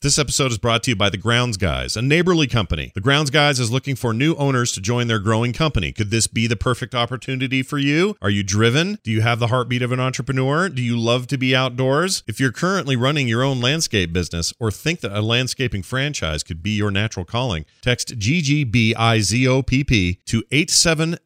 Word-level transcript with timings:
This 0.00 0.16
episode 0.16 0.52
is 0.52 0.58
brought 0.58 0.84
to 0.84 0.92
you 0.92 0.94
by 0.94 1.10
The 1.10 1.16
Grounds 1.16 1.56
Guys, 1.56 1.96
a 1.96 2.02
neighborly 2.02 2.46
company. 2.46 2.92
The 2.94 3.00
Grounds 3.00 3.30
Guys 3.30 3.58
is 3.58 3.72
looking 3.72 3.96
for 3.96 4.14
new 4.14 4.36
owners 4.36 4.70
to 4.74 4.80
join 4.80 5.08
their 5.08 5.18
growing 5.18 5.52
company. 5.52 5.90
Could 5.90 6.12
this 6.12 6.28
be 6.28 6.46
the 6.46 6.54
perfect 6.54 6.94
opportunity 6.94 7.64
for 7.64 7.78
you? 7.78 8.14
Are 8.22 8.30
you 8.30 8.44
driven? 8.44 9.00
Do 9.02 9.10
you 9.10 9.22
have 9.22 9.40
the 9.40 9.48
heartbeat 9.48 9.82
of 9.82 9.90
an 9.90 9.98
entrepreneur? 9.98 10.68
Do 10.68 10.82
you 10.82 10.96
love 10.96 11.26
to 11.26 11.36
be 11.36 11.56
outdoors? 11.56 12.22
If 12.28 12.38
you're 12.38 12.52
currently 12.52 12.94
running 12.94 13.26
your 13.26 13.42
own 13.42 13.60
landscape 13.60 14.12
business 14.12 14.54
or 14.60 14.70
think 14.70 15.00
that 15.00 15.10
a 15.10 15.20
landscaping 15.20 15.82
franchise 15.82 16.44
could 16.44 16.62
be 16.62 16.76
your 16.76 16.92
natural 16.92 17.24
calling, 17.24 17.64
text 17.82 18.16
GGBIZOPP 18.20 18.64
to 20.26 20.44
87000 20.52 21.18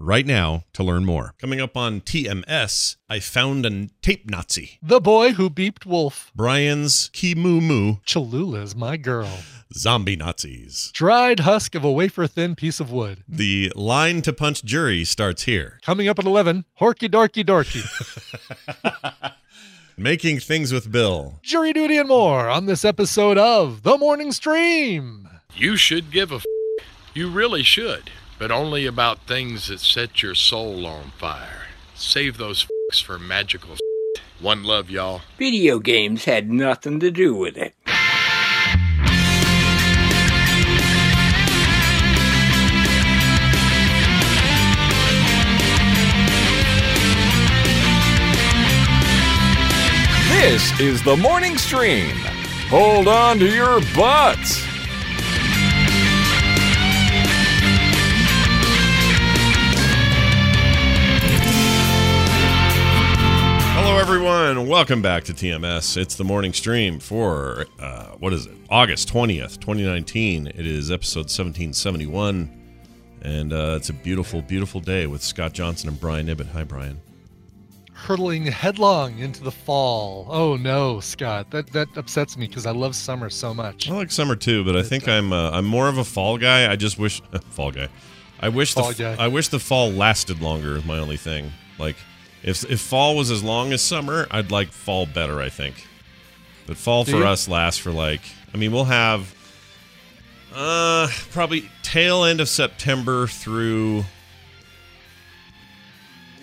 right 0.00 0.26
now 0.26 0.64
to 0.72 0.82
learn 0.82 1.04
more. 1.04 1.34
Coming 1.38 1.60
up 1.60 1.76
on 1.76 2.00
TMS, 2.00 2.96
I 3.08 3.20
found 3.20 3.64
a 3.66 3.88
tape 4.02 4.28
Nazi. 4.28 4.78
The 4.82 5.00
boy 5.00 5.32
who 5.32 5.48
beeped 5.50 5.86
wolf. 5.86 6.32
Brian's 6.34 7.10
KiMooMoo 7.10 8.02
Cholula's 8.04 8.74
my 8.74 8.96
girl. 8.96 9.30
zombie 9.74 10.16
Nazis. 10.16 10.90
Dried 10.94 11.40
husk 11.40 11.74
of 11.74 11.84
a 11.84 11.92
wafer 11.92 12.26
thin 12.26 12.56
piece 12.56 12.80
of 12.80 12.90
wood. 12.90 13.22
The 13.28 13.72
line 13.76 14.22
to 14.22 14.32
punch 14.32 14.64
jury 14.64 15.04
starts 15.04 15.42
here. 15.44 15.78
Coming 15.82 16.08
up 16.08 16.18
at 16.18 16.24
11, 16.24 16.64
Horky 16.80 17.08
Dorky 17.08 17.44
Dorky. 17.44 17.84
Making 19.96 20.40
things 20.40 20.72
with 20.72 20.90
Bill. 20.90 21.38
Jury 21.42 21.74
duty 21.74 21.98
and 21.98 22.08
more 22.08 22.48
on 22.48 22.64
this 22.64 22.86
episode 22.86 23.36
of 23.36 23.82
The 23.82 23.98
Morning 23.98 24.32
Stream. 24.32 25.28
You 25.54 25.76
should 25.76 26.10
give 26.10 26.32
a 26.32 26.36
f- 26.36 26.44
You 27.12 27.28
really 27.28 27.62
should. 27.62 28.10
But 28.40 28.50
only 28.50 28.86
about 28.86 29.26
things 29.26 29.68
that 29.68 29.80
set 29.80 30.22
your 30.22 30.34
soul 30.34 30.86
on 30.86 31.10
fire. 31.18 31.66
Save 31.94 32.38
those 32.38 32.66
f- 32.90 32.98
for 32.98 33.18
magical 33.18 33.74
s- 33.74 33.80
One 34.40 34.64
love, 34.64 34.88
y'all. 34.88 35.20
Video 35.38 35.78
games 35.78 36.24
had 36.24 36.50
nothing 36.50 37.00
to 37.00 37.10
do 37.10 37.34
with 37.34 37.58
it. 37.58 37.74
This 50.30 50.78
is 50.80 51.02
the 51.02 51.16
morning 51.16 51.58
stream. 51.58 52.14
Hold 52.70 53.08
on 53.08 53.38
to 53.40 53.46
your 53.46 53.80
butts. 53.94 54.62
Everyone. 64.00 64.66
Welcome 64.66 65.02
back 65.02 65.24
to 65.24 65.34
TMS. 65.34 65.98
It's 65.98 66.14
the 66.14 66.24
morning 66.24 66.54
stream 66.54 67.00
for, 67.00 67.66
uh, 67.78 68.06
what 68.12 68.32
is 68.32 68.46
it? 68.46 68.54
August 68.70 69.12
20th, 69.12 69.60
2019. 69.60 70.46
It 70.46 70.66
is 70.66 70.90
episode 70.90 71.28
1771. 71.28 72.50
And 73.20 73.52
uh, 73.52 73.74
it's 73.76 73.90
a 73.90 73.92
beautiful, 73.92 74.40
beautiful 74.40 74.80
day 74.80 75.06
with 75.06 75.22
Scott 75.22 75.52
Johnson 75.52 75.90
and 75.90 76.00
Brian 76.00 76.30
Ibbott. 76.30 76.46
Hi, 76.46 76.64
Brian. 76.64 76.98
Hurtling 77.92 78.46
headlong 78.46 79.18
into 79.18 79.44
the 79.44 79.52
fall. 79.52 80.26
Oh 80.30 80.56
no, 80.56 81.00
Scott. 81.00 81.50
That 81.50 81.70
that 81.74 81.88
upsets 81.94 82.38
me 82.38 82.46
because 82.48 82.64
I 82.64 82.70
love 82.70 82.96
summer 82.96 83.28
so 83.28 83.52
much. 83.52 83.90
I 83.90 83.92
like 83.92 84.10
summer 84.10 84.34
too, 84.34 84.64
but 84.64 84.76
I 84.76 84.82
think 84.82 85.08
I'm 85.08 85.34
uh, 85.34 85.50
I'm 85.50 85.66
more 85.66 85.88
of 85.88 85.98
a 85.98 86.04
fall 86.04 86.38
guy. 86.38 86.72
I 86.72 86.76
just 86.76 86.98
wish 86.98 87.20
fall 87.50 87.70
guy. 87.70 87.88
I 88.40 88.48
wish 88.48 88.72
Fall 88.72 88.88
the 88.88 88.94
guy. 88.94 89.16
I 89.22 89.28
wish 89.28 89.48
the 89.48 89.58
fall 89.60 89.90
lasted 89.90 90.40
longer. 90.40 90.78
Is 90.78 90.86
my 90.86 90.98
only 90.98 91.18
thing. 91.18 91.52
Like 91.78 91.96
if 92.42 92.68
if 92.70 92.80
fall 92.80 93.16
was 93.16 93.30
as 93.30 93.42
long 93.42 93.72
as 93.72 93.82
summer, 93.82 94.26
I'd 94.30 94.50
like 94.50 94.72
fall 94.72 95.06
better. 95.06 95.40
I 95.40 95.48
think, 95.48 95.86
but 96.66 96.76
fall 96.76 97.04
Do 97.04 97.12
for 97.12 97.18
you? 97.18 97.24
us 97.26 97.48
lasts 97.48 97.80
for 97.80 97.90
like. 97.92 98.20
I 98.52 98.56
mean, 98.56 98.72
we'll 98.72 98.84
have 98.84 99.34
uh 100.54 101.08
probably 101.30 101.70
tail 101.82 102.24
end 102.24 102.40
of 102.40 102.48
September 102.48 103.26
through 103.28 104.04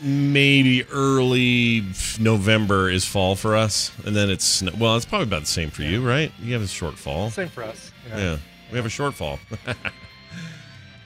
maybe 0.02 0.84
early 0.92 1.84
November 2.20 2.90
is 2.90 3.04
fall 3.06 3.36
for 3.36 3.56
us, 3.56 3.92
and 4.06 4.16
then 4.16 4.30
it's 4.30 4.46
snow- 4.46 4.74
well, 4.78 4.96
it's 4.96 5.06
probably 5.06 5.26
about 5.28 5.42
the 5.42 5.48
same 5.48 5.70
for 5.72 5.82
you, 5.84 6.08
right? 6.08 6.32
You 6.42 6.54
have 6.54 6.62
a 6.62 6.68
short 6.68 6.98
fall. 6.98 7.32
Same 7.32 7.50
for 7.50 7.64
us. 7.64 7.92
Yeah, 8.10 8.38
we 8.72 8.78
have 8.78 8.86
a 8.86 8.90
short 8.90 9.16
fall. 9.16 9.40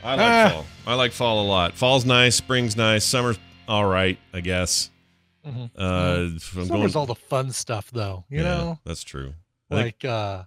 I 0.04 0.16
like 0.16 0.20
Ah. 0.20 0.50
fall. 0.54 0.66
I 0.88 0.96
like 0.96 1.12
fall 1.14 1.46
a 1.46 1.48
lot. 1.48 1.74
Fall's 1.74 2.06
nice, 2.06 2.36
spring's 2.36 2.76
nice, 2.76 3.06
summer's 3.06 3.38
all 3.72 3.86
right, 3.86 4.18
I 4.34 4.42
guess. 4.42 4.90
Mhm. 5.46 5.72
Uh, 5.76 6.38
Summer's 6.40 6.70
going- 6.70 6.96
all 6.96 7.06
the 7.06 7.16
fun 7.16 7.52
stuff 7.52 7.90
though. 7.92 8.26
You 8.30 8.40
Yeah, 8.40 8.44
know, 8.44 8.80
that's 8.86 9.04
true. 9.04 9.34
Like, 9.70 10.04
like 10.04 10.06
uh, 10.06 10.44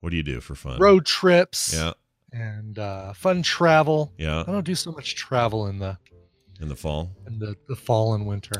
what 0.00 0.10
do 0.10 0.16
you 0.16 0.22
do 0.22 0.40
for 0.40 0.54
fun? 0.54 0.78
road 0.80 1.06
trips. 1.06 1.74
Yeah, 1.74 1.92
And 2.32 2.78
uh, 2.78 3.12
fun 3.12 3.42
travel. 3.42 4.12
yeah. 4.18 4.40
I 4.40 4.50
don't 4.50 4.64
do 4.64 4.74
so 4.74 4.90
much 4.90 5.14
travel 5.14 5.66
in 5.68 5.78
the 5.78 5.98
In 6.60 6.68
the 6.68 6.76
fall. 6.76 7.10
in 7.26 7.38
the, 7.38 7.54
the 7.68 7.76
fall 7.76 8.14
and 8.14 8.26
winter. 8.26 8.56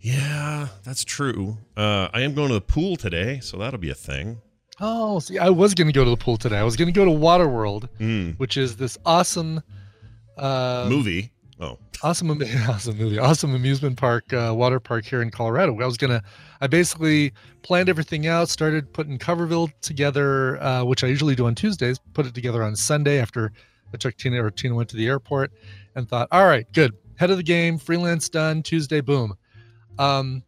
Yeah, 0.00 0.68
that's 0.84 1.02
true. 1.04 1.58
Uh, 1.76 2.08
I 2.12 2.20
am 2.20 2.34
going 2.34 2.48
to 2.48 2.54
the 2.54 2.60
pool 2.60 2.94
today, 2.96 3.40
so 3.40 3.56
that'll 3.56 3.80
be 3.80 3.90
a 3.90 3.94
thing. 3.94 4.40
Oh, 4.80 5.18
see, 5.18 5.38
I 5.38 5.48
was 5.50 5.74
going 5.74 5.88
to 5.88 5.92
go 5.92 6.04
to 6.04 6.10
the 6.10 6.16
pool 6.16 6.36
today. 6.36 6.58
I 6.58 6.62
was 6.62 6.76
going 6.76 6.86
to 6.86 6.92
go 6.92 7.04
to 7.04 7.10
Waterworld, 7.10 7.88
Mm. 7.98 8.38
which 8.38 8.56
is 8.56 8.76
this 8.76 8.96
awesome 9.04 9.60
uh, 10.36 10.86
Movie. 10.88 11.32
Oh, 11.60 11.78
awesome, 12.02 12.30
awesome 12.68 12.96
movie, 12.96 13.18
awesome 13.18 13.54
amusement 13.54 13.96
park, 13.96 14.32
uh, 14.32 14.52
water 14.56 14.80
park 14.80 15.04
here 15.04 15.22
in 15.22 15.30
Colorado. 15.30 15.78
I 15.80 15.86
was 15.86 15.96
gonna, 15.96 16.22
I 16.60 16.66
basically 16.66 17.32
planned 17.62 17.88
everything 17.88 18.26
out, 18.26 18.48
started 18.48 18.92
putting 18.92 19.18
Coverville 19.18 19.72
together, 19.80 20.62
uh, 20.62 20.84
which 20.84 21.04
I 21.04 21.08
usually 21.08 21.34
do 21.34 21.46
on 21.46 21.54
Tuesdays. 21.54 21.98
Put 22.14 22.26
it 22.26 22.34
together 22.34 22.62
on 22.62 22.76
Sunday 22.76 23.20
after 23.20 23.52
I 23.92 23.96
took 23.96 24.16
Tina 24.16 24.42
or 24.42 24.50
Tina 24.50 24.74
went 24.74 24.88
to 24.90 24.96
the 24.96 25.06
airport, 25.06 25.52
and 25.94 26.08
thought, 26.08 26.28
all 26.30 26.46
right, 26.46 26.70
good, 26.72 26.94
head 27.16 27.30
of 27.30 27.36
the 27.36 27.42
game, 27.42 27.78
freelance 27.78 28.28
done, 28.28 28.62
Tuesday, 28.62 29.00
boom. 29.00 29.34
Um, 29.98 30.42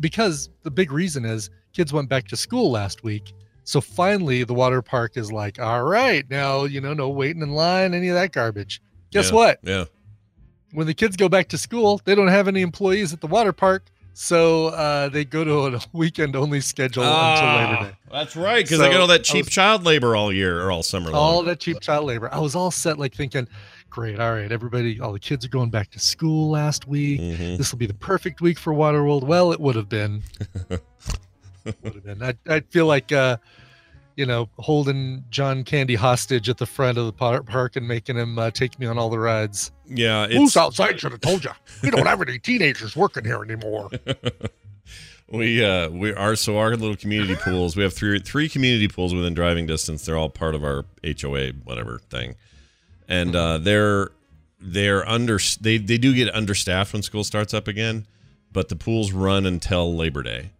because 0.00 0.50
the 0.62 0.70
big 0.70 0.92
reason 0.92 1.24
is 1.24 1.50
kids 1.72 1.92
went 1.92 2.08
back 2.08 2.28
to 2.28 2.36
school 2.36 2.70
last 2.70 3.02
week. 3.02 3.32
So 3.64 3.80
finally, 3.80 4.44
the 4.44 4.54
water 4.54 4.82
park 4.82 5.16
is 5.16 5.30
like, 5.30 5.60
all 5.60 5.84
right, 5.84 6.28
now, 6.30 6.64
you 6.64 6.80
know, 6.80 6.94
no 6.94 7.08
waiting 7.08 7.42
in 7.42 7.50
line, 7.50 7.94
any 7.94 8.08
of 8.08 8.14
that 8.14 8.32
garbage. 8.32 8.80
Guess 9.10 9.30
yeah, 9.30 9.36
what? 9.36 9.58
Yeah. 9.62 9.84
When 10.72 10.86
the 10.86 10.94
kids 10.94 11.16
go 11.16 11.28
back 11.28 11.48
to 11.48 11.58
school, 11.58 12.00
they 12.04 12.14
don't 12.14 12.28
have 12.28 12.48
any 12.48 12.62
employees 12.62 13.12
at 13.12 13.20
the 13.20 13.26
water 13.26 13.52
park, 13.52 13.84
so 14.14 14.66
uh, 14.68 15.08
they 15.08 15.24
go 15.24 15.44
to 15.44 15.76
a 15.76 15.80
weekend 15.92 16.34
only 16.36 16.60
schedule 16.60 17.02
until 17.04 17.46
Labor 17.46 17.84
Day. 17.84 17.96
Ah, 18.10 18.12
That's 18.12 18.36
right, 18.36 18.64
because 18.64 18.78
So, 18.78 18.82
they 18.84 18.90
get 18.90 19.00
all 19.00 19.06
that 19.06 19.24
cheap 19.24 19.44
was- 19.46 19.54
child 19.54 19.84
labor 19.84 20.16
all 20.16 20.32
year 20.32 20.60
or 20.62 20.70
all 20.72 20.82
summer 20.82 21.10
long. 21.10 21.14
All 21.14 21.42
that 21.44 21.60
cheap 21.60 21.80
child 21.80 22.06
labor. 22.06 22.28
I 22.32 22.38
was 22.40 22.54
all 22.54 22.70
set, 22.70 22.98
like 22.98 23.14
thinking, 23.14 23.46
great, 23.90 24.18
all 24.20 24.32
right, 24.32 24.50
everybody, 24.50 24.98
all 25.00 25.12
the 25.12 25.20
kids 25.20 25.44
are 25.44 25.48
going 25.50 25.70
back 25.70 25.90
to 25.92 25.98
school 25.98 26.50
last 26.50 26.86
week. 26.88 27.20
Mhm. 27.20 27.58
This 27.58 27.70
will 27.72 27.78
be 27.78 27.86
the 27.86 27.94
perfect 27.94 28.40
week 28.40 28.58
for 28.58 28.72
Waterworld. 28.72 29.22
Well, 29.24 29.52
it 29.52 29.60
would 29.60 29.76
have 29.76 29.88
been. 29.88 30.22
would 31.64 31.94
have 31.94 32.04
been. 32.04 32.22
I, 32.22 32.34
I 32.48 32.60
feel 32.60 32.86
like, 32.86 33.12
uh, 33.12 33.36
you 34.16 34.26
know, 34.26 34.48
holding 34.58 35.24
John 35.30 35.64
Candy 35.64 35.94
hostage 35.94 36.48
at 36.48 36.58
the 36.58 36.66
front 36.66 36.98
of 36.98 37.06
the 37.06 37.12
park 37.12 37.76
and 37.76 37.86
making 37.86 38.16
him 38.16 38.38
uh, 38.38 38.50
take 38.50 38.78
me 38.78 38.86
on 38.86 38.98
all 38.98 39.10
the 39.10 39.18
rides. 39.18 39.72
Yeah, 39.86 40.24
it's 40.24 40.34
Who's 40.34 40.56
outside 40.56 41.00
should 41.00 41.12
have 41.12 41.20
told 41.20 41.44
you. 41.44 41.50
We 41.82 41.90
don't 41.90 42.06
have 42.06 42.20
any 42.22 42.38
teenagers 42.38 42.96
working 42.96 43.24
here 43.24 43.42
anymore. 43.42 43.90
we 45.28 45.64
uh 45.64 45.88
we 45.88 46.12
are 46.12 46.36
so 46.36 46.58
our 46.58 46.76
little 46.76 46.96
community 46.96 47.36
pools. 47.36 47.76
We 47.76 47.82
have 47.82 47.94
three 47.94 48.18
three 48.20 48.48
community 48.48 48.88
pools 48.88 49.14
within 49.14 49.34
driving 49.34 49.66
distance. 49.66 50.04
They're 50.04 50.16
all 50.16 50.30
part 50.30 50.54
of 50.54 50.62
our 50.62 50.84
HOA 51.04 51.48
whatever 51.64 52.00
thing, 52.10 52.36
and 53.08 53.34
uh, 53.34 53.58
they're 53.58 54.10
they're 54.60 55.08
under 55.08 55.38
they 55.60 55.78
they 55.78 55.98
do 55.98 56.14
get 56.14 56.34
understaffed 56.34 56.92
when 56.92 57.02
school 57.02 57.24
starts 57.24 57.52
up 57.52 57.66
again, 57.66 58.06
but 58.52 58.68
the 58.68 58.76
pools 58.76 59.12
run 59.12 59.46
until 59.46 59.94
Labor 59.94 60.22
Day. 60.22 60.50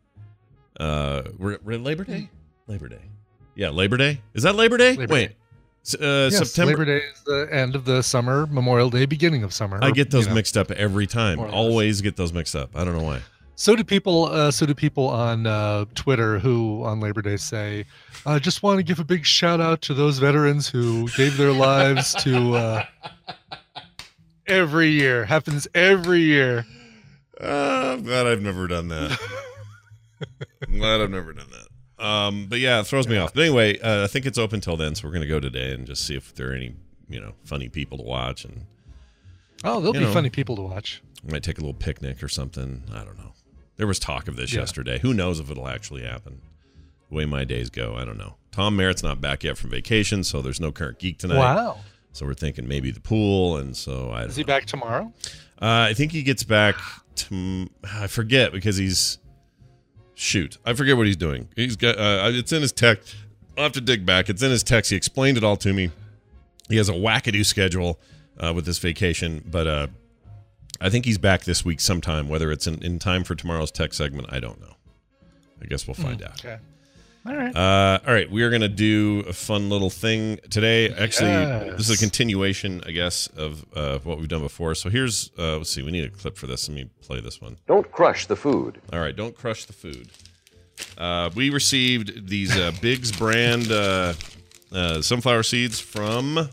Uh, 0.79 1.23
we're, 1.39 1.59
we're 1.63 1.79
Labor 1.79 2.05
Day. 2.05 2.29
Labor 2.67 2.89
Day. 2.89 3.12
Yeah, 3.55 3.71
Labor 3.71 3.97
Day. 3.97 4.21
Is 4.35 4.43
that 4.45 4.55
Labor 4.55 4.77
Day? 4.77 4.97
Labor 4.97 5.13
Wait, 5.13 5.29
Day. 5.29 5.37
Uh, 6.01 6.31
Yes, 6.31 6.39
September. 6.39 6.73
Labor 6.73 6.85
Day 6.85 7.05
is 7.05 7.23
the 7.25 7.49
end 7.51 7.75
of 7.75 7.85
the 7.85 8.03
summer, 8.03 8.47
Memorial 8.47 8.89
Day, 8.89 9.05
beginning 9.05 9.43
of 9.43 9.53
summer. 9.53 9.79
I 9.83 9.91
get 9.91 10.11
those 10.11 10.25
you 10.25 10.31
know. 10.31 10.37
mixed 10.37 10.57
up 10.57 10.71
every 10.71 11.07
time. 11.07 11.39
more 11.39 11.47
or 11.47 11.51
less. 11.51 11.57
Always 11.57 12.01
get 12.01 12.17
those 12.17 12.33
mixed 12.33 12.55
up. 12.55 12.71
I 12.75 12.85
don't 12.85 12.97
know 12.97 13.05
why. 13.05 13.21
So 13.55 13.77
do 13.77 13.85
people. 13.85 14.25
Uh, 14.27 14.51
so 14.51 14.65
do 14.65 14.75
people 14.75 15.09
on 15.09 15.47
uh, 15.47 15.85
Twitter 15.95 16.39
who 16.39 16.83
on 16.85 17.01
Labor 17.01 17.21
Day 17.21 17.37
say, 17.37 17.85
"I 18.25 18.39
just 18.39 18.63
want 18.63 18.79
to 18.79 18.83
give 18.83 18.99
a 18.99 19.05
big 19.05 19.25
shout 19.25 19.61
out 19.61 19.83
to 19.83 19.95
those 19.95 20.19
veterans 20.19 20.69
who 20.69 21.09
gave 21.11 21.37
their 21.37 21.53
lives 21.53 22.15
to." 22.23 22.55
Uh, 22.55 22.85
every 24.47 24.89
year 24.89 25.25
happens 25.25 25.69
every 25.75 26.21
year. 26.21 26.65
Uh, 27.41 27.95
I'm 27.97 28.03
glad 28.03 28.27
I've 28.27 28.43
never 28.43 28.67
done 28.67 28.89
that. 28.89 29.19
I'm 30.69 30.79
glad 30.79 31.01
I've 31.01 31.11
never 31.11 31.33
done 31.33 31.49
that. 31.51 31.62
Um, 32.03 32.47
but 32.49 32.59
yeah, 32.59 32.81
it 32.81 32.87
throws 32.87 33.07
me 33.09 33.17
off. 33.17 33.33
But 33.35 33.45
anyway, 33.45 33.79
uh, 33.79 34.05
I 34.05 34.07
think 34.09 34.27
it's 34.27 34.39
open 34.39 34.61
till 34.61 34.77
then, 34.77 34.95
so 34.95 35.07
we're 35.07 35.15
gonna 35.15 35.27
go 35.27 35.41
today 35.41 35.73
and 35.73 35.87
just 35.87 36.05
see 36.07 36.17
if 36.17 36.35
there 36.35 36.51
are 36.51 36.55
any, 36.55 36.75
you 37.09 37.21
know, 37.21 37.35
funny 37.45 37.69
people 37.69 37.97
to 37.99 38.05
watch, 38.05 38.45
and 38.45 38.67
Oh, 39.65 39.79
there'll 39.81 39.93
be 39.93 40.01
know. 40.01 40.13
funny 40.13 40.31
people 40.31 40.57
to 40.57 40.63
watch. 40.63 41.01
we 41.25 41.33
might 41.33 41.43
take 41.45 41.59
a 41.59 41.61
little 41.61 41.75
picnic 41.75 42.23
or 42.23 42.29
something. 42.29 42.83
I 42.93 43.05
don't 43.05 43.17
know. 43.17 43.33
There 43.77 43.87
was 43.87 43.99
talk 44.01 44.27
of 44.29 44.37
this 44.37 44.53
Yeah. 44.53 44.61
yesterday. 44.61 44.99
Who 44.99 45.15
knows 45.15 45.39
if 45.41 45.51
it'll 45.51 45.69
actually 45.69 46.03
happen? 46.03 46.41
the 47.09 47.17
way 47.17 47.27
my 47.27 47.45
days 47.45 47.69
go. 47.69 47.95
I 47.95 48.07
don't 48.07 48.17
know. 48.17 48.37
Tom 48.53 48.75
Merritt's 48.75 49.03
not 49.03 49.21
back 49.21 49.45
yet 49.45 49.59
from 49.59 49.69
vacation, 49.69 50.25
so 50.25 50.41
there's 50.41 50.61
no 50.61 50.73
current 50.73 50.99
geek 50.99 51.19
tonight. 51.19 51.37
Wow. 51.39 51.79
So 52.13 52.25
we're 52.25 52.33
thinking 52.35 52.67
maybe 52.67 52.91
the 52.91 53.01
pool, 53.01 53.59
and 53.59 53.77
so 53.77 54.09
I. 54.11 54.25
Is 54.25 54.37
he 54.37 54.43
know. 54.43 54.47
back 54.47 54.65
tomorrow? 54.65 55.13
Uh, 55.61 55.89
I 55.91 55.95
think 55.95 56.13
he 56.13 56.23
gets 56.23 56.43
back. 56.43 56.75
To, 57.17 57.69
I 57.85 58.07
forget 58.07 58.51
because 58.53 58.79
he's. 58.79 59.19
Shoot, 60.23 60.59
I 60.65 60.75
forget 60.75 60.97
what 60.97 61.09
he's 61.09 61.17
doing. 61.17 61.49
He's 61.57 61.75
got. 61.75 61.99
Uh, 61.99 62.31
it's 62.33 62.53
in 62.53 62.63
his 62.63 62.71
text. 62.71 63.17
I'll 63.59 63.65
have 63.65 63.73
to 63.73 63.81
dig 63.81 64.07
back. 64.07 64.29
It's 64.29 64.41
in 64.41 64.53
his 64.53 64.63
text. 64.63 64.93
He 64.93 64.97
explained 64.97 65.37
it 65.37 65.43
all 65.43 65.57
to 65.57 65.73
me. 65.73 65.91
He 66.69 66.77
has 66.77 66.89
a 66.89 66.93
wackadoo 66.93 67.45
schedule 67.45 67.99
uh, 68.39 68.53
with 68.55 68.65
this 68.65 68.79
vacation, 68.79 69.43
but 69.45 69.67
uh, 69.67 69.87
I 70.81 70.91
think 70.91 71.07
he's 71.07 71.19
back 71.19 71.43
this 71.43 71.65
week 71.65 71.81
sometime. 71.81 72.29
Whether 72.29 72.53
it's 72.53 72.69
in, 72.69 72.81
in 72.85 73.01
time 73.01 73.25
for 73.25 73.35
tomorrow's 73.35 73.73
tech 73.73 73.93
segment, 73.93 74.29
I 74.31 74.39
don't 74.39 74.61
know. 74.61 74.77
I 75.61 75.67
guess 75.67 75.89
we'll 75.89 75.95
find 75.95 76.23
out. 76.23 76.39
Okay. 76.45 76.59
All 77.25 77.37
right. 77.37 77.55
Uh, 77.55 78.01
all 78.05 78.13
right, 78.13 78.29
we 78.29 78.43
are 78.43 78.51
going 78.51 78.63
to 78.63 78.69
do 78.69 79.21
a 79.29 79.33
fun 79.33 79.71
little 79.71 79.91
thing 79.91 80.41
today. 80.51 80.89
Actually, 80.93 81.71
this 81.77 81.89
is 81.89 81.91
a 81.91 81.99
continuation, 81.99 82.83
I 82.85 82.91
guess, 82.91 83.29
of 83.29 83.65
uh, 83.77 83.99
what 84.01 84.19
we've 84.19 84.29
done 84.29 84.43
before. 84.43 84.75
So 84.75 84.91
here's, 84.91 85.31
uh, 85.39 85.59
let's 85.59 85.71
see, 85.71 85.83
we 85.83 85.93
need 85.93 86.05
a 86.05 86.11
clip 86.11 86.37
for 86.37 86.49
this. 86.49 86.69
Let 86.69 86.75
me 86.75 86.91
play 87.01 87.21
this 87.21 87.41
one. 87.41 87.59
Don't 87.69 87.89
crush 87.93 88.27
the 88.27 88.35
food. 88.35 88.81
All 88.93 88.99
right, 88.99 89.15
don't 89.15 89.37
crush 89.37 89.67
the 89.67 89.73
food. 89.73 90.09
Uh, 90.99 91.31
we 91.37 91.51
received 91.51 92.29
these 92.29 92.57
uh, 92.57 92.73
Bigs 92.81 93.13
brand 93.13 93.71
uh, 93.71 94.15
uh, 94.73 95.01
sunflower 95.01 95.45
seeds 95.45 95.79
from, 95.79 96.49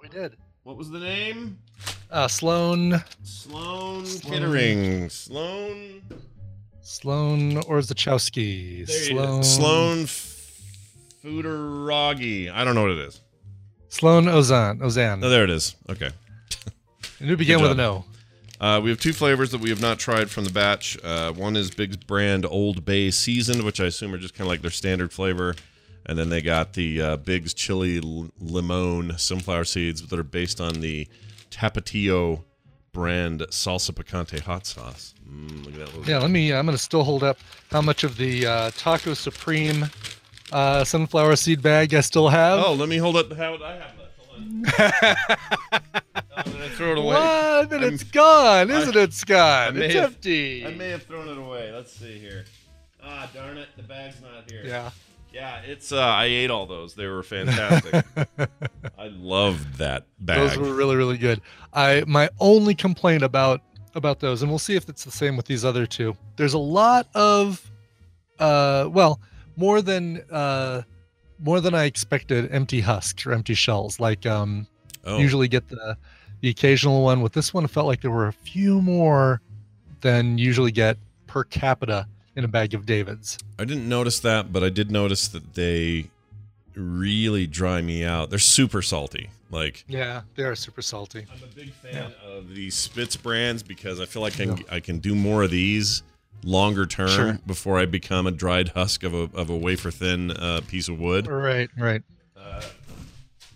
we 0.00 0.08
did. 0.08 0.36
what 0.62 0.76
was 0.76 0.90
the 0.90 1.00
name? 1.00 1.58
Uh, 2.08 2.28
Sloan, 2.28 3.02
Sloan, 3.24 4.06
Sloan. 4.06 4.32
Kittering. 4.32 5.10
Sloan. 5.10 6.02
Sloan 6.82 7.52
Orzachowski. 7.62 8.86
There 8.86 8.96
it 8.96 9.06
Sloan, 9.06 9.40
is. 9.40 9.54
Sloan 9.54 9.98
Fooderagi. 11.24 12.52
I 12.52 12.64
don't 12.64 12.74
know 12.74 12.82
what 12.82 12.90
it 12.92 12.98
is. 12.98 13.20
Sloan 13.88 14.24
Ozan. 14.24 14.80
Ozan. 14.80 15.24
Oh, 15.24 15.28
there 15.28 15.44
it 15.44 15.50
is. 15.50 15.76
Okay. 15.88 16.10
and 17.20 17.30
it 17.30 17.36
began 17.36 17.58
good 17.58 17.62
with 17.62 17.70
an 17.72 17.76
job. 17.78 18.04
O. 18.60 18.64
Uh, 18.64 18.80
we 18.80 18.90
have 18.90 19.00
two 19.00 19.12
flavors 19.12 19.50
that 19.50 19.60
we 19.60 19.70
have 19.70 19.80
not 19.80 19.98
tried 19.98 20.30
from 20.30 20.44
the 20.44 20.50
batch. 20.52 20.96
Uh, 21.02 21.32
one 21.32 21.56
is 21.56 21.70
Bigs 21.70 21.96
brand 21.96 22.46
Old 22.46 22.84
Bay 22.84 23.10
seasoned, 23.10 23.64
which 23.64 23.80
I 23.80 23.86
assume 23.86 24.14
are 24.14 24.18
just 24.18 24.34
kind 24.34 24.42
of 24.46 24.48
like 24.48 24.62
their 24.62 24.70
standard 24.70 25.12
flavor, 25.12 25.56
and 26.06 26.16
then 26.16 26.28
they 26.28 26.40
got 26.40 26.74
the 26.74 27.02
uh, 27.02 27.16
Bigs 27.16 27.54
chili 27.54 27.98
l- 27.98 28.30
limon 28.38 29.18
sunflower 29.18 29.64
seeds 29.64 30.06
that 30.06 30.16
are 30.18 30.22
based 30.22 30.60
on 30.60 30.80
the 30.80 31.08
Tapatio 31.50 32.44
brand 33.02 33.40
salsa 33.50 33.90
picante 33.92 34.38
hot 34.40 34.66
sauce. 34.66 35.14
Mm, 35.28 35.64
look 35.64 35.74
at 35.88 35.92
that. 35.94 36.08
Yeah, 36.08 36.18
let 36.18 36.30
me. 36.30 36.52
I'm 36.52 36.66
going 36.66 36.76
to 36.76 36.82
still 36.82 37.04
hold 37.04 37.22
up 37.22 37.38
how 37.70 37.80
much 37.80 38.04
of 38.04 38.16
the 38.18 38.46
uh, 38.46 38.70
Taco 38.76 39.14
Supreme 39.14 39.86
uh, 40.52 40.84
sunflower 40.84 41.36
seed 41.36 41.62
bag 41.62 41.94
I 41.94 42.00
still 42.02 42.28
have. 42.28 42.62
Oh, 42.64 42.74
let 42.74 42.88
me 42.90 42.98
hold 42.98 43.16
up 43.16 43.32
how 43.32 43.54
I 43.54 43.72
have 43.76 43.98
left. 43.98 44.18
Hold 44.18 44.40
on. 44.40 44.62
oh, 46.36 46.42
did 46.44 46.60
I 46.62 46.68
throw 46.70 46.92
it 46.92 46.98
away? 46.98 47.06
What? 47.14 47.72
And 47.72 47.84
I'm- 47.84 47.94
it's 47.94 48.04
gone, 48.04 48.70
isn't 48.70 48.96
it, 48.96 49.12
Scott? 49.14 49.74
It's 49.76 49.94
have- 49.94 50.04
empty. 50.14 50.66
I 50.66 50.74
may 50.74 50.90
have 50.90 51.04
thrown 51.04 51.28
it 51.28 51.38
away. 51.38 51.72
Let's 51.72 51.92
see 51.92 52.18
here. 52.18 52.44
Ah, 53.02 53.28
darn 53.34 53.56
it, 53.58 53.68
the 53.76 53.82
bag's 53.82 54.20
not 54.20 54.48
here. 54.50 54.62
yeah. 54.64 54.90
Yeah, 55.32 55.60
it's. 55.64 55.92
Uh, 55.92 56.00
I 56.00 56.24
ate 56.26 56.50
all 56.50 56.66
those. 56.66 56.94
They 56.94 57.06
were 57.06 57.22
fantastic. 57.22 58.04
I 58.98 59.08
loved 59.08 59.78
that 59.78 60.06
bag. 60.20 60.38
Those 60.38 60.56
were 60.58 60.74
really, 60.74 60.96
really 60.96 61.18
good. 61.18 61.40
I 61.72 62.04
my 62.06 62.28
only 62.38 62.74
complaint 62.74 63.22
about 63.22 63.62
about 63.94 64.20
those, 64.20 64.42
and 64.42 64.50
we'll 64.50 64.58
see 64.58 64.76
if 64.76 64.88
it's 64.88 65.04
the 65.04 65.10
same 65.10 65.36
with 65.36 65.46
these 65.46 65.64
other 65.64 65.86
two. 65.86 66.16
There's 66.36 66.54
a 66.54 66.58
lot 66.58 67.08
of, 67.14 67.70
uh, 68.38 68.88
well, 68.90 69.20
more 69.56 69.82
than 69.82 70.22
uh, 70.30 70.82
more 71.38 71.60
than 71.60 71.74
I 71.74 71.84
expected. 71.84 72.52
Empty 72.52 72.80
husks 72.80 73.26
or 73.26 73.32
empty 73.32 73.54
shells. 73.54 73.98
Like 73.98 74.26
um, 74.26 74.66
oh, 75.04 75.18
usually 75.18 75.48
get 75.48 75.68
the 75.68 75.96
the 76.40 76.50
occasional 76.50 77.02
one. 77.02 77.22
With 77.22 77.32
this 77.32 77.54
one, 77.54 77.64
it 77.64 77.70
felt 77.70 77.86
like 77.86 78.02
there 78.02 78.10
were 78.10 78.28
a 78.28 78.32
few 78.32 78.82
more 78.82 79.40
than 80.02 80.36
usually 80.36 80.72
get 80.72 80.98
per 81.26 81.44
capita 81.44 82.06
in 82.36 82.44
a 82.44 82.48
bag 82.48 82.74
of 82.74 82.86
Davids. 82.86 83.38
I 83.58 83.64
didn't 83.64 83.88
notice 83.88 84.20
that, 84.20 84.52
but 84.52 84.62
I 84.64 84.68
did 84.68 84.90
notice 84.90 85.28
that 85.28 85.54
they 85.54 86.06
really 86.74 87.46
dry 87.46 87.82
me 87.82 88.04
out. 88.04 88.30
They're 88.30 88.38
super 88.38 88.82
salty. 88.82 89.30
Like 89.50 89.84
Yeah, 89.86 90.22
they 90.34 90.44
are 90.44 90.54
super 90.56 90.80
salty. 90.80 91.26
I'm 91.30 91.42
a 91.44 91.54
big 91.54 91.72
fan 91.74 92.12
of 92.24 92.54
the 92.54 92.70
Spitz 92.70 93.16
brands 93.16 93.62
because 93.62 94.00
I 94.00 94.06
feel 94.06 94.22
like 94.22 94.40
I 94.40 94.46
can, 94.46 94.64
I 94.70 94.80
can 94.80 94.98
do 94.98 95.14
more 95.14 95.42
of 95.42 95.50
these 95.50 96.02
longer 96.42 96.86
term 96.86 97.08
Sure. 97.08 97.38
before 97.46 97.78
I 97.78 97.84
become 97.84 98.26
a 98.26 98.30
dried 98.30 98.68
husk 98.70 99.02
of 99.02 99.12
a 99.14 99.28
of 99.34 99.50
a 99.50 99.56
wafer 99.56 99.90
thin 99.90 100.30
uh, 100.30 100.62
piece 100.66 100.88
of 100.88 100.98
wood. 100.98 101.26
Right, 101.26 101.68
right. 101.76 102.02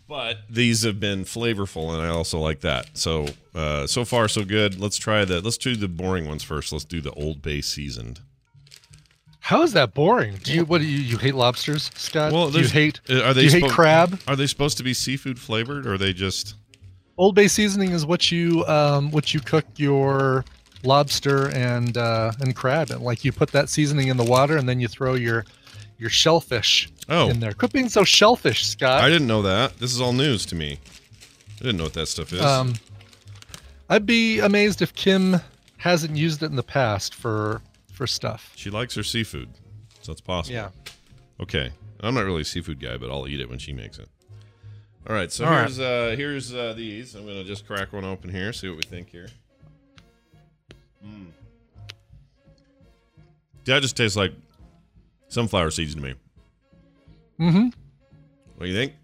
But 0.08 0.38
these 0.48 0.84
have 0.84 1.00
been 1.00 1.24
flavorful, 1.24 1.92
and 1.92 2.00
I 2.00 2.08
also 2.08 2.38
like 2.38 2.60
that. 2.60 2.96
So 2.96 3.26
uh, 3.56 3.88
so 3.88 4.04
far 4.04 4.28
so 4.28 4.44
good. 4.44 4.78
Let's 4.78 4.98
try 4.98 5.24
the 5.24 5.40
let's 5.40 5.56
do 5.56 5.74
the 5.74 5.88
boring 5.88 6.28
ones 6.28 6.44
first. 6.44 6.72
Let's 6.72 6.84
do 6.84 7.00
the 7.00 7.10
Old 7.12 7.42
Bay 7.42 7.60
seasoned. 7.60 8.20
How 9.46 9.62
is 9.62 9.74
that 9.74 9.94
boring? 9.94 10.40
Do 10.42 10.52
you 10.52 10.64
what 10.64 10.80
do 10.80 10.88
you 10.88 10.98
you 10.98 11.18
hate 11.18 11.36
lobsters, 11.36 11.92
Scott? 11.94 12.32
Well, 12.32 12.50
do 12.50 12.58
you 12.58 12.66
hate 12.66 13.00
uh, 13.08 13.22
are 13.22 13.32
they 13.32 13.46
do 13.46 13.56
you 13.56 13.62
hate 13.62 13.70
crab? 13.70 14.20
Are 14.26 14.34
they 14.34 14.48
supposed 14.48 14.76
to 14.78 14.82
be 14.82 14.92
seafood 14.92 15.38
flavored, 15.38 15.86
or 15.86 15.94
are 15.94 15.98
they 15.98 16.12
just? 16.12 16.56
Old 17.16 17.36
Bay 17.36 17.46
seasoning 17.46 17.92
is 17.92 18.04
what 18.04 18.32
you 18.32 18.66
um 18.66 19.12
what 19.12 19.32
you 19.32 19.38
cook 19.38 19.64
your 19.76 20.44
lobster 20.82 21.48
and 21.54 21.96
uh 21.96 22.32
and 22.40 22.56
crab 22.56 22.90
in. 22.90 23.02
Like 23.02 23.24
you 23.24 23.30
put 23.30 23.52
that 23.52 23.68
seasoning 23.68 24.08
in 24.08 24.16
the 24.16 24.24
water 24.24 24.56
and 24.56 24.68
then 24.68 24.80
you 24.80 24.88
throw 24.88 25.14
your 25.14 25.44
your 25.96 26.10
shellfish 26.10 26.90
Oh, 27.08 27.28
in 27.30 27.38
there. 27.38 27.52
Quit 27.52 27.72
being 27.72 27.88
so 27.88 28.02
shellfish, 28.02 28.66
Scott. 28.66 29.00
I 29.00 29.08
didn't 29.08 29.28
know 29.28 29.42
that. 29.42 29.78
This 29.78 29.94
is 29.94 30.00
all 30.00 30.12
news 30.12 30.44
to 30.46 30.56
me. 30.56 30.80
I 31.60 31.62
didn't 31.62 31.76
know 31.76 31.84
what 31.84 31.94
that 31.94 32.08
stuff 32.08 32.32
is. 32.32 32.40
Um, 32.40 32.74
I'd 33.88 34.06
be 34.06 34.40
amazed 34.40 34.82
if 34.82 34.92
Kim 34.92 35.36
hasn't 35.76 36.16
used 36.16 36.42
it 36.42 36.46
in 36.46 36.56
the 36.56 36.64
past 36.64 37.14
for 37.14 37.62
for 37.96 38.06
stuff. 38.06 38.52
she 38.56 38.70
likes 38.70 38.94
her 38.94 39.02
seafood, 39.02 39.48
so 40.02 40.12
it's 40.12 40.20
possible. 40.20 40.54
Yeah. 40.54 40.68
Okay. 41.40 41.70
I'm 42.00 42.14
not 42.14 42.24
really 42.24 42.42
a 42.42 42.44
seafood 42.44 42.80
guy, 42.80 42.96
but 42.98 43.10
I'll 43.10 43.26
eat 43.26 43.40
it 43.40 43.48
when 43.48 43.58
she 43.58 43.72
makes 43.72 43.98
it. 43.98 44.08
All 45.08 45.14
right. 45.14 45.32
So 45.32 45.44
All 45.44 45.50
right. 45.50 45.60
here's 45.62 45.80
uh 45.80 46.14
here's 46.16 46.54
uh, 46.54 46.74
these. 46.76 47.14
I'm 47.14 47.26
gonna 47.26 47.44
just 47.44 47.66
crack 47.66 47.92
one 47.92 48.04
open 48.04 48.30
here. 48.30 48.52
See 48.52 48.68
what 48.68 48.76
we 48.76 48.82
think 48.82 49.08
here. 49.08 49.28
Mm. 51.04 51.26
That 53.64 53.82
just 53.82 53.96
tastes 53.96 54.16
like 54.16 54.32
sunflower 55.28 55.70
seeds 55.70 55.94
to 55.94 56.00
me. 56.00 56.14
Mm-hmm. 57.40 57.68
What 58.56 58.66
do 58.66 58.66
you 58.66 58.74
think? 58.74 58.94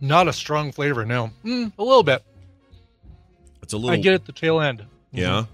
Not 0.00 0.28
a 0.28 0.32
strong 0.32 0.72
flavor, 0.72 1.04
no. 1.04 1.30
Mm, 1.44 1.72
a 1.78 1.82
little 1.82 2.02
bit. 2.02 2.22
It's 3.62 3.72
a 3.72 3.76
little. 3.76 3.90
I 3.90 3.96
get 3.96 4.12
it 4.12 4.16
at 4.16 4.26
the 4.26 4.32
tail 4.32 4.60
end. 4.60 4.84
Yeah. 5.12 5.46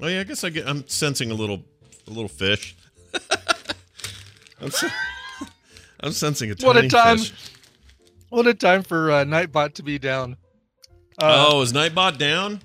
Oh 0.00 0.06
yeah. 0.08 0.20
I 0.20 0.24
guess 0.24 0.44
I 0.44 0.50
get. 0.50 0.66
I'm 0.68 0.86
sensing 0.88 1.30
a 1.30 1.34
little, 1.34 1.62
a 2.06 2.10
little 2.10 2.28
fish. 2.28 2.76
I'm, 4.60 4.70
sen- 4.70 4.92
I'm 6.00 6.12
sensing 6.12 6.50
a 6.50 6.54
tiny 6.54 6.66
What 6.66 6.84
a 6.84 6.88
time. 6.88 7.18
fish. 7.18 7.32
What 8.30 8.46
a 8.46 8.54
time 8.54 8.82
for 8.82 9.10
uh, 9.12 9.24
Nightbot 9.24 9.74
to 9.74 9.82
be 9.82 9.98
down. 9.98 10.36
Uh, 11.18 11.46
oh, 11.48 11.62
is 11.62 11.72
Nightbot 11.72 12.18
down? 12.18 12.60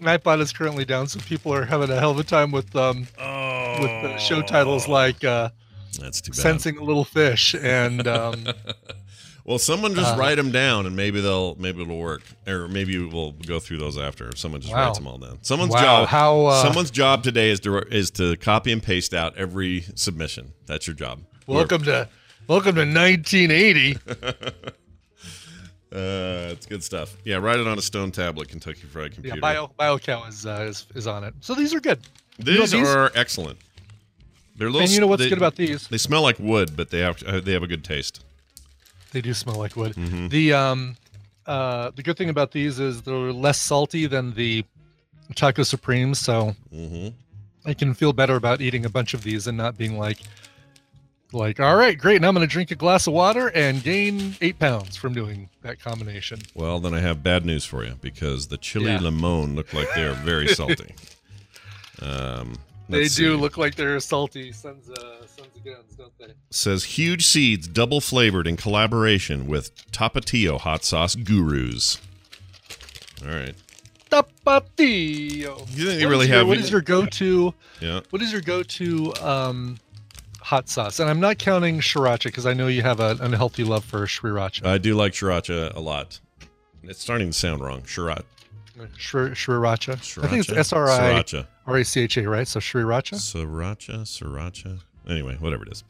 Nightbot 0.00 0.40
is 0.40 0.52
currently 0.52 0.84
down, 0.84 1.08
so 1.08 1.18
people 1.20 1.52
are 1.52 1.64
having 1.64 1.90
a 1.90 1.98
hell 1.98 2.12
of 2.12 2.18
a 2.18 2.24
time 2.24 2.52
with 2.52 2.74
um 2.76 3.06
Oh, 3.18 3.76
with 3.80 3.90
uh, 3.90 4.18
show 4.18 4.40
titles 4.42 4.86
like 4.88 5.24
uh, 5.24 5.50
That's 5.98 6.20
too 6.20 6.30
bad. 6.30 6.36
"Sensing 6.40 6.78
a 6.78 6.84
Little 6.84 7.04
Fish" 7.04 7.54
and 7.54 8.06
um, 8.06 8.46
Well, 9.44 9.58
someone 9.58 9.94
just 9.94 10.14
Uh, 10.14 10.18
write 10.18 10.36
them 10.36 10.50
down, 10.52 10.86
and 10.86 10.94
maybe 10.94 11.20
they'll 11.20 11.54
maybe 11.56 11.82
it'll 11.82 11.98
work, 11.98 12.22
or 12.46 12.68
maybe 12.68 12.98
we'll 12.98 13.32
go 13.32 13.58
through 13.58 13.78
those 13.78 13.98
after. 13.98 14.28
If 14.28 14.38
someone 14.38 14.60
just 14.60 14.72
Wow. 14.72 14.86
writes 14.86 14.98
them 14.98 15.06
all 15.08 15.18
down. 15.18 15.38
Someone's 15.42 15.72
wow, 15.72 15.80
job. 15.80 16.08
how 16.08 16.46
uh, 16.46 16.62
someone's 16.62 16.90
job 16.90 17.22
today 17.24 17.50
is 17.50 17.58
to 17.60 17.78
is 17.78 18.10
to 18.12 18.36
copy 18.36 18.70
and 18.72 18.82
paste 18.82 19.14
out 19.14 19.36
every 19.36 19.84
submission. 19.94 20.52
That's 20.66 20.86
your 20.86 20.94
job. 20.94 21.20
welcome 21.46 21.82
to 21.84 22.08
welcome 22.48 22.74
to 22.76 22.84
1980. 22.84 23.96
Uh, 25.92 26.50
it's 26.52 26.66
good 26.66 26.84
stuff. 26.84 27.16
Yeah, 27.24 27.38
write 27.38 27.58
it 27.58 27.66
on 27.66 27.76
a 27.76 27.82
stone 27.82 28.12
tablet, 28.12 28.46
Kentucky 28.48 28.82
Fried 28.82 29.12
Computer. 29.12 29.36
Yeah. 29.38 29.40
Bio 29.40 29.70
BioCow 29.76 30.28
is, 30.28 30.46
uh, 30.46 30.64
is 30.68 30.86
is 30.94 31.08
on 31.08 31.24
it. 31.24 31.34
So 31.40 31.52
these 31.56 31.74
are 31.74 31.80
good. 31.80 31.98
these, 32.38 32.72
you 32.72 32.78
know, 32.80 32.84
these- 32.86 32.94
are 32.94 33.10
excellent. 33.16 33.58
They're 34.54 34.68
little. 34.68 34.82
And 34.82 34.90
you 34.92 35.00
know 35.00 35.08
what's 35.08 35.22
they, 35.24 35.28
good 35.28 35.38
about 35.38 35.56
these? 35.56 35.88
They 35.88 35.98
smell 35.98 36.22
like 36.22 36.38
wood, 36.38 36.76
but 36.76 36.90
they 36.90 37.00
have 37.00 37.20
uh, 37.24 37.40
they 37.40 37.50
have 37.54 37.64
a 37.64 37.66
good 37.66 37.82
taste. 37.82 38.22
They 39.12 39.20
do 39.20 39.34
smell 39.34 39.56
like 39.56 39.76
wood. 39.76 39.94
Mm-hmm. 39.94 40.28
The 40.28 40.52
um 40.52 40.96
uh 41.46 41.90
the 41.94 42.02
good 42.02 42.16
thing 42.16 42.28
about 42.30 42.52
these 42.52 42.78
is 42.78 43.02
they're 43.02 43.32
less 43.32 43.60
salty 43.60 44.06
than 44.06 44.34
the 44.34 44.64
Taco 45.34 45.62
Supremes, 45.62 46.18
so 46.18 46.54
Mm-hmm. 46.74 47.08
I 47.66 47.74
can 47.74 47.92
feel 47.94 48.12
better 48.14 48.36
about 48.36 48.60
eating 48.62 48.86
a 48.86 48.88
bunch 48.88 49.12
of 49.12 49.22
these 49.22 49.46
and 49.46 49.56
not 49.58 49.76
being 49.76 49.98
like 49.98 50.18
like 51.32 51.60
all 51.60 51.76
right, 51.76 51.96
great. 51.96 52.20
Now 52.20 52.28
I'm 52.28 52.34
going 52.34 52.46
to 52.46 52.52
drink 52.52 52.70
a 52.72 52.74
glass 52.74 53.06
of 53.06 53.12
water 53.12 53.48
and 53.54 53.82
gain 53.84 54.34
8 54.40 54.58
pounds 54.58 54.96
from 54.96 55.14
doing 55.14 55.48
that 55.62 55.78
combination. 55.78 56.40
Well, 56.54 56.80
then 56.80 56.92
I 56.94 56.98
have 57.00 57.22
bad 57.22 57.46
news 57.46 57.64
for 57.64 57.84
you 57.84 57.94
because 58.00 58.48
the 58.48 58.56
chili 58.56 58.86
Yeah. 58.92 58.98
limon 59.00 59.54
look 59.54 59.72
like 59.72 59.86
they 59.94 60.02
are 60.02 60.14
very 60.14 60.48
salty. 60.60 60.94
um, 62.02 62.54
They 62.90 63.02
Let's 63.02 63.14
do 63.14 63.34
see. 63.34 63.40
look 63.40 63.56
like 63.56 63.76
they're 63.76 64.00
salty 64.00 64.52
sons, 64.52 64.90
uh, 64.90 65.26
sons 65.26 65.48
of 65.54 65.64
guns, 65.64 65.94
don't 65.96 66.12
they? 66.18 66.34
Says 66.50 66.84
huge 66.84 67.24
seeds, 67.24 67.68
double 67.68 68.00
flavored 68.00 68.46
in 68.46 68.56
collaboration 68.56 69.46
with 69.46 69.74
Tapatio 69.92 70.58
hot 70.58 70.84
sauce 70.84 71.14
gurus. 71.14 71.98
All 73.22 73.28
right. 73.32 73.54
Tapatio. 74.10 75.60
You 75.76 75.86
think 75.86 76.00
they 76.00 76.06
really 76.06 76.26
your- 76.26 76.38
have? 76.38 76.48
What 76.48 76.58
is 76.58 76.70
your 76.70 76.80
go-to? 76.80 77.54
Yeah. 77.80 78.00
What 78.10 78.22
is 78.22 78.32
your 78.32 78.40
go-to 78.40 79.14
um, 79.22 79.78
hot 80.40 80.68
sauce? 80.68 80.98
And 80.98 81.08
I'm 81.08 81.20
not 81.20 81.38
counting 81.38 81.78
sriracha 81.80 82.24
because 82.24 82.46
I 82.46 82.54
know 82.54 82.66
you 82.66 82.82
have 82.82 82.98
an 83.00 83.20
unhealthy 83.20 83.62
love 83.64 83.84
for 83.84 84.04
sriracha. 84.06 84.66
I 84.66 84.78
do 84.78 84.94
like 84.96 85.12
sriracha 85.12 85.74
a 85.74 85.80
lot. 85.80 86.18
It's 86.82 87.00
starting 87.00 87.28
to 87.28 87.32
sound 87.32 87.62
wrong. 87.62 87.82
Sriracha. 87.82 88.24
Shri- 88.96 89.30
sriracha. 89.30 90.24
I 90.24 90.26
think 90.28 90.40
it's 90.40 90.52
S 90.52 90.72
R 90.72 90.88
I 90.90 90.98
Sriracha. 91.22 91.46
R 91.70 91.78
A 91.78 91.84
C 91.84 92.00
H 92.02 92.16
A, 92.18 92.28
right? 92.28 92.46
So 92.48 92.60
sriracha. 92.60 93.14
Sriracha. 93.16 94.02
Sriracha. 94.02 94.80
Anyway, 95.08 95.36
whatever 95.40 95.62
it 95.64 95.72
is. 95.72 95.84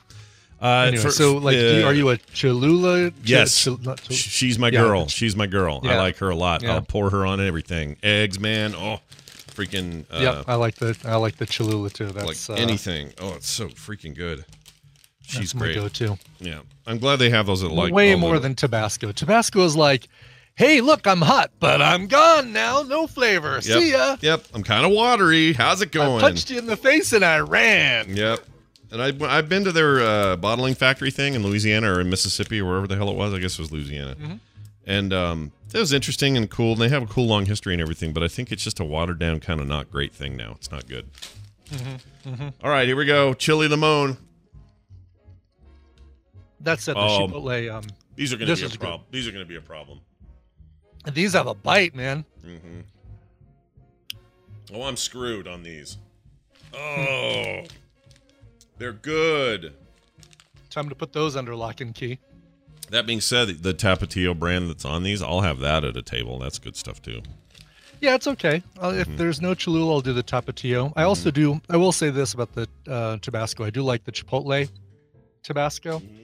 Uh, 0.63 0.85
Anyway, 0.89 1.03
for- 1.05 1.11
so 1.11 1.39
like, 1.39 1.57
you, 1.57 1.83
uh, 1.85 1.87
are 1.87 1.95
you 1.95 2.11
a 2.11 2.19
Cholula? 2.35 3.11
Ch- 3.11 3.15
Yes. 3.25 3.63
chil- 3.65 3.81
Sh- 4.11 4.15
She's 4.15 4.59
my 4.59 4.69
Yeah, 4.69 4.83
girl. 4.83 5.07
She's 5.09 5.35
my 5.35 5.47
girl. 5.47 5.81
I 5.85 5.97
like 5.97 6.19
her 6.19 6.29
a 6.31 6.37
lot. 6.37 6.63
Yeah. 6.63 6.75
I'll 6.75 6.83
pour 6.83 7.09
her 7.11 7.25
on 7.25 7.41
everything. 7.41 7.97
Eggs, 8.03 8.39
man. 8.39 8.75
Oh, 8.75 9.01
freaking. 9.55 10.05
Uh, 10.13 10.19
yep, 10.19 10.45
I 10.47 10.57
like 10.57 10.75
the 10.77 10.97
I 11.05 11.17
like 11.17 11.37
the 11.37 11.47
Cholula 11.47 11.89
too. 11.91 12.09
like 12.09 12.27
That's 12.27 12.51
uh, 12.51 12.55
anything. 12.55 13.13
Oh, 13.21 13.35
it's 13.35 13.49
so 13.49 13.69
freaking 13.69 14.15
good. 14.15 14.45
She's 15.23 15.53
great. 15.53 15.77
go-to. 15.77 16.19
Yeah, 16.41 16.59
I'm 16.87 16.99
glad 16.99 17.21
they 17.21 17.31
have 17.31 17.47
those 17.47 17.63
at 17.63 17.71
like 17.71 17.93
Way 17.95 18.15
more 18.17 18.39
than 18.41 18.55
Tabasco. 18.55 19.13
Tabasco 19.13 19.65
is 19.65 19.77
like, 19.77 20.09
hey, 20.61 20.83
look, 20.83 21.07
I'm 21.07 21.23
hot, 21.23 21.53
but 21.59 21.81
I'm 21.81 22.07
gone 22.07 22.53
now. 22.53 22.83
No 22.83 23.07
flavor. 23.07 23.55
Yep. 23.55 23.63
See 23.63 23.93
ya. 23.93 24.17
Yep, 24.21 24.45
I'm 24.53 24.63
kind 24.63 24.85
of 24.85 24.93
watery. 24.93 25.55
How's 25.55 25.81
it 25.81 25.91
going? 25.91 26.19
I 26.19 26.29
punched 26.29 26.51
you 26.51 26.59
in 26.59 26.67
the 26.67 26.77
face 26.77 27.15
and 27.15 27.25
I 27.25 27.39
ran. 27.39 28.15
Yep. 28.15 28.41
And 28.93 29.01
I, 29.01 29.39
I've 29.39 29.49
been 29.49 29.65
to 29.65 29.73
their 29.73 30.01
uh, 30.01 30.37
bottling 30.37 30.75
factory 30.75 31.11
thing 31.11 31.33
in 31.33 31.43
Louisiana 31.43 31.91
or 31.91 32.01
in 32.01 32.11
Mississippi 32.11 32.61
or 32.61 32.67
wherever 32.67 32.87
the 32.87 32.97
hell 32.97 33.09
it 33.09 33.17
was. 33.17 33.33
I 33.33 33.39
guess 33.39 33.55
it 33.55 33.61
was 33.61 33.73
Louisiana. 33.73 34.17
Mm-hmm. 34.17 34.35
And 34.87 35.13
um, 35.15 35.53
it 35.73 35.79
was 35.79 35.95
interesting 35.95 36.37
and 36.37 36.51
cool. 36.51 36.73
And 36.73 36.81
they 36.83 36.91
have 36.91 37.05
a 37.05 37.07
cool 37.07 37.27
long 37.27 37.47
history 37.47 37.73
and 37.73 37.81
everything. 37.81 38.13
But 38.13 38.23
I 38.23 38.29
think 38.29 38.53
it's 38.53 38.63
just 38.63 38.81
a 38.81 38.85
watered 38.85 39.19
down, 39.19 39.41
kind 39.41 39.61
of 39.61 39.67
not 39.67 39.91
great 39.91 40.13
thing 40.13 40.37
now. 40.37 40.53
It's 40.57 40.71
not 40.71 40.87
good. 40.87 41.09
Mm-hmm. 41.71 42.49
All 42.63 42.71
right, 42.71 42.87
here 42.87 42.97
we 42.97 43.07
go. 43.07 43.33
Chili 43.33 43.67
limon. 43.67 44.19
That's 46.61 46.87
at 46.87 46.97
the 46.97 47.01
Oh. 47.01 47.29
Chipotle. 47.29 47.73
Um, 47.73 47.85
These 48.17 48.35
are 48.35 48.37
going 48.37 48.55
to 48.55 48.69
be 48.69 48.75
a 48.75 48.79
problem. 48.79 49.03
These 49.11 49.27
are 49.27 49.33
going 49.33 49.45
to 49.45 49.49
be 49.49 49.57
a 49.57 49.63
problem. 49.63 50.01
These 51.13 51.33
have 51.33 51.47
a 51.47 51.55
bite, 51.55 51.95
man. 51.95 52.25
hmm 52.43 52.81
Oh, 54.73 54.83
I'm 54.85 54.97
screwed 54.97 55.49
on 55.49 55.63
these. 55.65 55.99
Oh, 56.73 57.63
they're 58.79 58.93
good. 58.93 59.73
Time 60.71 60.89
to 60.89 60.95
put 60.95 61.13
those 61.13 61.35
under 61.35 61.57
lock 61.57 61.81
and 61.81 61.93
key. 61.93 62.21
That 62.91 63.05
being 63.07 63.21
said, 63.21 63.49
the 63.65 63.75
Tapatio 63.75 64.39
brand 64.39 64.69
that's 64.71 64.85
on 64.85 65.03
these, 65.03 65.23
I'll 65.23 65.41
have 65.41 65.59
that 65.59 65.83
at 65.85 65.97
a 65.97 66.03
table. 66.03 66.39
That's 66.39 66.59
good 66.61 66.77
stuff 66.77 67.03
too. 67.03 67.21
Yeah, 68.01 68.15
it's 68.15 68.27
okay. 68.29 68.63
Uh, 68.79 68.91
Mm-hmm. 68.91 69.01
if 69.01 69.17
there's 69.19 69.41
no 69.43 69.55
Cholula, 69.55 69.93
I'll 69.95 70.01
do 70.01 70.13
the 70.13 70.23
Tapatio. 70.23 70.93
I 70.97 71.03
also 71.03 71.31
do. 71.33 71.61
I 71.69 71.77
will 71.77 71.93
say 71.93 72.11
this 72.11 72.33
about 72.35 72.53
the 72.55 72.69
uh, 72.89 73.17
Tabasco. 73.19 73.65
I 73.65 73.71
do 73.71 73.83
like 73.83 74.05
the 74.05 74.13
Chipotle 74.13 74.69
Tabasco, 75.43 75.99
Mm-hmm. 75.99 76.23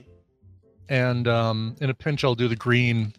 and 0.89 1.27
um, 1.27 1.75
in 1.81 1.89
a 1.89 1.93
pinch, 1.93 2.23
I'll 2.23 2.33
do 2.35 2.47
the 2.47 2.55
green, 2.55 3.13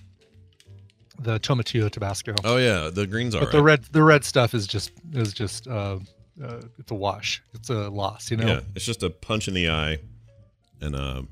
the 1.18 1.40
Tomatillo 1.40 1.90
Tabasco. 1.90 2.34
Oh 2.44 2.56
yeah, 2.56 2.90
the 2.92 3.06
greens 3.06 3.34
are 3.34 3.40
but 3.40 3.52
the 3.52 3.62
red, 3.62 3.84
the 3.84 4.02
red 4.02 4.24
stuff 4.24 4.54
is 4.54 4.66
just 4.66 4.92
is 5.12 5.32
just 5.32 5.66
uh, 5.66 5.98
uh, 6.42 6.60
it's 6.78 6.90
a 6.90 6.94
wash. 6.94 7.42
It's 7.54 7.70
a 7.70 7.88
loss. 7.88 8.30
You 8.30 8.36
know. 8.36 8.46
Yeah, 8.46 8.60
it's 8.74 8.84
just 8.84 9.02
a 9.02 9.10
punch 9.10 9.48
in 9.48 9.54
the 9.54 9.68
eye 9.68 9.98
and 10.80 10.94
a 10.94 11.24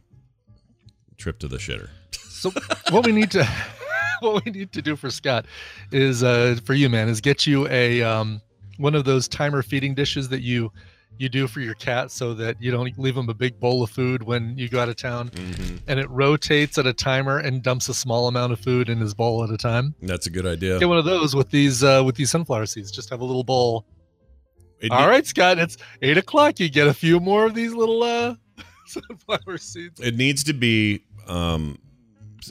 trip 1.17 1.39
to 1.41 1.49
the 1.49 1.59
shitter. 1.59 1.89
So 2.37 2.51
what 2.91 3.07
we 3.07 3.13
need 3.13 3.31
to 3.31 3.49
what 4.21 4.45
we 4.45 4.51
need 4.51 4.71
to 4.73 4.83
do 4.83 4.95
for 4.95 5.11
Scott 5.11 5.47
is 5.91 6.23
uh 6.23 6.59
for 6.67 6.75
you 6.75 6.91
man 6.91 7.09
is 7.09 7.23
get 7.23 7.47
you 7.47 7.67
a 7.69 8.03
um 8.03 8.43
one 8.77 8.95
of 8.95 9.07
those 9.07 9.27
timer 9.27 9.63
feeding 9.63 9.95
dishes 9.95 10.29
that 10.29 10.43
you 10.43 10.71
you 11.19 11.29
do 11.29 11.47
for 11.47 11.61
your 11.61 11.75
cat 11.75 12.11
so 12.11 12.35
that 12.35 12.61
you 12.61 12.71
don't 12.71 12.99
leave 12.99 13.17
him 13.17 13.29
a 13.29 13.35
big 13.35 13.59
bowl 13.59 13.83
of 13.83 13.91
food 13.91 14.23
when 14.23 14.57
you 14.59 14.69
go 14.69 14.81
out 14.81 14.89
of 14.89 14.97
town 14.97 15.31
Mm-hmm. 15.31 15.77
and 15.89 15.99
it 16.01 16.09
rotates 16.11 16.77
at 16.79 16.87
a 16.87 16.93
timer 16.93 17.39
and 17.39 17.63
dumps 17.63 17.89
a 17.89 17.95
small 17.95 18.29
amount 18.29 18.53
of 18.53 18.61
food 18.61 18.89
in 18.89 18.99
his 18.99 19.15
bowl 19.15 19.43
at 19.45 19.51
a 19.51 19.57
time. 19.57 19.95
That's 20.03 20.27
a 20.27 20.31
good 20.31 20.47
idea. 20.47 20.79
Get 20.79 20.89
one 20.89 20.99
of 20.99 21.05
those 21.05 21.35
with 21.35 21.51
these 21.51 21.83
uh 21.85 22.03
with 22.05 22.17
these 22.17 22.31
sunflower 22.31 22.67
seeds. 22.67 22.91
Just 22.91 23.11
have 23.11 23.21
a 23.21 23.25
little 23.25 23.45
bowl. 23.45 23.87
It 24.81 24.91
All 24.93 25.01
ne- 25.01 25.07
right, 25.07 25.27
Scott, 25.27 25.59
it's 25.59 25.79
eight 26.03 26.19
o'clock. 26.19 26.61
You 26.61 26.69
get 26.69 26.87
a 26.87 26.95
few 26.95 27.19
more 27.21 27.47
of 27.47 27.55
these 27.55 27.73
little 27.73 28.03
uh 28.03 28.35
sunflower 28.87 29.59
seeds. 29.59 30.01
It 30.01 30.17
needs 30.17 30.45
to 30.45 30.53
be. 30.53 31.03
Um, 31.27 31.79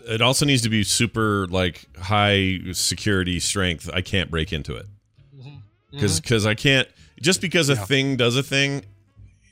it 0.07 0.21
also 0.21 0.45
needs 0.45 0.61
to 0.63 0.69
be 0.69 0.83
super 0.83 1.47
like 1.47 1.85
high 1.97 2.59
security 2.73 3.39
strength. 3.39 3.89
I 3.93 4.01
can't 4.01 4.29
break 4.31 4.51
into 4.51 4.75
it 4.75 4.85
because 5.91 6.19
because 6.19 6.45
I 6.45 6.53
can't 6.55 6.87
just 7.21 7.41
because 7.41 7.69
a. 7.69 7.73
Yeah. 7.73 7.85
thing 7.85 8.15
does 8.17 8.37
a 8.37 8.43
thing. 8.43 8.83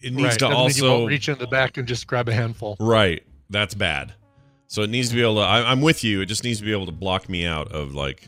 It 0.02 0.14
needs 0.14 0.24
right. 0.24 0.32
to 0.34 0.38
doesn't 0.40 0.54
also 0.54 1.06
reach 1.06 1.30
in 1.30 1.38
the 1.38 1.48
back 1.48 1.78
and 1.78 1.88
just 1.88 2.08
grab 2.08 2.28
a 2.28 2.34
handful. 2.34 2.76
Right. 2.80 3.24
That's 3.50 3.74
bad. 3.74 4.14
So 4.68 4.82
it 4.82 4.90
needs 4.90 5.10
to 5.10 5.16
be 5.16 5.22
able 5.22 5.36
to. 5.36 5.42
I, 5.42 5.72
I'm 5.72 5.82
with 5.82 6.04
you. 6.04 6.22
It 6.22 6.26
just 6.26 6.44
needs 6.44 6.60
to 6.60 6.66
be 6.66 6.72
able 6.72 6.88
to 6.88 6.92
block 6.92 7.30
me 7.30 7.46
out 7.46 7.72
of 7.72 7.94
like 7.94 8.28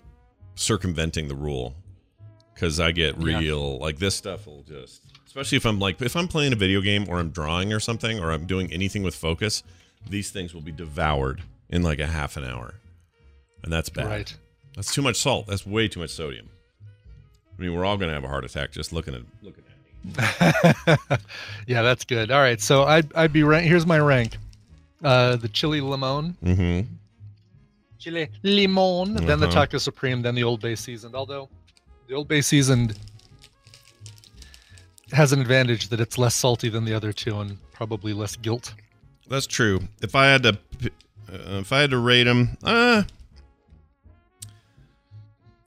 circumventing 0.56 1.27
the 1.27 1.36
rule 1.36 1.75
because 2.54 2.80
I 2.80 2.92
get 2.92 3.18
Yeah. 3.18 3.39
real. 3.39 3.77
Like 3.80 4.00
this 4.00 4.15
stuff 4.15 4.48
will 4.48 4.63
just, 4.63 5.01
especially 5.25 5.58
if 5.58 5.65
I'm 5.65 5.80
like, 5.80 6.01
if 6.01 6.15
I'm 6.15 6.27
playing 6.27 6.54
a 6.54 6.56
video 6.56 6.82
game 6.82 7.06
or 7.10 7.20
I'm 7.20 7.30
drawing 7.30 7.74
or 7.74 7.80
something 7.80 8.20
or 8.20 8.32
I'm 8.32 8.46
doing 8.46 8.72
anything 8.72 9.04
with 9.04 9.15
focus, 9.15 9.63
these 10.10 10.32
things 10.32 10.54
will 10.54 10.62
be 10.62 10.72
devoured 10.72 11.42
in 11.70 11.82
like 11.84 12.00
a 12.00 12.08
half 12.08 12.38
an 12.38 12.46
hour. 12.46 12.75
And 13.63 13.74
that's 13.74 13.89
bad. 13.89 14.06
Right. 14.06 14.38
That's 14.75 14.94
too 14.94 15.01
much 15.01 15.18
salt. 15.18 15.48
That's 15.48 15.65
way 15.65 15.88
too 15.88 16.00
much 16.00 16.12
sodium. 16.12 16.50
I 17.58 17.62
mean, 17.62 17.74
we're 17.74 17.86
all 17.86 17.98
going 17.98 18.10
to 18.10 18.14
have 18.16 18.24
a 18.24 18.28
heart 18.28 18.44
attack 18.46 18.72
just 18.72 18.92
looking 18.94 19.16
at 19.16 19.22
looking 19.42 19.64
at 19.64 21.00
me. 21.10 21.18
yeah, 21.68 21.82
that's 21.82 22.04
good. 22.06 22.32
All 22.32 22.40
right, 22.42 22.60
so 22.62 22.84
I'd 22.84 23.14
I'd 23.16 23.32
be 23.34 23.44
rank. 23.44 23.66
Here's 23.68 23.86
my 23.86 24.00
rank: 24.00 24.38
uh, 25.04 25.36
the 25.38 25.48
chili 25.48 25.82
limon, 25.82 26.36
Mm-hmm. 26.44 26.88
chili 27.98 28.30
limon, 28.44 29.14
then 29.26 29.40
the 29.40 29.48
Uh-huh. 29.48 29.56
taco 29.66 29.78
supreme, 29.78 30.22
then 30.22 30.36
the 30.36 30.44
Old 30.44 30.62
Bay 30.62 30.76
seasoned. 30.76 31.16
Although 31.16 31.50
the 32.08 32.14
Old 32.16 32.28
Bay 32.28 32.42
seasoned 32.42 32.98
has 35.12 35.32
an 35.32 35.40
advantage 35.40 35.90
that 35.90 36.00
it's 36.00 36.18
less 36.18 36.36
salty 36.36 36.68
than 36.70 36.84
the 36.86 36.94
other 36.94 37.14
two 37.14 37.40
and 37.40 37.58
probably 37.72 38.12
less 38.14 38.36
guilt. 38.36 38.74
That's 39.28 39.48
true. 39.48 39.80
If 40.02 40.16
I 40.16 40.26
had 40.28 40.44
to, 40.44 40.50
uh, 40.52 41.60
if 41.60 41.72
I 41.72 41.82
had 41.82 41.92
to 41.92 41.98
rate 41.98 42.24
them, 42.26 42.58
uh, 42.64 43.04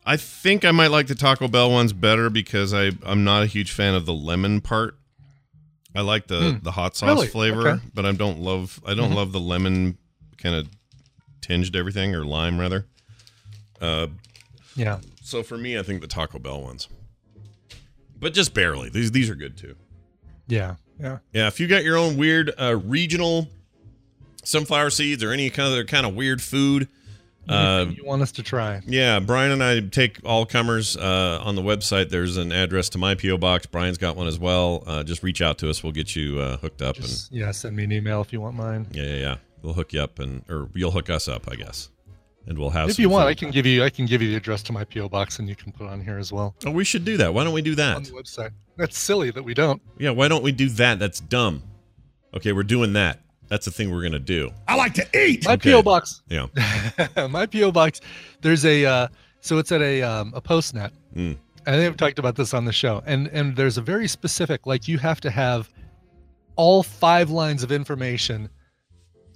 I 0.08 0.16
think 0.16 0.64
I 0.64 0.70
might 0.70 0.90
like 0.90 1.06
the 1.06 1.14
Taco 1.14 1.48
Bell 1.48 1.70
ones 1.70 1.92
better 1.92 2.30
because 2.30 2.72
I 2.72 2.92
I'm 3.04 3.24
not 3.24 3.42
a 3.42 3.46
huge 3.46 3.72
fan 3.72 3.94
of 3.94 4.06
the 4.06 4.14
lemon 4.14 4.60
part. 4.62 4.96
I 5.94 6.00
like 6.00 6.26
the 6.28 6.52
Hmm. 6.52 6.58
the 6.64 6.72
hot 6.72 6.96
sauce 6.96 7.08
Really? 7.10 7.26
flavor, 7.28 7.68
Okay. 7.68 7.84
but 7.92 8.06
I 8.06 8.12
don't 8.12 8.40
love 8.40 8.80
I 8.86 8.94
don't 8.94 9.12
Mhm. 9.12 9.16
love 9.16 9.32
the 9.32 9.40
lemon 9.40 9.98
kind 10.38 10.54
of 10.54 10.68
tinged 11.42 11.76
everything 11.76 12.14
or 12.14 12.24
lime 12.24 12.58
rather. 12.58 12.86
Uh, 13.80 14.06
Yeah. 14.74 15.00
so 15.22 15.42
for 15.42 15.58
me, 15.58 15.78
I 15.78 15.82
think 15.82 16.00
the 16.00 16.06
Taco 16.06 16.38
Bell 16.38 16.62
ones, 16.62 16.88
but 18.18 18.32
just 18.32 18.54
barely. 18.54 18.88
These 18.88 19.10
these 19.12 19.28
are 19.28 19.34
good 19.34 19.56
too. 19.58 19.76
Yeah. 20.46 20.76
Yeah. 20.98 21.18
Yeah, 21.32 21.46
if 21.48 21.60
you 21.60 21.66
got 21.68 21.84
your 21.84 21.96
own 21.98 22.16
weird 22.16 22.52
uh, 22.58 22.76
regional 22.82 23.48
sunflower 24.42 24.90
seeds 24.90 25.22
or 25.22 25.32
any 25.32 25.50
kind 25.50 25.66
of 25.66 25.72
other 25.74 25.84
kind 25.84 26.06
of 26.06 26.14
weird 26.14 26.40
food, 26.42 26.88
uh, 27.48 27.86
you 27.90 28.04
want 28.04 28.22
us 28.22 28.32
to 28.32 28.42
try? 28.42 28.80
yeah, 28.86 29.20
Brian 29.20 29.50
and 29.52 29.62
I 29.62 29.80
take 29.80 30.20
all 30.24 30.44
comers 30.46 30.96
uh, 30.96 31.40
on 31.42 31.54
the 31.54 31.62
website. 31.62 32.10
There's 32.10 32.36
an 32.36 32.52
address 32.52 32.88
to 32.90 32.98
my 32.98 33.14
PO 33.14 33.38
box. 33.38 33.66
Brian's 33.66 33.98
got 33.98 34.16
one 34.16 34.26
as 34.26 34.38
well. 34.38 34.82
Uh, 34.86 35.02
just 35.02 35.22
reach 35.22 35.40
out 35.42 35.58
to 35.58 35.70
us. 35.70 35.82
We'll 35.82 35.92
get 35.92 36.14
you 36.16 36.38
uh, 36.40 36.56
hooked 36.58 36.82
up, 36.82 36.96
Just, 36.96 37.32
yeah, 37.32 37.50
send 37.50 37.74
me 37.76 37.84
an 37.84 37.92
email 37.92 38.20
if 38.20 38.32
you 38.32 38.40
want 38.40 38.56
mine. 38.56 38.86
yeah, 38.92 39.02
yeah, 39.04 39.14
yeah, 39.16 39.36
we'll 39.62 39.74
hook 39.74 39.92
you 39.92 40.00
up, 40.00 40.18
and 40.18 40.42
or 40.48 40.68
you'll 40.74 40.90
hook 40.90 41.10
us 41.10 41.28
up, 41.28 41.50
I 41.50 41.54
guess, 41.56 41.90
and 42.46 42.58
we'll 42.58 42.70
have. 42.70 42.90
If 42.90 42.98
you 42.98 43.08
want, 43.08 43.24
food. 43.24 43.30
I 43.30 43.34
can 43.34 43.50
give 43.50 43.66
you 43.66 43.82
I 43.84 43.90
can 43.90 44.06
give 44.06 44.20
you 44.22 44.28
the 44.30 44.36
address 44.36 44.62
to 44.64 44.72
my 44.72 44.84
PO 44.84 45.08
box 45.08 45.38
and 45.38 45.48
you 45.48 45.56
can 45.56 45.72
put 45.72 45.84
it 45.86 45.90
on 45.90 46.00
here 46.02 46.18
as 46.18 46.32
well 46.32 46.54
Oh, 46.66 46.70
we 46.70 46.84
should 46.84 47.04
do 47.04 47.16
that. 47.18 47.32
Why 47.34 47.44
don't 47.44 47.52
we 47.54 47.62
do 47.62 47.74
that 47.76 47.96
on 47.96 48.02
the 48.02 48.10
website. 48.10 48.50
That's 48.76 48.96
silly 48.98 49.30
that 49.32 49.42
we 49.42 49.54
don't. 49.54 49.82
Yeah, 49.98 50.10
why 50.10 50.28
don't 50.28 50.42
we 50.42 50.52
do 50.52 50.68
that? 50.70 50.98
That's 50.98 51.20
dumb. 51.20 51.62
Okay, 52.34 52.52
we're 52.52 52.62
doing 52.62 52.92
that. 52.92 53.20
That's 53.48 53.64
the 53.64 53.70
thing 53.70 53.90
we're 53.90 54.02
gonna 54.02 54.18
do. 54.18 54.50
I 54.66 54.76
like 54.76 54.94
to 54.94 55.06
eat. 55.18 55.44
My 55.46 55.52
Okay. 55.54 55.72
PO 55.72 55.82
box. 55.82 56.22
Yeah. 56.28 56.46
my 57.30 57.46
PO 57.46 57.72
box. 57.72 58.00
There's 58.42 58.64
a 58.64 58.84
uh, 58.84 59.08
so 59.40 59.58
it's 59.58 59.72
at 59.72 59.80
a 59.82 60.02
um, 60.02 60.32
a 60.34 60.40
postnet. 60.40 60.90
Mm. 61.16 61.36
I 61.66 61.72
think 61.72 61.86
I've 61.90 61.96
talked 61.96 62.18
about 62.18 62.36
this 62.36 62.54
on 62.54 62.64
the 62.64 62.72
show, 62.72 63.02
and 63.06 63.28
and 63.28 63.56
there's 63.56 63.78
a 63.78 63.82
very 63.82 64.08
specific 64.08 64.66
like 64.66 64.86
you 64.88 64.98
have 64.98 65.20
to 65.22 65.30
have 65.30 65.70
all 66.56 66.82
five 66.82 67.30
lines 67.30 67.62
of 67.62 67.72
information. 67.72 68.48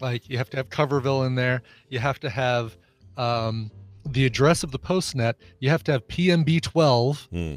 Like 0.01 0.29
you 0.29 0.37
have 0.39 0.51
to 0.51 0.57
have 0.57 0.69
Coverville 0.69 1.27
in 1.27 1.35
there. 1.37 1.63
You 1.89 1.99
have 2.01 2.19
to 2.21 2.31
have 2.31 2.77
um, 3.17 3.71
the 4.05 4.27
address 4.27 4.63
of 4.65 4.73
the 4.73 4.79
postnet. 4.79 5.35
You 5.61 5.71
have 5.71 5.85
to 5.85 5.93
have 5.93 6.07
PMB 6.09 6.61
12, 6.63 7.29
Hmm. 7.31 7.55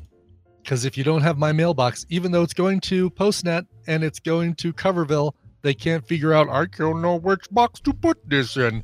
because 0.61 0.85
if 0.85 0.97
you 0.97 1.03
don't 1.03 1.21
have 1.21 1.37
my 1.39 1.51
mailbox, 1.51 2.05
even 2.09 2.31
though 2.31 2.43
it's 2.43 2.53
going 2.53 2.79
to 2.81 3.09
Postnet 3.11 3.65
and 3.87 4.03
it's 4.03 4.19
going 4.19 4.53
to 4.55 4.71
Coverville, 4.73 5.33
they 5.65 5.73
can't 5.73 6.07
figure 6.07 6.31
out 6.31 6.47
I 6.47 6.65
don't 6.65 7.01
know 7.01 7.15
which 7.15 7.49
box 7.49 7.79
to 7.81 7.93
put 7.93 8.17
this 8.29 8.55
in, 8.55 8.83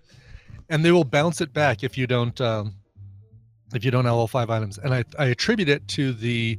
and 0.68 0.84
they 0.84 0.92
will 0.92 1.04
bounce 1.04 1.40
it 1.40 1.54
back 1.54 1.82
if 1.82 1.96
you 1.96 2.06
don't 2.06 2.38
um, 2.38 2.74
if 3.74 3.82
you 3.82 3.90
don't 3.90 4.04
have 4.04 4.12
all 4.14 4.28
five 4.28 4.50
items. 4.50 4.76
And 4.76 4.92
I, 4.92 5.04
I 5.18 5.26
attribute 5.26 5.70
it 5.70 5.88
to 5.88 6.12
the 6.12 6.58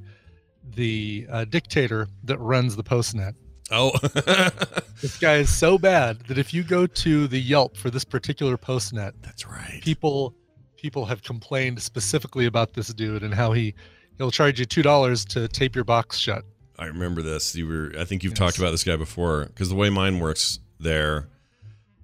the 0.75 1.27
uh, 1.29 1.45
dictator 1.45 2.07
that 2.23 2.39
runs 2.39 2.75
the 2.75 2.83
Postnet. 2.83 3.35
Oh, 3.69 3.91
This 5.01 5.17
guy 5.19 5.35
is 5.35 5.55
so 5.55 5.77
bad 5.77 6.21
that 6.27 6.37
if 6.37 6.53
you 6.53 6.63
go 6.63 6.87
to 6.87 7.27
the 7.27 7.39
Yelp 7.39 7.77
for 7.77 7.91
this 7.91 8.03
particular 8.05 8.57
Postnet, 8.57 9.13
that's 9.21 9.45
right. 9.45 9.81
people 9.83 10.33
people 10.77 11.05
have 11.05 11.21
complained 11.21 11.79
specifically 11.79 12.47
about 12.47 12.73
this 12.73 12.87
dude 12.87 13.21
and 13.21 13.35
how 13.35 13.51
he 13.51 13.75
he'll 14.17 14.31
charge 14.31 14.59
you 14.59 14.65
two 14.65 14.81
dollars 14.81 15.23
to 15.25 15.47
tape 15.47 15.75
your 15.75 15.83
box 15.83 16.17
shut. 16.17 16.43
I 16.83 16.87
remember 16.87 17.21
this. 17.21 17.55
You 17.55 17.67
were. 17.67 17.93
I 17.97 18.03
think 18.05 18.23
you've 18.23 18.31
Yes. 18.33 18.39
talked 18.39 18.57
about 18.57 18.71
this 18.71 18.83
guy 18.83 18.95
before 18.95 19.45
because 19.45 19.69
the 19.69 19.75
way 19.75 19.89
mine 19.89 20.19
works 20.19 20.59
there, 20.79 21.29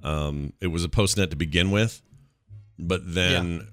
um, 0.03 0.53
it 0.61 0.67
was 0.67 0.83
a 0.85 0.89
postnet 0.89 1.29
to 1.31 1.35
begin 1.35 1.71
with, 1.71 2.01
but 2.77 3.01
then 3.13 3.67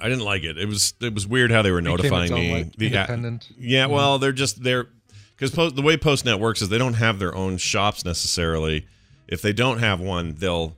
I 0.00 0.08
didn't 0.08 0.24
like 0.24 0.44
it. 0.44 0.56
It 0.58 0.66
was 0.66 0.94
it 1.00 1.12
was 1.14 1.26
weird 1.26 1.50
how 1.50 1.62
they 1.62 1.70
were 1.70 1.82
notifying 1.82 2.32
me. 2.32 2.52
like, 2.52 2.76
The- 2.76 2.86
independent. 2.86 3.48
Yeah, 3.58 3.86
Mhm. 3.86 3.90
well, 3.90 4.18
they're 4.18 4.32
just 4.32 4.62
they're 4.62 4.88
because 5.36 5.50
po- 5.50 5.70
the 5.70 5.82
way 5.82 5.96
Postnet 5.96 6.38
works 6.40 6.62
is 6.62 6.68
they 6.68 6.78
don't 6.78 6.94
have 6.94 7.18
their 7.18 7.34
own 7.34 7.58
shops 7.58 8.04
necessarily. 8.04 8.86
If 9.28 9.42
they 9.42 9.52
don't 9.52 9.78
have 9.80 10.00
one, 10.00 10.34
they'll 10.38 10.76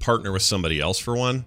partner 0.00 0.32
with 0.32 0.42
somebody 0.42 0.80
else 0.80 0.98
for 0.98 1.14
one, 1.16 1.44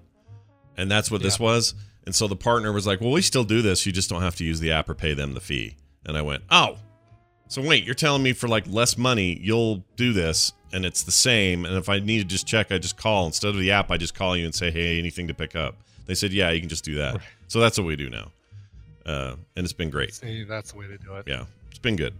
and 0.77 0.89
that's 0.91 1.09
what 1.09 1.21
this 1.23 1.39
was. 1.39 1.73
And 2.05 2.13
so 2.15 2.27
the 2.27 2.35
partner 2.35 2.71
was 2.71 2.85
like, 2.85 3.01
"Well, 3.01 3.11
we 3.11 3.23
still 3.23 3.43
do 3.43 3.63
this. 3.63 3.85
You 3.87 3.91
just 3.91 4.09
don't 4.11 4.21
have 4.21 4.35
to 4.35 4.43
use 4.45 4.59
the 4.59 4.71
app 4.71 4.87
or 4.87 4.93
pay 4.93 5.15
them 5.15 5.33
the 5.33 5.39
fee." 5.41 5.75
And 6.05 6.15
I 6.15 6.21
went, 6.21 6.43
"Oh, 6.51 6.77
so 7.47 7.61
wait, 7.61 7.83
you're 7.83 7.95
telling 7.95 8.23
me 8.23 8.33
for 8.33 8.47
like 8.47 8.65
less 8.67 8.97
money 8.97 9.37
you'll 9.41 9.83
do 9.95 10.13
this, 10.13 10.53
and 10.73 10.85
it's 10.85 11.03
the 11.03 11.11
same. 11.11 11.65
And 11.65 11.75
if 11.75 11.89
I 11.89 11.99
need 11.99 12.19
to 12.19 12.25
just 12.25 12.45
check, 12.47 12.71
I 12.71 12.77
just 12.77 12.97
call 12.97 13.25
instead 13.25 13.49
of 13.49 13.57
the 13.57 13.71
app. 13.71 13.91
I 13.91 13.97
just 13.97 14.15
call 14.15 14.35
you 14.35 14.45
and 14.45 14.53
say, 14.53 14.71
"Hey, 14.71 14.99
anything 14.99 15.27
to 15.27 15.33
pick 15.33 15.55
up?" 15.55 15.75
They 16.05 16.15
said, 16.15 16.33
"Yeah, 16.33 16.51
you 16.51 16.59
can 16.59 16.69
just 16.69 16.83
do 16.85 16.95
that." 16.95 17.15
Right. 17.15 17.23
So 17.47 17.59
that's 17.59 17.77
what 17.77 17.85
we 17.87 17.95
do 17.95 18.09
now, 18.09 18.31
uh, 19.05 19.35
and 19.55 19.63
it's 19.63 19.73
been 19.73 19.89
great. 19.89 20.13
See, 20.15 20.43
that's 20.43 20.71
the 20.71 20.79
way 20.79 20.87
to 20.87 20.97
do 20.97 21.13
it. 21.15 21.25
Yeah, 21.27 21.45
it's 21.69 21.79
been 21.79 21.95
good. 21.95 22.13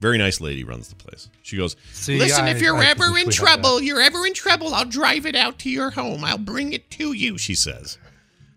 Very 0.00 0.16
nice 0.16 0.40
lady 0.40 0.64
runs 0.64 0.88
the 0.88 0.94
place. 0.94 1.28
She 1.42 1.58
goes, 1.58 1.76
See, 1.92 2.18
Listen, 2.18 2.46
I- 2.46 2.50
if 2.52 2.62
you're 2.62 2.74
I 2.74 2.86
ever 2.86 3.12
wish 3.12 3.24
in 3.24 3.30
trouble, 3.32 3.82
you're 3.82 4.00
ever 4.00 4.26
in 4.26 4.32
trouble, 4.32 4.72
I'll 4.72 4.86
drive 4.86 5.26
it 5.26 5.36
out 5.36 5.58
to 5.58 5.68
your 5.70 5.90
home. 5.90 6.24
I'll 6.24 6.38
bring 6.38 6.72
it 6.72 6.90
to 6.92 7.12
you. 7.12 7.36
she 7.36 7.54
says. 7.54 7.98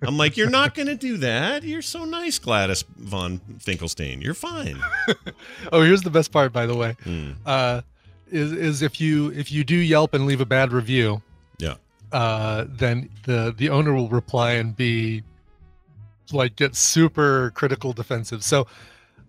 I'm 0.05 0.17
like, 0.17 0.37
you're 0.37 0.49
not 0.49 0.73
going 0.75 0.87
to 0.87 0.95
do 0.95 1.17
that. 1.17 1.63
You're 1.63 1.81
so 1.81 2.05
nice, 2.05 2.39
Gladys 2.39 2.83
von 2.97 3.39
Finkelstein. 3.59 4.21
You're 4.21 4.33
fine. 4.33 4.81
Oh, 5.71 5.81
here's 5.81 6.01
the 6.01 6.09
best 6.09 6.31
part, 6.31 6.51
by 6.53 6.65
the 6.65 6.75
way. 6.75 6.95
Mm, 7.05 7.35
Uh, 7.45 7.81
is 8.31 8.51
is 8.51 8.81
if 8.81 8.99
you 8.99 9.31
if 9.31 9.51
you 9.51 9.63
do 9.63 9.75
Yelp 9.75 10.13
and 10.13 10.25
leave 10.25 10.41
a 10.41 10.45
bad 10.45 10.71
review, 10.73 11.21
yeah. 11.59 11.75
uh, 12.11 12.65
then 12.67 13.09
the 13.23 13.53
the 13.55 13.69
owner 13.69 13.93
will 13.93 14.09
reply 14.09 14.51
and 14.53 14.75
be 14.75 15.23
like 16.31 16.55
get 16.55 16.75
super 16.75 17.51
critical 17.51 17.93
defensive. 17.93 18.43
So 18.43 18.65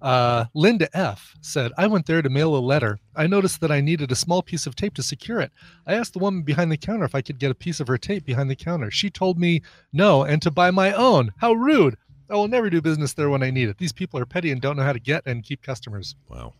uh, 0.04 0.44
Linda 0.54 0.88
F 0.96 1.34
said, 1.40 1.72
I 1.78 1.86
went 1.86 2.04
there 2.06 2.20
to 2.22 2.28
mail 2.28 2.54
a 2.54 2.58
letter. 2.58 2.98
I 3.16 3.26
noticed 3.26 3.60
that 3.62 3.72
I 3.72 3.80
needed 3.80 4.12
a 4.12 4.16
small 4.16 4.42
piece 4.42 4.66
of 4.66 4.76
tape 4.76 4.94
to 4.94 5.02
secure 5.02 5.40
it. 5.40 5.50
I 5.86 5.94
asked 5.94 6.12
the 6.12 6.18
woman 6.18 6.42
behind 6.42 6.70
the 6.70 6.76
counter 6.76 7.04
if 7.06 7.14
I 7.14 7.22
could 7.22 7.38
get 7.38 7.50
a 7.50 7.54
piece 7.54 7.80
of 7.80 7.88
her 7.88 7.96
tape 7.96 8.24
behind 8.26 8.50
the 8.50 8.54
counter. 8.54 8.90
She 8.90 9.08
told 9.08 9.38
me 9.38 9.62
no 9.92 10.22
and 10.22 10.42
to 10.42 10.50
buy 10.50 10.70
my 10.70 10.92
own. 10.92 11.32
How 11.38 11.54
rude. 11.54 11.96
I 12.30 12.34
will 12.34 12.48
never 12.48 12.68
do 12.70 12.80
business 12.82 13.14
there 13.14 13.30
when 13.30 13.42
I 13.42 13.50
need 13.50 13.68
it. 13.68 13.78
These 13.78 13.92
people 13.92 14.20
are 14.20 14.26
petty 14.26 14.50
and 14.50 14.60
don't 14.60 14.76
know 14.76 14.82
how 14.82 14.92
to 14.92 15.00
get 15.00 15.26
and 15.26 15.42
keep 15.42 15.62
customers 15.62 16.16
Wow. 16.28 16.52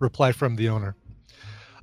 reply 0.00 0.32
from 0.32 0.56
the 0.56 0.68
owner. 0.68 0.96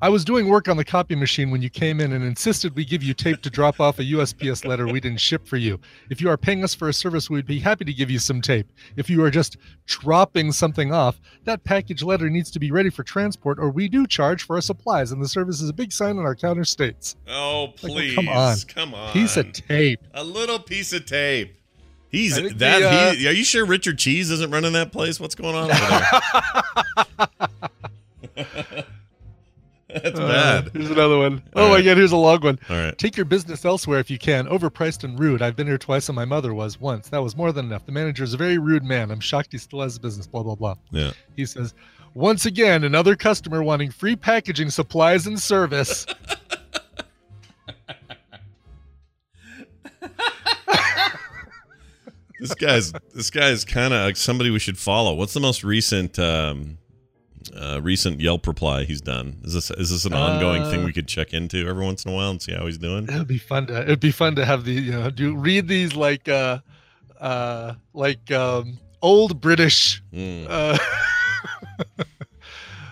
I 0.02 0.10
was 0.10 0.26
doing 0.26 0.50
work 0.50 0.68
on 0.68 0.76
the 0.76 0.84
copy 0.84 1.16
machine 1.16 1.52
when 1.52 1.62
you 1.62 1.70
came 1.70 2.02
in 2.02 2.12
and 2.12 2.24
insisted 2.24 2.76
we 2.76 2.84
give 2.84 3.02
you 3.02 3.14
tape 3.14 3.42
to 3.44 3.50
drop 3.50 3.80
off 3.80 3.98
a 3.98 4.04
USPS 4.04 4.66
letter 4.66 4.86
we 4.88 5.00
didn't 5.00 5.22
ship 5.22 5.48
for 5.48 5.56
you. 5.56 5.80
If 6.10 6.20
you 6.20 6.30
are 6.30 6.38
paying 6.38 6.64
us 6.64 6.76
for 6.76 6.90
a 6.90 6.94
service, 6.94 7.30
we'd 7.30 7.46
be 7.46 7.60
happy 7.60 7.86
to 7.86 7.94
give 7.94 8.12
you 8.12 8.20
some 8.20 8.42
tape. 8.42 8.68
If 8.98 9.10
you 9.10 9.24
are 9.24 9.32
just 9.32 9.58
dropping 9.86 10.52
something 10.52 10.94
off, 10.94 11.20
that 11.46 11.64
package 11.64 12.04
letter 12.04 12.30
needs 12.30 12.52
to 12.52 12.60
be 12.60 12.72
ready 12.72 12.90
for 12.90 13.04
transport 13.04 13.58
or 13.58 13.70
we 13.70 13.88
do 13.88 14.06
charge 14.06 14.44
for 14.44 14.58
our 14.58 14.62
supplies 14.62 15.12
and 15.12 15.24
the 15.24 15.30
service 15.30 15.62
is 15.62 15.70
a 15.70 15.74
big 15.74 15.94
sign 15.94 16.18
on 16.18 16.26
our 16.26 16.36
counter 16.36 16.66
states. 16.66 17.16
Oh, 17.28 17.64
well, 17.64 17.74
please. 17.76 18.16
come 18.16 18.28
on. 18.28 18.58
Come 18.68 18.94
on. 18.94 19.14
Piece 19.14 19.38
of 19.38 19.54
tape. 19.54 20.02
a 20.14 20.24
little 20.24 20.60
piece 20.60 20.92
of 20.92 21.06
tape. 21.06 21.56
He's 22.10 22.36
that. 22.36 22.58
the, 22.60 22.88
uh, 22.88 23.14
he, 23.14 23.28
are 23.28 23.34
you 23.34 23.44
sure 23.44 23.66
Richard 23.66 23.98
Cheese 23.98 24.30
isn't 24.32 24.52
running 24.52 24.74
that 24.74 24.92
place? 24.92 25.20
What's 25.20 25.36
going 25.36 25.56
on 25.56 25.72
over 25.72 25.80
there? 28.38 28.86
That's 30.04 30.20
Uh, 30.20 30.28
bad. 30.28 30.70
here's 30.74 30.92
another 30.92 31.18
one. 31.18 31.42
All 31.56 31.64
Oh 31.66 31.70
my 31.70 31.82
god, 31.82 31.98
here's 31.98 32.12
a 32.12 32.18
long 32.18 32.42
one. 32.42 32.60
All 32.70 32.76
right. 32.78 32.98
Take 32.98 33.16
your 33.18 33.26
business 33.26 33.64
elsewhere 33.66 34.00
if 34.00 34.10
you 34.12 34.18
can. 34.18 34.46
Overpriced 34.48 35.04
and 35.04 35.18
rude. 35.20 35.42
I've 35.42 35.56
been 35.56 35.68
here 35.68 35.78
twice 35.78 36.10
and 36.10 36.16
my 36.16 36.26
mother 36.26 36.54
was 36.54 36.80
once. 36.80 37.10
That 37.10 37.24
was 37.24 37.36
more 37.38 37.52
than 37.52 37.66
enough. 37.68 37.86
The 37.86 37.92
manager 37.92 38.24
is 38.24 38.34
a 38.34 38.38
very 38.38 38.58
rude 38.58 38.84
man. 38.84 39.10
I'm 39.12 39.20
shocked 39.22 39.52
he 39.54 39.58
still 39.58 39.82
has 39.82 39.96
a 39.98 40.00
business. 40.00 40.28
Blah, 40.28 40.44
blah, 40.44 40.56
blah. 40.56 40.76
Yeah. 40.92 41.12
He 41.36 41.46
says, 41.46 41.74
once 42.14 42.46
again, 42.46 42.84
another 42.84 43.16
customer 43.16 43.64
wanting 43.64 43.92
free 43.92 44.16
packaging 44.16 44.70
supplies 44.70 45.28
and 45.28 45.40
service. 45.40 46.06
This 52.40 52.54
guy's 52.54 52.92
this 53.14 53.30
guy's 53.30 53.64
kind 53.64 53.94
of 53.94 54.04
like 54.04 54.18
somebody 54.18 54.50
we 54.50 54.60
should 54.60 54.78
follow. 54.78 55.14
What's 55.14 55.34
the 55.34 55.40
most 55.40 55.64
recent 55.64 56.20
um, 56.20 56.78
uh, 57.56 57.80
recent 57.82 58.20
Yelp 58.20 58.46
reply 58.48 58.84
he's 58.84 59.02
done? 59.02 59.38
Is 59.44 59.54
this 59.54 59.72
is 59.72 59.90
this 59.92 60.06
an 60.06 60.14
ongoing 60.14 60.64
thing 60.72 60.82
Uh, 60.82 60.86
we 60.86 60.94
could 60.94 61.08
check 61.08 61.34
into 61.34 61.68
every 61.68 61.84
once 61.86 62.06
in 62.06 62.12
a 62.12 62.16
while 62.16 62.30
and 62.32 62.42
see 62.42 62.54
how 62.54 62.66
he's 62.66 62.78
doing? 62.78 63.04
It'd 63.06 63.28
be 63.28 63.38
fun 63.38 63.68
to 63.68 63.82
it'd 63.82 64.00
be 64.00 64.12
fun 64.12 64.36
to 64.36 64.46
have 64.46 64.66
the 64.66 64.74
you 64.74 64.92
know 64.92 65.10
do 65.10 65.36
read 65.36 65.68
these 65.68 65.96
like 65.96 66.28
uh 66.30 66.60
uh 67.20 67.74
like 67.94 68.32
um 68.32 68.78
old 69.02 69.40
British 69.42 70.02
Mm. 70.14 70.48
uh 70.50 70.78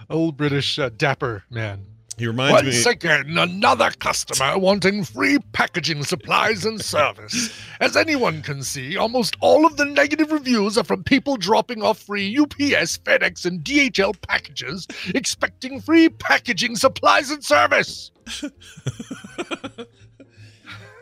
old 0.10 0.38
British 0.38 0.78
uh, 0.80 0.90
dapper 0.96 1.44
man. 1.50 1.86
He 2.24 2.28
reminds 2.28 2.64
Once 2.64 2.86
me. 2.86 2.92
again, 2.94 3.38
another 3.38 3.92
customer 4.00 4.58
wanting 4.58 5.04
free 5.04 5.40
packaging 5.52 6.06
supplies 6.06 6.64
and 6.64 6.80
service. 6.80 7.54
As 7.82 7.98
anyone 7.98 8.42
can 8.42 8.64
see, 8.64 8.96
almost 8.96 9.36
all 9.42 9.66
of 9.66 9.76
the 9.76 9.84
negative 9.84 10.32
reviews 10.32 10.78
are 10.78 10.86
from 10.86 11.04
people 11.04 11.36
dropping 11.36 11.82
off 11.84 12.00
free 12.00 12.40
UPS, 12.40 12.98
FedEx, 13.00 13.46
and 13.46 13.62
DHL 13.62 14.14
packages, 14.22 14.88
expecting 15.14 15.82
free 15.82 16.08
packaging 16.08 16.78
supplies 16.78 17.30
and 17.30 17.44
service. 17.44 18.12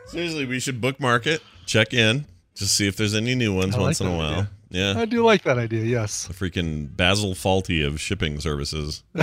Seriously, 0.08 0.46
we 0.48 0.60
should 0.60 0.82
bookmark 0.82 1.28
it, 1.28 1.44
check 1.68 1.94
in, 1.94 2.26
just 2.56 2.74
see 2.74 2.88
if 2.88 2.98
there's 2.98 3.14
any 3.14 3.36
new 3.36 3.54
ones 3.54 3.76
I 3.76 3.78
like 3.78 3.86
once 3.86 4.02
in 4.02 4.08
a 4.08 4.18
while. 4.18 4.32
idea. 4.32 4.50
Yeah. 4.72 4.98
I 4.98 5.06
do 5.06 5.24
like 5.24 5.44
that 5.44 5.58
idea, 5.58 5.84
yes. 5.84 6.28
The 6.28 6.34
freaking 6.34 6.96
Basil 6.96 7.34
Fawlty 7.34 7.86
of 7.86 8.00
shipping 8.00 8.40
services. 8.40 9.04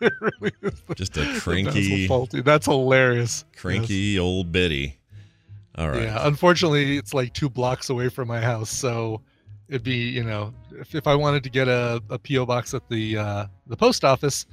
Really 0.00 0.52
Just 0.94 1.16
a 1.16 1.40
cranky, 1.40 2.06
Fawlty. 2.06 2.44
That's 2.44 2.66
hilarious. 2.66 3.44
cranky 3.56 4.16
old 4.18 4.52
biddy. 4.52 4.96
All 5.76 5.90
right. 5.90 6.02
Yeah, 6.02 6.26
unfortunately, 6.26 6.96
it's 6.98 7.12
like 7.14 7.32
two 7.34 7.48
blocks 7.48 7.90
away 7.90 8.08
from 8.08 8.28
my 8.28 8.40
house, 8.40 8.70
so 8.70 9.20
it'd 9.68 9.82
be 9.82 9.96
you 9.96 10.22
know 10.22 10.54
if, 10.70 10.94
if 10.94 11.08
I 11.08 11.16
wanted 11.16 11.42
to 11.44 11.50
get 11.50 11.66
a, 11.66 12.00
a 12.10 12.18
PO 12.18 12.46
box 12.46 12.74
at 12.74 12.88
the 12.88 13.18
uh, 13.18 13.46
the 13.66 13.76
post 13.76 14.04
office, 14.04 14.46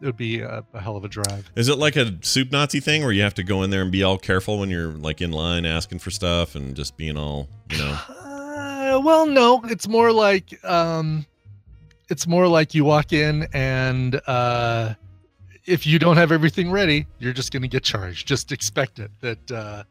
it 0.00 0.06
would 0.06 0.16
be 0.16 0.40
a, 0.40 0.64
a 0.74 0.80
hell 0.80 0.96
of 0.96 1.04
a 1.04 1.08
drive. 1.08 1.48
Is 1.54 1.68
it 1.68 1.78
like 1.78 1.94
a 1.94 2.18
soup 2.22 2.50
Nazi 2.50 2.80
thing 2.80 3.02
where 3.02 3.12
you 3.12 3.22
have 3.22 3.34
to 3.34 3.44
go 3.44 3.62
in 3.62 3.70
there 3.70 3.82
and 3.82 3.92
be 3.92 4.02
all 4.02 4.18
careful 4.18 4.58
when 4.58 4.68
you're 4.68 4.92
like 4.92 5.20
in 5.20 5.30
line 5.30 5.64
asking 5.64 6.00
for 6.00 6.10
stuff 6.10 6.56
and 6.56 6.74
just 6.74 6.96
being 6.96 7.16
all, 7.16 7.48
you 7.70 7.78
know? 7.78 7.98
Uh, 8.92 9.00
well, 9.00 9.26
no, 9.26 9.60
it's 9.64 9.88
more 9.88 10.12
like 10.12 10.62
um, 10.64 11.24
it's 12.08 12.26
more 12.26 12.46
like 12.48 12.74
you 12.74 12.84
walk 12.84 13.12
in 13.12 13.46
and 13.52 14.20
uh, 14.26 14.94
if 15.64 15.86
you 15.86 15.98
don't 15.98 16.16
have 16.16 16.32
everything 16.32 16.70
ready, 16.70 17.06
you're 17.18 17.32
just 17.32 17.52
going 17.52 17.62
to 17.62 17.68
get 17.68 17.82
charged. 17.84 18.26
Just 18.26 18.52
expect 18.52 18.98
it. 18.98 19.10
That 19.20 19.50
uh, 19.50 19.82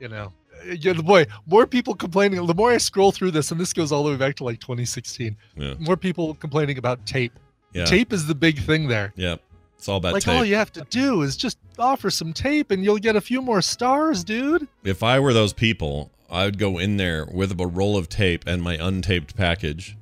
you 0.00 0.08
know. 0.08 0.32
Yeah, 0.66 0.94
the 0.94 1.02
boy, 1.02 1.26
more 1.46 1.66
people 1.66 1.94
complaining. 1.94 2.46
The 2.46 2.54
more 2.54 2.70
I 2.72 2.78
scroll 2.78 3.12
through 3.12 3.32
this, 3.32 3.50
and 3.50 3.60
this 3.60 3.74
goes 3.74 3.92
all 3.92 4.02
the 4.02 4.10
way 4.10 4.16
back 4.16 4.34
to 4.36 4.44
like 4.44 4.60
2016, 4.60 5.36
Yeah. 5.56 5.74
more 5.78 5.96
people 5.96 6.34
complaining 6.36 6.78
about 6.78 7.04
tape. 7.04 7.38
Yeah. 7.74 7.84
Tape 7.84 8.14
is 8.14 8.26
the 8.26 8.34
big 8.34 8.58
thing 8.60 8.88
there. 8.88 9.12
Yeah. 9.14 9.36
It's 9.76 9.88
all 9.90 9.98
about 9.98 10.14
like 10.14 10.22
tape. 10.22 10.34
all 10.34 10.44
you 10.44 10.54
have 10.54 10.72
to 10.72 10.86
do 10.88 11.20
is 11.20 11.36
just 11.36 11.58
offer 11.78 12.08
some 12.08 12.32
tape, 12.32 12.70
and 12.70 12.82
you'll 12.82 12.96
get 12.96 13.14
a 13.14 13.20
few 13.20 13.42
more 13.42 13.60
stars, 13.60 14.24
dude. 14.24 14.66
if 14.84 15.02
I 15.02 15.20
were 15.20 15.34
those 15.34 15.52
people, 15.52 16.10
I 16.34 16.44
would 16.46 16.58
go 16.58 16.78
in 16.78 16.96
there 16.96 17.26
with 17.32 17.58
a 17.58 17.66
roll 17.66 17.96
of 17.96 18.08
tape 18.08 18.44
and 18.46 18.62
my 18.62 18.76
untaped 18.76 19.34
package, 19.36 19.96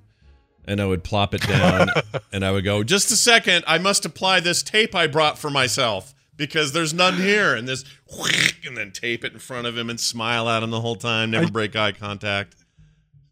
and 0.64 0.80
I 0.80 0.86
would 0.86 1.04
plop 1.04 1.34
it 1.34 1.42
down, 1.46 1.88
and 2.32 2.44
I 2.44 2.50
would 2.50 2.64
go, 2.64 2.82
"Just 2.82 3.10
a 3.10 3.16
second, 3.16 3.64
I 3.66 3.78
must 3.78 4.04
apply 4.04 4.40
this 4.40 4.62
tape 4.62 4.94
I 4.94 5.06
brought 5.06 5.38
for 5.38 5.50
myself 5.50 6.14
because 6.36 6.72
there's 6.72 6.94
none 6.94 7.18
here." 7.18 7.54
And 7.54 7.68
this, 7.68 7.84
and 8.66 8.76
then 8.76 8.90
tape 8.92 9.24
it 9.24 9.32
in 9.34 9.38
front 9.38 9.66
of 9.66 9.76
him 9.76 9.90
and 9.90 10.00
smile 10.00 10.48
at 10.48 10.62
him 10.62 10.70
the 10.70 10.80
whole 10.80 10.96
time, 10.96 11.30
never 11.30 11.46
I- 11.46 11.50
break 11.50 11.76
eye 11.76 11.92
contact. 11.92 12.56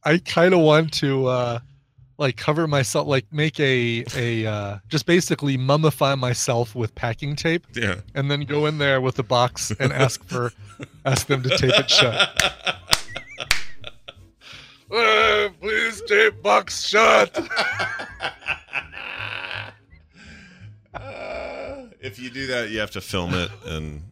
I 0.04 0.18
kind 0.18 0.54
of 0.54 0.60
want 0.60 0.92
to. 0.94 1.26
uh 1.26 1.58
like 2.20 2.36
cover 2.36 2.68
myself, 2.68 3.08
like 3.08 3.24
make 3.32 3.58
a 3.58 4.04
a 4.14 4.46
uh, 4.46 4.78
just 4.88 5.06
basically 5.06 5.56
mummify 5.58 6.16
myself 6.16 6.74
with 6.76 6.94
packing 6.94 7.34
tape, 7.34 7.66
Yeah. 7.74 7.96
and 8.14 8.30
then 8.30 8.42
go 8.42 8.66
in 8.66 8.78
there 8.78 9.00
with 9.00 9.18
a 9.18 9.22
box 9.24 9.72
and 9.80 9.92
ask 9.92 10.22
for 10.24 10.52
ask 11.04 11.26
them 11.26 11.42
to 11.42 11.48
tape 11.58 11.72
it 11.74 11.90
shut. 11.90 12.76
Uh, 14.92 15.48
please 15.60 16.02
tape 16.08 16.42
box 16.42 16.84
shut. 16.84 17.38
Uh, 20.92 21.86
if 22.00 22.18
you 22.18 22.28
do 22.30 22.48
that, 22.48 22.70
you 22.70 22.80
have 22.80 22.90
to 22.90 23.00
film 23.00 23.32
it, 23.34 23.48
and 23.66 24.02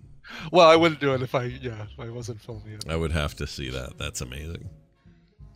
Well, 0.52 0.68
I 0.68 0.76
wouldn't 0.76 1.00
do 1.00 1.12
it 1.14 1.22
if 1.22 1.34
I 1.34 1.44
yeah 1.44 1.82
if 1.92 1.98
I 1.98 2.08
wasn't 2.08 2.40
filming 2.40 2.74
it. 2.74 2.84
I 2.88 2.94
would 2.94 3.10
have 3.12 3.34
to 3.36 3.46
see 3.46 3.70
that. 3.70 3.98
That's 3.98 4.20
amazing. 4.20 4.68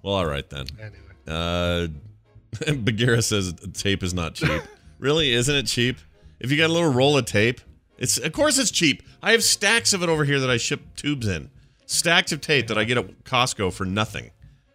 Well, 0.03 0.15
all 0.17 0.27
right 0.27 0.49
then. 0.51 0.67
Anyway, 0.81 0.99
Uh, 1.29 1.87
Bagheera 2.67 3.23
says 3.23 3.55
tape 3.75 4.03
is 4.03 4.13
not 4.15 4.35
cheap. 4.35 4.63
really, 4.99 5.33
isn't 5.33 5.55
it 5.55 5.67
cheap? 5.67 5.99
If 6.41 6.51
you 6.51 6.57
got 6.57 6.71
a 6.71 6.73
little 6.73 6.93
roll 6.93 7.17
of 7.17 7.25
tape, 7.25 7.61
it's 7.99 8.19
of 8.19 8.33
course 8.33 8.59
it's 8.59 8.71
cheap. 8.71 9.03
I 9.23 9.33
have 9.33 9.43
stacks 9.45 9.93
of 9.93 10.03
it 10.03 10.09
over 10.09 10.25
here 10.25 10.41
that 10.41 10.51
I 10.51 10.57
ship 10.57 10.81
tubes 10.97 11.27
in. 11.27 11.51
Stacks 11.87 12.33
of 12.33 12.41
tape 12.41 12.69
that 12.69 12.79
I 12.79 12.85
get 12.85 12.99
at 12.99 13.25
Costco 13.25 13.73
for 13.73 13.85
nothing. 13.85 14.31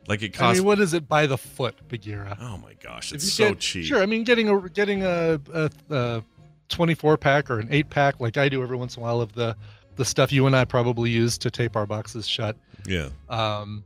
Like 0.08 0.22
it 0.22 0.34
costs. 0.34 0.60
I 0.60 0.62
mean, 0.62 0.66
what 0.68 0.80
is 0.80 0.94
it 0.94 1.08
by 1.08 1.28
the 1.28 1.38
foot, 1.38 1.76
Bagheera? 1.90 2.38
oh 2.40 2.58
my 2.58 2.74
gosh, 2.82 3.12
it's 3.12 3.32
so 3.32 3.50
get- 3.50 3.60
cheap. 3.60 3.86
Sure, 3.86 4.02
I 4.02 4.06
mean, 4.06 4.24
getting 4.24 4.50
a 4.50 4.70
getting 4.70 5.04
a, 5.04 5.40
a, 5.54 5.70
a 5.90 6.24
24 6.70 7.18
pack 7.18 7.50
or 7.50 7.60
an 7.60 7.68
eight 7.72 7.90
pack, 7.90 8.20
like 8.20 8.38
I 8.38 8.48
do 8.50 8.64
every 8.64 8.78
once 8.78 8.96
in 8.96 9.02
a 9.02 9.06
while, 9.06 9.20
of 9.22 9.34
the 9.34 9.56
the 9.98 10.06
stuff 10.06 10.32
you 10.32 10.46
and 10.48 10.56
I 10.56 10.64
probably 10.64 11.10
use 11.10 11.38
to 11.40 11.52
tape 11.52 11.76
our 11.76 11.86
boxes 11.86 12.28
shut. 12.28 12.56
Yeah. 12.86 13.10
Um, 13.30 13.84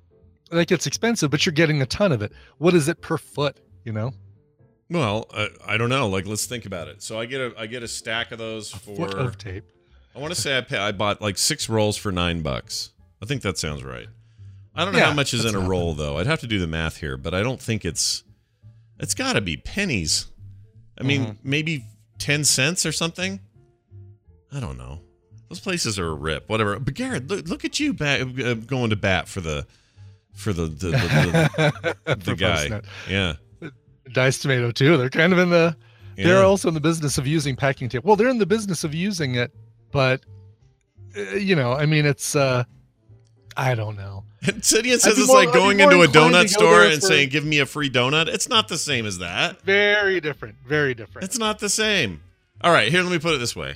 that 0.52 0.68
gets 0.68 0.86
expensive, 0.86 1.32
but 1.32 1.46
you're 1.46 1.54
getting 1.54 1.82
a 1.82 1.86
ton 1.86 2.12
of 2.12 2.22
it. 2.22 2.34
What 2.58 2.74
is 2.76 2.88
it 2.90 3.02
per 3.02 3.18
foot? 3.18 3.58
You 3.84 3.92
know, 3.94 4.14
Well, 4.90 5.28
I, 5.34 5.48
I 5.68 5.78
don't 5.78 5.90
know. 5.90 6.08
Like, 6.08 6.26
let's 6.28 6.46
think 6.46 6.66
about 6.66 6.88
it. 6.88 7.02
So 7.02 7.20
I 7.20 7.26
get 7.26 7.42
a 7.42 7.54
I 7.58 7.66
get 7.68 7.84
a 7.84 7.88
stack 7.88 8.32
of 8.32 8.38
those 8.38 8.74
a 8.74 8.78
for. 8.78 9.08
of 9.10 9.38
tape. 9.38 9.66
I 10.16 10.20
want 10.20 10.34
to 10.34 10.40
say 10.40 10.58
I 10.58 10.62
pay, 10.62 10.78
I 10.78 10.92
bought 10.92 11.22
like 11.22 11.38
six 11.38 11.70
rolls 11.70 11.98
for 11.98 12.12
nine 12.12 12.42
bucks. 12.42 12.92
I 13.22 13.26
think 13.26 13.42
that 13.44 13.58
sounds 13.58 13.84
right. 13.84 14.08
I 14.76 14.84
don't 14.84 14.94
know 14.94 15.00
Yeah, 15.00 15.06
how 15.08 15.14
much 15.14 15.34
is 15.34 15.46
in 15.46 15.56
a 15.56 15.60
roll 15.60 15.94
though. 15.94 16.18
I'd 16.18 16.28
have 16.28 16.42
to 16.42 16.48
do 16.48 16.60
the 16.60 16.68
math 16.68 16.98
here, 16.98 17.18
but 17.18 17.34
I 17.34 17.42
don't 17.44 17.62
think 17.62 17.86
it's. 17.86 18.24
It's 19.00 19.16
got 19.16 19.34
to 19.34 19.42
be 19.42 19.58
pennies. 19.58 20.28
I 21.00 21.04
mean, 21.04 21.26
Mhm. 21.26 21.38
maybe 21.44 21.86
ten 22.20 22.44
cents 22.44 22.86
or 22.86 22.92
something. 22.92 23.40
I 24.52 24.60
don't 24.60 24.78
know. 24.78 25.00
Those 25.50 25.60
places 25.60 25.98
are 25.98 26.08
a 26.08 26.14
rip. 26.14 26.48
Whatever. 26.50 26.78
Bagheera, 26.80 27.20
look, 27.20 27.48
look 27.48 27.66
at 27.66 27.80
you 27.80 27.94
back, 27.94 28.22
uh, 28.22 28.54
going 28.54 28.92
to 28.92 28.96
bat 28.96 29.28
for 29.28 29.42
the 29.42 29.66
for 30.36 30.54
the 30.54 30.66
the, 30.66 30.92
the, 30.92 31.96
the, 32.06 32.16
the 32.24 32.36
guy. 32.36 32.82
Yeah. 33.10 33.34
Dice 34.12 34.40
tomato 34.40 34.72
too. 34.72 34.98
They're 34.98 35.10
kind 35.10 35.34
of 35.34 35.40
in 35.40 35.50
the. 35.50 35.76
yeah. 36.18 36.26
They're 36.28 36.44
also 36.44 36.68
in 36.68 36.74
the 36.74 36.82
business 36.82 37.18
of 37.18 37.28
using 37.28 37.56
packing 37.56 37.90
tape. 37.90 38.04
Well, 38.04 38.16
they're 38.16 38.30
in 38.30 38.38
the 38.40 38.46
business 38.46 38.84
of 38.84 38.94
using 38.94 39.36
it, 39.36 39.52
but 39.92 40.22
uh, 41.18 41.36
you 41.36 41.56
know, 41.56 41.74
I 41.74 41.86
mean, 41.86 42.06
it's. 42.06 42.36
uh 42.36 42.64
I 43.58 43.76
don't 43.76 43.98
know. 43.98 44.24
Sidian 44.44 44.98
says 45.00 45.20
it's 45.20 45.28
more- 45.28 45.36
like 45.44 45.54
going 45.54 45.82
into 45.82 46.02
a 46.02 46.08
donut 46.08 46.48
store 46.48 46.84
and 46.86 47.02
for- 47.02 47.08
saying, 47.08 47.30
"Give 47.30 47.46
me 47.46 47.60
a 47.60 47.66
free 47.66 47.90
donut." 47.90 48.28
It's 48.28 48.48
not 48.50 48.70
the 48.70 48.78
same 48.78 49.06
as 49.06 49.18
that. 49.20 49.62
Very 49.64 50.20
different. 50.22 50.56
Very 50.66 50.94
different. 50.94 51.26
It's 51.26 51.38
not 51.38 51.60
the 51.60 51.70
same. 51.70 52.22
All 52.62 52.72
right, 52.72 52.90
here 52.92 53.02
let 53.04 53.12
me 53.12 53.20
put 53.20 53.34
it 53.34 53.40
this 53.40 53.56
way. 53.56 53.76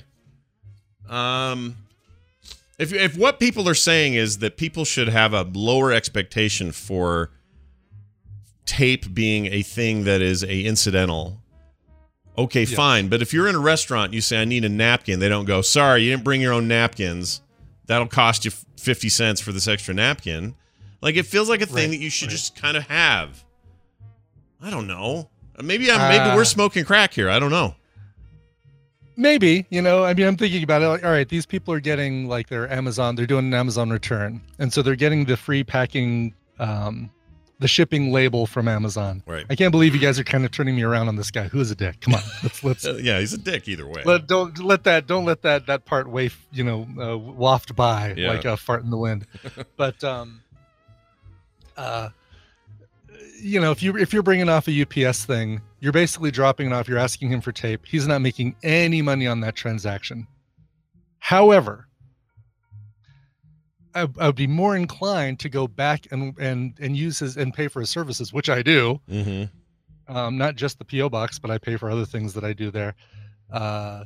Um 1.08 1.76
if 2.78 2.92
if 2.92 3.16
what 3.16 3.38
people 3.38 3.68
are 3.68 3.74
saying 3.74 4.14
is 4.14 4.38
that 4.38 4.56
people 4.56 4.84
should 4.84 5.08
have 5.08 5.32
a 5.32 5.42
lower 5.42 5.92
expectation 5.92 6.72
for 6.72 7.30
tape 8.66 9.14
being 9.14 9.46
a 9.46 9.62
thing 9.62 10.04
that 10.04 10.20
is 10.20 10.42
a 10.42 10.62
incidental. 10.64 11.40
Okay, 12.38 12.60
Yes. 12.64 12.74
fine, 12.74 13.08
but 13.08 13.22
if 13.22 13.32
you're 13.32 13.48
in 13.48 13.54
a 13.54 13.58
restaurant, 13.60 14.12
you 14.12 14.20
say 14.20 14.40
I 14.42 14.44
need 14.44 14.64
a 14.64 14.68
napkin, 14.68 15.20
they 15.20 15.28
don't 15.28 15.46
go, 15.46 15.62
"Sorry, 15.62 16.02
you 16.04 16.10
didn't 16.10 16.24
bring 16.24 16.40
your 16.42 16.52
own 16.52 16.68
napkins. 16.68 17.40
That'll 17.86 18.08
cost 18.08 18.44
you 18.44 18.50
50 18.76 19.08
cents 19.08 19.40
for 19.40 19.52
this 19.52 19.66
extra 19.66 19.94
napkin." 19.94 20.54
Like 21.00 21.16
it 21.16 21.24
feels 21.26 21.48
like 21.48 21.62
a 21.62 21.66
thing 21.66 21.76
Right, 21.76 21.90
that 21.90 21.98
you 21.98 22.10
should 22.10 22.26
right. 22.28 22.32
just 22.36 22.54
kind 22.56 22.76
of 22.76 22.86
have. 22.88 23.42
I 24.60 24.70
don't 24.70 24.86
know. 24.86 25.30
Maybe 25.62 25.90
I'm, 25.90 26.10
maybe 26.10 26.24
Uh, 26.30 26.36
we're 26.36 26.44
smoking 26.44 26.84
crack 26.84 27.14
here. 27.14 27.30
I 27.30 27.38
don't 27.38 27.50
know. 27.50 27.74
Maybe, 29.18 29.64
you 29.70 29.80
know, 29.80 30.04
I 30.04 30.12
mean, 30.12 30.26
I'm 30.26 30.36
thinking 30.36 30.62
about 30.62 30.82
it. 30.82 30.88
Like, 30.88 31.04
all 31.04 31.10
right, 31.10 31.26
these 31.28 31.46
people 31.46 31.72
are 31.72 31.80
getting 31.80 32.28
like 32.28 32.48
their 32.48 32.70
Amazon, 32.70 33.14
they're 33.14 33.26
doing 33.26 33.46
an 33.46 33.54
Amazon 33.54 33.88
return. 33.88 34.42
And 34.58 34.70
so 34.70 34.82
they're 34.82 34.94
getting 34.96 35.24
the 35.24 35.38
free 35.38 35.64
packing, 35.64 36.34
um, 36.58 37.08
the 37.58 37.68
shipping 37.68 38.12
label 38.12 38.46
from 38.46 38.68
Amazon. 38.68 39.22
Right. 39.26 39.46
I 39.48 39.54
can't 39.54 39.72
believe 39.72 39.94
you 39.94 40.00
guys 40.00 40.18
are 40.18 40.24
kind 40.24 40.44
of 40.44 40.50
turning 40.50 40.76
me 40.76 40.82
around 40.82 41.08
on 41.08 41.16
this 41.16 41.30
guy. 41.30 41.48
Who 41.48 41.58
is 41.60 41.70
a 41.70 41.74
dick? 41.74 42.00
Come 42.00 42.14
on, 42.14 42.20
let's 42.42 42.62
let's 42.62 42.84
Uh, 42.86 42.98
yeah, 43.02 43.18
he's 43.18 43.32
a 43.32 43.38
dick 43.38 43.66
either 43.68 43.86
way. 43.86 44.02
let 44.04 44.26
don't 44.26 44.58
let 44.58 44.84
that 44.84 45.06
don't 45.06 45.24
let 45.24 45.42
that 45.42 45.66
that 45.66 45.84
part 45.86 46.08
wave 46.08 46.36
you 46.52 46.64
know 46.64 46.86
uh, 47.00 47.16
waft 47.16 47.74
by 47.74 48.14
Yeah. 48.16 48.28
like 48.28 48.44
a 48.44 48.56
fart 48.56 48.82
in 48.84 48.90
the 48.90 48.98
wind. 48.98 49.26
but 49.76 50.02
um, 50.04 50.42
uh, 51.76 52.10
you 53.40 53.60
know, 53.60 53.70
if 53.70 53.82
you 53.82 53.96
if 53.96 54.12
you're 54.12 54.22
bringing 54.22 54.48
off 54.48 54.66
a 54.68 54.82
UPS 54.82 55.24
thing, 55.24 55.60
you're 55.80 55.92
basically 55.92 56.30
dropping 56.30 56.68
it 56.68 56.72
off. 56.72 56.88
You're 56.88 56.98
asking 56.98 57.30
him 57.30 57.40
for 57.40 57.52
tape. 57.52 57.82
He's 57.86 58.06
not 58.06 58.20
making 58.20 58.56
any 58.62 59.02
money 59.02 59.26
on 59.26 59.40
that 59.40 59.54
transaction. 59.54 60.26
However, 61.18 61.86
I, 63.96 64.08
I 64.18 64.26
would 64.26 64.36
be 64.36 64.46
more 64.46 64.76
inclined 64.76 65.40
to 65.40 65.48
go 65.48 65.66
back 65.66 66.06
and 66.12 66.36
and 66.38 66.74
and 66.80 66.96
use 66.96 67.18
his 67.18 67.36
and 67.36 67.52
pay 67.52 67.68
for 67.68 67.80
his 67.80 67.90
services, 67.90 68.32
which 68.32 68.48
I 68.48 68.62
do. 68.62 69.00
mm-hmm. 69.10 69.44
Um, 70.16 70.38
not 70.38 70.54
just 70.54 70.78
the 70.78 70.84
PO 70.84 71.08
box, 71.08 71.38
but 71.40 71.50
I 71.50 71.58
pay 71.58 71.76
for 71.76 71.90
other 71.90 72.04
things 72.04 72.32
that 72.34 72.44
I 72.44 72.52
do 72.52 72.70
there. 72.70 72.94
Uh, 73.52 74.04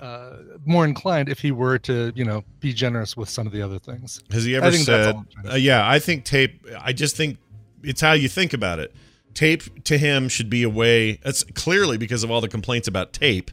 uh, 0.00 0.36
more 0.64 0.84
inclined 0.86 1.28
if 1.28 1.38
he 1.38 1.52
were 1.52 1.78
to, 1.78 2.12
you 2.16 2.24
know, 2.24 2.42
be 2.60 2.72
generous 2.72 3.14
with 3.16 3.28
some 3.28 3.46
of 3.46 3.52
the 3.52 3.60
other 3.60 3.78
things. 3.78 4.22
Has 4.30 4.44
he 4.44 4.56
ever 4.56 4.72
said? 4.72 5.14
all 5.14 5.20
I'm 5.20 5.26
trying 5.30 5.44
to 5.46 5.52
Uh, 5.52 5.56
yeah, 5.56 5.88
I 5.88 5.98
think 5.98 6.24
tape. 6.24 6.66
I 6.80 6.92
just 6.94 7.14
think 7.16 7.38
it's 7.82 8.00
how 8.00 8.12
you 8.12 8.28
think 8.28 8.52
about 8.54 8.78
it. 8.78 8.94
Tape 9.34 9.84
to 9.84 9.98
him 9.98 10.28
should 10.28 10.48
be 10.50 10.62
a 10.62 10.70
way. 10.70 11.20
That's 11.22 11.44
clearly 11.44 11.98
because 11.98 12.24
of 12.24 12.30
all 12.30 12.40
the 12.40 12.48
complaints 12.48 12.88
about 12.88 13.12
tape. 13.12 13.50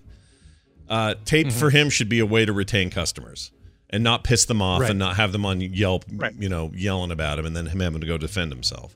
Uh, 0.89 1.15
tape 1.25 1.47
Mm-hmm. 1.47 1.59
for 1.59 1.69
him 1.69 1.89
should 1.89 2.09
be 2.09 2.19
a 2.19 2.25
way 2.25 2.45
to 2.45 2.53
retain 2.53 2.89
customers 2.89 3.51
and 3.89 4.04
not 4.04 4.23
piss 4.23 4.45
them 4.45 4.62
off 4.62 4.82
Right. 4.82 4.89
and 4.91 4.99
not 4.99 5.15
have 5.15 5.32
them 5.32 5.45
on 5.45 5.62
Yelp, 5.62 6.06
Right. 6.12 6.34
you 6.39 6.47
know, 6.49 6.71
yelling 6.75 7.12
about 7.12 7.39
him 7.39 7.45
and 7.45 7.56
then 7.56 7.67
him 7.67 7.80
having 7.80 8.02
to 8.02 8.08
go 8.08 8.17
defend 8.17 8.52
himself. 8.52 8.95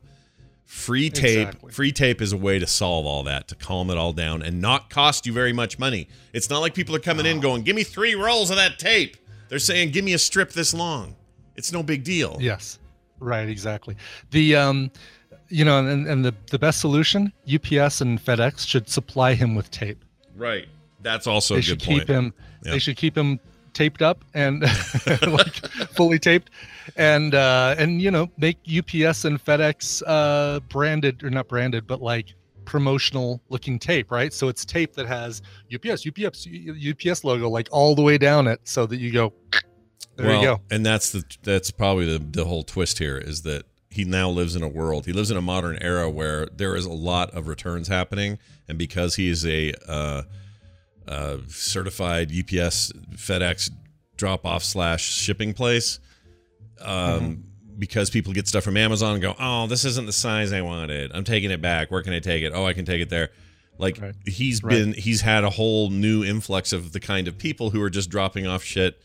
Free 0.66 1.10
tape, 1.10 1.48
Exactly. 1.50 1.72
free 1.72 1.92
tape 1.92 2.22
is 2.22 2.32
a 2.34 2.38
way 2.38 2.58
to 2.58 2.66
solve 2.66 3.06
all 3.06 3.24
that, 3.24 3.48
to 3.50 3.56
calm 3.56 3.90
it 3.90 3.98
all 3.98 4.14
down 4.14 4.42
and 4.42 4.60
not 4.62 4.90
cost 4.90 5.26
you 5.26 5.34
very 5.34 5.54
much 5.54 5.78
money. 5.78 6.08
It's 6.32 6.50
not 6.50 6.60
like 6.60 6.74
people 6.74 6.96
are 6.96 7.00
coming 7.00 7.26
Oh. 7.28 7.30
in 7.30 7.40
going, 7.42 7.64
"Give 7.64 7.76
me 7.76 7.84
three 7.84 8.16
rolls 8.16 8.50
of 8.50 8.56
that 8.56 8.80
tape." 8.80 9.18
They're 9.50 9.60
saying, 9.60 9.92
"Give 9.92 10.04
me 10.04 10.14
a 10.14 10.18
strip 10.20 10.52
this 10.54 10.74
long." 10.74 11.16
It's 11.56 11.72
no 11.72 11.84
big 11.84 12.04
deal. 12.04 12.38
Yes, 12.42 12.80
right, 13.20 13.48
exactly. 13.48 13.96
The 14.32 14.56
um, 14.56 14.92
you 15.50 15.64
know, 15.64 15.78
and 15.86 16.08
and 16.08 16.26
the 16.26 16.34
the 16.50 16.58
best 16.58 16.80
solution, 16.80 17.34
UPS 17.46 18.02
and 18.02 18.24
FedEx 18.24 18.66
should 18.68 18.90
supply 18.90 19.36
him 19.36 19.54
with 19.54 19.70
tape. 19.70 20.04
Right. 20.36 20.68
That's 21.04 21.28
also 21.28 21.54
they 21.56 21.60
a 21.60 21.62
good 21.62 21.66
should 21.68 21.84
point. 21.84 22.00
keep 22.00 22.08
him. 22.08 22.34
Yeah. 22.66 22.72
They 22.72 22.80
should 22.80 22.98
keep 22.98 23.16
him 23.16 23.40
taped 23.74 24.02
up 24.02 24.24
and 24.34 24.62
like 25.28 25.56
fully 25.96 26.20
taped, 26.20 26.50
and 26.96 27.36
uh, 27.36 27.76
and 27.78 28.02
you 28.02 28.12
know 28.12 28.30
make 28.38 28.58
UPS 28.68 29.26
and 29.26 29.44
FedEx 29.44 30.02
uh, 30.06 30.60
branded 30.62 31.24
or 31.24 31.30
not 31.30 31.48
branded, 31.48 31.88
but 31.88 32.02
like 32.02 32.34
promotional 32.66 33.42
looking 33.50 33.80
tape, 33.80 34.12
right? 34.12 34.34
So 34.34 34.48
it's 34.48 34.66
tape 34.66 34.94
that 34.94 35.08
has 35.08 35.42
UPS, 35.74 36.08
UPS, 36.08 36.48
UPS 36.48 37.24
logo 37.24 37.50
like 37.50 37.68
all 37.72 37.96
the 37.96 38.02
way 38.02 38.18
down 38.18 38.48
it, 38.48 38.62
so 38.64 38.86
that 38.86 38.98
you 38.98 39.12
go. 39.12 39.34
There 40.16 40.28
well, 40.28 40.40
you 40.40 40.46
go. 40.46 40.62
And 40.70 40.86
that's 40.86 41.12
the 41.12 41.24
that's 41.44 41.72
probably 41.72 42.06
the 42.06 42.24
the 42.24 42.46
whole 42.46 42.64
twist 42.64 43.00
here 43.00 43.18
is 43.18 43.42
that 43.44 43.66
he 43.90 44.04
now 44.04 44.30
lives 44.30 44.56
in 44.56 44.64
a 44.64 44.68
world. 44.68 45.06
He 45.06 45.14
lives 45.14 45.30
in 45.30 45.38
a 45.38 45.42
modern 45.42 45.78
era 45.80 46.10
where 46.10 46.48
there 46.48 46.76
is 46.76 46.86
a 46.86 46.92
lot 46.92 47.32
of 47.32 47.48
returns 47.48 47.88
happening, 47.88 48.40
and 48.68 48.78
because 48.78 49.16
he 49.16 49.30
is 49.30 49.46
a 49.46 49.74
uh, 49.88 50.24
uh, 51.08 51.38
certified 51.48 52.32
UPS, 52.32 52.92
FedEx 53.16 53.70
drop 54.18 54.46
off 54.46 54.64
slash 54.64 55.04
shipping 55.04 55.54
place, 55.54 56.00
um, 56.82 56.88
Mm-hmm. 56.90 57.34
because 57.80 58.10
people 58.10 58.34
get 58.34 58.48
stuff 58.48 58.64
from 58.64 58.78
Amazon 58.78 59.14
and 59.14 59.22
go, 59.22 59.36
oh, 59.40 59.68
this 59.68 59.86
isn't 59.86 60.06
the 60.06 60.14
size 60.14 60.54
I 60.54 60.62
wanted. 60.62 61.12
I'm 61.14 61.24
taking 61.24 61.52
it 61.52 61.62
back. 61.62 61.90
Where 61.92 62.04
can 62.04 62.14
I 62.14 62.20
take 62.20 62.44
it? 62.44 62.52
Oh, 62.54 62.66
I 62.66 62.74
can 62.74 62.86
take 62.86 63.02
it 63.02 63.10
there. 63.10 63.30
Like 63.80 64.00
Right. 64.00 64.14
he's 64.26 64.64
Right. 64.64 64.72
been, 64.72 64.94
he's 64.94 65.22
had 65.22 65.44
a 65.44 65.50
whole 65.50 65.90
new 65.90 66.24
influx 66.24 66.72
of 66.74 66.92
the 66.92 67.00
kind 67.00 67.28
of 67.28 67.38
people 67.38 67.72
who 67.72 67.82
are 67.82 67.90
just 67.90 68.10
dropping 68.10 68.46
off 68.46 68.64
shit 68.64 69.02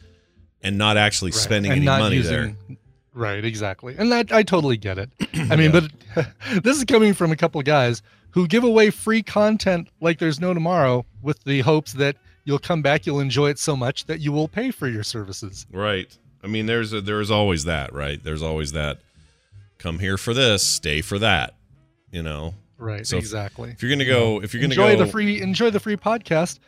and 0.62 0.76
not 0.76 0.96
actually 0.98 1.30
Right. 1.30 1.40
spending 1.40 1.72
And 1.72 1.78
any 1.80 1.86
money 1.86 2.16
using- 2.16 2.32
there. 2.32 2.76
Right, 3.14 3.44
exactly. 3.44 3.96
And 3.98 4.12
that 4.12 4.30
I 4.30 4.42
totally 4.42 4.76
get 4.76 4.98
it. 4.98 5.10
I 5.50 5.56
mean, 5.56 5.72
but 5.72 5.90
this 6.62 6.76
is 6.76 6.84
coming 6.84 7.14
from 7.14 7.32
a 7.32 7.36
couple 7.36 7.58
of 7.58 7.64
guys 7.64 8.02
who 8.38 8.46
give 8.46 8.62
away 8.62 8.88
free 8.88 9.20
content 9.20 9.88
like 10.00 10.20
there's 10.20 10.38
no 10.38 10.54
tomorrow 10.54 11.04
with 11.22 11.42
the 11.42 11.58
hopes 11.60 11.92
that 11.94 12.14
you'll 12.44 12.56
come 12.60 12.80
back, 12.82 13.04
you'll 13.04 13.18
enjoy 13.18 13.50
it 13.50 13.58
so 13.58 13.74
much 13.74 14.04
that 14.04 14.20
you 14.20 14.30
will 14.30 14.46
pay 14.46 14.70
for 14.70 14.86
your 14.86 15.02
services. 15.02 15.66
Right. 15.72 16.16
I 16.44 16.46
mean, 16.46 16.66
there's 16.66 16.92
a, 16.92 17.00
there's 17.00 17.32
always 17.32 17.64
that, 17.64 17.92
right? 17.92 18.22
There's 18.22 18.40
always 18.40 18.70
that. 18.72 19.00
Come 19.78 19.98
here 19.98 20.16
for 20.16 20.34
this, 20.34 20.64
stay 20.64 21.00
for 21.00 21.18
that. 21.18 21.54
You 22.12 22.22
know, 22.22 22.54
Right. 22.78 23.04
So 23.04 23.18
exactly. 23.18 23.70
If 23.72 23.82
you're 23.82 23.90
gonna 23.90 24.04
go, 24.04 24.40
if 24.40 24.54
you're 24.54 24.60
gonna 24.60 24.74
enjoy 24.74 24.96
go, 24.96 25.04
the 25.04 25.10
free 25.10 25.42
enjoy 25.42 25.70
the 25.70 25.80
free 25.80 25.96
podcast, 25.96 26.60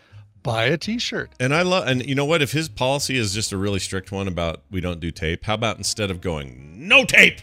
buy 0.43 0.65
a 0.65 0.77
T-shirt. 0.77 1.31
and 1.39 1.55
I 1.55 1.63
love, 1.63 1.87
and 1.87 2.05
you 2.05 2.17
know 2.17 2.25
what? 2.25 2.43
If 2.43 2.51
his 2.51 2.69
policy 2.69 3.17
is 3.17 3.33
just 3.33 3.53
a 3.53 3.57
really 3.57 3.79
strict 3.79 4.11
one 4.11 4.27
about 4.27 4.63
we 4.73 4.81
don't 4.81 4.99
do 4.99 5.13
tape, 5.13 5.45
how 5.45 5.55
about 5.55 5.77
instead 5.79 6.11
of 6.11 6.21
going 6.21 6.89
no 6.89 7.05
tape, 7.05 7.39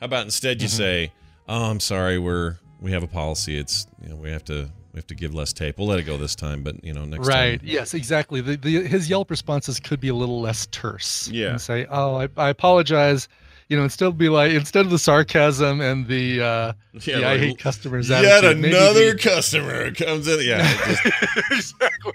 how 0.00 0.06
about 0.06 0.24
instead 0.24 0.56
Mm-hmm. 0.56 0.62
you 0.62 0.68
say, 0.68 1.12
oh, 1.46 1.70
I'm 1.70 1.80
sorry, 1.80 2.18
we're 2.18 2.56
we 2.82 2.92
have 2.92 3.02
a 3.02 3.06
policy. 3.08 3.56
It's 3.58 3.86
you 4.02 4.10
know 4.10 4.16
we 4.16 4.30
have 4.30 4.44
to 4.46 4.68
we 4.92 4.98
have 4.98 5.06
to 5.06 5.14
give 5.14 5.34
less 5.34 5.52
tape. 5.52 5.78
We'll 5.78 5.86
let 5.86 5.98
it 6.00 6.02
go 6.02 6.18
this 6.18 6.34
time, 6.34 6.62
but 6.62 6.84
you 6.84 6.92
know 6.92 7.04
next 7.04 7.26
right. 7.26 7.60
time. 7.60 7.68
Yes. 7.68 7.94
Exactly. 7.94 8.40
The, 8.40 8.56
the 8.56 8.82
his 8.82 9.08
Yelp 9.08 9.30
responses 9.30 9.80
could 9.80 10.00
be 10.00 10.08
a 10.08 10.14
little 10.14 10.40
less 10.40 10.66
terse. 10.66 11.28
Yeah. 11.28 11.50
And 11.50 11.60
say, 11.60 11.86
oh, 11.88 12.16
I, 12.16 12.28
I 12.36 12.48
apologize. 12.50 13.28
You 13.68 13.78
know, 13.78 13.84
instead 13.84 14.18
be 14.18 14.28
like 14.28 14.52
instead 14.52 14.84
of 14.84 14.90
the 14.90 14.98
sarcasm 14.98 15.80
and 15.80 16.06
the 16.06 16.42
uh, 16.42 16.72
Yeah, 16.92 17.20
the 17.20 17.26
I 17.26 17.38
hate 17.38 17.58
customers. 17.58 18.10
Yet 18.10 18.24
attitude, 18.24 18.66
another 18.66 19.12
the- 19.12 19.18
customer 19.18 19.92
comes 19.92 20.28
in. 20.28 20.40
Yeah, 20.46 20.62
just- 20.84 21.06
exactly. 21.50 22.12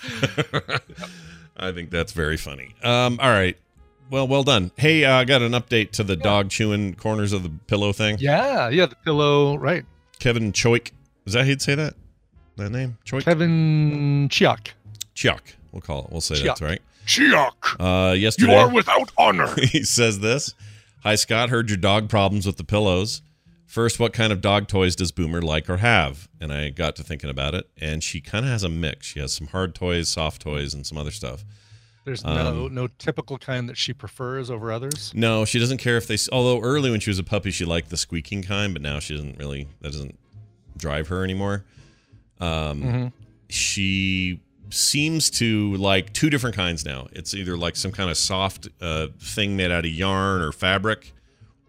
I 1.56 1.72
think 1.72 1.90
that's 1.90 2.12
very 2.12 2.36
funny. 2.36 2.74
Um, 2.82 3.18
all 3.20 3.28
right. 3.30 3.58
Well, 4.10 4.26
well 4.26 4.42
done. 4.42 4.70
Hey, 4.76 5.04
uh, 5.04 5.16
I 5.16 5.24
got 5.24 5.42
an 5.42 5.52
update 5.52 5.90
to 5.92 6.04
the 6.04 6.16
dog 6.16 6.50
chewing 6.50 6.94
corners 6.94 7.32
of 7.32 7.42
the 7.42 7.50
pillow 7.66 7.92
thing. 7.92 8.16
Yeah. 8.18 8.68
Yeah. 8.70 8.86
The 8.86 8.96
pillow. 8.96 9.56
Right. 9.56 9.84
Kevin 10.18 10.52
Choik. 10.52 10.92
Is 11.26 11.34
that 11.34 11.40
how 11.40 11.48
you'd 11.48 11.62
say 11.62 11.74
that? 11.74 11.94
That 12.56 12.70
name? 12.70 12.98
Choik? 13.04 13.24
Kevin 13.24 14.28
Chiak. 14.30 14.68
Chuck. 15.14 15.42
We'll 15.72 15.82
call 15.82 16.04
it. 16.04 16.10
We'll 16.10 16.20
say 16.20 16.42
that's 16.42 16.60
right. 16.62 16.80
Chiok, 17.06 17.52
Uh, 17.80 18.12
you 18.12 18.52
are 18.52 18.68
without 18.70 19.10
honor. 19.16 19.54
he 19.62 19.82
says 19.82 20.20
this. 20.20 20.54
Hi, 21.02 21.14
Scott. 21.14 21.48
Heard 21.48 21.70
your 21.70 21.78
dog 21.78 22.08
problems 22.10 22.44
with 22.46 22.56
the 22.56 22.64
pillows. 22.64 23.22
First, 23.64 23.98
what 24.00 24.12
kind 24.12 24.32
of 24.32 24.40
dog 24.40 24.66
toys 24.68 24.96
does 24.96 25.12
Boomer 25.12 25.40
like 25.40 25.70
or 25.70 25.78
have? 25.78 26.28
And 26.40 26.52
I 26.52 26.70
got 26.70 26.96
to 26.96 27.02
thinking 27.02 27.30
about 27.30 27.54
it, 27.54 27.66
and 27.78 28.02
she 28.02 28.20
kind 28.20 28.44
of 28.44 28.50
has 28.50 28.62
a 28.62 28.68
mix. 28.68 29.06
She 29.06 29.20
has 29.20 29.32
some 29.32 29.46
hard 29.48 29.74
toys, 29.74 30.08
soft 30.08 30.42
toys, 30.42 30.74
and 30.74 30.86
some 30.86 30.98
other 30.98 31.10
stuff. 31.10 31.44
There's 32.08 32.24
Um, 32.24 32.34
no 32.34 32.68
no 32.68 32.86
typical 32.98 33.38
kind 33.38 33.68
that 33.68 33.76
she 33.76 33.92
prefers 33.92 34.50
over 34.50 34.72
others. 34.72 35.12
No, 35.14 35.44
she 35.44 35.58
doesn't 35.58 35.78
care 35.78 35.96
if 35.96 36.06
they. 36.06 36.16
Although 36.32 36.60
early 36.60 36.90
when 36.90 37.00
she 37.00 37.10
was 37.10 37.18
a 37.18 37.22
puppy, 37.24 37.50
she 37.50 37.64
liked 37.64 37.90
the 37.90 37.96
squeaking 37.96 38.42
kind, 38.42 38.72
but 38.72 38.80
now 38.82 38.98
she 38.98 39.14
doesn't 39.14 39.38
really. 39.38 39.68
That 39.82 39.92
doesn't 39.92 40.18
drive 40.76 41.08
her 41.08 41.22
anymore. 41.22 41.64
Um, 42.40 42.82
Mhm. 42.82 43.12
she 43.50 44.40
seems 44.70 45.30
to 45.30 45.74
like 45.76 46.12
two 46.12 46.30
different 46.30 46.54
kinds 46.56 46.84
now. 46.84 47.08
It's 47.12 47.34
either 47.34 47.56
like 47.56 47.74
some 47.76 47.90
kind 47.92 48.10
of 48.10 48.16
soft 48.16 48.68
uh, 48.80 49.08
thing 49.20 49.56
made 49.56 49.70
out 49.70 49.84
of 49.84 49.90
yarn 49.90 50.40
or 50.42 50.52
fabric, 50.52 51.12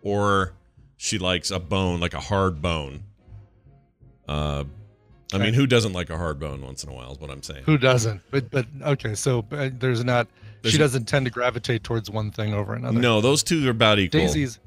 or 0.02 0.54
she 0.97 1.17
likes 1.17 1.49
a 1.52 1.60
bone, 1.60 1.99
like 1.99 2.13
a 2.13 2.19
hard 2.19 2.62
bone. 2.62 3.04
Uh, 4.28 4.65
I 5.33 5.37
mean, 5.37 5.53
who 5.53 5.67
doesn't 5.67 5.93
like 5.93 6.09
a 6.09 6.17
hard 6.17 6.39
bone 6.39 6.61
once 6.61 6.83
in 6.83 6.89
a 6.89 6.93
while? 6.93 7.11
Is 7.11 7.19
what 7.19 7.29
I'm 7.29 7.43
saying. 7.43 7.63
Who 7.65 7.77
doesn't? 7.77 8.21
But 8.31 8.49
but 8.49 8.65
okay, 8.81 9.13
so 9.15 9.45
uh, 9.51 9.69
there's 9.73 10.03
not. 10.03 10.27
There's- 10.61 10.73
she 10.73 10.77
doesn't 10.77 11.05
tend 11.05 11.25
to 11.25 11.31
gravitate 11.31 11.83
towards 11.83 12.09
one 12.09 12.31
thing 12.31 12.53
over 12.53 12.73
another. 12.73 12.99
No, 12.99 13.21
those 13.21 13.43
two 13.43 13.65
are 13.67 13.71
about 13.71 13.99
equal. 13.99 14.19
Daisy's 14.21 14.59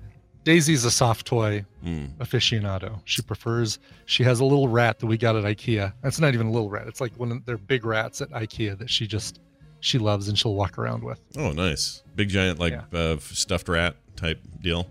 Daisy's 0.44 0.85
a 0.85 0.90
soft 0.90 1.27
toy 1.27 1.64
Mm. 1.85 2.16
aficionado. 2.18 3.01
She 3.05 3.22
prefers. 3.22 3.79
She 4.07 4.22
has 4.25 4.40
a 4.40 4.44
little 4.44 4.68
rat 4.68 4.98
that 5.01 5.07
we 5.07 5.16
got 5.18 5.37
at 5.37 5.44
IKEA. 5.44 5.92
That's 6.03 6.18
not 6.20 6.33
even 6.35 6.46
a 6.46 6.51
little 6.53 6.70
rat. 6.70 6.87
It's 6.88 7.01
like 7.01 7.12
one 7.18 7.31
of 7.33 7.44
their 7.44 7.59
big 7.59 7.85
rats 7.85 8.20
at 8.20 8.31
IKEA 8.31 8.79
that 8.79 8.88
she 8.90 9.07
just 9.07 9.40
she 9.81 9.98
loves 9.98 10.29
and 10.29 10.38
she'll 10.38 10.55
walk 10.55 10.79
around 10.79 11.03
with. 11.03 11.20
Oh, 11.37 11.51
nice. 11.51 12.03
Big 12.14 12.29
giant 12.29 12.59
like 12.61 12.72
Yeah. 12.72 12.98
uh, 12.98 13.16
stuffed 13.20 13.68
rat 13.68 13.96
type 14.16 14.40
deal. 14.61 14.88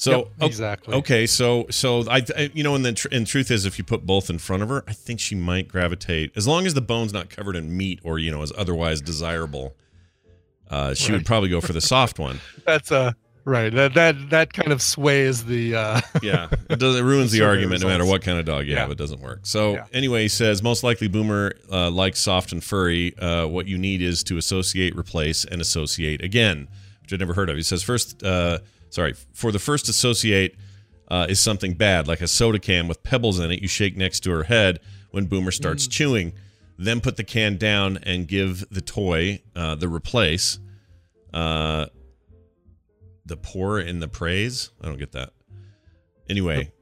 So 0.00 0.10
Yep, 0.18 0.28
exactly. 0.48 0.94
Okay, 0.94 1.26
so 1.26 1.66
so 1.70 2.08
I, 2.08 2.22
I 2.34 2.50
you 2.54 2.62
know, 2.62 2.74
and 2.74 2.82
the 2.82 2.94
tr- 2.94 3.08
and 3.12 3.26
truth 3.26 3.50
is, 3.50 3.66
if 3.66 3.76
you 3.76 3.84
put 3.84 4.06
both 4.06 4.30
in 4.30 4.38
front 4.38 4.62
of 4.62 4.70
her, 4.70 4.82
I 4.88 4.94
think 4.94 5.20
she 5.20 5.34
might 5.34 5.68
gravitate 5.68 6.32
as 6.36 6.48
long 6.48 6.64
as 6.64 6.72
the 6.72 6.80
bone's 6.80 7.12
not 7.12 7.28
covered 7.28 7.54
in 7.54 7.76
meat 7.76 8.00
or 8.02 8.18
you 8.18 8.30
know 8.30 8.40
is 8.40 8.50
otherwise 8.56 9.02
desirable. 9.02 9.74
Uh, 10.70 10.94
she 10.94 11.12
would 11.12 11.26
probably 11.26 11.50
go 11.50 11.60
for 11.60 11.74
the 11.74 11.82
soft 11.82 12.18
one. 12.18 12.40
That's 12.64 12.90
uh 12.90 13.12
right. 13.44 13.70
That 13.74 13.92
that 13.92 14.30
that 14.30 14.52
kind 14.54 14.72
of 14.72 14.80
sways 14.80 15.44
the. 15.44 15.74
uh 15.74 16.00
Yeah, 16.22 16.48
it 16.70 16.78
does. 16.78 16.96
It 16.96 17.02
ruins 17.02 17.30
the 17.36 17.42
argument 17.42 17.82
no 17.82 17.88
matter 17.88 18.06
what 18.06 18.22
kind 18.22 18.38
of 18.38 18.46
dog 18.46 18.64
you 18.66 18.72
Yeah. 18.72 18.80
have. 18.80 18.90
It 18.90 18.96
doesn't 18.96 19.20
work. 19.20 19.40
So 19.42 19.74
Yeah. 19.74 19.84
anyway, 19.92 20.22
he 20.22 20.28
says 20.28 20.62
most 20.62 20.82
likely 20.82 21.08
Boomer 21.08 21.52
uh, 21.70 21.90
likes 21.90 22.20
soft 22.20 22.52
and 22.52 22.64
furry. 22.64 23.14
Uh, 23.18 23.46
what 23.48 23.66
you 23.66 23.76
need 23.76 24.00
is 24.00 24.24
to 24.24 24.38
associate, 24.38 24.96
replace, 24.96 25.44
and 25.44 25.60
associate 25.60 26.22
again, 26.24 26.68
which 27.02 27.12
I'd 27.12 27.18
never 27.20 27.34
heard 27.34 27.50
of. 27.50 27.56
He 27.56 27.62
says 27.62 27.82
first, 27.82 28.22
uh, 28.22 28.60
sorry, 28.90 29.14
for 29.32 29.50
the 29.50 29.58
first 29.58 29.88
associate 29.88 30.56
uh, 31.08 31.26
is 31.28 31.40
something 31.40 31.74
bad, 31.74 32.06
like 32.06 32.20
a 32.20 32.28
soda 32.28 32.58
can 32.58 32.86
with 32.86 33.02
pebbles 33.02 33.38
in 33.40 33.50
it. 33.50 33.60
You 33.62 33.68
shake 33.68 33.96
next 33.96 34.20
to 34.20 34.30
her 34.30 34.44
head 34.44 34.78
when 35.10 35.26
Boomer 35.26 35.50
starts 35.50 35.86
Mm. 35.86 35.90
chewing. 35.90 36.32
Then 36.78 37.00
put 37.00 37.16
the 37.16 37.24
can 37.24 37.56
down 37.56 37.98
and 38.04 38.26
give 38.28 38.64
the 38.70 38.80
toy 38.80 39.42
uh, 39.56 39.74
the 39.74 39.88
replace. 39.88 40.58
Uh, 41.34 41.86
the 43.26 43.36
pour 43.36 43.78
in 43.78 44.00
the 44.00 44.08
praise. 44.08 44.70
I 44.82 44.86
don't 44.86 44.98
get 44.98 45.12
that. 45.12 45.30
Anyway, 46.28 46.72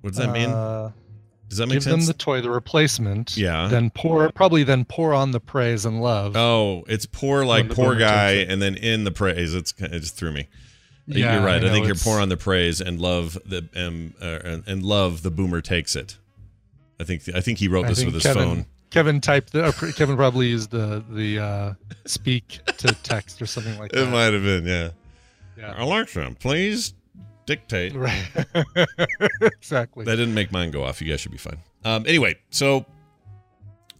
what 0.00 0.10
does 0.14 0.18
that 0.18 0.32
mean? 0.32 0.50
uh, 0.50 0.90
Does 1.48 1.58
that 1.58 1.66
make 1.66 1.76
give 1.76 1.82
sense? 1.84 2.06
them 2.06 2.06
the 2.06 2.18
toy, 2.18 2.40
the 2.40 2.50
replacement. 2.50 3.36
Yeah. 3.36 3.68
Then 3.68 3.90
pour 3.90 4.30
probably 4.32 4.64
then 4.64 4.84
pour 4.84 5.14
on 5.14 5.30
the 5.30 5.40
praise 5.40 5.84
and 5.84 6.02
love. 6.02 6.36
oh, 6.36 6.84
it's 6.88 7.06
poor 7.06 7.44
like 7.44 7.70
poor 7.70 7.94
guy, 7.94 8.32
and 8.32 8.60
then 8.60 8.74
in 8.76 9.04
the 9.04 9.10
praise. 9.12 9.54
It's 9.54 9.72
it 9.78 10.00
just 10.00 10.16
threw 10.16 10.32
me. 10.32 10.48
Yeah, 11.06 11.34
you're 11.34 11.44
right. 11.44 11.62
I, 11.62 11.68
I 11.68 11.70
think 11.70 11.86
you're 11.86 11.94
poor 11.96 12.20
on 12.20 12.28
the 12.30 12.36
praise 12.36 12.80
and 12.80 12.98
love 13.00 13.36
the 13.44 13.68
um, 13.76 14.14
uh, 14.22 14.38
and- 14.44 14.64
and 14.66 14.82
love 14.82 15.22
the 15.22 15.30
boomer 15.30 15.60
takes 15.60 15.94
it. 15.96 16.16
I 17.00 17.04
think 17.04 17.22
I 17.34 17.40
think 17.40 17.58
he 17.58 17.68
wrote 17.68 17.86
I 17.86 17.88
this 17.88 18.04
with 18.04 18.14
his 18.14 18.22
Kevin, 18.22 18.42
phone. 18.42 18.66
Kevin 18.90 19.20
typed 19.20 19.52
the. 19.52 19.92
Kevin 19.96 20.16
probably 20.16 20.46
used 20.48 20.70
the 20.70 21.04
the 21.10 21.38
uh, 21.40 21.74
speak 22.06 22.60
to 22.78 22.88
text 23.02 23.42
or 23.42 23.46
something 23.46 23.78
like 23.78 23.90
that. 23.92 24.02
It 24.06 24.10
might 24.10 24.32
have 24.32 24.42
been, 24.42 24.64
yeah. 24.66 24.90
Yeah. 25.58 25.74
Alexa, 25.82 26.36
please 26.40 26.94
dictate. 27.46 27.94
Right. 27.94 28.26
exactly. 29.40 30.04
That 30.04 30.16
didn't 30.16 30.34
make 30.34 30.50
mine 30.52 30.70
go 30.70 30.84
off. 30.84 31.00
You 31.02 31.08
guys 31.10 31.20
should 31.20 31.32
be 31.32 31.38
fine. 31.38 31.58
Um, 31.84 32.04
anyway, 32.06 32.36
so 32.50 32.86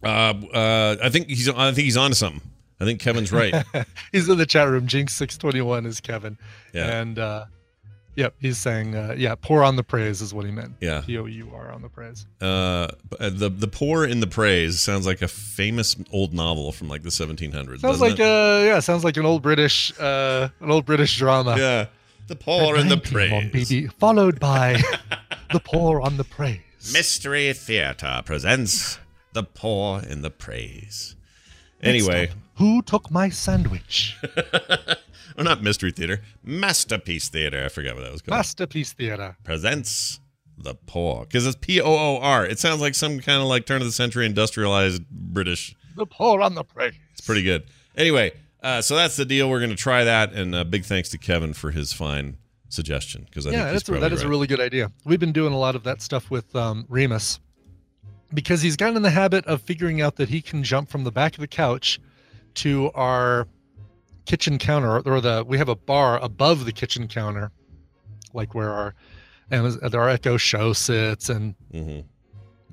uh, 0.03 0.07
uh, 0.53 0.95
I 1.03 1.09
think 1.09 1.27
he's 1.27 1.49
I 1.49 1.71
think 1.71 1.85
he's 1.85 1.97
onto 1.97 2.15
something. 2.15 2.41
I 2.79 2.85
think 2.85 2.99
Kevin's 2.99 3.31
right. 3.31 3.53
he's 4.11 4.27
in 4.27 4.37
the 4.37 4.45
chat 4.45 4.67
room. 4.67 4.87
Jinx 4.87 5.13
six 5.13 5.37
twenty 5.37 5.61
one 5.61 5.85
is 5.85 5.99
Kevin. 6.01 6.37
Yeah. 6.73 6.99
And 6.99 7.17
uh, 7.17 7.45
yep, 8.15 8.35
he's 8.39 8.57
saying 8.57 8.95
uh, 8.95 9.15
yeah, 9.17 9.35
pour 9.35 9.63
on 9.63 9.75
the 9.77 9.83
praise 9.83 10.21
is 10.21 10.33
what 10.33 10.45
he 10.45 10.51
meant. 10.51 10.73
Yeah. 10.81 11.01
P 11.05 11.17
O 11.17 11.25
U 11.25 11.51
R 11.53 11.71
on 11.71 11.81
the 11.81 11.89
praise. 11.89 12.25
Uh, 12.41 12.87
the 13.19 13.49
the 13.49 13.67
poor 13.67 14.05
in 14.05 14.19
the 14.19 14.27
praise 14.27 14.81
sounds 14.81 15.05
like 15.05 15.21
a 15.21 15.27
famous 15.27 15.95
old 16.11 16.33
novel 16.33 16.71
from 16.71 16.89
like 16.89 17.03
the 17.03 17.09
1700s. 17.09 17.79
Sounds 17.79 18.01
like 18.01 18.19
it? 18.19 18.21
uh 18.21 18.63
yeah, 18.65 18.79
sounds 18.79 19.03
like 19.03 19.15
an 19.17 19.25
old 19.25 19.41
British 19.41 19.97
uh 19.99 20.49
an 20.59 20.71
old 20.71 20.85
British 20.85 21.17
drama. 21.17 21.55
yeah, 21.57 21.85
the 22.27 22.35
poor 22.35 22.75
in 22.75 22.89
the 22.89 22.95
19 22.97 23.33
on 23.33 23.49
praise. 23.51 23.69
BB, 23.69 23.93
followed 23.93 24.39
by 24.39 24.81
the 25.53 25.59
pour 25.61 26.01
on 26.01 26.17
the 26.17 26.23
praise. 26.25 26.59
Mystery 26.91 27.51
Theater 27.53 28.21
presents 28.25 28.99
the 29.33 29.43
poor 29.43 30.01
in 30.01 30.21
the 30.21 30.29
praise. 30.29 31.15
Anyway, 31.85 32.31
who 32.55 32.81
took 32.81 33.11
my 33.11 33.29
sandwich? 33.29 34.17
well, 34.35 35.43
not 35.45 35.61
Mystery 35.61 35.91
Theater, 35.91 36.21
Masterpiece 36.43 37.29
Theater. 37.29 37.63
I 37.65 37.69
forgot 37.69 37.95
what 37.95 38.03
that 38.03 38.11
was 38.11 38.21
called. 38.21 38.37
Masterpiece 38.37 38.93
Theater. 38.93 39.37
presents 39.43 40.19
the 40.57 40.73
poor 40.73 41.25
because 41.25 41.45
it's 41.45 41.57
P 41.59 41.81
O 41.81 41.85
O 41.85 42.19
R. 42.21 42.45
It 42.45 42.59
sounds 42.59 42.81
like 42.81 42.95
some 42.95 43.19
kind 43.19 43.41
of 43.41 43.47
like 43.47 43.65
turn 43.65 43.81
of 43.81 43.87
the 43.87 43.93
century 43.93 44.25
industrialized 44.25 45.07
British. 45.09 45.75
The 45.95 46.05
pour 46.05 46.41
on 46.41 46.55
the 46.55 46.63
praise. 46.63 46.93
It's 47.11 47.21
pretty 47.21 47.43
good. 47.43 47.65
Anyway, 47.97 48.33
uh, 48.61 48.81
so 48.81 48.95
that's 48.95 49.15
the 49.15 49.25
deal. 49.25 49.49
We're 49.49 49.59
going 49.59 49.69
to 49.69 49.75
try 49.75 50.03
that, 50.03 50.33
and 50.33 50.55
uh, 50.55 50.63
big 50.63 50.85
thanks 50.85 51.09
to 51.09 51.17
Kevin 51.17 51.53
for 51.53 51.71
his 51.71 51.93
fine 51.93 52.37
suggestion 52.69 53.25
because 53.25 53.47
I 53.47 53.51
yeah, 53.51 53.63
think 53.63 53.73
that's 53.73 53.89
a, 53.89 53.99
that 53.99 54.13
is 54.13 54.21
a 54.23 54.27
really 54.27 54.47
good 54.47 54.59
idea. 54.59 54.91
We've 55.05 55.19
been 55.19 55.31
doing 55.31 55.53
a 55.53 55.57
lot 55.57 55.75
of 55.75 55.83
that 55.83 56.01
stuff 56.01 56.29
with 56.29 56.55
um, 56.55 56.85
Remus 56.89 57.39
because 58.33 58.61
he's 58.61 58.75
gotten 58.75 58.95
in 58.97 59.01
the 59.03 59.09
habit 59.11 59.45
of 59.45 59.61
figuring 59.61 60.01
out 60.01 60.15
that 60.17 60.29
he 60.29 60.41
can 60.41 60.63
jump 60.63 60.89
from 60.89 61.03
the 61.03 61.11
back 61.11 61.33
of 61.35 61.39
the 61.41 61.47
couch 61.47 61.99
to 62.55 62.91
our 62.95 63.47
kitchen 64.25 64.57
counter, 64.57 64.99
or 64.99 65.21
the 65.21 65.43
we 65.47 65.57
have 65.57 65.69
a 65.69 65.75
bar 65.75 66.19
above 66.21 66.65
the 66.65 66.71
kitchen 66.71 67.07
counter, 67.07 67.51
like 68.33 68.55
where 68.55 68.71
our 68.71 68.95
and 69.51 69.95
our 69.95 70.09
Echo 70.09 70.37
Show 70.37 70.73
sits 70.73 71.29
and 71.29 71.53
Mhm. 71.73 72.03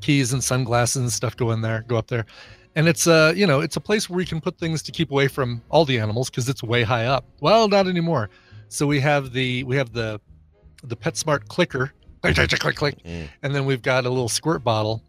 keys 0.01 0.33
and 0.33 0.43
sunglasses 0.43 0.97
and 1.03 1.13
stuff 1.13 1.37
go 1.37 1.51
in 1.53 1.61
there, 1.61 1.85
go 1.87 1.97
up 1.99 2.07
there. 2.09 2.25
And 2.75 2.89
it's 2.89 3.07
a 3.07 3.35
you 3.37 3.47
know, 3.47 3.61
it's 3.61 3.77
a 3.77 3.81
place 3.81 4.09
where 4.09 4.21
you 4.21 4.27
can 4.27 4.41
put 4.41 4.59
things 4.59 4.83
to 4.85 4.93
keep 4.93 5.11
away 5.11 5.29
from 5.29 5.61
all 5.69 5.85
the 5.85 5.99
animals 5.99 6.31
because 6.31 6.49
it's 6.49 6.63
way 6.63 6.83
high 6.83 7.05
up. 7.07 7.27
Well, 7.41 7.69
not 7.69 7.87
anymore. 7.87 8.31
So 8.69 8.87
we 8.87 9.01
have 9.01 9.33
the 9.35 9.65
we 9.65 9.77
have 9.77 9.93
the 9.93 10.21
the 10.83 10.97
PetSmart 10.97 11.47
clicker, 11.49 11.93
click 12.23 12.35
click 12.37 12.51
click 12.61 12.77
click, 12.77 13.05
Mm. 13.05 13.29
and 13.43 13.55
then 13.55 13.67
we've 13.67 13.83
got 13.83 14.07
a 14.07 14.09
little 14.09 14.29
squirt 14.31 14.65
bottle. 14.65 15.03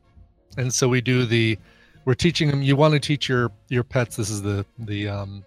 And 0.57 0.73
so 0.73 0.87
we 0.87 1.01
do 1.01 1.25
the 1.25 1.57
we're 2.05 2.13
teaching 2.13 2.49
them 2.49 2.61
you 2.61 2.75
want 2.75 2.93
to 2.93 2.99
teach 2.99 3.29
your 3.29 3.51
your 3.69 3.83
pets 3.83 4.15
this 4.17 4.29
is 4.29 4.41
the 4.41 4.65
the 4.79 5.07
um 5.07 5.43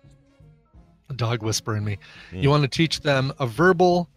dog 1.17 1.43
whisper 1.43 1.77
in 1.77 1.85
me. 1.85 1.99
You 2.33 2.49
Mm. 2.49 2.51
want 2.51 2.63
to 2.63 2.69
teach 2.69 3.01
them 3.01 3.33
a 3.39 3.47
verbal 3.47 4.09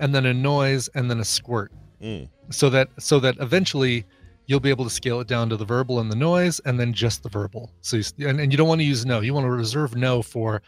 and 0.00 0.14
then 0.14 0.26
a 0.26 0.34
noise 0.34 0.88
and 0.94 1.10
then 1.10 1.20
a 1.20 1.24
squirt 1.24 1.70
Mm. 2.02 2.28
so 2.50 2.68
that 2.70 2.88
so 2.98 3.20
that 3.20 3.36
eventually 3.38 4.04
you'll 4.46 4.58
be 4.58 4.70
able 4.70 4.84
to 4.84 4.90
scale 4.90 5.20
it 5.20 5.28
down 5.28 5.48
to 5.50 5.56
the 5.56 5.64
verbal 5.64 6.00
and 6.00 6.10
the 6.10 6.16
noise 6.16 6.60
and 6.64 6.78
then 6.80 6.92
just 6.92 7.22
the 7.22 7.28
verbal 7.28 7.70
so 7.80 7.96
you, 7.96 8.28
and, 8.28 8.40
and 8.40 8.50
you 8.52 8.58
don't 8.58 8.66
want 8.66 8.80
to 8.80 8.84
use 8.84 9.06
no 9.06 9.20
you 9.20 9.32
want 9.32 9.44
to 9.44 9.50
reserve 9.50 9.94
no 9.94 10.20
for 10.20 10.60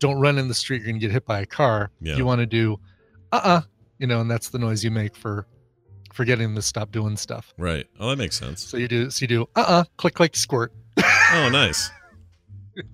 don't 0.00 0.18
run 0.18 0.36
in 0.36 0.48
the 0.48 0.54
street 0.54 0.82
you're 0.82 0.92
to 0.92 0.98
get 0.98 1.12
hit 1.12 1.24
by 1.26 1.38
a 1.40 1.46
car 1.46 1.90
Yeah. 2.00 2.16
you 2.16 2.24
want 2.24 2.40
to 2.40 2.46
do 2.46 2.80
uh-uh 3.30 3.60
you 4.00 4.08
know 4.08 4.20
and 4.20 4.28
that's 4.28 4.48
the 4.48 4.58
noise 4.58 4.82
you 4.82 4.90
make 4.90 5.14
for 5.14 5.46
for 6.12 6.24
getting 6.24 6.54
to 6.54 6.62
stop 6.62 6.90
doing 6.92 7.16
stuff 7.16 7.52
Right. 7.58 7.86
Oh, 7.98 8.08
that 8.10 8.16
makes 8.18 8.38
sense. 8.38 8.62
so 8.62 8.76
you 8.76 8.88
do 8.88 9.10
so 9.10 9.22
you 9.22 9.28
do 9.28 9.48
uh-uh 9.56 9.84
click 9.96 10.14
click 10.14 10.36
squirt 10.36 10.72
Oh, 11.32 11.48
nice. 11.50 11.90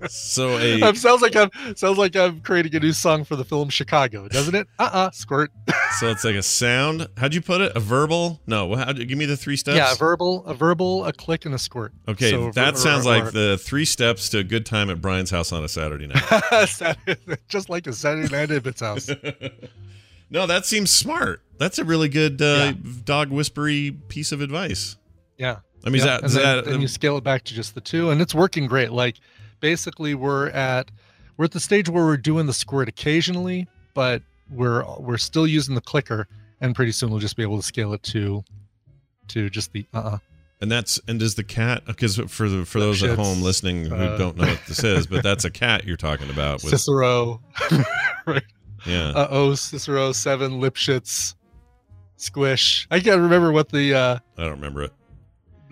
So 0.09 0.59
a 0.59 0.81
Um, 0.88 0.94
sounds 0.96 1.22
like 1.22 1.37
i'm 1.37 1.50
sounds 1.76 1.96
like 1.98 2.16
i'm 2.16 2.40
creating 2.40 2.74
a 2.74 2.81
new 2.81 2.92
song 2.92 3.24
for 3.24 3.37
the 3.37 3.44
film 3.44 3.68
chicago 3.68 4.26
doesn't 4.26 4.55
it 4.55 4.66
uh-uh 4.79 5.11
squirt 5.12 5.50
so 6.00 6.09
it's 6.09 6.24
like 6.24 6.35
a 6.35 6.42
sound. 6.42 7.07
How'd 7.16 7.35
you 7.35 7.40
put 7.40 7.61
it? 7.61 7.72
A 7.76 7.81
verbal? 7.81 8.40
No. 8.46 8.74
How? 8.74 8.92
Give 8.92 9.16
me 9.16 9.24
the 9.26 9.37
three 9.37 9.57
steps. 9.57 9.76
yeah 9.76 9.92
a 9.92 9.96
verbal 9.96 10.44
a 10.46 10.55
verbal 10.55 11.05
a 11.05 11.12
click 11.12 11.44
and 11.44 11.55
a 11.55 11.59
squirt 11.59 11.92
Okay, 12.09 12.31
So, 12.31 12.50
that 12.52 12.74
or- 12.74 12.76
sounds 12.79 13.07
or- 13.07 13.11
like 13.20 13.33
the 13.33 13.59
three 13.62 13.85
steps 13.85 14.29
to 14.31 14.38
a 14.38 14.44
good 14.44 14.66
time 14.66 14.90
at 14.90 15.00
Brian's 15.00 15.31
house 15.31 15.52
on 15.52 15.62
a 15.64 15.68
Saturday 15.68 16.07
night. 16.09 16.20
Saturday- 16.68 17.37
just 17.48 17.68
like 17.70 17.87
a 17.87 17.92
Saturday 17.92 18.29
night 18.35 18.50
at 18.50 18.66
its 18.66 18.81
house. 18.81 19.09
No, 20.31 20.47
that 20.47 20.67
seems 20.67 20.91
smart. 20.91 21.43
That's 21.59 21.79
a 21.79 21.85
really 21.85 22.09
good 22.09 22.41
uh, 22.43 22.73
dog 23.05 23.31
whispery 23.31 23.97
piece 24.09 24.33
of 24.33 24.41
advice. 24.41 24.97
Yeah. 25.39 25.61
I 25.85 25.89
mean, 25.89 25.97
is 25.97 26.05
Yeah, 26.05 26.19
that, 26.19 26.25
is 26.25 26.37
and 26.37 26.45
then, 26.45 26.57
that 26.57 26.65
then 26.71 26.81
you 26.81 26.89
scale 26.89 27.17
it 27.17 27.25
back 27.25 27.45
to 27.45 27.55
just 27.55 27.75
the 27.75 27.81
two, 27.81 28.11
and 28.11 28.21
it's 28.21 28.35
working 28.35 28.67
great. 28.67 28.93
Like 28.93 29.17
basically, 29.61 30.15
we're 30.15 30.49
at 30.49 30.91
we're 31.37 31.45
at 31.45 31.53
the 31.53 31.61
stage 31.61 31.89
where 31.89 32.05
we're 32.05 32.17
doing 32.17 32.47
the 32.47 32.53
squirt 32.53 32.89
occasionally, 32.89 33.69
but 33.95 34.23
we're 34.51 34.85
we're 34.99 35.19
still 35.19 35.47
using 35.47 35.75
the 35.75 35.81
clicker, 35.81 36.27
and 36.61 36.75
pretty 36.75 36.93
soon 36.93 37.11
we'll 37.11 37.21
just 37.21 37.37
be 37.37 37.43
able 37.43 37.57
to 37.57 37.62
scale 37.62 37.93
it 37.93 38.03
to 38.05 38.43
to 39.29 39.49
just 39.51 39.73
the 39.73 39.87
uh 39.95 39.99
uh 39.99 40.19
and 40.61 40.73
that's 40.73 40.99
and 41.07 41.21
does 41.21 41.35
the 41.35 41.45
cat 41.45 41.85
because 41.87 42.17
for 42.17 42.49
the 42.49 42.65
for 42.65 42.81
those 42.81 43.03
at 43.03 43.17
home 43.17 43.43
listening 43.43 43.85
who 43.85 43.95
uh, 43.95 44.17
don't 44.17 44.37
know 44.37 44.47
what 44.47 44.61
this 44.67 44.83
is, 44.83 45.07
but 45.07 45.23
that's 45.23 45.45
a 45.45 45.51
cat 45.51 45.85
you're 45.85 45.97
talking 45.97 46.31
about 46.31 46.62
with 46.62 46.71
Cicero, 46.79 47.43
right? 48.27 48.43
Yeah. 48.87 49.09
Uh 49.11 49.27
oh, 49.31 49.55
Cicero 49.55 50.12
seven 50.12 50.53
Lipschitz, 50.61 51.35
Squish. 52.16 52.87
I 52.90 53.01
can't 53.01 53.20
remember 53.20 53.53
what 53.53 53.68
the 53.70 53.94
uh 53.94 54.18
I 54.38 54.42
don't 54.42 54.53
remember 54.53 54.83
it. 54.83 54.92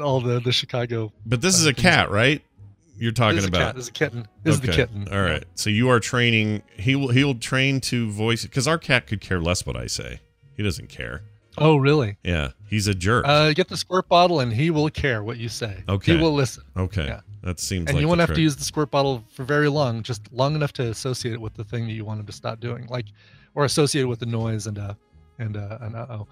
all 0.00 0.20
the 0.20 0.40
the 0.40 0.52
Chicago. 0.52 1.12
But 1.26 1.40
this 1.40 1.54
Uh, 1.56 1.60
is 1.60 1.66
a 1.66 1.74
cat, 1.74 2.10
right? 2.10 2.42
You're 2.96 3.12
talking 3.12 3.36
this 3.36 3.44
is 3.44 3.48
about 3.48 3.60
cat. 3.60 3.74
This 3.76 3.84
is 3.84 3.88
a 3.88 3.92
kitten. 3.92 4.28
This 4.44 4.54
is 4.54 4.60
the 4.60 4.68
kitten. 4.72 5.08
All 5.10 5.20
right. 5.20 5.44
So 5.56 5.68
you 5.68 5.88
are 5.88 5.98
training. 6.00 6.62
He 6.76 6.94
will. 6.94 7.08
He'll 7.08 7.34
train 7.34 7.80
to 7.82 8.10
voice 8.10 8.44
because 8.44 8.68
our 8.68 8.78
cat 8.78 9.06
could 9.06 9.20
care 9.20 9.40
less 9.40 9.66
what 9.66 9.76
I 9.76 9.86
say. 9.86 10.20
He 10.56 10.62
doesn't 10.62 10.88
care. 10.88 11.22
Oh 11.58 11.76
really? 11.76 12.16
Yeah, 12.24 12.50
he's 12.68 12.86
a 12.88 12.94
jerk. 12.94 13.26
Uh, 13.26 13.52
get 13.52 13.68
the 13.68 13.76
squirt 13.76 14.08
bottle, 14.08 14.40
and 14.40 14.52
he 14.52 14.70
will 14.70 14.90
care 14.90 15.22
what 15.24 15.38
you 15.38 15.48
say. 15.48 15.82
Okay. 15.88 16.16
He 16.16 16.22
will 16.22 16.32
listen, 16.34 16.64
okay, 16.76 17.06
yeah. 17.06 17.20
That 17.44 17.60
seems. 17.60 17.86
And 17.86 17.96
like 17.96 18.00
you 18.00 18.08
won't 18.08 18.20
have 18.20 18.34
to 18.34 18.40
use 18.40 18.56
the 18.56 18.64
squirt 18.64 18.90
bottle 18.90 19.22
for 19.30 19.44
very 19.44 19.68
long, 19.68 20.02
just 20.02 20.32
long 20.32 20.54
enough 20.54 20.72
to 20.74 20.88
associate 20.90 21.34
it 21.34 21.40
with 21.40 21.54
the 21.54 21.64
thing 21.64 21.86
that 21.86 21.92
you 21.92 22.04
want 22.04 22.20
him 22.20 22.26
to 22.26 22.32
stop 22.32 22.58
doing, 22.58 22.86
like, 22.88 23.06
or 23.54 23.64
associate 23.64 24.02
it 24.02 24.06
with 24.06 24.18
the 24.18 24.26
noise 24.26 24.66
and 24.66 24.78
uh 24.78 24.94
and 25.38 25.56
uh 25.56 25.78
and 25.82 25.94
uh 25.94 26.06
oh. 26.10 26.26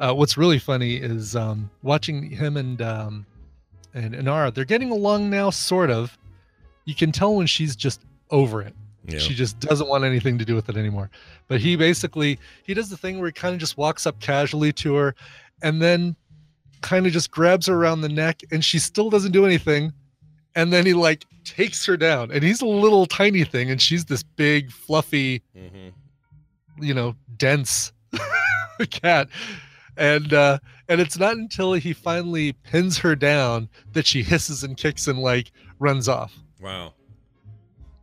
Uh, 0.00 0.12
what's 0.12 0.36
really 0.36 0.58
funny 0.58 0.96
is 0.96 1.36
um 1.36 1.70
watching 1.82 2.30
him 2.30 2.56
and 2.56 2.82
um 2.82 3.24
and 3.94 4.14
Inara. 4.14 4.52
They're 4.52 4.64
getting 4.64 4.90
along 4.90 5.30
now, 5.30 5.50
sort 5.50 5.90
of. 5.90 6.18
You 6.84 6.94
can 6.94 7.12
tell 7.12 7.34
when 7.34 7.46
she's 7.46 7.74
just 7.76 8.02
over 8.30 8.60
it. 8.60 8.74
Yeah. 9.06 9.18
She 9.18 9.34
just 9.34 9.60
doesn't 9.60 9.88
want 9.88 10.04
anything 10.04 10.36
to 10.38 10.44
do 10.44 10.56
with 10.56 10.68
it 10.68 10.76
anymore. 10.76 11.10
But 11.46 11.60
he 11.60 11.76
basically 11.76 12.40
he 12.64 12.74
does 12.74 12.90
the 12.90 12.96
thing 12.96 13.18
where 13.18 13.28
he 13.28 13.32
kind 13.32 13.54
of 13.54 13.60
just 13.60 13.78
walks 13.78 14.04
up 14.06 14.18
casually 14.20 14.72
to 14.74 14.94
her 14.96 15.14
and 15.62 15.80
then 15.80 16.16
kind 16.80 17.06
of 17.06 17.12
just 17.12 17.30
grabs 17.30 17.66
her 17.66 17.74
around 17.74 18.00
the 18.00 18.08
neck 18.08 18.42
and 18.50 18.64
she 18.64 18.78
still 18.78 19.10
doesn't 19.10 19.32
do 19.32 19.46
anything. 19.46 19.92
And 20.56 20.72
then 20.72 20.84
he 20.86 20.94
like 20.94 21.24
takes 21.44 21.86
her 21.86 21.96
down 21.96 22.32
and 22.32 22.42
he's 22.42 22.60
a 22.62 22.66
little 22.66 23.06
tiny 23.06 23.44
thing 23.44 23.70
and 23.70 23.80
she's 23.80 24.04
this 24.06 24.22
big 24.24 24.72
fluffy, 24.72 25.42
Mhm. 25.56 25.92
you 26.80 26.92
know, 26.94 27.14
dense 27.36 27.92
cat. 28.90 29.28
And 29.96 30.32
uh 30.32 30.58
and 30.88 31.00
it's 31.00 31.18
not 31.18 31.36
until 31.36 31.72
he 31.74 31.92
finally 31.92 32.52
pins 32.52 32.98
her 32.98 33.14
down 33.14 33.68
that 33.92 34.06
she 34.06 34.22
hisses 34.22 34.62
and 34.64 34.76
kicks 34.76 35.06
and 35.06 35.18
like 35.18 35.52
runs 35.78 36.08
off. 36.08 36.32
Wow. 36.60 36.94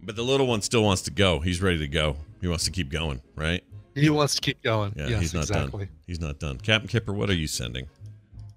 But 0.02 0.16
the 0.16 0.24
little 0.24 0.48
one 0.48 0.62
still 0.62 0.84
wants 0.84 1.02
to 1.04 1.12
go. 1.12 1.40
He's 1.40 1.62
ready 1.62 1.80
to 1.80 1.88
go. 1.88 2.18
He 2.42 2.48
wants 2.48 2.66
to 2.66 2.72
keep 2.72 2.90
going, 2.90 3.22
right? 3.36 3.64
He 3.96 4.10
wants 4.10 4.36
to 4.36 4.42
keep 4.42 4.62
going. 4.64 4.94
Yeah, 4.98 5.08
yes, 5.08 5.22
he's 5.22 5.34
not 5.34 5.44
exactly. 5.44 5.86
done. 5.86 5.94
He's 6.08 6.20
not 6.20 6.40
done. 6.40 6.58
Captain 6.58 6.88
Kipper, 6.90 7.14
what 7.14 7.30
are 7.30 7.36
you 7.36 7.48
sending? 7.48 7.88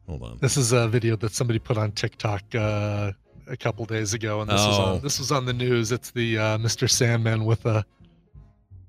Hold 0.08 0.22
on. 0.22 0.38
This 0.40 0.56
is 0.56 0.72
a 0.72 0.88
video 0.88 1.14
that 1.16 1.32
somebody 1.32 1.58
put 1.58 1.76
on 1.76 1.92
TikTok 1.92 2.42
uh, 2.54 3.12
a 3.48 3.56
couple 3.56 3.84
days 3.84 4.14
ago, 4.14 4.40
and 4.40 4.50
this 4.50 4.60
was 4.66 4.78
Oh. 4.78 4.82
on 4.94 5.00
this 5.02 5.18
was 5.18 5.30
on 5.32 5.44
the 5.44 5.52
news. 5.52 5.92
It's 5.92 6.10
the 6.10 6.38
uh, 6.38 6.58
Mr. 6.58 6.88
Sandman 6.90 7.44
with 7.44 7.64
a 7.66 7.84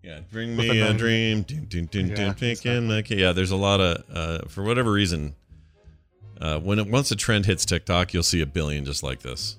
Yeah, 0.03 0.19
bring 0.31 0.55
me 0.55 0.67
a 0.79 0.83
a 0.85 0.87
nine. 0.89 0.97
dream. 0.97 1.41
Dun, 1.43 1.65
dun, 1.69 1.85
dun, 1.85 2.07
Yeah, 2.09 2.15
dun, 2.15 2.33
thinking 2.35 2.87
like- 2.89 3.09
yeah, 3.09 3.31
there's 3.33 3.51
a 3.51 3.55
lot 3.57 3.79
of 3.81 4.03
uh, 4.13 4.47
for 4.47 4.63
whatever 4.63 4.91
reason. 4.91 5.35
Uh, 6.39 6.59
when 6.59 6.77
it, 6.79 6.87
once 6.87 7.09
a 7.11 7.15
trend 7.15 7.45
hits 7.47 7.65
TikTok, 7.65 8.13
you'll 8.13 8.21
see 8.23 8.41
a 8.41 8.45
billion 8.45 8.85
just 8.85 9.01
like 9.01 9.21
this. 9.21 9.57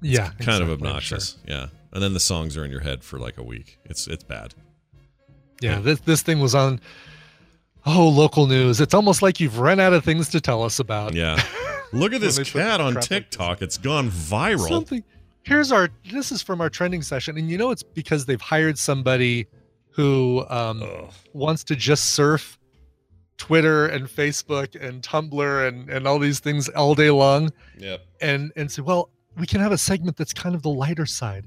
yeah, 0.00 0.28
kind 0.28 0.32
of 0.32 0.38
exactly, 0.40 0.64
I'm 0.64 0.70
obnoxious. 0.72 1.36
Yeah, 1.46 1.66
and 1.92 2.02
then 2.02 2.14
the 2.14 2.20
songs 2.20 2.56
are 2.56 2.64
in 2.64 2.70
your 2.70 2.80
head 2.80 3.04
for 3.04 3.18
like 3.18 3.36
a 3.38 3.42
week. 3.42 3.78
It's 3.84 4.06
it's 4.06 4.24
bad. 4.24 4.54
Yeah, 5.60 5.74
Yeah. 5.76 5.80
this 5.80 6.00
this 6.00 6.22
thing 6.22 6.40
was 6.40 6.54
on 6.54 6.80
oh 7.86 8.08
local 8.08 8.46
news. 8.46 8.80
It's 8.80 8.94
almost 8.94 9.20
like 9.22 9.40
you've 9.40 9.58
run 9.58 9.78
out 9.78 9.92
of 9.92 10.04
things 10.04 10.30
to 10.30 10.40
tell 10.40 10.62
us 10.62 10.78
about. 10.78 11.14
Yeah. 11.14 11.42
Look 11.94 12.12
at 12.12 12.20
this 12.20 12.38
cat 12.50 12.80
on 12.80 12.94
like. 12.94 13.04
TikTok. 13.04 13.62
It's 13.62 13.78
gone 13.78 14.10
viral. 14.10 14.68
Something. 14.68 15.04
Here's 15.42 15.72
our. 15.72 15.88
This 16.10 16.32
is 16.32 16.42
from 16.42 16.60
our 16.60 16.70
trending 16.70 17.02
session, 17.02 17.38
and 17.38 17.48
you 17.48 17.58
know 17.58 17.70
it's 17.70 17.82
because 17.82 18.26
they've 18.26 18.40
hired 18.40 18.78
somebody 18.78 19.46
who 19.90 20.44
um, 20.48 20.82
Ugh. 20.82 21.12
wants 21.32 21.62
to 21.64 21.76
just 21.76 22.06
surf 22.12 22.58
Twitter 23.36 23.86
and 23.86 24.06
Facebook 24.06 24.80
and 24.80 25.02
Tumblr 25.02 25.68
and 25.68 25.88
and 25.90 26.06
all 26.08 26.18
these 26.18 26.40
things 26.40 26.68
all 26.70 26.94
day 26.94 27.10
long. 27.10 27.50
Yep. 27.78 28.04
and 28.20 28.52
and 28.56 28.70
say, 28.70 28.82
well, 28.82 29.10
we 29.36 29.46
can 29.46 29.60
have 29.60 29.72
a 29.72 29.78
segment 29.78 30.16
that's 30.16 30.32
kind 30.32 30.54
of 30.54 30.62
the 30.62 30.70
lighter 30.70 31.06
side, 31.06 31.46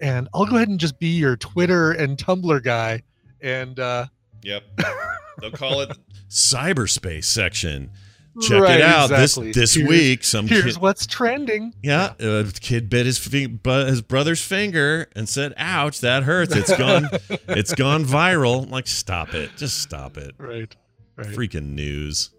and 0.00 0.28
I'll 0.34 0.46
go 0.46 0.56
ahead 0.56 0.68
and 0.68 0.80
just 0.80 0.98
be 0.98 1.08
your 1.08 1.36
Twitter 1.36 1.92
and 1.92 2.16
Tumblr 2.16 2.62
guy, 2.64 3.02
and 3.40 3.78
uh, 3.78 4.06
Yep. 4.42 4.64
They'll 5.40 5.50
call 5.50 5.80
it 5.80 5.96
cyberspace 6.28 7.24
section. 7.24 7.90
Check 8.40 8.62
Right, 8.62 8.80
it 8.80 8.82
out 8.82 9.10
exactly. 9.12 9.46
this 9.52 9.54
this 9.56 9.74
Here's- 9.74 9.88
week. 9.88 10.24
Some 10.24 10.48
here's 10.48 10.74
kid, 10.74 10.76
what's 10.82 11.06
trending. 11.06 11.72
yeah, 11.82 12.14
uh, 12.20 12.44
kid 12.60 12.90
bit 12.90 13.06
his 13.06 13.16
fi- 13.18 13.46
bu- 13.46 13.86
his 13.86 14.02
brother's 14.02 14.40
finger 14.42 15.08
and 15.14 15.28
said, 15.28 15.54
"Ouch, 15.56 16.00
that 16.00 16.24
hurts." 16.24 16.54
It's 16.56 16.76
gone. 16.76 17.08
it's 17.48 17.74
gone 17.74 18.04
viral. 18.04 18.64
I'm 18.64 18.70
like, 18.70 18.88
stop 18.88 19.34
it. 19.34 19.50
Just 19.56 19.80
stop 19.82 20.16
it. 20.16 20.34
Right, 20.38 20.74
right. 21.16 21.28
Freaking 21.28 21.74
news. 21.74 22.30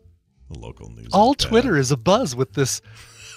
The 0.52 0.60
local 0.60 0.90
news. 0.90 1.08
All. 1.14 1.34
Twitter 1.34 1.78
is 1.78 1.92
a 1.92 1.98
buzz 1.98 2.36
with 2.36 2.54
this 2.54 2.82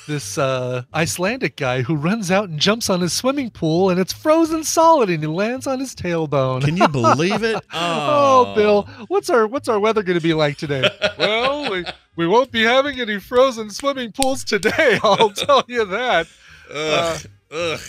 this 0.09 0.39
uh, 0.39 0.83
Icelandic 0.93 1.55
guy 1.55 1.83
who 1.83 1.95
runs 1.95 2.33
out 2.33 2.49
and 2.49 2.59
jumps 2.59 2.91
on 2.91 3.01
his 3.01 3.13
swimming 3.13 3.51
pool, 3.51 3.91
and 3.91 4.01
it's 4.01 4.13
frozen 4.13 4.65
solid, 4.65 5.09
and 5.11 5.23
he 5.23 5.29
lands 5.29 5.69
on 5.69 5.79
his 5.79 5.95
tailbone. 5.95 6.65
Can 6.65 6.77
you 6.77 6.89
believe 6.89 7.45
it? 7.45 7.63
Oh, 8.11 8.55
Bill, 8.55 8.89
what's 9.09 9.29
our 9.31 9.47
what's 9.47 9.69
our 9.69 9.79
weather 9.79 10.03
going 10.03 10.19
to 10.19 10.23
be 10.23 10.33
like 10.33 10.57
today? 10.57 10.89
well, 11.19 11.71
we, 11.71 11.85
we 12.17 12.27
won't 12.27 12.51
be 12.51 12.63
having 12.63 13.01
any 13.01 13.21
frozen 13.21 13.69
swimming 13.71 14.13
pools 14.13 14.43
today. 14.45 14.99
I'll 15.05 15.31
tell 15.31 15.65
you 15.69 15.85
that. 15.85 16.27
Ugh. 16.73 17.27
ugh. 17.53 17.81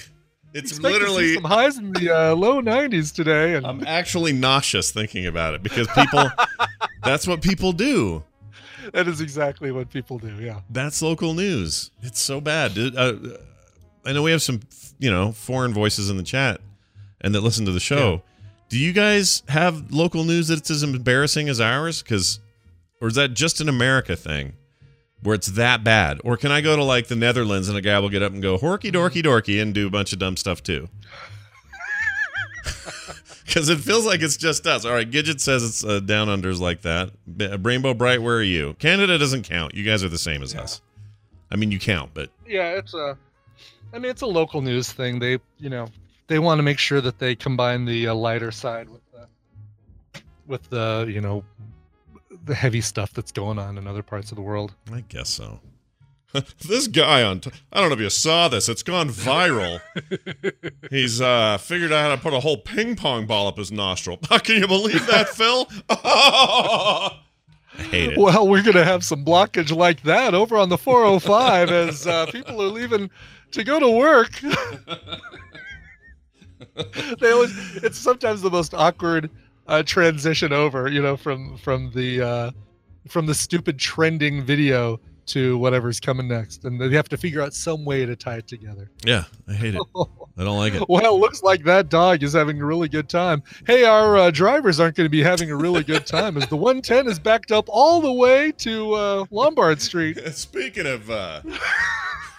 It's 0.53 0.71
Expect 0.71 0.71
to 0.71 0.75
see 0.75 0.81
literally. 0.81 1.33
some 1.35 1.43
highs 1.43 1.77
in 1.77 1.91
the 1.93 2.09
uh, 2.09 2.35
low 2.35 2.61
90s 2.61 3.13
today, 3.13 3.55
and 3.55 3.65
I'm 3.65 3.85
actually 3.85 4.33
nauseous 4.33 4.91
thinking 4.91 5.25
about 5.27 5.53
it 5.53 5.63
because 5.63 5.87
people. 5.89 6.29
that's 7.03 7.27
what 7.27 7.41
people 7.41 7.71
do. 7.71 8.23
That 8.93 9.07
is 9.07 9.21
exactly 9.21 9.71
what 9.71 9.89
people 9.89 10.17
do. 10.17 10.35
Yeah. 10.35 10.61
That's 10.69 11.01
local 11.01 11.33
news. 11.33 11.91
It's 12.01 12.19
so 12.19 12.41
bad. 12.41 12.77
Uh, 12.77 13.13
I 14.05 14.13
know 14.13 14.23
we 14.23 14.31
have 14.31 14.41
some, 14.41 14.61
you 14.97 15.11
know, 15.11 15.31
foreign 15.31 15.73
voices 15.73 16.09
in 16.09 16.17
the 16.17 16.23
chat 16.23 16.61
and 17.21 17.35
that 17.35 17.41
listen 17.41 17.65
to 17.65 17.71
the 17.71 17.79
show. 17.79 18.23
Do 18.69 18.77
you 18.77 18.93
guys 18.93 19.43
have 19.47 19.91
local 19.91 20.23
news 20.23 20.47
that's 20.47 20.69
as 20.69 20.83
embarrassing 20.83 21.49
as 21.49 21.59
ours? 21.59 22.01
Because, 22.03 22.39
or 23.01 23.07
is 23.07 23.15
that 23.15 23.33
just 23.33 23.61
an 23.61 23.69
America 23.69 24.15
thing 24.15 24.53
where 25.23 25.35
it's 25.35 25.47
that 25.47 25.83
bad? 25.83 26.21
Or 26.23 26.37
can 26.37 26.51
I 26.51 26.61
go 26.61 26.75
to 26.75 26.83
like 26.83 27.07
the 27.07 27.15
Netherlands 27.15 27.67
and 27.67 27.77
a 27.77 27.81
guy 27.81 27.99
will 27.99 28.09
get 28.09 28.21
up 28.21 28.31
and 28.31 28.41
go 28.41 28.57
horky 28.57 28.91
dorky 28.91 29.23
dorky 29.23 29.61
and 29.61 29.73
do 29.73 29.87
a 29.87 29.89
bunch 29.89 30.13
of 30.13 30.19
dumb 30.19 30.37
stuff 30.37 30.61
too? 30.61 30.87
Because 33.49 33.67
it 33.67 33.79
feels 33.79 34.05
like 34.05 34.21
it's 34.21 34.37
just 34.37 34.67
us. 34.67 34.85
All 34.85 34.93
right, 34.93 35.09
Gidget 35.09 35.39
says 35.39 35.63
it's 35.63 35.83
uh, 35.83 35.99
down 36.01 36.27
unders 36.27 36.59
like 36.59 36.83
that. 36.83 37.09
B- 37.35 37.47
Rainbow 37.47 37.95
Bright, 37.95 38.21
where 38.21 38.37
are 38.37 38.43
you? 38.43 38.75
Canada 38.75 39.17
doesn't 39.17 39.41
count. 39.41 39.73
You 39.73 39.83
guys 39.83 40.03
are 40.03 40.09
the 40.09 40.19
same 40.19 40.43
as 40.43 40.53
us. 40.53 40.81
I 41.49 41.55
mean, 41.55 41.71
you 41.71 41.79
count, 41.79 42.11
but 42.13 42.29
Yeah, 42.47 42.77
it's 42.77 42.93
a. 42.93 43.17
I 43.91 43.97
mean, 43.97 44.11
it's 44.11 44.21
a 44.21 44.27
local 44.27 44.61
news 44.61 44.91
thing. 44.91 45.17
They, 45.17 45.39
you 45.57 45.71
know, 45.71 45.87
they 46.27 46.37
want 46.37 46.59
to 46.59 46.63
make 46.63 46.77
sure 46.77 47.01
that 47.01 47.17
they 47.17 47.35
combine 47.35 47.85
the 47.85 48.09
uh, 48.09 48.13
lighter 48.13 48.51
side 48.51 48.87
with 48.87 49.01
the, 49.11 50.21
with 50.45 50.69
the, 50.69 51.09
you 51.11 51.19
know, 51.19 51.43
the 52.45 52.53
heavy 52.53 52.81
stuff 52.81 53.13
that's 53.13 53.31
going 53.31 53.57
on 53.57 53.79
in 53.79 53.87
other 53.87 54.03
parts 54.03 54.31
of 54.31 54.35
the 54.35 54.43
world. 54.43 54.75
I 54.93 55.01
guess 55.09 55.27
so. 55.27 55.59
this 56.67 56.87
guy 56.87 57.23
on 57.23 57.39
t- 57.39 57.51
I 57.71 57.79
don't 57.79 57.89
know 57.89 57.95
if 57.95 58.01
you 58.01 58.09
saw 58.09 58.47
this. 58.47 58.69
It's 58.69 58.83
gone 58.83 59.09
viral. 59.09 59.81
He's 60.89 61.21
uh 61.21 61.57
figured 61.57 61.91
out 61.91 62.09
how 62.09 62.15
to 62.15 62.21
put 62.21 62.33
a 62.33 62.39
whole 62.39 62.57
ping 62.57 62.95
pong 62.95 63.25
ball 63.25 63.47
up 63.47 63.57
his 63.57 63.71
nostril. 63.71 64.17
Can 64.43 64.61
you 64.61 64.67
believe 64.67 65.05
that, 65.07 65.29
Phil? 65.29 65.67
I 65.89 67.17
hate 67.77 68.13
it. 68.13 68.17
Well, 68.17 68.47
we're 68.47 68.61
going 68.61 68.75
to 68.75 68.85
have 68.85 69.03
some 69.03 69.23
blockage 69.23 69.75
like 69.75 70.03
that 70.03 70.33
over 70.33 70.57
on 70.57 70.69
the 70.69 70.77
405 70.77 71.69
as 71.71 72.05
uh, 72.05 72.25
people 72.27 72.61
are 72.61 72.67
leaving 72.67 73.09
to 73.51 73.63
go 73.63 73.79
to 73.79 73.89
work. 73.89 74.31
they 77.19 77.31
always 77.31 77.51
it's 77.77 77.97
sometimes 77.97 78.41
the 78.41 78.51
most 78.51 78.73
awkward 78.73 79.29
uh, 79.67 79.81
transition 79.83 80.51
over, 80.53 80.89
you 80.89 81.01
know, 81.01 81.17
from 81.17 81.57
from 81.57 81.91
the 81.91 82.21
uh, 82.21 82.51
from 83.07 83.25
the 83.25 83.33
stupid 83.33 83.79
trending 83.79 84.43
video 84.43 84.99
to 85.29 85.57
whatever's 85.57 85.99
coming 85.99 86.27
next, 86.27 86.65
and 86.65 86.79
they 86.79 86.89
have 86.95 87.09
to 87.09 87.17
figure 87.17 87.41
out 87.41 87.53
some 87.53 87.85
way 87.85 88.05
to 88.05 88.15
tie 88.15 88.37
it 88.37 88.47
together. 88.47 88.89
Yeah, 89.05 89.25
I 89.47 89.53
hate 89.53 89.75
it. 89.75 89.81
I 90.37 90.43
don't 90.43 90.57
like 90.57 90.73
it. 90.73 90.87
Well, 90.87 91.15
it 91.15 91.19
looks 91.19 91.43
like 91.43 91.63
that 91.65 91.89
dog 91.89 92.23
is 92.23 92.33
having 92.33 92.61
a 92.61 92.65
really 92.65 92.87
good 92.87 93.09
time. 93.09 93.43
Hey, 93.67 93.83
our 93.83 94.17
uh, 94.17 94.31
drivers 94.31 94.79
aren't 94.79 94.95
going 94.95 95.05
to 95.05 95.09
be 95.09 95.21
having 95.21 95.51
a 95.51 95.55
really 95.55 95.83
good 95.83 96.05
time 96.05 96.37
as 96.37 96.47
the 96.47 96.55
110 96.55 97.07
is 97.07 97.19
backed 97.19 97.51
up 97.51 97.65
all 97.67 97.99
the 97.99 98.13
way 98.13 98.51
to 98.53 98.93
uh, 98.93 99.25
Lombard 99.31 99.81
Street. 99.81 100.17
Speaking 100.33 100.87
of 100.87 101.09
uh 101.09 101.41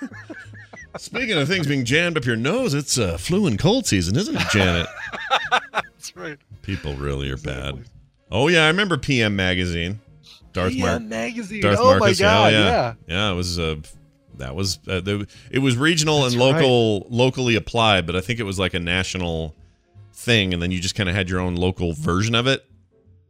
Speaking 0.97 1.37
of 1.39 1.47
things 1.47 1.67
being 1.67 1.85
jammed 1.85 2.17
up 2.17 2.25
your 2.25 2.37
nose, 2.37 2.75
it's 2.75 2.99
uh, 2.99 3.17
flu 3.17 3.47
and 3.47 3.59
cold 3.59 3.87
season, 3.87 4.17
isn't 4.17 4.35
it, 4.35 4.49
Janet? 4.51 4.89
That's 5.73 6.17
right. 6.17 6.39
People 6.63 6.95
really 6.95 7.31
are 7.31 7.37
bad. 7.37 7.85
Oh 8.31 8.49
yeah, 8.49 8.65
I 8.65 8.69
remember 8.69 8.97
PM 8.97 9.37
magazine. 9.37 10.01
Darth 10.53 10.73
yeah, 10.73 10.85
Mark. 10.85 11.03
magazine. 11.03 11.63
Darth 11.63 11.79
oh 11.81 11.99
Marcus. 11.99 12.21
my 12.21 12.25
god, 12.25 12.53
yeah. 12.53 12.59
yeah. 12.59 12.95
yeah, 13.07 13.33
it 13.33 13.35
was 13.35 13.59
uh, 13.59 13.77
that 14.39 14.55
was 14.55 14.79
uh, 14.89 15.01
the, 15.01 15.27
it 15.51 15.61
was 15.61 15.77
regional 15.77 16.23
That's 16.23 16.35
and 16.35 16.43
local 16.43 17.07
locally 17.11 17.57
applied, 17.57 18.07
but 18.07 18.17
I 18.17 18.21
think 18.21 18.41
it 18.41 18.45
was 18.45 18.59
like 18.59 18.75
a 18.75 18.81
national 18.81 19.55
thing, 20.13 20.53
and 20.53 20.63
then 20.63 20.71
you 20.71 20.81
just 20.81 20.95
kind 20.95 21.09
of 21.09 21.15
had 21.15 21.29
your 21.31 21.41
own 21.41 21.57
local 21.57 21.93
version 21.93 22.35
of 22.35 22.47
it, 22.47 22.65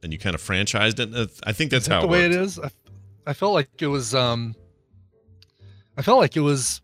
and 0.03 0.13
you 0.13 0.19
kind 0.19 0.35
of 0.35 0.43
franchised 0.43 0.99
it. 0.99 1.31
I 1.45 1.53
think 1.53 1.71
that's 1.71 1.85
Is 1.85 1.89
that 1.89 1.95
how 1.97 2.01
the 2.03 2.07
it 2.07 2.11
way 2.11 2.23
worked. 2.23 2.35
it 2.35 2.41
is. 2.41 2.59
I, 2.59 2.71
I 3.27 3.33
felt 3.33 3.55
like 3.55 3.69
it 3.81 3.87
was. 3.89 4.15
um 4.15 4.55
I 5.97 6.03
felt 6.03 6.19
like 6.19 6.37
it 6.37 6.41
was. 6.41 6.81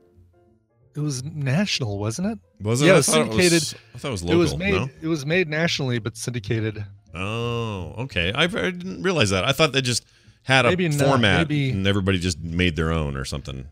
It 0.94 1.00
was 1.00 1.22
national, 1.24 1.98
wasn't 1.98 2.28
it? 2.28 2.38
Was 2.62 2.80
it? 2.80 2.86
Yeah, 2.86 2.92
I 2.92 2.94
it 2.94 2.96
was 2.98 3.06
thought 3.06 3.20
it 3.20 3.28
was, 3.28 3.36
syndicated. 3.36 3.80
I 3.94 3.98
thought 3.98 4.08
it 4.08 4.12
was 4.12 4.22
it 4.22 4.34
was 4.34 4.56
made. 4.56 4.74
no? 4.74 4.88
It 5.02 5.08
was 5.08 5.26
made 5.26 5.48
nationally, 5.48 5.98
but 5.98 6.16
syndicated. 6.16 6.84
Oh, 7.14 7.94
okay. 7.98 8.32
I, 8.32 8.44
I 8.44 8.46
didn't 8.46 9.02
realize 9.02 9.30
that. 9.30 9.44
I 9.44 9.52
thought 9.52 9.72
they 9.72 9.82
just 9.82 10.06
had 10.46 10.64
a 10.64 10.68
Maybe 10.68 10.88
not. 10.88 11.04
format 11.08 11.48
Maybe- 11.48 11.70
and 11.70 11.86
everybody 11.88 12.20
just 12.20 12.38
made 12.38 12.76
their 12.76 12.92
own 12.92 13.16
or 13.16 13.24
something. 13.24 13.66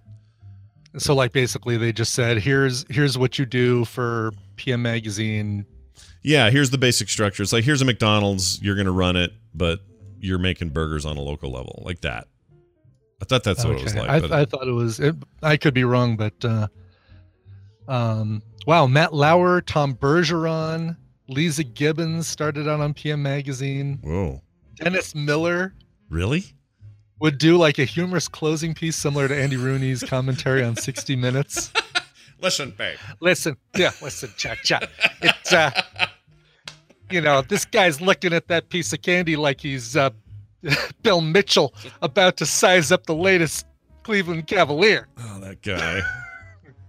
So, 0.99 1.15
like, 1.15 1.33
basically, 1.33 1.77
they 1.77 1.93
just 1.93 2.15
said, 2.15 2.39
"Here's 2.39 2.85
here's 2.91 3.17
what 3.17 3.39
you 3.39 3.47
do 3.47 3.85
for 3.85 4.33
PM 4.57 4.83
Magazine." 4.83 5.67
Yeah, 6.23 6.51
here's 6.51 6.71
the 6.71 6.79
basic 6.79 7.09
structure. 7.09 7.43
It's 7.45 7.53
like 7.53 7.63
here's 7.65 7.81
a 7.83 7.85
McDonald's, 7.85 8.61
you're 8.63 8.75
going 8.75 8.87
to 8.87 8.93
run 8.93 9.15
it, 9.15 9.33
but 9.55 9.81
you're 10.19 10.39
making 10.39 10.71
burgers 10.71 11.05
on 11.07 11.17
a 11.17 11.21
local 11.21 11.51
level, 11.53 11.83
like 11.85 12.01
that. 12.01 12.27
I 13.23 13.25
thought 13.25 13.45
that's 13.45 13.65
what 13.65 13.77
it 13.77 13.85
was 13.85 13.95
like. 13.95 14.09
I, 14.09 14.21
but 14.21 14.33
I 14.33 14.45
thought 14.45 14.67
it 14.67 14.73
was. 14.73 14.99
It, 14.99 15.15
I 15.43 15.57
could 15.57 15.75
be 15.75 15.85
wrong, 15.85 16.17
but 16.17 16.45
uh, 16.45 16.67
um, 17.89 18.43
wow, 18.67 18.87
Matt 18.87 19.15
Lauer, 19.15 19.61
Tom 19.61 19.95
Bergeron, 19.95 20.97
Leeza 21.31 21.73
Gibbons 21.75 22.27
started 22.27 22.69
out 22.69 22.81
on 22.81 22.95
PM 22.95 23.23
Magazine. 23.23 23.99
whoa, 24.03 24.41
Dennis 24.77 25.15
Miller 25.15 25.75
really? 26.09 26.45
Would 27.25 27.39
do 27.39 27.57
like 27.57 27.79
a 27.79 27.85
humorous 27.87 28.29
closing 28.29 28.75
piece 28.75 28.97
similar 28.97 29.27
to 29.27 29.35
Andy 29.35 29.57
Rooney's 29.57 30.03
commentary 30.03 30.63
on 30.63 30.77
60 30.77 31.17
Minutes. 31.17 31.73
Listen, 32.43 32.71
babe. 32.77 32.99
Listen, 33.21 33.57
yeah, 33.75 33.93
listen, 34.03 34.29
Chuck, 34.37 34.59
Chuck. 34.59 34.91
It's 35.23 35.51
uh, 35.51 35.71
you 37.11 37.23
know, 37.23 37.41
this 37.41 37.65
guy's 37.65 38.03
looking 38.03 38.35
at 38.35 38.49
that 38.49 38.69
piece 38.69 38.93
of 38.93 39.01
candy 39.01 39.37
like 39.37 39.63
he's 39.63 39.97
uh, 39.97 40.11
Bill 41.03 41.23
Mitchell 41.23 41.73
about 42.03 42.37
to 42.39 42.45
size 42.45 42.93
up 42.93 43.07
the 43.07 43.15
latest 43.15 43.65
Cleveland 44.03 44.47
Cavalier. 44.47 45.09
Oh, 45.17 45.41
that 45.41 45.63
guy. 45.63 46.03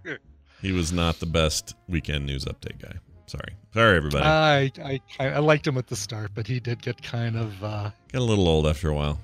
he 0.61 0.73
was 0.73 0.91
not 0.91 1.21
the 1.21 1.25
best 1.25 1.75
weekend 1.87 2.25
news 2.25 2.43
update 2.43 2.81
guy. 2.81 2.97
Sorry, 3.27 3.55
sorry, 3.73 3.95
everybody. 3.95 4.25
I, 4.25 4.71
I 4.83 4.99
I 5.19 5.39
liked 5.39 5.65
him 5.65 5.77
at 5.77 5.87
the 5.87 5.95
start, 5.95 6.31
but 6.35 6.45
he 6.45 6.59
did 6.59 6.81
get 6.81 7.01
kind 7.01 7.37
of 7.37 7.63
uh, 7.63 7.91
Got 8.11 8.19
a 8.19 8.19
little 8.19 8.49
old 8.49 8.67
after 8.67 8.89
a 8.89 8.93
while. 8.93 9.19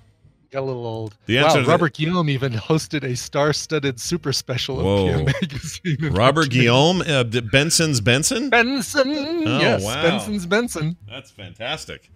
Got 0.52 0.60
a 0.62 0.66
little 0.66 0.86
old. 0.86 1.16
The 1.26 1.38
answer 1.40 1.62
wow, 1.62 1.68
Robert 1.68 1.94
Guillaume 1.94 2.30
even 2.30 2.54
hosted 2.54 3.04
a 3.04 3.16
star-studded 3.16 4.00
super 4.00 4.34
special 4.34 4.80
of 4.80 4.86
Whoa. 4.86 5.06
PM 5.06 5.26
Magazine. 5.42 6.14
Robert 6.14 6.50
Guillaume, 6.50 7.02
uh, 7.02 7.24
Benson's 7.24 8.02
Benson. 8.02 8.50
Benson. 8.50 9.10
yes, 9.10 9.82
Oh, 9.82 9.86
wow. 9.88 10.02
Benson's 10.04 10.46
Benson. 10.46 10.98
That's 11.10 11.32
fantastic. 11.32 12.10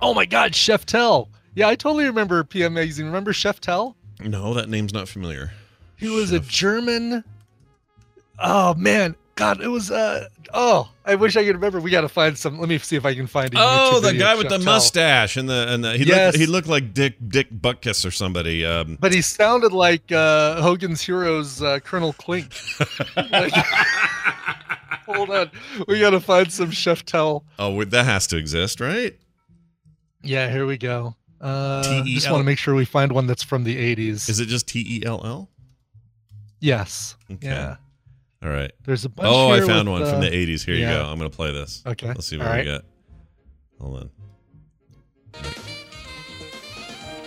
Oh 0.00 0.14
my 0.14 0.24
God, 0.26 0.54
Chef 0.54 0.86
Tell. 0.86 1.28
Yeah, 1.54 1.68
I 1.68 1.74
totally 1.74 2.04
remember 2.04 2.42
PM 2.44 2.74
Magazine. 2.74 3.06
Remember 3.06 3.32
Chef 3.32 3.60
Tell? 3.60 3.96
No, 4.22 4.54
that 4.54 4.68
name's 4.68 4.92
not 4.94 5.08
familiar. 5.08 5.52
He 5.96 6.08
was 6.08 6.32
a 6.32 6.40
German. 6.40 7.24
Oh 8.38 8.74
man, 8.74 9.16
God, 9.40 9.60
it 9.60 9.68
was. 9.68 9.90
uh 9.90 10.28
Oh, 10.52 10.90
I 11.04 11.14
wish 11.14 11.36
I 11.36 11.44
could 11.44 11.54
remember. 11.54 11.80
We 11.80 11.90
got 11.92 12.00
to 12.00 12.08
find 12.08 12.36
some. 12.36 12.58
Let 12.58 12.68
me 12.68 12.76
see 12.78 12.96
if 12.96 13.04
I 13.06 13.14
can 13.14 13.26
find. 13.28 13.54
A 13.54 13.58
Oh, 13.58 13.92
YouTube 13.94 14.02
the 14.12 14.18
guy 14.18 14.34
with 14.34 14.48
the 14.48 14.58
mustache 14.58 15.36
and 15.36 15.48
the 15.48 15.72
and 15.72 15.84
the, 15.84 15.96
he 15.96 16.04
Yes. 16.04 16.32
looked 16.34 16.38
he 16.40 16.46
looked 16.46 16.66
like 16.68 16.92
Dick 16.92 17.14
Dick 17.28 17.50
Butkus 17.50 18.04
or 18.04 18.10
somebody. 18.10 18.64
Um, 18.66 18.98
But 19.00 19.12
he 19.14 19.22
sounded 19.22 19.72
like 19.72 20.10
uh, 20.12 20.60
Hogan's 20.60 21.00
Heroes 21.00 21.62
uh, 21.62 21.78
Colonel 21.80 22.12
Klink. 22.14 22.52
Like- 23.16 23.52
hold 25.06 25.30
on, 25.30 25.50
we 25.88 26.00
got 26.00 26.10
to 26.10 26.20
find 26.20 26.52
some 26.52 26.70
Chef 26.70 27.04
Tell. 27.04 27.44
oh, 27.58 27.82
that 27.84 28.04
has 28.04 28.26
to 28.28 28.36
exist, 28.36 28.80
right? 28.80 29.16
Yeah, 30.22 30.50
here 30.50 30.66
we 30.66 30.76
go. 30.78 31.16
Uh, 31.40 31.82
T-E-L. 31.82 32.04
just 32.04 32.30
want 32.30 32.40
to 32.40 32.44
make 32.44 32.58
sure 32.58 32.74
we 32.74 32.84
find 32.84 33.12
one 33.12 33.26
that's 33.26 33.42
from 33.42 33.64
the 33.64 33.74
80s. 33.96 34.28
Is 34.28 34.40
it 34.40 34.46
just 34.46 34.68
T 34.68 34.84
E 34.86 35.02
L 35.06 35.20
L? 35.24 35.48
yes. 36.60 37.16
Okay. 37.30 37.46
Yeah. 37.48 37.76
All 38.42 38.48
right. 38.50 38.72
There's 38.84 39.04
a 39.04 39.08
bunch. 39.10 39.28
Oh, 39.30 39.50
I 39.50 39.60
found 39.60 39.90
with, 39.92 40.00
one 40.00 40.10
from 40.10 40.18
uh, 40.18 40.22
the 40.22 40.30
'80s. 40.30 40.64
Here 40.64 40.74
you 40.74 40.86
go. 40.86 41.04
I'm 41.04 41.18
gonna 41.18 41.28
play 41.30 41.52
this. 41.52 41.82
Okay. 41.86 42.08
Let's 42.08 42.26
see 42.26 42.38
what 42.38 42.46
All 42.46 42.52
we 42.52 42.58
right. 42.58 42.66
got. 42.66 42.84
Hold 43.80 43.96
on. 43.98 44.10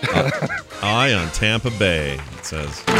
Eye 0.81 1.13
on 1.13 1.29
Tampa 1.29 1.69
Bay. 1.71 2.15
It 2.15 2.45
says. 2.45 2.83
Okay, 2.87 2.93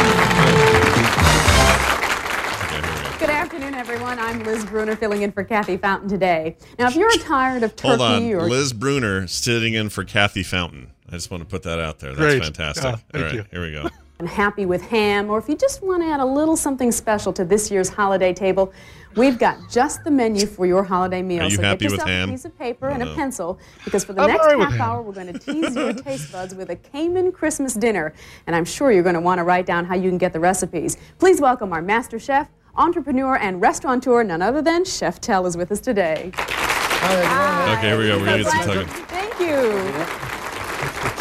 here 2.70 2.82
we 2.82 3.02
go. 3.02 3.18
Good 3.18 3.30
afternoon, 3.30 3.74
everyone. 3.74 4.18
I'm 4.18 4.42
Liz 4.44 4.64
Bruner 4.64 4.96
filling 4.96 5.22
in 5.22 5.32
for 5.32 5.44
Kathy 5.44 5.76
Fountain 5.76 6.08
today. 6.08 6.56
Now, 6.78 6.86
if 6.86 6.96
you're 6.96 7.10
tired 7.18 7.62
of 7.62 7.76
turkey 7.76 7.88
Hold 7.88 8.00
on, 8.00 8.22
or 8.32 8.48
Liz 8.48 8.72
Bruner 8.72 9.26
sitting 9.26 9.74
in 9.74 9.88
for 9.88 10.04
Kathy 10.04 10.42
Fountain. 10.44 10.92
I 11.08 11.12
just 11.12 11.30
want 11.30 11.42
to 11.42 11.48
put 11.48 11.64
that 11.64 11.78
out 11.78 11.98
there. 11.98 12.14
That's 12.14 12.34
Great. 12.34 12.42
fantastic. 12.42 12.84
Yeah, 12.84 12.96
thank 13.12 13.24
right, 13.24 13.34
you. 13.34 13.44
here 13.50 13.60
we 13.60 13.72
go. 13.72 13.88
Happy 14.26 14.64
with 14.64 14.80
ham, 14.82 15.28
or 15.28 15.38
if 15.38 15.48
you 15.48 15.56
just 15.56 15.82
want 15.82 16.02
to 16.02 16.08
add 16.08 16.20
a 16.20 16.24
little 16.24 16.56
something 16.56 16.92
special 16.92 17.32
to 17.32 17.44
this 17.44 17.70
year's 17.70 17.88
holiday 17.88 18.32
table, 18.32 18.72
we've 19.16 19.38
got 19.38 19.58
just 19.68 20.04
the 20.04 20.10
menu 20.10 20.46
for 20.46 20.66
your 20.66 20.82
holiday 20.82 21.20
meal. 21.20 21.42
Are 21.42 21.48
you 21.48 21.56
so 21.56 21.62
happy 21.62 21.84
get 21.86 21.90
with 21.90 22.00
yourself 22.00 22.08
ham? 22.08 22.28
a 22.28 22.32
piece 22.32 22.44
of 22.44 22.58
paper 22.58 22.88
and 22.88 23.00
no. 23.00 23.12
a 23.12 23.14
pencil 23.14 23.58
because 23.84 24.04
for 24.04 24.12
the 24.12 24.22
I'm 24.22 24.28
next 24.28 24.40
all 24.40 24.46
right 24.46 24.58
with 24.58 24.68
half 24.68 24.78
ham. 24.78 24.88
hour 24.88 25.02
we're 25.02 25.12
going 25.12 25.32
to 25.32 25.38
tease 25.38 25.74
your 25.74 25.92
taste 25.92 26.32
buds 26.32 26.54
with 26.54 26.70
a 26.70 26.76
Cayman 26.76 27.32
Christmas 27.32 27.74
dinner, 27.74 28.14
and 28.46 28.54
I'm 28.54 28.64
sure 28.64 28.92
you're 28.92 29.02
going 29.02 29.14
to 29.14 29.20
want 29.20 29.38
to 29.38 29.44
write 29.44 29.66
down 29.66 29.84
how 29.84 29.94
you 29.96 30.08
can 30.08 30.18
get 30.18 30.32
the 30.32 30.40
recipes. 30.40 30.96
Please 31.18 31.40
welcome 31.40 31.72
our 31.72 31.82
master 31.82 32.18
chef, 32.18 32.48
entrepreneur, 32.76 33.36
and 33.36 33.60
restaurateur, 33.60 34.22
none 34.22 34.42
other 34.42 34.62
than 34.62 34.84
Chef 34.84 35.20
Tell 35.20 35.44
is 35.46 35.56
with 35.56 35.72
us 35.72 35.80
today. 35.80 36.30
Hi. 36.34 37.76
Okay, 37.76 37.88
here 37.88 37.98
we 37.98 38.06
go. 38.06 38.18
We're 38.18 38.24
gonna 38.24 38.42
get 38.44 38.52
some 38.52 38.60
tugging. 38.62 38.86
Thank 39.06 39.40
you. 39.40 40.23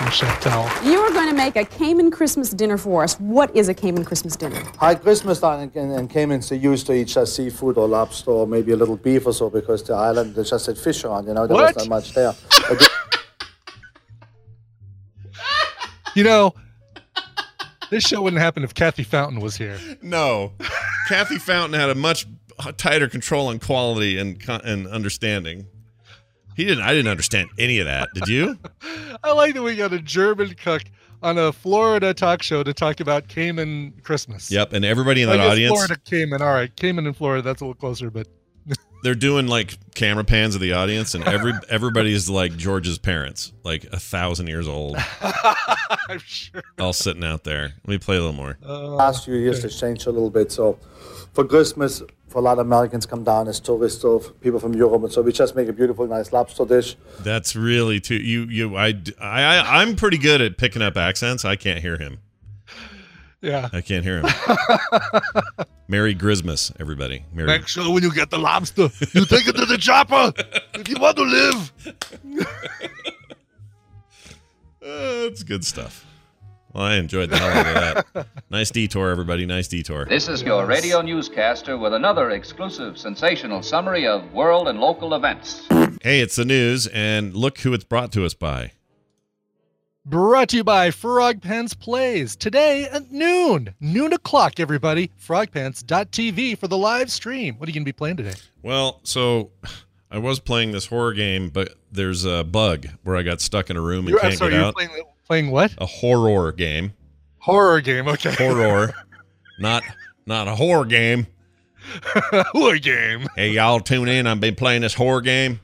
From 0.04 0.12
Chef 0.12 0.42
Tell. 0.42 0.70
You 0.84 1.00
are 1.00 1.14
going 1.14 1.30
to 1.30 1.34
make 1.34 1.56
a 1.56 1.64
Cayman 1.64 2.12
Christmas 2.12 2.50
dinner 2.50 2.78
for 2.78 3.04
us. 3.04 3.18
What 3.22 3.56
is 3.56 3.70
a 3.70 3.74
Cayman 3.74 4.04
Christmas 4.04 4.36
dinner? 4.36 4.62
Hi, 4.80 4.96
Christmas 4.96 5.40
time 5.40 5.72
in, 5.74 5.92
in 5.92 6.08
Caymans, 6.10 6.50
they 6.50 6.58
used 6.58 6.88
to 6.88 6.94
eat 6.94 7.08
just 7.08 7.38
seafood 7.38 7.78
or 7.78 7.88
lobster 7.88 8.32
or 8.32 8.46
maybe 8.46 8.74
a 8.74 8.76
little 8.76 8.98
beef 8.98 9.26
or 9.26 9.32
so 9.32 9.50
because 9.50 9.82
the 9.84 9.94
island, 9.94 10.36
they 10.36 10.44
just 10.44 10.66
had 10.66 10.78
fish 10.78 11.06
on, 11.06 11.26
you 11.26 11.34
know, 11.34 11.48
there 11.48 11.56
What? 11.56 11.74
was 11.76 11.88
not 11.88 11.96
much 11.96 12.14
there. 12.14 12.34
You 16.16 16.24
know, 16.24 16.54
this 17.90 18.04
show 18.04 18.22
wouldn't 18.22 18.40
happen 18.40 18.64
if 18.64 18.76
Kathy 18.76 19.02
Fountain 19.02 19.40
was 19.40 19.56
here. 19.56 19.80
No, 20.04 20.54
Kathy 21.08 21.40
Fountain 21.40 21.80
had 21.80 21.90
a 21.90 21.96
much 21.96 22.28
tighter 22.78 23.08
control 23.08 23.48
on 23.48 23.58
quality 23.58 24.20
and 24.20 24.40
and 24.64 24.86
understanding. 24.86 25.66
He 26.56 26.66
didn't. 26.66 26.84
I 26.84 26.94
didn't 26.94 27.10
understand 27.10 27.50
any 27.58 27.80
of 27.80 27.86
that. 27.86 28.10
Did 28.14 28.28
you? 28.28 28.58
I 29.24 29.32
like 29.32 29.54
that 29.54 29.64
we 29.64 29.76
got 29.76 29.94
a 29.94 30.00
German 30.00 30.54
cook 30.56 30.84
on 31.22 31.38
a 31.38 31.52
Florida 31.52 32.14
talk 32.14 32.44
show 32.44 32.64
to 32.64 32.74
talk 32.74 33.00
about 33.00 33.28
Cayman 33.28 33.94
Christmas. 34.04 34.52
Yep. 34.52 34.74
And 34.74 34.84
everybody 34.86 35.22
in 35.22 35.30
that 35.30 35.38
guess 35.38 35.52
audience. 35.52 35.72
Florida 35.72 35.98
Cayman. 36.04 36.42
All 36.42 36.54
right, 36.54 36.76
Cayman 36.76 37.08
in 37.08 37.14
Florida. 37.14 37.42
That's 37.42 37.62
a 37.62 37.66
little 37.66 37.80
closer, 37.80 38.12
but 38.12 38.28
they're 39.04 39.16
doing 39.16 39.48
like 39.48 39.78
camera 39.96 40.24
pans 40.24 40.56
of 40.56 40.62
the 40.62 40.74
audience, 40.74 41.16
and 41.16 41.24
every 41.26 41.54
everybody's 41.70 42.30
like 42.30 42.56
George's 42.56 42.98
parents, 42.98 43.54
like 43.64 43.86
a 43.86 44.00
thousand 44.00 44.48
years 44.48 44.68
old, 44.68 44.98
I'm 45.22 46.20
sure. 46.20 46.64
all 46.80 46.94
sitting 46.94 47.24
out 47.24 47.44
there. 47.44 47.74
Let 47.86 47.88
me 47.88 47.98
play 47.98 48.18
a 48.18 48.20
little 48.20 48.34
more. 48.34 48.58
Oh, 48.64 48.96
last 48.96 49.26
few 49.26 49.36
years 49.36 49.64
it's 49.64 49.80
changed 49.80 50.08
a 50.08 50.12
little 50.12 50.30
bit. 50.30 50.52
So 50.52 50.80
for 51.34 51.46
Christmas, 51.46 52.02
for 52.34 52.40
a 52.40 52.42
lot 52.42 52.54
of 52.58 52.66
Americans 52.66 53.06
come 53.06 53.24
down 53.24 53.48
as 53.48 53.60
tourists 53.60 54.04
or 54.04 54.20
people 54.20 54.60
from 54.60 54.74
Europe, 54.74 55.04
and 55.04 55.14
so 55.14 55.22
we 55.22 55.32
just 55.32 55.56
make 55.56 55.68
a 55.70 55.74
beautiful, 55.74 56.08
nice 56.08 56.34
lobster 56.34 56.66
dish. 56.66 56.96
That's 57.20 57.56
really 57.56 58.00
too 58.00 58.16
you 58.16 58.44
you 58.46 58.76
I 58.76 58.88
I 59.22 59.44
I- 59.44 59.82
I'm 59.82 59.96
pretty 59.96 60.18
good 60.18 60.42
at 60.42 60.58
picking 60.58 60.82
up 60.82 60.98
accents. 60.98 61.46
I 61.46 61.56
can't 61.56 61.80
hear 61.80 61.98
him. 61.98 62.18
Yeah. 63.42 63.70
I 63.72 63.82
can't 63.82 64.04
hear 64.04 64.22
him. 64.22 64.30
Merry 65.88 66.16
Christmas, 66.16 66.72
everybody. 66.80 67.24
Merry. 67.34 67.48
Make 67.48 67.68
sure 67.68 67.94
when 67.94 68.02
you 68.02 68.12
get 68.14 68.30
the 68.32 68.40
lobster, 68.40 68.90
you 69.14 69.26
take 69.26 69.48
it 69.48 69.56
to 69.58 69.66
the 69.66 69.78
chopper 69.78 70.32
if 70.74 70.88
you 70.90 70.96
want 70.98 71.18
to 71.18 71.24
live. 71.24 71.72
Uh, 74.82 75.22
that's 75.28 75.44
good 75.44 75.64
stuff. 75.66 76.06
Well, 76.74 76.84
I 76.86 76.96
enjoyed 76.96 77.30
the 77.30 77.38
hell 77.38 77.50
out 77.50 77.68
of 77.68 78.14
that. 78.14 78.28
nice 78.50 78.72
detour, 78.72 79.10
everybody. 79.12 79.46
Nice 79.46 79.68
detour. 79.68 80.06
This 80.06 80.28
is 80.28 80.42
your 80.42 80.66
radio 80.66 81.02
newscaster 81.02 81.78
with 81.78 81.94
another 81.94 82.32
exclusive 82.32 82.98
sensational 82.98 83.62
summary 83.62 84.08
of 84.08 84.34
world 84.34 84.68
and 84.68 84.80
local 84.80 85.14
events. 85.14 85.68
Hey, 86.02 86.20
it's 86.20 86.36
the 86.36 86.46
news, 86.46 86.88
and 86.88 87.36
look 87.36 87.60
who 87.60 87.74
it's 87.74 87.84
brought 87.84 88.12
to 88.14 88.26
us 88.26 88.34
by. 88.34 88.72
Brought 90.06 90.50
to 90.50 90.58
you 90.58 90.64
by 90.64 90.90
Frog 90.90 91.42
Pants 91.42 91.76
Plays 91.76 92.36
today 92.36 92.86
at 92.86 93.12
noon, 93.12 93.76
noon 93.80 94.12
o'clock. 94.12 94.60
Everybody, 94.60 95.12
frogpants.tv 95.24 96.58
for 96.58 96.68
the 96.68 96.78
live 96.78 97.12
stream. 97.12 97.56
What 97.58 97.68
are 97.68 97.70
you 97.70 97.76
going 97.76 97.84
to 97.86 97.88
be 97.88 97.94
playing 97.94 98.18
today? 98.18 98.34
Well, 98.64 99.00
so 99.04 99.52
I 100.12 100.18
was 100.18 100.40
playing 100.40 100.72
this 100.72 100.88
horror 100.88 101.14
game, 101.14 101.50
but 101.50 101.76
there's 101.92 102.26
a 102.26 102.44
bug 102.44 102.88
where 103.04 103.16
I 103.16 103.22
got 103.22 103.40
stuck 103.42 103.70
in 103.70 103.78
a 103.78 103.82
room 103.82 104.00
and 104.00 104.10
You're, 104.10 104.20
I'm 104.20 104.30
can't 104.30 104.40
sorry, 104.40 104.52
get 104.52 104.58
you're 104.58 104.66
out. 104.66 104.74
playing 104.74 104.90
playing 105.28 105.52
what? 105.52 105.74
a 105.78 105.86
horror 105.86 106.52
game. 106.52 106.94
Horror 107.40 107.82
game. 107.82 108.08
Okay. 108.08 108.34
Horror. 108.34 108.94
not 109.60 109.84
not 110.26 110.48
a 110.48 110.56
horror 110.56 110.86
game. 110.86 111.28
Horror 112.32 112.78
game. 112.78 113.28
Hey, 113.36 113.50
y'all 113.52 113.82
tune 113.82 114.08
in. 114.08 114.26
I've 114.26 114.40
been 114.40 114.56
playing 114.56 114.84
this 114.84 114.94
horror 114.94 115.20
game. 115.20 115.60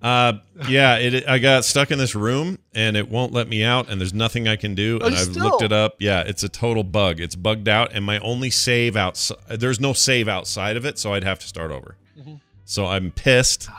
Uh, 0.00 0.34
yeah, 0.68 0.94
it. 0.96 1.26
I 1.28 1.38
got 1.40 1.64
stuck 1.64 1.90
in 1.90 1.98
this 1.98 2.14
room 2.14 2.58
and 2.72 2.96
it 2.96 3.08
won't 3.08 3.32
let 3.32 3.48
me 3.48 3.64
out, 3.64 3.88
and 3.88 4.00
there's 4.00 4.14
nothing 4.14 4.46
I 4.46 4.54
can 4.54 4.76
do. 4.76 5.00
Oh, 5.02 5.06
And 5.06 5.14
I've 5.16 5.24
still? 5.24 5.42
looked 5.42 5.62
it 5.62 5.72
up. 5.72 5.96
Yeah, 5.98 6.20
it's 6.20 6.44
a 6.44 6.48
total 6.48 6.84
bug. 6.84 7.18
It's 7.18 7.34
bugged 7.34 7.66
out, 7.68 7.92
and 7.92 8.04
my 8.04 8.20
only 8.20 8.48
save 8.50 8.96
outside. 8.96 9.38
There's 9.48 9.80
no 9.80 9.92
save 9.92 10.28
outside 10.28 10.76
of 10.76 10.84
it, 10.84 11.00
so 11.00 11.14
I'd 11.14 11.24
have 11.24 11.40
to 11.40 11.48
start 11.48 11.72
over. 11.72 11.96
Mm-hmm. 12.16 12.34
So 12.64 12.86
I'm 12.86 13.10
pissed, 13.10 13.68
Oh, 13.68 13.74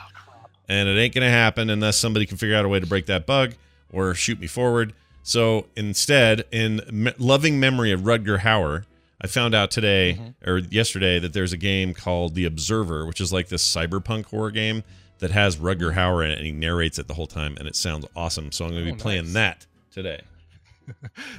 and 0.68 0.90
it 0.90 1.00
ain't 1.00 1.14
gonna 1.14 1.30
happen 1.30 1.70
unless 1.70 1.96
somebody 1.96 2.26
can 2.26 2.36
figure 2.36 2.54
out 2.56 2.66
a 2.66 2.68
way 2.68 2.80
to 2.80 2.86
break 2.86 3.06
that 3.06 3.24
bug 3.24 3.54
or 3.90 4.14
shoot 4.14 4.38
me 4.38 4.46
forward. 4.46 4.92
So 5.22 5.66
instead, 5.76 6.44
in 6.50 6.80
me- 6.90 7.12
loving 7.18 7.60
memory 7.60 7.92
of 7.92 8.00
Rutger 8.02 8.38
Hauer, 8.40 8.84
I 9.20 9.26
found 9.26 9.54
out 9.54 9.70
today 9.70 10.16
Mm-hmm. 10.18 10.50
or 10.50 10.58
yesterday 10.58 11.18
that 11.18 11.32
there's 11.32 11.52
a 11.52 11.56
game 11.58 11.92
called 11.94 12.34
The 12.34 12.44
Observer, 12.44 13.04
which 13.06 13.20
is 13.20 13.32
like 13.32 13.48
this 13.48 13.66
cyberpunk 13.66 14.26
horror 14.26 14.50
game 14.50 14.84
that 15.18 15.30
has 15.32 15.56
Rutger 15.56 15.94
Hauer 15.94 16.24
in 16.24 16.30
it, 16.30 16.38
and 16.38 16.46
he 16.46 16.52
narrates 16.52 16.98
it 16.98 17.08
the 17.08 17.14
whole 17.14 17.26
time, 17.26 17.56
and 17.58 17.66
it 17.66 17.74
sounds 17.74 18.06
awesome. 18.14 18.52
So 18.52 18.64
I'm 18.64 18.70
going 18.70 18.84
to 18.86 18.92
be 18.92 18.98
Oh, 18.98 19.02
playing 19.02 19.24
nice. 19.24 19.32
that 19.34 19.66
today. 19.90 20.20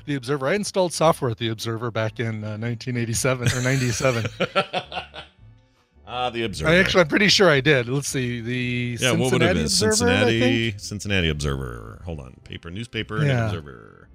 The 0.06 0.14
Observer. 0.14 0.48
I 0.48 0.54
installed 0.54 0.94
software 0.94 1.32
at 1.32 1.38
The 1.40 1.48
Observer 1.48 1.90
back 1.90 2.20
in 2.20 2.44
uh, 2.44 2.58
1987 2.60 3.48
or 3.58 3.62
97. 3.64 4.26
Ah, 6.12 6.30
The 6.32 6.44
Observer. 6.44 6.72
I 6.72 6.76
actually, 6.78 7.02
I'm 7.02 7.08
pretty 7.08 7.28
sure 7.28 7.50
I 7.50 7.62
did. 7.62 7.88
Let's 7.88 8.08
see. 8.08 8.42
The 8.42 8.98
yeah, 9.00 9.12
Cincinnati 9.12 9.22
what 9.24 9.32
would 9.34 9.42
it 9.44 9.54
be? 9.54 9.62
Observer, 9.62 9.92
Cincinnati. 9.94 10.76
Cincinnati 10.78 11.30
Observer. 11.30 12.02
Hold 12.04 12.20
on, 12.20 12.36
paper, 12.44 12.72
newspaper, 12.72 13.18
and 13.18 13.28
Yeah. 13.28 13.46
Observer, 13.48 14.10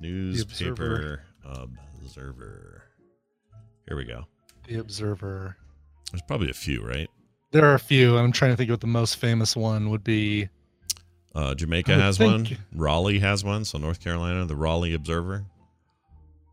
newspaper, 0.00 1.22
Observer. 1.44 2.82
Here 3.86 3.96
we 3.96 4.04
go. 4.04 4.24
The 4.66 4.76
Observer. 4.78 5.56
There's 6.12 6.22
probably 6.22 6.50
a 6.50 6.54
few, 6.54 6.82
right? 6.82 7.08
There 7.50 7.64
are 7.64 7.74
a 7.74 7.78
few. 7.78 8.16
I'm 8.16 8.32
trying 8.32 8.50
to 8.52 8.56
think 8.56 8.70
what 8.70 8.80
the 8.80 8.86
most 8.86 9.16
famous 9.16 9.54
one 9.56 9.90
would 9.90 10.04
be. 10.04 10.48
Uh, 11.34 11.54
Jamaica 11.54 11.92
would 11.92 12.00
has 12.00 12.18
think- 12.18 12.48
one. 12.48 12.58
Raleigh 12.74 13.18
has 13.20 13.44
one. 13.44 13.64
So 13.64 13.78
North 13.78 14.00
Carolina, 14.00 14.44
the 14.46 14.56
Raleigh 14.56 14.94
Observer. 14.94 15.44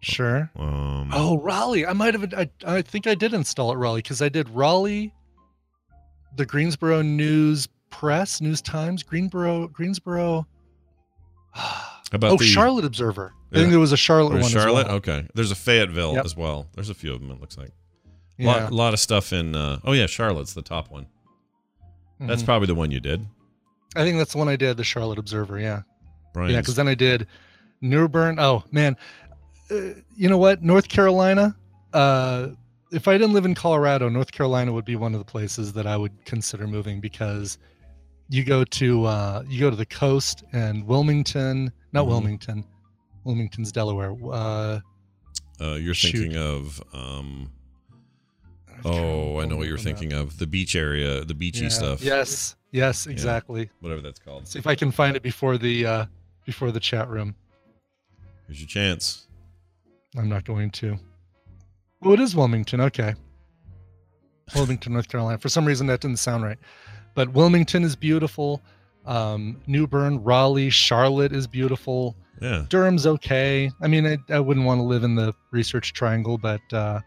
Sure. 0.05 0.51
Um, 0.55 1.09
Oh, 1.13 1.39
Raleigh. 1.39 1.85
I 1.85 1.93
might 1.93 2.13
have. 2.13 2.31
I, 2.33 2.47
I 2.65 2.81
think 2.83 3.07
I 3.07 3.15
did 3.15 3.33
install 3.33 3.71
it 3.71 3.77
Raleigh 3.77 3.99
because 4.03 4.21
I 4.21 4.29
did 4.29 4.47
Raleigh, 4.49 5.11
the 6.35 6.45
Greensboro 6.45 7.01
News 7.01 7.67
Press, 7.89 8.39
News 8.39 8.61
Times, 8.61 9.01
Greensboro, 9.01 9.67
Greensboro. 9.69 10.45
about 12.11 12.31
oh, 12.33 12.37
the 12.37 12.45
Charlotte 12.45 12.85
Observer. 12.85 13.33
I 13.51 13.55
think 13.55 13.65
Yeah. 13.65 13.71
there 13.71 13.79
was 13.79 13.93
a 13.93 13.97
Charlotte 13.97 14.33
There's 14.33 14.43
one 14.43 14.51
Charlotte. 14.51 14.81
as 14.81 14.87
well. 14.87 14.95
Okay, 14.97 15.27
there's 15.33 15.51
a 15.51 15.55
Fayetteville 15.55 16.13
Yep. 16.15 16.25
as 16.25 16.35
well. 16.37 16.67
There's 16.75 16.89
a 16.89 16.93
few 16.93 17.11
of 17.13 17.19
them. 17.21 17.31
It 17.31 17.41
looks 17.41 17.57
like. 17.57 17.69
A 18.37 18.43
Yeah. 18.43 18.47
lot, 18.63 18.71
lot 18.73 18.93
of 18.93 18.99
stuff 18.99 19.33
in. 19.33 19.55
Uh, 19.55 19.79
oh 19.85 19.93
yeah, 19.93 20.05
Charlotte's 20.05 20.53
the 20.53 20.61
top 20.61 20.91
one. 20.91 21.07
That's 22.19 22.43
Mhm. 22.43 22.45
probably 22.45 22.67
the 22.67 22.75
one 22.75 22.91
you 22.91 22.99
did. 22.99 23.25
I 23.95 24.03
think 24.03 24.17
that's 24.17 24.33
the 24.33 24.37
one 24.37 24.49
I 24.49 24.55
did. 24.55 24.77
The 24.77 24.83
Charlotte 24.83 25.17
Observer. 25.17 25.59
Yeah. 25.59 25.81
Brian's, 26.33 26.53
Yeah, 26.53 26.59
because 26.59 26.75
then 26.75 26.87
I 26.87 26.95
did 26.95 27.27
New 27.81 28.07
Bern. 28.07 28.37
Oh 28.39 28.63
man, 28.71 28.97
you 29.69 30.29
know 30.29 30.37
what? 30.37 30.61
North 30.63 30.87
Carolina. 30.89 31.55
Uh, 31.93 32.49
if 32.91 33.07
I 33.07 33.13
didn't 33.17 33.33
live 33.33 33.45
in 33.45 33.55
Colorado, 33.55 34.09
North 34.09 34.31
Carolina 34.31 34.71
would 34.71 34.85
be 34.85 34.95
one 34.95 35.13
of 35.13 35.19
the 35.19 35.25
places 35.25 35.73
that 35.73 35.87
I 35.87 35.97
would 35.97 36.11
consider 36.25 36.67
moving 36.67 36.99
because 36.99 37.57
you 38.29 38.43
go 38.43 38.63
to 38.63 39.05
uh, 39.05 39.43
you 39.47 39.59
go 39.59 39.69
to 39.69 39.75
the 39.75 39.85
coast 39.85 40.43
and 40.53 40.85
Wilmington, 40.85 41.71
not 41.93 42.05
Mhm. 42.05 42.09
Wilmington, 42.09 42.65
Wilmington's 43.23 43.71
Delaware. 43.71 44.15
Uh, 44.23 44.79
uh, 45.61 45.73
you're 45.75 45.93
shoot. 45.93 46.11
thinking 46.11 46.37
of. 46.37 46.81
Um, 46.93 47.51
I'm 48.67 48.81
trying 48.81 48.93
to 48.93 48.99
oh, 48.99 49.39
I 49.39 49.45
know 49.45 49.55
what 49.57 49.67
you're 49.67 49.77
them 49.77 49.93
up. 49.93 49.97
thinking 49.99 50.13
of. 50.13 50.37
The 50.37 50.47
beach 50.47 50.75
area, 50.75 51.23
the 51.23 51.33
beachy 51.33 51.63
Yeah. 51.63 51.69
stuff. 51.69 52.01
Yes, 52.01 52.55
yes, 52.71 53.07
exactly. 53.07 53.69
Whatever 53.79 54.01
that's 54.01 54.19
called. 54.19 54.47
See 54.47 54.59
if 54.59 54.67
I 54.67 54.75
can 54.75 54.91
find 54.91 55.15
it 55.15 55.23
before 55.23 55.57
the 55.57 55.85
uh, 55.85 56.05
before 56.45 56.71
the 56.71 56.79
chat 56.79 57.09
room. 57.09 57.35
Here's 58.47 58.59
your 58.59 58.67
chance. 58.67 59.27
I'm 60.17 60.29
not 60.29 60.45
going 60.45 60.71
to. 60.71 60.97
Oh, 62.03 62.13
it 62.13 62.19
is 62.19 62.35
Wilmington. 62.35 62.81
Okay. 62.81 63.13
Wilmington, 64.55 64.93
North 64.93 65.07
Carolina. 65.09 65.37
For 65.39 65.49
some 65.49 65.65
reason, 65.65 65.87
that 65.87 66.01
didn't 66.01 66.19
sound 66.19 66.43
right. 66.43 66.57
But 67.15 67.33
Wilmington 67.33 67.83
is 67.83 67.95
beautiful. 67.95 68.61
Um, 69.05 69.61
New 69.67 69.87
Bern, 69.87 70.23
Raleigh, 70.23 70.69
Charlotte 70.69 71.31
is 71.31 71.47
beautiful. 71.47 72.15
Yeah. 72.41 72.65
Durham's 72.69 73.07
okay. 73.07 73.71
I 73.81 73.87
mean, 73.87 74.05
I, 74.05 74.17
I 74.33 74.39
wouldn't 74.39 74.65
want 74.65 74.79
to 74.79 74.83
live 74.83 75.03
in 75.03 75.15
the 75.15 75.33
Research 75.51 75.93
Triangle, 75.93 76.37
but 76.37 76.61
uh, 76.73 76.99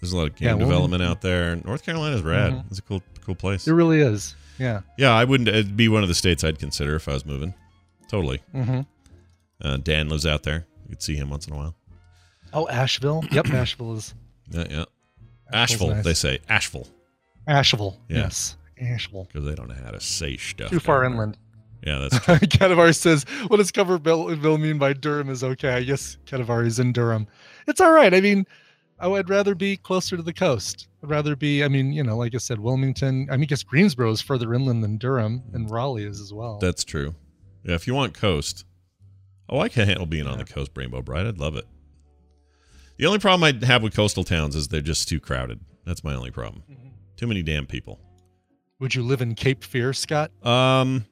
There's 0.00 0.12
a 0.12 0.16
lot 0.16 0.28
of 0.28 0.36
game 0.36 0.48
Wilmington- 0.48 0.68
development 0.68 1.02
out 1.02 1.20
there. 1.20 1.56
North 1.56 1.84
Carolina's 1.84 2.22
rad. 2.22 2.52
Mhm. 2.52 2.66
It's 2.70 2.78
a 2.78 2.82
cool, 2.82 3.02
cool 3.24 3.34
place. 3.34 3.66
it 3.66 3.72
really 3.72 4.00
is. 4.00 4.34
Yeah. 4.58 4.80
Yeah, 4.98 5.10
I 5.14 5.24
wouldn't. 5.24 5.48
It'd 5.48 5.76
be 5.76 5.88
one 5.88 6.02
of 6.02 6.08
the 6.08 6.14
states 6.14 6.44
I'd 6.44 6.58
consider 6.58 6.94
if 6.94 7.08
I 7.08 7.12
was 7.14 7.26
moving. 7.26 7.54
Totally. 8.08 8.40
hmm 8.52 8.80
Uh, 9.62 9.76
Dan 9.78 10.08
lives 10.08 10.26
out 10.26 10.42
there. 10.42 10.66
You 10.84 10.90
could 10.90 11.02
see 11.02 11.16
him 11.16 11.30
once 11.30 11.46
in 11.46 11.52
a 11.52 11.56
while. 11.56 11.74
Oh, 12.52 12.68
Asheville. 12.68 13.24
Yep, 13.32 13.50
Asheville 13.50 13.96
is. 13.96 14.14
Yeah, 14.50 14.64
yeah. 14.68 14.84
Asheville's 15.52 15.52
Asheville, 15.52 15.88
nice. 15.88 16.04
they 16.04 16.14
say. 16.14 16.38
Asheville, 16.48 16.88
Asheville. 17.46 18.00
Yeah. 18.08 18.18
Yes. 18.18 18.56
Asheville. 18.80 19.24
because 19.24 19.44
they 19.44 19.54
don't 19.54 19.68
know 19.68 19.76
how 19.84 19.90
to 19.90 20.00
say 20.00 20.36
stuff. 20.36 20.70
Too 20.70 20.80
far 20.80 21.02
down 21.02 21.12
there. 21.12 21.22
inland. 21.22 21.38
Yeah, 21.84 21.98
that's 21.98 22.24
true. 22.24 22.34
Cadavar 22.38 22.94
says, 22.94 23.24
"What 23.48 23.56
does 23.56 23.72
Coverville 23.72 24.60
mean 24.60 24.78
by 24.78 24.92
Durham 24.92 25.30
is 25.30 25.42
okay?" 25.42 25.70
I 25.74 25.82
guess 25.82 26.18
Cadavar 26.26 26.66
is 26.66 26.78
in 26.78 26.92
Durham. 26.92 27.26
It's 27.66 27.80
all 27.80 27.92
right. 27.92 28.12
I 28.12 28.20
mean, 28.20 28.46
I 28.98 29.06
would 29.06 29.30
rather 29.30 29.54
be 29.54 29.76
closer 29.76 30.16
to 30.16 30.22
the 30.22 30.32
coast. 30.32 30.88
I'd 31.02 31.10
rather 31.10 31.36
be. 31.36 31.64
I 31.64 31.68
mean, 31.68 31.92
you 31.92 32.02
know, 32.02 32.16
like 32.16 32.34
I 32.34 32.38
said, 32.38 32.60
Wilmington. 32.60 33.28
I 33.30 33.36
mean, 33.36 33.44
I 33.44 33.46
guess 33.46 33.62
Greensboro 33.62 34.10
is 34.10 34.20
further 34.20 34.52
inland 34.52 34.84
than 34.84 34.98
Durham, 34.98 35.40
mm. 35.40 35.54
and 35.54 35.70
Raleigh 35.70 36.04
is 36.04 36.20
as 36.20 36.32
well. 36.32 36.58
that's 36.58 36.84
true. 36.84 37.14
Yeah, 37.64 37.74
if 37.74 37.86
you 37.86 37.94
want 37.94 38.14
coast. 38.14 38.64
Oh, 39.48 39.58
I 39.58 39.68
can 39.68 39.86
handle 39.88 40.06
being 40.06 40.28
on 40.28 40.38
the 40.38 40.44
coast, 40.44 40.70
Rainbow 40.76 41.02
Bright. 41.02 41.26
I'd 41.26 41.38
love 41.38 41.56
it. 41.56 41.66
The 43.00 43.06
only 43.06 43.18
problem 43.18 43.44
I'd 43.44 43.64
have 43.64 43.82
with 43.82 43.94
coastal 43.94 44.24
towns 44.24 44.54
is 44.54 44.68
they're 44.68 44.82
just 44.82 45.08
too 45.08 45.20
crowded. 45.20 45.58
That's 45.86 46.04
my 46.04 46.14
only 46.14 46.30
problem. 46.30 46.64
Mm-hmm. 46.70 46.88
Too 47.16 47.26
many 47.26 47.42
damn 47.42 47.64
people. 47.64 47.98
would 48.78 48.94
you 48.94 49.02
live 49.02 49.22
in 49.22 49.34
Cape 49.34 49.64
Fear, 49.64 49.94
Scott? 49.94 50.30
Um, 50.44 51.06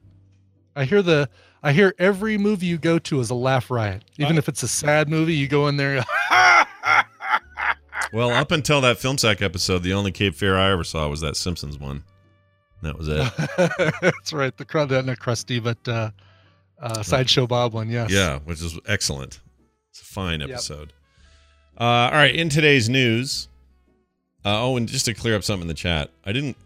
I 0.77 0.85
hear 0.85 1.01
the. 1.01 1.31
I 1.63 1.73
hear 1.73 1.95
every 1.99 2.37
movie 2.37 2.67
you 2.67 2.77
go 2.77 2.99
to 2.99 3.21
is 3.21 3.31
a 3.31 3.35
laugh 3.35 3.71
riot. 3.71 4.05
Even 4.19 4.37
Uh, 4.37 4.39
if 4.39 4.51
it's 4.51 4.63
a 4.63 4.69
sad 4.69 5.09
movie, 5.09 5.33
you 5.33 5.49
go 5.49 5.67
in 5.69 5.79
there. 5.79 6.05
well, 8.13 8.33
up 8.33 8.51
until 8.53 8.83
that 8.83 8.99
film 8.99 9.17
sack 9.17 9.41
episode, 9.41 9.83
the 9.83 9.95
only 9.95 10.13
Cape 10.13 10.35
Fear 10.35 10.59
I 10.59 10.71
ever 10.71 10.85
saw 10.85 11.09
was 11.09 11.23
that 11.23 11.37
Simpsons 11.37 11.79
one. 11.79 12.05
That 12.83 12.99
was 12.99 13.09
it. 13.09 13.33
That's 14.03 14.35
right. 14.35 14.55
The 14.55 14.67
crowd, 14.67 14.91
not 14.91 15.07
Krusty, 15.21 15.63
but 15.63 15.89
uh, 15.89 16.11
uh, 16.83 17.03
sideshow 17.03 17.47
Bob 17.47 17.73
one. 17.73 17.89
Yes. 17.89 18.11
Yeah, 18.13 18.41
which 18.41 18.61
is 18.61 18.79
excellent. 18.87 19.41
It's 19.91 20.03
a 20.03 20.05
fine 20.05 20.43
episode. 20.43 20.93
Uh, 21.79 21.85
all 21.85 22.11
right, 22.13 22.35
in 22.35 22.49
today's 22.49 22.89
news. 22.89 23.49
Uh, 24.45 24.63
oh, 24.65 24.77
and 24.77 24.89
just 24.89 25.05
to 25.05 25.15
clear 25.15 25.37
up 25.37 25.45
something 25.45 25.63
in 25.63 25.69
the 25.69 25.75
chat, 25.75 26.11
I 26.25 26.33
didn't. 26.33 26.57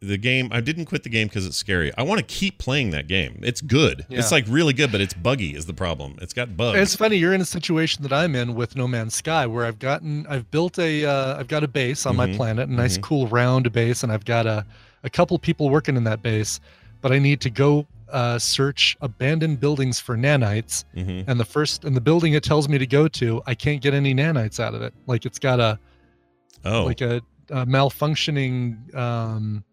the 0.00 0.16
game. 0.16 0.48
I 0.52 0.60
didn't 0.60 0.84
quit 0.84 1.02
the 1.02 1.08
game 1.08 1.26
because 1.26 1.44
it's 1.44 1.56
scary. 1.56 1.90
I 1.98 2.02
want 2.02 2.18
to 2.20 2.24
keep 2.24 2.58
playing 2.58 2.90
that 2.90 3.08
game. 3.08 3.40
It's 3.42 3.60
good. 3.60 4.06
Yeah. 4.08 4.20
It's 4.20 4.30
like 4.30 4.44
really 4.48 4.72
good, 4.72 4.92
but 4.92 5.00
it's 5.00 5.12
buggy. 5.12 5.56
Is 5.56 5.66
the 5.66 5.74
problem? 5.74 6.16
It's 6.22 6.32
got 6.32 6.56
bugs. 6.56 6.78
It's 6.78 6.94
funny 6.94 7.16
you're 7.16 7.34
in 7.34 7.40
a 7.40 7.44
situation 7.44 8.04
that 8.04 8.12
I'm 8.12 8.36
in 8.36 8.54
with 8.54 8.76
No 8.76 8.86
Man's 8.86 9.16
Sky, 9.16 9.44
where 9.46 9.64
I've 9.66 9.80
gotten, 9.80 10.24
I've 10.28 10.48
built 10.52 10.78
a, 10.78 11.04
uh, 11.04 11.40
I've 11.40 11.48
got 11.48 11.64
a 11.64 11.68
base 11.68 12.06
on 12.06 12.14
my 12.14 12.28
Mhm. 12.28 12.36
planet, 12.36 12.68
a 12.68 12.72
nice, 12.72 12.96
Mhm. 12.96 13.02
cool, 13.02 13.26
round 13.26 13.72
base, 13.72 14.04
and 14.04 14.12
I've 14.12 14.24
got 14.24 14.46
a, 14.46 14.64
a 15.02 15.10
couple 15.10 15.36
people 15.40 15.68
working 15.68 15.96
in 15.96 16.04
that 16.04 16.22
base, 16.22 16.60
but 17.00 17.10
I 17.10 17.18
need 17.18 17.40
to 17.40 17.50
go 17.50 17.84
uh, 18.12 18.38
search 18.38 18.96
abandoned 19.00 19.60
buildings 19.60 20.00
for 20.00 20.16
nanites, 20.16 20.84
Mhm. 20.96 21.24
and 21.26 21.38
the 21.38 21.44
first, 21.44 21.84
and 21.84 21.94
the 21.96 22.00
building 22.00 22.32
it 22.34 22.42
tells 22.42 22.68
me 22.68 22.78
to 22.78 22.86
go 22.86 23.08
to, 23.08 23.42
I 23.46 23.54
can't 23.54 23.80
get 23.82 23.94
any 23.94 24.14
nanites 24.14 24.58
out 24.60 24.74
of 24.74 24.82
it. 24.82 24.94
Like 25.06 25.26
it's 25.26 25.38
got 25.38 25.60
a, 25.60 25.78
oh, 26.64 26.84
like 26.84 27.00
a, 27.00 27.20
a 27.50 27.66
malfunctioning, 27.66 28.94
um, 28.94 29.64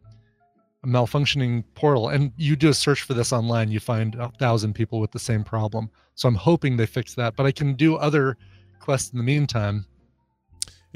a 0.84 0.88
malfunctioning 0.88 1.64
portal, 1.74 2.10
and 2.10 2.32
you 2.38 2.56
do 2.56 2.70
a 2.70 2.74
search 2.74 3.02
for 3.02 3.14
this 3.14 3.34
online, 3.34 3.72
you 3.72 3.80
find 3.80 4.16
a 4.16 4.30
thousand 4.40 4.74
people 4.74 5.00
with 5.00 5.12
the 5.12 5.20
same 5.20 5.44
problem. 5.44 5.90
So 6.16 6.28
I'm 6.30 6.36
hoping 6.36 6.78
they 6.78 6.86
fix 6.86 7.16
that, 7.16 7.36
but 7.36 7.46
I 7.46 7.52
can 7.52 7.74
do 7.74 7.96
other 7.96 8.38
quests 8.80 9.12
in 9.12 9.18
the 9.18 9.24
meantime. 9.24 9.86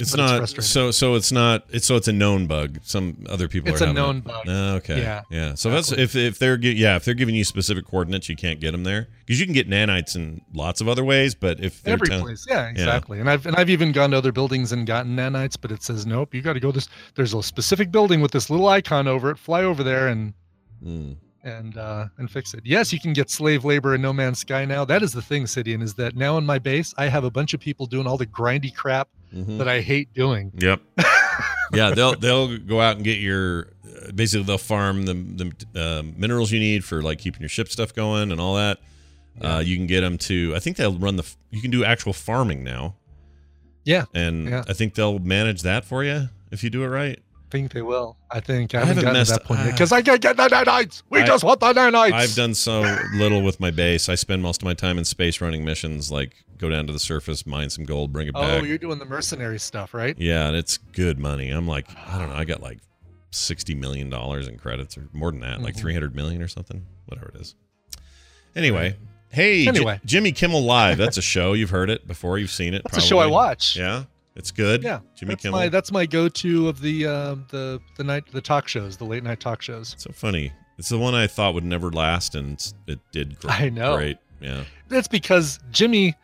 It's 0.01 0.09
it's 0.11 0.17
not. 0.17 0.37
frustrating. 0.37 0.63
so 0.67 0.91
so 0.91 1.15
it's 1.15 1.31
not. 1.31 1.65
It's 1.69 1.85
so 1.85 1.95
it's 1.95 2.07
a 2.07 2.13
known 2.13 2.47
bug. 2.47 2.79
Some 2.83 3.25
other 3.29 3.47
people. 3.47 3.71
It's 3.71 3.81
are 3.81 3.87
a 3.89 3.93
known 3.93 4.17
it. 4.17 4.23
bug. 4.25 4.45
Ah, 4.47 4.73
okay. 4.75 5.01
Yeah, 5.01 5.21
Yeah. 5.29 5.53
So 5.55 5.69
that's 5.69 5.91
if 5.91 6.15
if 6.15 6.39
they're 6.39 6.59
yeah 6.59 6.95
if 6.95 7.05
they're 7.05 7.13
giving 7.13 7.35
you 7.35 7.43
specific 7.43 7.85
coordinates, 7.85 8.29
you 8.29 8.35
can't 8.35 8.59
get 8.59 8.71
them 8.71 8.83
there 8.83 9.07
because 9.25 9.39
you 9.39 9.45
can 9.45 9.53
get 9.53 9.69
nanites 9.69 10.15
in 10.15 10.41
lots 10.53 10.81
of 10.81 10.87
other 10.87 11.03
ways. 11.03 11.35
But 11.35 11.59
if 11.59 11.85
Every 11.87 12.07
tell- 12.07 12.21
place, 12.21 12.45
yeah, 12.49 12.67
exactly. 12.69 13.19
And 13.19 13.29
I've 13.29 13.45
and 13.45 13.55
I've 13.55 13.69
even 13.69 13.91
gone 13.91 14.11
to 14.11 14.17
other 14.17 14.31
buildings 14.31 14.71
and 14.71 14.85
gotten 14.87 15.15
nanites, 15.15 15.55
but 15.59 15.71
it 15.71 15.83
says 15.83 16.05
nope. 16.05 16.33
You 16.33 16.41
got 16.41 16.53
to 16.53 16.59
go 16.59 16.71
this. 16.71 16.87
There's 17.15 17.33
a 17.33 17.43
specific 17.43 17.91
building 17.91 18.21
with 18.21 18.31
this 18.31 18.49
little 18.49 18.67
icon 18.67 19.07
over 19.07 19.31
it. 19.31 19.37
Fly 19.37 19.63
over 19.63 19.83
there 19.83 20.07
and 20.07 20.33
Mm. 20.85 21.17
and 21.43 21.77
uh 21.77 22.05
and 22.17 22.31
fix 22.31 22.53
it. 22.53 22.61
Yes, 22.63 22.93
you 22.93 23.01
can 23.01 23.11
get 23.11 23.29
slave 23.29 23.65
labor 23.65 23.95
in 23.95 24.01
No 24.01 24.13
Man's 24.13 24.39
Sky 24.39 24.63
now. 24.63 24.85
That 24.85 25.03
is 25.03 25.11
the 25.11 25.21
thing, 25.21 25.43
Sidian, 25.43 25.81
is 25.81 25.93
that 25.95 26.15
now 26.15 26.37
in 26.37 26.45
my 26.45 26.57
base 26.57 26.93
I 26.97 27.07
have 27.07 27.25
a 27.25 27.29
bunch 27.29 27.53
of 27.53 27.59
people 27.59 27.85
doing 27.85 28.07
all 28.07 28.15
the 28.17 28.25
grindy 28.25 28.73
crap 28.73 29.09
Mhm. 29.35 29.57
that 29.59 29.67
I 29.67 29.81
hate 29.81 30.13
doing. 30.13 30.51
Yep. 30.57 30.81
yeah, 31.73 31.91
they'll 31.91 32.15
they'll 32.15 32.57
go 32.57 32.81
out 32.81 32.95
and 32.95 33.05
get 33.05 33.19
your 33.19 33.67
uh, 33.85 34.11
basically 34.13 34.43
they'll 34.45 34.57
farm 34.57 35.05
the 35.05 35.13
the 35.73 35.79
uh, 35.79 36.03
minerals 36.17 36.51
you 36.51 36.59
need 36.59 36.83
for 36.83 37.01
like 37.01 37.19
keeping 37.19 37.41
your 37.41 37.49
ship 37.49 37.69
stuff 37.69 37.93
going 37.93 38.31
and 38.31 38.39
all 38.41 38.55
that. 38.55 38.79
Uh, 39.41 39.61
you 39.63 39.77
can 39.77 39.87
get 39.87 40.01
them 40.01 40.17
to. 40.17 40.53
I 40.55 40.59
think 40.59 40.75
they'll 40.77 40.97
run 40.97 41.15
the. 41.15 41.25
You 41.51 41.61
can 41.61 41.71
do 41.71 41.85
actual 41.85 42.11
farming 42.11 42.63
now, 42.63 42.95
Yeah, 43.85 44.05
and 44.13 44.49
Yeah. 44.49 44.63
I 44.67 44.73
think 44.73 44.95
they'll 44.95 45.19
manage 45.19 45.61
that 45.61 45.85
for 45.85 46.03
you 46.03 46.27
if 46.51 46.63
you 46.63 46.69
do 46.69 46.83
it 46.83 46.87
right. 46.87 47.19
Think 47.49 47.71
they 47.73 47.81
will. 47.81 48.17
I 48.31 48.39
think 48.39 48.73
I 48.75 48.81
I 48.81 48.85
haven't, 48.85 49.03
gotten 49.03 49.25
to 49.25 49.31
that 49.31 49.43
point 49.43 49.59
yet 49.61 49.71
because 49.71 49.91
I 49.91 50.01
can't 50.01 50.21
get 50.21 50.37
the 50.37 50.47
nanites. 50.47 51.03
We 51.09 51.21
I- 51.21 51.25
just 51.25 51.43
want 51.43 51.59
the 51.59 51.73
nanites. 51.73 52.11
I've 52.13 52.35
done 52.35 52.53
so 52.53 52.81
little 53.15 53.41
with 53.41 53.59
my 53.59 53.71
base. 53.71 54.09
I 54.09 54.15
spend 54.15 54.41
most 54.41 54.61
of 54.61 54.65
my 54.65 54.73
time 54.73 54.97
in 54.97 55.05
space 55.05 55.41
running 55.41 55.63
missions, 55.65 56.11
like 56.11 56.35
go 56.57 56.69
down 56.69 56.87
to 56.87 56.93
the 56.93 56.99
surface, 56.99 57.45
mine 57.45 57.69
some 57.69 57.85
gold, 57.85 58.11
bring 58.13 58.27
it 58.27 58.33
Oh, 58.35 58.41
back. 58.41 58.61
Oh, 58.61 58.65
you're 58.65 58.77
doing 58.77 58.99
the 58.99 59.05
mercenary 59.05 59.59
stuff, 59.59 59.93
right? 59.93 60.15
Yeah, 60.19 60.47
and 60.47 60.55
it's 60.55 60.77
good 60.77 61.17
money. 61.19 61.49
I'm 61.49 61.67
like, 61.67 61.87
I 62.07 62.17
don't 62.19 62.29
know, 62.29 62.35
I 62.35 62.45
got 62.45 62.61
like 62.61 62.79
sixty 63.31 63.75
million 63.75 64.09
dollars 64.09 64.47
in 64.47 64.57
credits, 64.57 64.97
or 64.97 65.07
more 65.13 65.31
than 65.31 65.41
that, 65.41 65.61
like 65.61 65.75
Mhm. 65.75 65.79
three 65.79 65.93
hundred 65.93 66.15
million 66.15 66.41
or 66.41 66.47
something, 66.47 66.85
whatever 67.05 67.31
it 67.35 67.41
is. 67.41 67.55
Anyway, 68.55 68.95
hey, 69.31 69.65
J- 69.65 69.99
Jimmy 70.05 70.31
Kimmel 70.31 70.63
Live. 70.63 70.97
That's 70.97 71.17
a 71.17 71.21
show. 71.21 71.53
You've 71.53 71.69
heard 71.69 71.89
it 71.89 72.07
before. 72.07 72.37
You've 72.39 72.49
seen 72.51 72.73
it. 72.73 72.81
That's 72.83 72.97
a 72.97 73.01
show 73.07 73.19
I 73.19 73.27
watch. 73.27 73.75
Yeah, 73.77 74.03
it's 74.39 74.49
good. 74.51 74.81
Yeah, 74.81 75.01
Jimmy 75.15 75.33
that's 75.33 75.43
Kimmel. 75.43 75.59
my 75.59 75.69
that's 75.69 75.91
my 75.91 76.07
go-to 76.07 76.67
of 76.67 76.81
the 76.81 77.05
uh, 77.05 77.35
the 77.49 77.79
the 77.97 78.03
night 78.03 78.23
the 78.31 78.41
talk 78.41 78.67
shows, 78.67 78.97
the 78.97 79.05
late 79.05 79.23
night 79.23 79.39
talk 79.39 79.61
shows. 79.61 79.93
so 79.99 80.11
funny. 80.11 80.51
It's 80.79 80.89
the 80.89 80.97
one 80.97 81.13
I 81.13 81.27
thought 81.27 81.53
would 81.53 81.65
never 81.65 81.91
last, 81.91 82.33
and 82.35 82.57
it 82.87 82.99
did. 83.11 83.37
Great. 83.39 83.61
I 83.61 83.69
know. 83.69 83.95
Great. 83.97 84.17
Yeah. 84.41 84.63
That's 84.87 85.07
because 85.09 85.59
Jimmy 85.71 86.15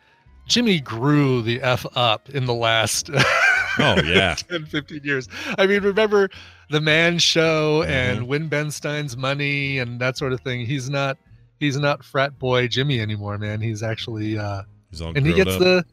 Jimmy 0.48 0.80
grew 0.80 1.42
the 1.42 1.60
f 1.62 1.84
up 1.94 2.28
in 2.30 2.46
the 2.46 2.54
last 2.54 3.10
Oh 3.78 4.00
yeah. 4.02 4.34
10 4.48 4.64
15 4.66 5.00
years. 5.04 5.28
I 5.58 5.66
mean, 5.66 5.82
remember 5.82 6.30
the 6.70 6.80
Man 6.80 7.18
Show 7.18 7.82
Mm-hmm. 7.82 7.90
and 7.90 8.26
Win 8.28 8.48
Ben 8.48 8.70
Stein's 8.70 9.16
Money 9.16 9.78
and 9.78 10.00
that 10.00 10.16
sort 10.16 10.32
of 10.32 10.40
thing. 10.40 10.64
He's 10.64 10.88
not 10.88 11.18
he's 11.60 11.76
not 11.76 12.02
frat 12.02 12.38
boy 12.38 12.68
Jimmy 12.68 12.98
anymore, 13.00 13.36
man. 13.36 13.60
He's 13.60 13.82
actually 13.82 14.38
uh 14.38 14.62
He's 14.90 15.02
all 15.02 15.12
and 15.14 15.26
he 15.26 15.34
gets 15.34 15.52
up. 15.52 15.58
the 15.60 15.84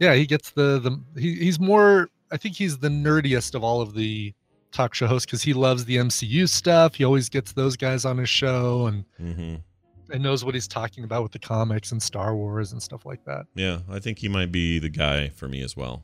yeah 0.00 0.14
he 0.14 0.26
gets 0.26 0.50
the 0.50 0.78
the 0.80 1.20
he, 1.20 1.34
he's 1.36 1.58
more 1.60 2.08
i 2.32 2.36
think 2.36 2.54
he's 2.56 2.78
the 2.78 2.88
nerdiest 2.88 3.54
of 3.54 3.62
all 3.64 3.80
of 3.80 3.94
the 3.94 4.32
talk 4.72 4.94
show 4.94 5.06
hosts 5.06 5.26
because 5.26 5.42
he 5.42 5.52
loves 5.52 5.84
the 5.84 5.96
mcu 5.96 6.48
stuff 6.48 6.94
he 6.96 7.04
always 7.04 7.28
gets 7.28 7.52
those 7.52 7.76
guys 7.76 8.04
on 8.04 8.18
his 8.18 8.28
show 8.28 8.86
and 8.86 9.04
Mhm. 9.20 9.62
and 10.10 10.22
knows 10.22 10.44
what 10.44 10.54
he's 10.54 10.66
talking 10.68 11.04
about 11.04 11.22
with 11.22 11.32
the 11.32 11.38
comics 11.38 11.92
and 11.92 12.02
star 12.02 12.34
wars 12.34 12.72
and 12.72 12.82
stuff 12.82 13.06
like 13.06 13.24
that 13.24 13.46
Yeah, 13.54 13.80
I 13.88 13.98
think 14.00 14.18
he 14.18 14.28
might 14.28 14.50
be 14.52 14.78
the 14.78 14.88
guy 14.90 15.28
for 15.30 15.48
me 15.48 15.62
as 15.62 15.76
well. 15.76 16.02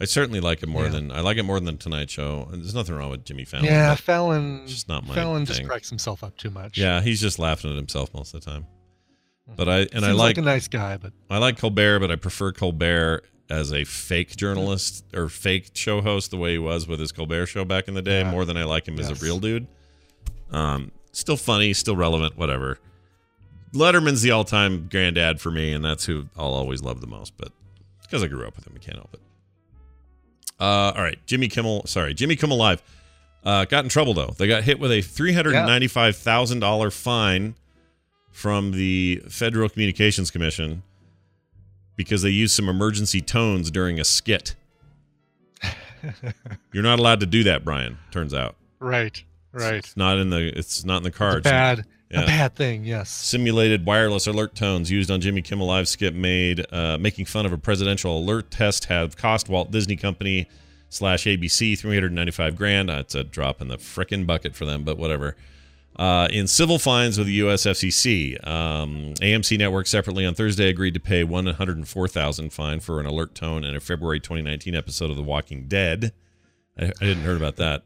I 0.00 0.04
certainly 0.06 0.40
like 0.40 0.62
it 0.62 0.68
more 0.68 0.84
Yeah. 0.84 0.90
than 0.90 1.12
I 1.12 1.20
like 1.20 1.36
it 1.38 1.44
more 1.44 1.60
than 1.60 1.78
Tonight 1.78 2.10
Show. 2.10 2.48
And 2.52 2.62
there's 2.62 2.74
nothing 2.74 2.94
wrong 2.96 3.10
with 3.10 3.24
Jimmy 3.24 3.44
Fallon. 3.44 3.64
yeah 3.66 3.94
fallon 3.94 4.66
just 4.66 4.88
not 4.88 5.06
my 5.06 5.14
fallon 5.14 5.46
thing. 5.46 5.56
just 5.56 5.68
cracks 5.68 5.88
himself 5.88 6.22
up 6.22 6.36
too 6.36 6.50
much 6.50 6.76
Yeah, 6.76 7.00
he's 7.00 7.20
just 7.20 7.38
laughing 7.38 7.70
at 7.70 7.76
himself 7.76 8.12
most 8.12 8.34
of 8.34 8.44
the 8.44 8.50
time. 8.50 8.66
But 9.56 9.68
I 9.68 9.78
and 9.80 9.90
Seems 9.92 10.04
I 10.04 10.12
like 10.12 10.38
a 10.38 10.42
nice 10.42 10.68
guy 10.68 10.96
but 10.96 11.12
I 11.28 11.38
like 11.38 11.58
Colbert, 11.58 12.00
but 12.00 12.10
I 12.10 12.16
prefer 12.16 12.52
Colbert 12.52 13.24
as 13.50 13.72
a 13.72 13.84
fake 13.84 14.36
journalist 14.36 15.04
or 15.14 15.28
fake 15.28 15.70
show 15.74 16.00
host 16.00 16.30
the 16.30 16.36
way 16.38 16.52
he 16.52 16.58
was 16.58 16.88
with 16.88 16.98
his 16.98 17.12
Colbert 17.12 17.46
show 17.46 17.64
back 17.64 17.86
in 17.88 17.94
the 17.94 18.00
day 18.02 18.20
Yeah. 18.20 18.30
more 18.30 18.44
than 18.46 18.56
I 18.56 18.64
like 18.64 18.88
him 18.88 18.98
as 18.98 19.10
a 19.10 19.14
real 19.16 19.38
dude. 19.38 19.66
Um, 20.50 20.92
still 21.12 21.36
funny, 21.36 21.74
still 21.74 21.94
relevant, 21.96 22.38
whatever. 22.38 22.78
Letterman's 23.74 24.22
the 24.22 24.30
all-time 24.30 24.88
granddad 24.88 25.40
for 25.40 25.50
me, 25.50 25.72
and 25.72 25.84
that's 25.84 26.06
who 26.06 26.26
I'll 26.38 26.54
always 26.54 26.80
love 26.82 27.00
the 27.00 27.06
most. 27.06 27.36
But 27.36 27.52
because 28.02 28.22
I 28.22 28.28
grew 28.28 28.46
up 28.46 28.56
with 28.56 28.66
him, 28.66 28.72
I 28.76 28.78
can't 28.78 28.96
help 28.96 29.12
it. 29.12 29.20
Uh, 30.60 30.92
all 30.96 31.02
right, 31.02 31.18
Jimmy 31.26 31.48
Kimmel. 31.48 31.84
Sorry, 31.86 32.14
Jimmy 32.14 32.36
Kimmel 32.36 32.56
Live. 32.56 32.82
Uh, 33.44 33.64
got 33.66 33.84
in 33.84 33.90
trouble 33.90 34.14
though. 34.14 34.32
They 34.38 34.46
got 34.46 34.62
hit 34.62 34.78
with 34.80 34.90
a 34.90 35.02
three 35.02 35.34
hundred 35.34 35.54
and 35.54 35.66
ninety-five 35.66 36.16
thousand 36.16 36.60
dollar 36.60 36.90
fine 36.90 37.56
from 38.34 38.72
the 38.72 39.22
Federal 39.30 39.68
Communications 39.68 40.28
Commission 40.28 40.82
because 41.94 42.22
they 42.22 42.30
used 42.30 42.52
some 42.52 42.68
emergency 42.68 43.20
tones 43.20 43.70
during 43.70 44.00
a 44.00 44.04
skit. 44.04 44.56
You're 46.72 46.82
not 46.82 46.98
allowed 46.98 47.20
to 47.20 47.26
do 47.26 47.44
that, 47.44 47.64
Brian. 47.64 47.96
Turns 48.10 48.34
out 48.34 48.56
right 48.80 49.22
right 49.52 49.76
it's 49.76 49.96
not 49.96 50.18
in 50.18 50.28
the 50.30 50.52
it's 50.58 50.84
not 50.84 50.98
in 50.98 51.02
the 51.04 51.08
It's 51.08 51.16
a 51.16 51.18
cards. 51.18 51.44
bad 51.44 51.84
Yeah. 52.10 52.22
a 52.22 52.26
bad 52.26 52.54
thing 52.56 52.84
yes 52.84 53.08
Simulated 53.08 53.86
wireless 53.86 54.26
alert 54.26 54.54
tones 54.56 54.90
used 54.90 55.10
on 55.12 55.20
Jimmy 55.20 55.40
Kimmel 55.40 55.68
Live 55.68 55.86
skit 55.88 56.12
made 56.14 56.66
uh, 56.72 56.98
making 56.98 57.26
fun 57.26 57.46
of 57.46 57.52
a 57.52 57.56
presidential 57.58 58.18
alert 58.18 58.50
test 58.50 58.86
have 58.86 59.16
cost 59.16 59.48
Walt 59.48 59.70
Disney 59.70 59.96
Company 59.96 60.48
slash 60.90 61.24
ABC 61.24 61.78
395 61.78 62.56
grand. 62.56 62.88
That's 62.88 63.14
a 63.14 63.22
drop 63.24 63.60
in 63.62 63.68
the 63.68 63.78
frickin' 63.78 64.26
bucket 64.26 64.54
for 64.56 64.64
them, 64.64 64.82
but 64.84 64.98
whatever. 64.98 65.36
Uh, 65.96 66.26
in 66.32 66.46
civil 66.48 66.78
fines 66.78 67.16
with 67.18 67.26
the 67.28 67.34
U.S. 67.34 67.64
FCC, 67.66 68.44
um, 68.46 69.14
AMC 69.20 69.56
Network 69.58 69.86
separately 69.86 70.26
on 70.26 70.34
Thursday 70.34 70.68
agreed 70.68 70.94
to 70.94 71.00
pay 71.00 71.22
104,000 71.24 72.52
fine 72.52 72.80
for 72.80 72.98
an 72.98 73.06
alert 73.06 73.34
tone 73.34 73.62
in 73.64 73.76
a 73.76 73.80
February 73.80 74.18
2019 74.18 74.74
episode 74.74 75.10
of 75.10 75.16
The 75.16 75.22
Walking 75.22 75.66
Dead. 75.68 76.12
I, 76.78 76.86
I 76.86 77.04
didn't 77.04 77.22
heard 77.22 77.36
about 77.36 77.56
that. 77.56 77.82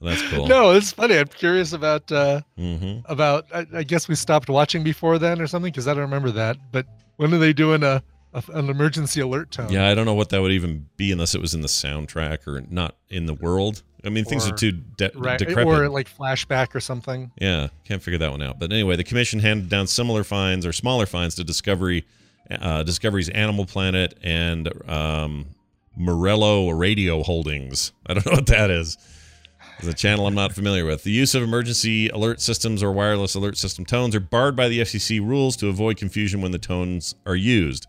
Well, 0.00 0.10
that's 0.10 0.22
cool. 0.30 0.48
no 0.48 0.72
it's 0.72 0.90
funny 0.90 1.16
i'm 1.16 1.28
curious 1.28 1.72
about 1.72 2.10
uh 2.10 2.40
hmm 2.56 2.98
about 3.04 3.46
I, 3.54 3.66
I 3.72 3.82
guess 3.84 4.08
we 4.08 4.16
stopped 4.16 4.48
watching 4.48 4.82
before 4.82 5.16
then 5.20 5.40
or 5.40 5.46
something 5.46 5.70
because 5.70 5.86
I 5.86 5.92
don't 5.94 6.02
remember 6.02 6.32
that. 6.32 6.56
But 6.72 6.86
when 7.18 7.32
are 7.32 7.38
they 7.38 7.52
doing 7.52 7.84
a, 7.84 8.02
a 8.34 8.42
an 8.52 8.68
emergency 8.68 9.20
alert 9.20 9.52
tone? 9.52 9.70
Yeah, 9.70 9.88
I 9.88 9.94
don't 9.94 10.04
know 10.06 10.14
what 10.14 10.30
that 10.30 10.42
would 10.42 10.50
even 10.50 10.88
be 10.96 11.12
unless 11.12 11.36
it 11.36 11.40
was 11.40 11.54
in 11.54 11.60
the 11.60 11.68
soundtrack 11.68 12.48
or 12.48 12.62
not 12.68 12.96
in 13.10 13.26
the 13.26 13.34
world. 13.34 13.84
I 14.04 14.08
mean, 14.08 14.24
things 14.24 14.48
are 14.48 14.52
too 14.54 14.72
de- 14.72 15.12
right, 15.14 15.38
decrepit. 15.38 15.66
or 15.66 15.88
like 15.88 16.08
flashback 16.08 16.74
or 16.74 16.80
something. 16.80 17.30
yeah, 17.40 17.68
can't 17.84 18.02
figure 18.02 18.18
that 18.18 18.30
one 18.30 18.42
out. 18.42 18.58
But 18.58 18.72
anyway, 18.72 18.96
the 18.96 19.04
commission 19.04 19.40
handed 19.40 19.68
down 19.68 19.86
similar 19.86 20.24
fines 20.24 20.66
or 20.66 20.72
smaller 20.72 21.06
fines 21.06 21.36
to 21.36 21.44
Discovery, 21.44 22.04
uh, 22.50 22.82
Discovery's 22.82 23.28
Animal 23.28 23.64
Planet 23.64 24.18
and 24.22 24.68
um, 24.90 25.46
Meruelo 25.98 26.76
Radio 26.76 27.22
Holdings. 27.22 27.92
I 28.06 28.14
don't 28.14 28.26
know 28.26 28.32
what 28.32 28.46
that 28.46 28.70
is. 28.70 28.98
It's 29.78 29.88
a 29.88 29.94
channel 29.94 30.26
I'm 30.26 30.34
not 30.34 30.52
familiar 30.52 30.84
with. 30.84 31.02
The 31.02 31.10
use 31.10 31.34
of 31.34 31.42
emergency 31.42 32.08
alert 32.08 32.40
systems 32.40 32.82
or 32.82 32.92
wireless 32.92 33.34
alert 33.34 33.56
system 33.56 33.84
tones 33.84 34.14
are 34.14 34.20
barred 34.20 34.54
by 34.54 34.68
the 34.68 34.80
FCC 34.80 35.20
rules 35.20 35.56
to 35.56 35.68
avoid 35.68 35.96
confusion 35.96 36.40
when 36.40 36.52
the 36.52 36.58
tones 36.58 37.14
are 37.26 37.34
used. 37.34 37.86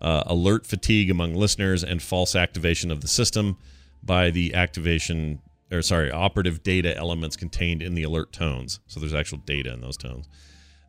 Uh, 0.00 0.22
alert 0.26 0.66
fatigue 0.66 1.08
among 1.10 1.34
listeners 1.34 1.82
and 1.84 2.02
false 2.02 2.34
activation 2.34 2.90
of 2.90 3.00
the 3.00 3.08
system 3.08 3.56
by 4.02 4.30
the 4.30 4.54
activation 4.54 5.40
or 5.70 5.82
sorry 5.82 6.10
operative 6.10 6.62
data 6.62 6.96
elements 6.96 7.36
contained 7.36 7.82
in 7.82 7.94
the 7.94 8.02
alert 8.02 8.32
tones. 8.32 8.80
So 8.86 9.00
there's 9.00 9.14
actual 9.14 9.38
data 9.38 9.72
in 9.72 9.80
those 9.80 9.96
tones. 9.96 10.28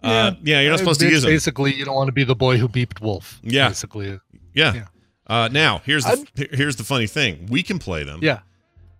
Uh, 0.04 0.34
yeah, 0.44 0.62
you're 0.62 0.70
not 0.72 0.76
Uh, 0.76 0.78
supposed 0.78 1.00
to 1.02 1.10
use 1.10 1.24
them. 1.24 1.32
Basically, 1.32 1.74
you 1.74 1.84
don't 1.86 1.96
want 1.96 2.08
to 2.08 2.12
be 2.14 2.24
the 2.24 2.36
boy 2.36 2.58
who 2.58 2.68
beeped 2.70 3.02
wolf. 3.02 3.40
Yeah. 3.44 3.68
Basically. 3.70 4.20
Yeah. 4.54 4.74
Yeah. 4.74 4.86
Uh, 5.26 5.50
now 5.52 5.82
here's 5.86 6.04
the 6.06 6.10
I'm- 6.12 6.48
here's 6.54 6.76
the 6.78 6.84
funny 6.84 7.08
thing: 7.08 7.48
we 7.50 7.64
can 7.64 7.80
play 7.80 8.04
them. 8.04 8.20
Yeah. 8.22 8.40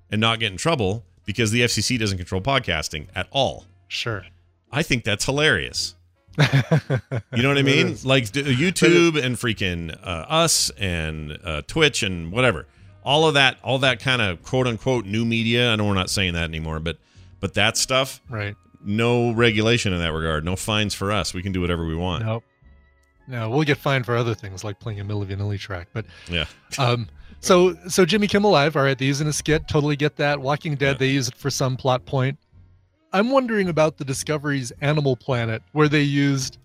and 0.10 0.20
not 0.22 0.40
get 0.40 0.52
in 0.52 0.58
trouble. 0.58 1.04
because 1.26 1.52
the 1.52 1.62
FCC 1.62 1.98
doesn't 2.00 2.18
control 2.18 2.40
podcasting 2.42 3.08
at 3.14 3.28
all. 3.32 3.66
Sure. 3.90 4.26
I 4.72 4.82
think 4.82 5.04
that's 5.04 5.26
hilarious. 5.26 5.96
You 6.40 7.44
know 7.44 7.50
what 7.50 7.58
I 7.58 7.64
mean? 7.64 7.98
Like 8.04 8.24
YouTube 8.26 9.22
and 9.22 9.36
freaking 9.36 9.92
uh, 10.02 10.26
us 10.30 10.70
and 10.78 11.38
uh, 11.44 11.62
Twitch 11.68 12.04
and 12.04 12.32
whatever. 12.32 12.66
All 13.08 13.26
of 13.28 13.36
that, 13.36 13.58
all 13.64 13.80
that 13.80 14.00
kind 14.02 14.22
of 14.22 14.44
quote 14.44 14.68
unquote 14.68 15.06
new 15.06 15.24
media. 15.24 15.72
I 15.72 15.76
know 15.78 15.86
we're 15.86 15.94
not 15.94 16.10
saying 16.10 16.34
that 16.34 16.44
anymore, 16.44 16.80
but 16.80 16.98
but 17.40 17.54
that 17.54 17.78
stuff, 17.78 18.20
Right. 18.30 18.56
no 18.84 19.32
regulation 19.32 19.94
in 19.94 20.00
that 20.00 20.12
regard. 20.12 20.44
No 20.44 20.56
fines 20.56 20.94
for 20.94 21.12
us. 21.12 21.34
We 21.34 21.42
can 21.42 21.52
do 21.54 21.62
whatever 21.62 21.86
we 21.86 21.96
want. 21.96 22.26
Nope. 22.26 22.44
No, 23.28 23.50
we'll 23.50 23.64
get 23.64 23.78
fined 23.78 24.06
for 24.06 24.16
other 24.18 24.34
things 24.34 24.64
like 24.64 24.80
playing 24.80 25.00
a 25.00 25.06
Milli 25.06 25.26
Vanilli 25.26 25.60
track. 25.60 25.88
But 25.94 26.06
Yeah. 26.30 26.46
um, 26.78 27.08
so 27.40 27.76
so 27.88 28.06
Jimmy 28.06 28.28
Kimmel 28.28 28.52
Live, 28.52 28.76
all 28.76 28.84
right, 28.84 28.98
they 28.98 29.06
use 29.06 29.22
in 29.22 29.28
a 29.28 29.34
skit. 29.34 29.68
Totally 29.68 29.96
get 29.96 30.16
that. 30.18 30.40
Walking 30.42 30.76
Dead, 30.76 30.94
Yeah. 30.96 30.98
they 30.98 31.10
use 31.10 31.28
it 31.30 31.36
for 31.36 31.50
some 31.50 31.78
plot 31.78 32.06
point. 32.06 32.38
I'm 33.14 33.30
wondering 33.32 33.70
about 33.70 33.98
the 33.98 34.06
Discovery's 34.06 34.72
Animal 34.82 35.16
Planet, 35.16 35.62
where 35.72 35.88
they 35.88 36.02
used 36.02 36.58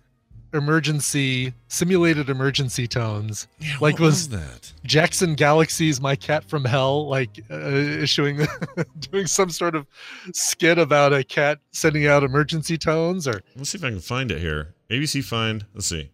emergency 0.53 1.53
simulated 1.67 2.29
emergency 2.29 2.87
tones. 2.87 3.47
Yeah, 3.59 3.73
Like 3.81 3.95
what 3.95 4.01
was- 4.07 4.29
that? 4.29 4.71
Jackson 4.85 5.33
Galaxy's 5.35 5.99
My 5.99 6.15
Cat 6.15 6.43
from 6.43 6.63
Hell, 6.65 7.07
like 7.07 7.29
uh, 7.49 7.55
issuing 7.57 8.45
doing 9.11 9.25
some 9.27 9.49
sort 9.49 9.75
of 9.75 9.87
skit 10.33 10.77
about 10.77 11.13
a 11.13 11.23
cat 11.23 11.59
sending 11.71 12.05
out 12.07 12.23
emergency 12.23 12.77
tones, 12.77 13.27
or 13.27 13.41
Let's 13.55 13.69
see 13.71 13.77
if 13.77 13.83
I 13.83 13.89
can 13.89 13.99
find 13.99 14.31
it 14.31 14.39
here. 14.39 14.73
ABC 14.89 15.23
find. 15.23 15.65
Let's 15.73 15.87
see. 15.87 16.11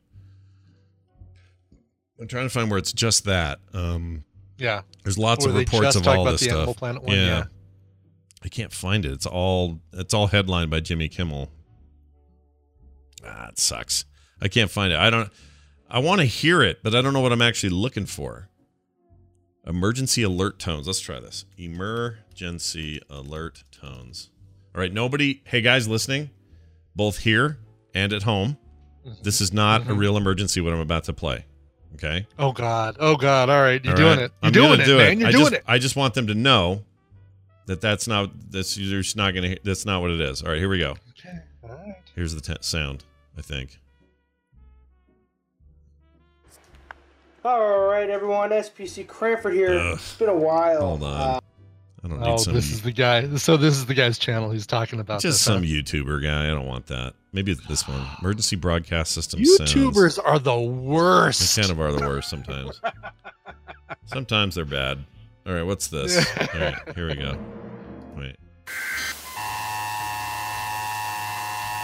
I'm 2.20 2.28
trying 2.28 2.46
to 2.46 2.50
find 2.50 2.70
where 2.70 2.78
it's 2.80 2.92
just 2.94 3.26
that. 3.26 3.60
Um, 3.74 4.24
yeah, 4.58 4.82
there's 5.04 5.18
lots 5.18 5.46
Or 5.46 5.50
of 5.50 5.56
reports 5.56 5.96
of 5.96 6.06
all 6.08 6.22
about 6.24 6.32
this 6.32 6.42
the 6.42 6.46
stuff. 6.48 6.58
Animal 6.58 6.74
Planet 6.74 7.04
one, 7.04 7.16
yeah. 7.16 7.46
I 8.44 8.48
can't 8.50 8.74
find 8.74 9.06
it. 9.06 9.12
It's 9.14 9.26
all 9.26 9.80
it's 9.94 10.14
all 10.14 10.28
headlined 10.28 10.70
by 10.70 10.80
Jimmy 10.82 11.08
Kimmel. 11.10 11.50
Ah, 13.26 13.48
it 13.50 13.60
sucks. 13.60 14.06
I 14.42 14.48
can't 14.48 14.72
find 14.72 14.94
it. 14.94 15.00
I 15.00 15.10
don't. 15.10 15.32
I 15.90 16.00
want 16.00 16.22
to 16.22 16.26
hear 16.26 16.62
it, 16.62 16.84
but 16.84 16.94
I 16.96 17.02
don't 17.02 17.14
know 17.14 17.20
what 17.20 17.32
I'm 17.32 17.42
actually 17.42 17.72
looking 17.72 18.06
for. 18.06 18.48
Emergency 19.66 20.24
alert 20.24 20.60
tones. 20.60 20.88
Let's 20.88 21.00
try 21.00 21.20
this. 21.20 21.46
Emergency 21.58 23.02
alert 23.10 23.64
tones. 23.72 24.30
All 24.74 24.82
right, 24.82 24.94
nobody. 24.94 25.42
Hey 25.46 25.62
guys, 25.62 25.88
listening, 25.88 26.30
both 26.96 27.20
here 27.20 27.58
and 27.94 28.14
at 28.14 28.24
home. 28.24 28.58
This 29.24 29.42
is 29.42 29.52
not 29.52 29.82
a 29.84 29.86
Mhm. 29.86 29.98
real 29.98 30.18
emergency. 30.18 30.62
What 30.62 30.74
I'm 30.74 30.80
about 30.80 31.06
to 31.06 31.14
play. 31.14 31.46
Okay. 31.96 32.28
oh 32.38 32.52
god, 32.52 32.96
oh 33.00 33.16
god, 33.16 33.50
all 33.50 33.62
right, 33.62 33.84
you're 33.84 33.94
All 33.94 33.98
doing 33.98 34.18
right? 34.20 34.26
it, 34.26 34.32
you're 34.42 34.48
I'm 34.48 34.52
doing 34.52 34.80
it, 34.80 34.86
do 34.86 34.98
man, 34.98 35.20
you're 35.20 35.28
I 35.30 35.32
doing 35.32 35.44
just, 35.46 35.54
it. 35.56 35.64
I 35.68 35.80
just 35.80 35.96
want 35.96 36.14
them 36.14 36.28
to 36.28 36.36
know 36.36 36.84
that 37.66 37.82
that's 37.82 38.08
not 38.08 38.30
that's 38.52 38.78
you're 38.78 39.02
just 39.02 39.16
not 39.18 39.34
gonna. 39.34 39.56
That's 39.64 39.86
not 39.86 40.02
what 40.02 40.12
it 40.12 40.22
is. 40.22 40.44
All 40.44 40.50
right, 40.50 40.60
here 40.60 40.70
we 40.70 40.78
go. 40.80 40.96
Okay, 41.20 41.40
all 41.64 41.70
right. 41.70 41.96
Here's 42.16 42.34
the 42.36 42.42
t- 42.42 42.56
sound. 42.62 43.04
I 43.38 43.42
think. 43.42 43.80
All 47.46 47.88
right, 47.88 48.10
everyone. 48.10 48.50
SPC 48.50 49.08
Cranford 49.08 49.54
here. 49.54 49.78
Ugh. 49.80 49.94
It's 49.94 50.16
been 50.16 50.30
a 50.30 50.34
while. 50.36 50.82
Hold 50.82 51.04
on. 51.04 51.22
Uh, 51.22 51.40
I 52.04 52.08
don't 52.08 52.20
need 52.22 52.28
Oh, 52.28 52.38
some. 52.38 52.54
this 52.54 52.72
is 52.72 52.82
the 52.82 52.92
guy. 52.92 53.34
So 53.36 53.58
this 53.58 53.76
is 53.76 53.86
the 53.86 53.94
guy's 53.94 54.18
channel 54.18 54.52
he's 54.52 54.68
talking 54.68 55.00
about. 55.00 55.22
just 55.22 55.36
this, 55.36 55.42
some 55.42 55.64
huh? 55.64 55.70
YouTuber 55.70 56.22
guy. 56.24 56.46
I 56.46 56.48
don't 56.50 56.66
want 56.68 56.88
that. 56.88 57.14
Maybe 57.32 57.52
it's 57.52 57.66
this 57.68 57.88
one. 57.88 58.06
Emergency 58.22 58.56
broadcast 58.56 59.12
system. 59.14 59.44
sounds. 59.46 59.74
YouTubers 59.74 60.20
are 60.24 60.40
the 60.40 60.56
They 60.56 60.68
worst. 60.68 61.56
kind 61.60 61.72
of 61.72 61.80
are 61.80 61.92
the 61.92 62.06
worst 62.08 62.30
sometimes. 62.30 62.82
sometimes 64.06 64.56
they're 64.56 64.66
bad. 64.66 65.00
All 65.46 65.54
right, 65.54 65.64
what's 65.64 65.88
this? 65.88 66.18
All 66.54 66.60
right, 66.60 66.76
here 66.96 67.08
we 67.08 67.16
go. 67.16 67.38
Wait. 68.18 68.36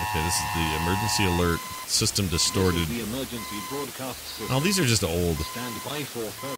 Okay, 0.01 0.23
this 0.23 0.35
is 0.35 0.45
the 0.55 0.75
emergency 0.81 1.25
alert 1.25 1.59
system 1.87 2.27
distorted. 2.27 2.87
Oh, 4.49 4.59
these 4.63 4.79
are 4.79 4.85
just 4.85 5.03
old. 5.03 5.37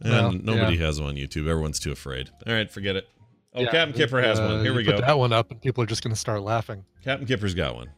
And 0.03 0.43
nobody 0.43 0.77
yeah. 0.77 0.85
has 0.85 0.97
them 0.97 1.05
on 1.07 1.15
YouTube. 1.15 1.47
Everyone's 1.47 1.79
too 1.79 1.91
afraid. 1.91 2.29
All 2.45 2.53
right, 2.53 2.69
forget 2.69 2.95
it. 2.95 3.07
Oh, 3.53 3.61
Yeah, 3.61 3.71
Captain 3.71 3.95
Kipper 3.95 4.21
has 4.21 4.39
uh, 4.39 4.43
one. 4.43 4.63
Here 4.63 4.73
we 4.73 4.83
go. 4.83 4.93
put. 4.93 5.01
That 5.05 5.17
one 5.17 5.33
up, 5.33 5.51
and 5.51 5.61
people 5.61 5.83
are 5.83 5.87
just 5.87 6.03
going 6.03 6.13
to 6.13 6.19
start 6.19 6.41
laughing. 6.41 6.85
Captain 7.03 7.27
Kipper's 7.27 7.53
got 7.55 7.75
one. 7.75 7.89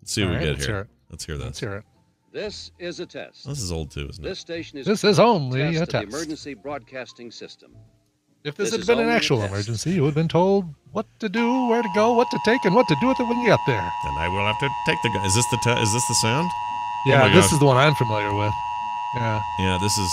Let's 0.00 0.12
see 0.12 0.22
what 0.22 0.26
All 0.26 0.30
we 0.32 0.36
right, 0.36 0.44
get 0.44 0.50
let's 0.52 0.66
here. 0.66 0.74
hear 0.74 0.82
it. 0.82 0.88
Let's 1.10 1.24
hear 1.24 1.38
that. 1.38 1.44
Let's 1.44 1.60
this. 1.60 1.68
hear 1.68 1.76
it. 1.78 1.84
This 2.32 2.70
is 2.80 3.00
a 3.00 3.06
test. 3.06 3.46
This 3.46 3.62
is 3.62 3.70
old 3.70 3.92
too, 3.92 4.08
isn't 4.08 4.24
it? 4.24 4.28
This 4.28 4.40
station 4.40 4.78
is 4.78 4.86
This 4.86 5.04
is 5.04 5.20
only 5.20 5.60
test 5.60 5.78
a 5.78 5.82
of 5.82 6.10
the 6.10 6.16
emergency 6.16 6.54
broadcasting 6.54 7.30
system. 7.30 7.76
If 8.44 8.56
this, 8.56 8.70
This 8.70 8.86
had 8.86 8.96
been 8.98 9.06
an 9.06 9.10
actual 9.10 9.38
test. 9.38 9.52
emergency, 9.52 9.90
you 9.92 10.02
would 10.02 10.08
have 10.08 10.14
been 10.14 10.28
told 10.28 10.66
what 10.92 11.06
to 11.20 11.30
do, 11.30 11.66
where 11.68 11.82
to 11.82 11.88
go, 11.94 12.12
what 12.12 12.30
to 12.30 12.38
take, 12.44 12.62
and 12.66 12.74
what 12.74 12.86
to 12.88 12.96
do 13.00 13.08
with 13.08 13.18
it 13.18 13.24
when 13.26 13.40
you 13.40 13.46
got 13.46 13.60
there. 13.66 13.90
Then 14.04 14.12
I 14.18 14.28
will 14.28 14.44
have 14.44 14.58
to 14.60 14.68
take 14.86 14.98
the. 15.02 15.08
gun. 15.08 15.24
Is 15.24 15.34
this 15.34 15.46
the? 15.50 15.56
Te- 15.64 15.80
is 15.80 15.92
this 15.94 16.06
the 16.08 16.14
sound? 16.14 16.50
Yeah, 17.06 17.22
oh 17.22 17.28
my 17.28 17.34
this 17.34 17.46
gosh. 17.46 17.52
is 17.54 17.58
the 17.58 17.64
one 17.64 17.78
I'm 17.78 17.94
familiar 17.94 18.34
with. 18.34 18.52
Yeah. 19.16 19.42
Yeah, 19.58 19.78
this 19.80 19.96
is. 19.96 20.10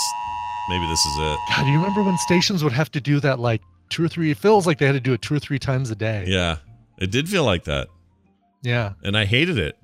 Maybe 0.69 0.87
this 0.87 0.99
is 1.05 1.17
it. 1.17 1.39
God, 1.49 1.63
do 1.65 1.69
you 1.71 1.77
remember 1.77 2.03
when 2.03 2.17
stations 2.19 2.63
would 2.63 2.71
have 2.73 2.89
to 2.91 3.01
do 3.01 3.19
that 3.19 3.39
like 3.39 3.61
two 3.89 4.03
or 4.05 4.07
three? 4.07 4.31
It 4.31 4.37
feels 4.37 4.65
like 4.65 4.77
they 4.77 4.85
had 4.85 4.93
to 4.93 4.99
do 5.01 5.11
it 5.11 5.21
two 5.21 5.33
or 5.33 5.39
three 5.39 5.59
times 5.59 5.91
a 5.91 5.95
day. 5.95 6.23
Yeah, 6.27 6.57
it 6.99 7.11
did 7.11 7.27
feel 7.27 7.43
like 7.43 7.65
that, 7.65 7.89
Yeah. 8.63 8.93
and 9.03 9.17
I 9.17 9.25
hated 9.25 9.57
it. 9.57 9.75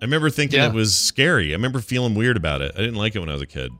I 0.00 0.04
remember 0.04 0.30
thinking 0.30 0.60
Yeah. 0.60 0.68
it 0.68 0.74
was 0.74 0.94
scary. 0.94 1.50
I 1.50 1.56
remember 1.56 1.80
feeling 1.80 2.14
weird 2.14 2.36
about 2.36 2.60
it. 2.62 2.72
I 2.76 2.78
didn't 2.78 2.94
like 2.96 3.16
it 3.16 3.18
when 3.18 3.28
I 3.28 3.32
was 3.32 3.42
a 3.42 3.46
kid 3.46 3.70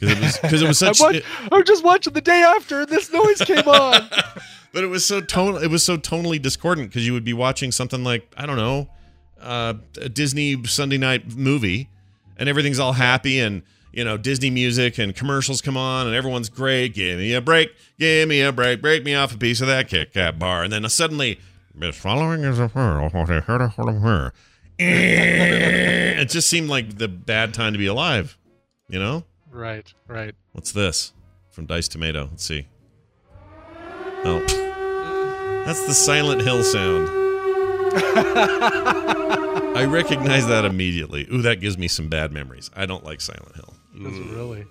because 0.00 0.16
it 0.16 0.22
was 0.22 0.38
because 0.38 0.62
it 0.62 0.66
was 0.68 0.78
such. 0.80 1.00
I'm, 1.00 1.06
wa- 1.12 1.18
it- 1.18 1.24
I'm 1.52 1.64
just 1.64 1.84
watching 1.84 2.12
the 2.14 2.20
day 2.20 2.42
after, 2.42 2.80
and 2.80 2.88
this 2.88 3.12
noise 3.12 3.38
came 3.42 3.68
on. 3.68 4.08
but 4.72 4.82
it 4.84 4.88
was 4.88 5.04
so 5.06 5.20
tonal. 5.20 5.58
It 5.58 5.68
was 5.68 5.84
so 5.84 5.96
tonally 5.96 6.40
discordant 6.42 6.88
because 6.88 7.06
you 7.06 7.12
would 7.12 7.24
be 7.24 7.32
watching 7.34 7.70
something 7.70 8.02
like 8.02 8.32
I 8.36 8.46
don't 8.46 8.56
know, 8.56 8.88
uh, 9.40 9.74
a 10.00 10.08
Disney 10.08 10.64
Sunday 10.64 10.98
night 10.98 11.36
movie, 11.36 11.88
and 12.36 12.48
everything's 12.48 12.78
all 12.78 12.94
happy 12.94 13.38
and 13.38 13.62
you 13.92 14.04
know 14.04 14.16
Disney 14.16 14.50
music 14.50 14.98
and 14.98 15.14
commercials 15.14 15.60
come 15.60 15.76
on 15.76 16.06
and 16.06 16.16
everyone's 16.16 16.48
great. 16.48 16.94
Give 16.94 17.18
me 17.18 17.34
a 17.34 17.40
break, 17.40 17.70
give 17.98 18.28
me 18.28 18.40
a 18.40 18.52
break, 18.52 18.80
break 18.80 19.04
me 19.04 19.14
off 19.14 19.34
a 19.34 19.38
piece 19.38 19.60
of 19.60 19.66
that 19.66 19.88
Kit 19.88 20.12
Kat 20.14 20.38
bar, 20.38 20.62
and 20.64 20.72
then 20.72 20.88
suddenly, 20.88 21.38
this 21.74 21.96
following 21.96 22.44
is 22.44 22.58
a 22.58 22.68
her, 22.68 23.00
what 23.08 23.30
I 23.30 23.40
heard 23.40 23.60
of 23.60 23.74
her. 23.76 24.32
It 24.82 26.28
just 26.28 26.48
seemed 26.48 26.68
like 26.68 26.98
the 26.98 27.08
bad 27.08 27.54
time 27.54 27.72
to 27.72 27.78
be 27.78 27.86
alive, 27.86 28.36
you 28.88 28.98
know. 28.98 29.24
Right, 29.50 29.92
right. 30.06 30.34
What's 30.52 30.72
this? 30.72 31.12
From 31.50 31.66
Dice 31.66 31.88
Tomato. 31.88 32.28
Let's 32.30 32.44
see. 32.44 32.66
Oh. 34.24 34.42
That's 35.64 35.86
the 35.86 35.94
Silent 35.94 36.42
Hill 36.42 36.62
sound. 36.62 37.08
I 39.76 39.84
recognize 39.84 40.46
that 40.46 40.64
immediately. 40.64 41.26
Ooh, 41.32 41.42
that 41.42 41.60
gives 41.60 41.76
me 41.78 41.88
some 41.88 42.08
bad 42.08 42.32
memories. 42.32 42.70
I 42.74 42.86
don't 42.86 43.04
like 43.04 43.20
Silent 43.20 43.54
Hill. 43.54 43.74
Does 44.02 44.18
it 44.18 44.26
really? 44.34 44.66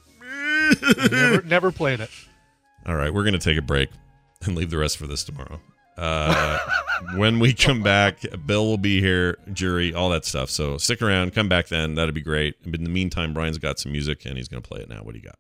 never, 1.12 1.42
never 1.44 1.72
played 1.72 2.00
it. 2.00 2.10
All 2.86 2.96
right, 2.96 3.14
we're 3.14 3.24
going 3.24 3.34
to 3.34 3.40
take 3.40 3.58
a 3.58 3.62
break 3.62 3.90
and 4.46 4.56
leave 4.56 4.70
the 4.70 4.78
rest 4.78 4.98
for 4.98 5.08
this 5.08 5.24
tomorrow. 5.24 5.60
Uh, 6.00 6.58
when 7.16 7.40
we 7.40 7.54
come 7.54 7.84
back, 7.84 8.20
Bill 8.46 8.66
will 8.66 8.78
be 8.78 9.02
here, 9.02 9.38
jury, 9.52 9.94
all 9.94 10.10
that 10.10 10.26
stuff. 10.26 10.50
So 10.50 10.78
stick 10.78 11.02
around, 11.02 11.34
come 11.34 11.50
back 11.50 11.68
then. 11.68 11.96
That'd 11.96 12.16
be 12.16 12.22
great. 12.22 12.56
But 12.66 12.76
in 12.76 12.84
the 12.84 12.90
meantime, 12.90 13.34
Brian's 13.34 13.58
got 13.58 13.80
some 13.80 13.92
music 13.92 14.26
and 14.26 14.38
he's 14.38 14.48
going 14.48 14.64
to 14.64 14.68
play 14.68 14.82
it 14.82 14.90
now. 14.90 15.02
What 15.02 15.14
do 15.14 15.20
you 15.20 15.26
got? 15.26 15.40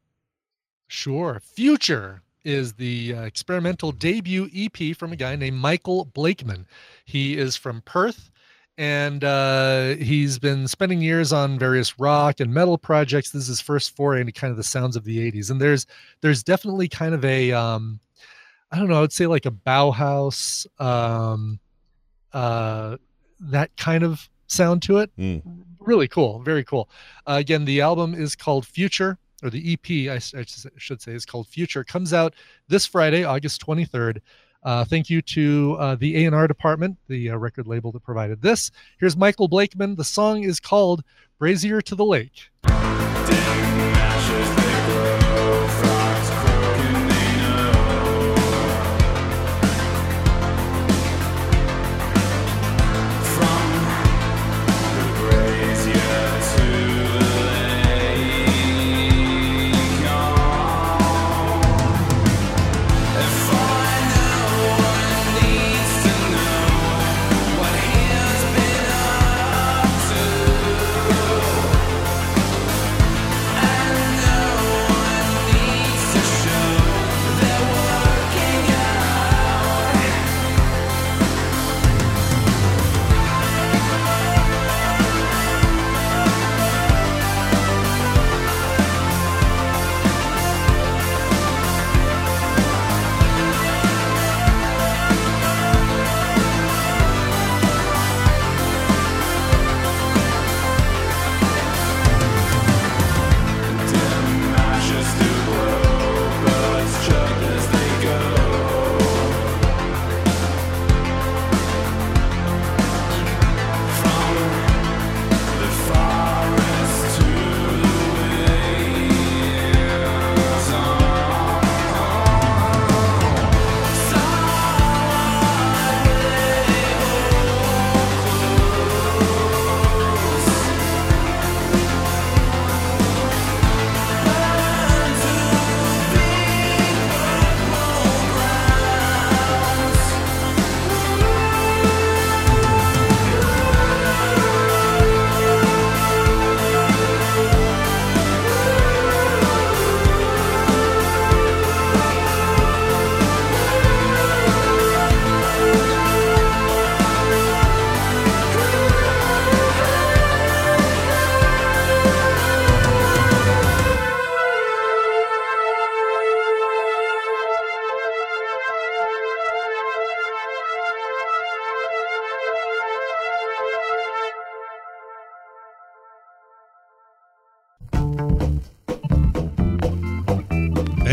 Sure. 0.87 1.41
Future 1.43 2.21
is 2.43 2.73
the 2.73 3.15
uh, 3.15 3.21
experimental 3.21 3.91
debut 3.91 4.49
EP 4.53 4.95
from 4.97 5.13
a 5.13 5.15
guy 5.15 5.35
named 5.35 5.57
Michael 5.57 6.05
Blakeman. 6.05 6.67
He 7.05 7.37
is 7.37 7.55
from 7.55 7.81
Perth 7.81 8.29
and 8.79 9.25
uh, 9.25 9.95
he's 9.95 10.39
been 10.39 10.65
spending 10.65 11.01
years 11.01 11.33
on 11.33 11.59
various 11.59 11.99
rock 11.99 12.39
and 12.39 12.53
metal 12.53 12.77
projects. 12.77 13.31
This 13.31 13.43
is 13.43 13.47
his 13.49 13.61
first 13.61 13.93
foray 13.93 14.21
into 14.21 14.31
kind 14.31 14.51
of 14.51 14.57
the 14.57 14.63
sounds 14.63 14.95
of 14.95 15.03
the 15.03 15.31
80s. 15.31 15.51
And 15.51 15.59
there's 15.59 15.85
there's 16.21 16.43
definitely 16.43 16.87
kind 16.87 17.13
of 17.13 17.25
a 17.25 17.51
um, 17.51 17.99
I 18.71 18.77
don't 18.77 18.87
know, 18.87 19.03
I'd 19.03 19.11
say 19.11 19.27
like 19.27 19.45
a 19.45 19.51
Bauhaus 19.51 20.67
um, 20.79 21.59
uh, 22.33 22.97
that 23.39 23.75
kind 23.77 24.03
of 24.03 24.29
sound 24.47 24.81
to 24.83 24.97
it. 24.97 25.11
Mm. 25.17 25.41
Really 25.79 26.07
cool, 26.07 26.39
very 26.39 26.63
cool. 26.63 26.89
Uh, 27.25 27.37
again, 27.39 27.65
the 27.65 27.81
album 27.81 28.13
is 28.13 28.35
called 28.35 28.67
Future, 28.67 29.17
or 29.41 29.49
the 29.49 29.73
EP, 29.73 30.11
I 30.11 30.19
should 30.19 31.01
say, 31.01 31.13
is 31.13 31.25
called 31.25 31.47
Future. 31.47 31.83
Comes 31.83 32.13
out 32.13 32.35
this 32.67 32.85
Friday, 32.85 33.23
August 33.23 33.65
23rd. 33.65 34.19
Uh, 34.61 34.83
thank 34.83 35.09
you 35.09 35.21
to 35.21 35.77
uh, 35.79 35.95
the 35.95 36.25
A&R 36.25 36.47
department, 36.47 36.97
the 37.07 37.29
uh, 37.29 37.37
record 37.37 37.65
label 37.65 37.91
that 37.93 38.03
provided 38.03 38.41
this. 38.41 38.71
Here's 38.99 39.15
Michael 39.15 39.47
Blakeman. 39.47 39.95
The 39.95 40.03
song 40.03 40.43
is 40.43 40.59
called 40.59 41.01
Brazier 41.39 41.81
to 41.81 41.95
the 41.95 42.05
Lake. 42.05 42.49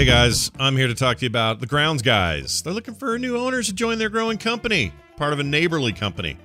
Guys, 0.07 0.52
I'm 0.61 0.76
here 0.76 0.86
to 0.86 0.94
talk 0.94 1.16
to 1.16 1.24
you 1.24 1.28
about 1.28 1.59
the 1.59 1.66
Grounds 1.66 2.00
Guys. 2.00 2.62
They're 2.62 2.72
looking 2.72 2.94
for 2.94 3.18
new 3.18 3.36
owners 3.36 3.66
to 3.66 3.72
join 3.72 3.98
their 3.98 4.09
growing 4.09 4.38
company, 4.38 4.92
part 5.16 5.32
of 5.32 5.40
a 5.40 5.42
neighborly 5.42 5.92
company. 5.92 6.38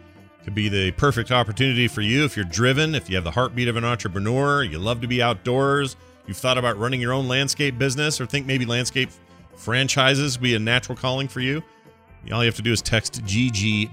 Could 0.44 0.56
be 0.56 0.68
the 0.68 0.90
perfect 0.94 1.32
opportunity 1.32 1.88
for 1.88 2.02
you 2.02 2.26
if 2.26 2.36
you're 2.36 2.44
driven, 2.44 2.96
if 2.96 3.08
you 3.08 3.14
have 3.18 3.24
the 3.24 3.30
heartbeat 3.30 3.68
of 3.68 3.76
an 3.76 3.86
entrepreneur, 3.86 4.64
you 4.64 4.80
love 4.80 5.00
to 5.02 5.08
be 5.08 5.22
outdoors, 5.22 5.96
you've 6.26 6.38
thought 6.38 6.58
about 6.58 6.80
running 6.80 7.00
your 7.00 7.14
own 7.14 7.28
landscape 7.28 7.78
business, 7.78 8.20
or 8.20 8.26
think 8.26 8.48
maybe 8.48 8.66
landscape 8.66 9.12
franchises 9.56 10.40
would 10.40 10.44
be 10.44 10.56
a 10.56 10.60
natural 10.60 10.98
calling 10.98 11.28
for 11.28 11.42
you. 11.42 11.62
All 12.32 12.40
you 12.40 12.48
have 12.48 12.56
to 12.56 12.64
do 12.64 12.72
is 12.72 12.82
text 12.82 13.24
GGBIZOPP 13.26 13.90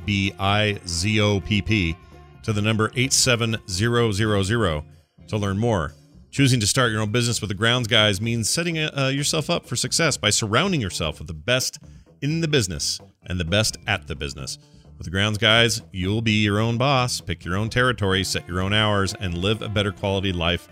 to 2.43 2.53
the 2.55 2.63
number 2.63 2.91
87000 2.97 4.83
to 5.29 5.37
learn 5.37 5.59
more. 5.59 5.93
Choosing 6.31 6.61
to 6.61 6.67
start 6.67 6.93
your 6.93 7.01
own 7.01 7.11
business 7.11 7.41
with 7.41 7.49
the 7.49 7.55
Grounds 7.55 7.89
Guys 7.89 8.21
means 8.21 8.51
setting 8.51 8.79
uh, 8.79 9.11
yourself 9.13 9.49
up 9.49 9.67
for 9.67 9.77
success 9.77 10.19
by 10.19 10.29
surrounding 10.29 10.81
yourself 10.81 11.19
with 11.19 11.27
the 11.27 11.35
best 11.35 11.79
in 12.21 12.43
the 12.43 12.49
business 12.49 13.01
and 13.27 13.41
the 13.41 13.47
best 13.47 13.79
at 13.87 14.07
the 14.07 14.15
business. 14.15 14.59
With 14.99 15.07
the 15.07 15.11
Grounds 15.11 15.39
Guys, 15.39 15.81
you'll 15.91 16.21
be 16.21 16.43
your 16.43 16.61
own 16.61 16.77
boss, 16.77 17.23
pick 17.23 17.47
your 17.47 17.57
own 17.57 17.71
territory, 17.71 18.25
set 18.25 18.47
your 18.47 18.61
own 18.61 18.75
hours, 18.75 19.15
and 19.15 19.39
live 19.39 19.63
a 19.63 19.71
better 19.71 19.91
quality 19.91 20.33
life 20.33 20.69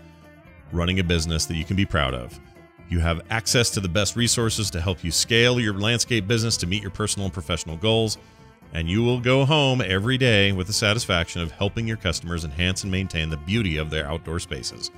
running 0.71 0.99
a 0.99 1.03
business 1.03 1.47
that 1.47 1.55
you 1.55 1.65
can 1.65 1.75
be 1.75 1.85
proud 1.85 2.13
of. 2.13 2.39
You 2.87 2.99
have 2.99 3.23
access 3.31 3.71
to 3.71 3.79
the 3.79 3.89
best 3.89 4.15
resources 4.15 4.69
to 4.71 4.79
help 4.79 5.03
you 5.03 5.11
scale 5.11 5.59
your 5.59 5.73
landscape 5.73 6.27
business 6.27 6.55
to 6.57 6.67
meet 6.67 6.83
your 6.83 6.91
personal 6.91 7.25
and 7.25 7.33
professional 7.33 7.77
goals, 7.77 8.19
and 8.73 8.87
you 8.87 9.01
will 9.01 9.19
go 9.19 9.43
home 9.43 9.81
every 9.81 10.19
day 10.19 10.51
with 10.51 10.67
the 10.67 10.73
satisfaction 10.73 11.41
of 11.41 11.51
helping 11.51 11.87
your 11.87 11.97
customers 11.97 12.45
enhance 12.45 12.83
and 12.83 12.91
maintain 12.91 13.29
the 13.29 13.37
beauty 13.37 13.77
of 13.77 13.89
their 13.89 14.07
outdoor 14.07 14.39
spaces. 14.39 14.91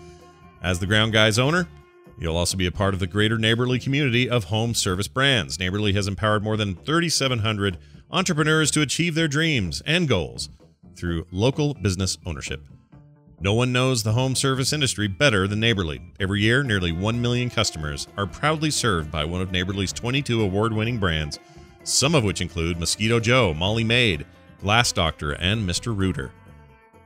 As 0.61 0.79
the 0.79 0.85
Ground 0.85 1.13
Guys 1.13 1.39
owner, 1.39 1.67
you'll 2.17 2.37
also 2.37 2.57
be 2.57 2.65
a 2.65 2.71
part 2.71 2.93
of 2.93 2.99
the 2.99 3.07
greater 3.07 3.37
Neighborly 3.37 3.79
community 3.79 4.29
of 4.29 4.45
home 4.45 4.73
service 4.73 5.07
brands. 5.07 5.59
Neighborly 5.59 5.93
has 5.93 6.07
empowered 6.07 6.43
more 6.43 6.57
than 6.57 6.75
3,700 6.75 7.77
entrepreneurs 8.11 8.71
to 8.71 8.81
achieve 8.81 9.15
their 9.15 9.27
dreams 9.27 9.81
and 9.85 10.07
goals 10.07 10.49
through 10.95 11.25
local 11.31 11.73
business 11.75 12.17
ownership. 12.25 12.61
No 13.41 13.53
one 13.53 13.71
knows 13.71 14.03
the 14.03 14.11
home 14.11 14.35
service 14.35 14.73
industry 14.73 15.07
better 15.07 15.47
than 15.47 15.61
Neighborly. 15.61 16.01
Every 16.19 16.41
year, 16.41 16.61
nearly 16.61 16.91
1 16.91 17.21
million 17.21 17.49
customers 17.49 18.09
are 18.17 18.27
proudly 18.27 18.69
served 18.69 19.09
by 19.11 19.23
one 19.23 19.39
of 19.39 19.53
Neighborly's 19.53 19.93
22 19.93 20.41
award 20.41 20.73
winning 20.73 20.97
brands, 20.97 21.39
some 21.85 22.15
of 22.15 22.25
which 22.25 22.41
include 22.41 22.79
Mosquito 22.79 23.17
Joe, 23.21 23.53
Molly 23.53 23.85
Maid, 23.85 24.25
Glass 24.59 24.91
Doctor, 24.91 25.31
and 25.35 25.67
Mr. 25.67 25.95
Rooter. 25.97 26.31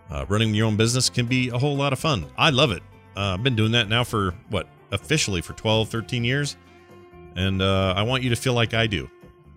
Uh, 0.10 0.26
running 0.28 0.56
your 0.56 0.66
own 0.66 0.76
business 0.76 1.08
can 1.08 1.28
be 1.28 1.50
a 1.50 1.58
whole 1.58 1.78
lot 1.78 1.94
of 1.94 2.00
fun. 2.00 2.26
I 2.36 2.50
love 2.50 2.72
it. 2.72 2.82
Uh, 3.16 3.34
I've 3.34 3.44
been 3.44 3.56
doing 3.56 3.72
that 3.74 3.90
now 3.90 4.04
for 4.04 4.34
what 4.50 4.68
officially 4.92 5.42
for 5.42 5.54
12, 5.54 5.90
13 5.90 6.24
years, 6.24 6.58
and 7.36 7.62
uh, 7.62 7.94
I 7.96 8.04
want 8.04 8.24
you 8.24 8.30
to 8.30 8.36
feel 8.36 8.54
like 8.54 8.74
I 8.74 8.88
do. 8.88 9.10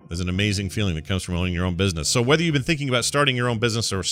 There's 0.07 0.19
an 0.21 0.29
amazing 0.29 0.69
feeling 0.69 0.95
that 0.95 1.05
comes 1.05 1.23
from 1.23 1.35
owning 1.35 1.53
your 1.53 1.65
own 1.65 1.75
business. 1.75 2.07
So 2.07 2.21
whether 2.21 2.41
you've 2.41 2.53
been 2.53 2.63
thinking 2.63 2.87
about 2.87 3.03
starting 3.03 3.35
your 3.35 3.49
own 3.49 3.59
business 3.59 3.91
or 3.91 4.03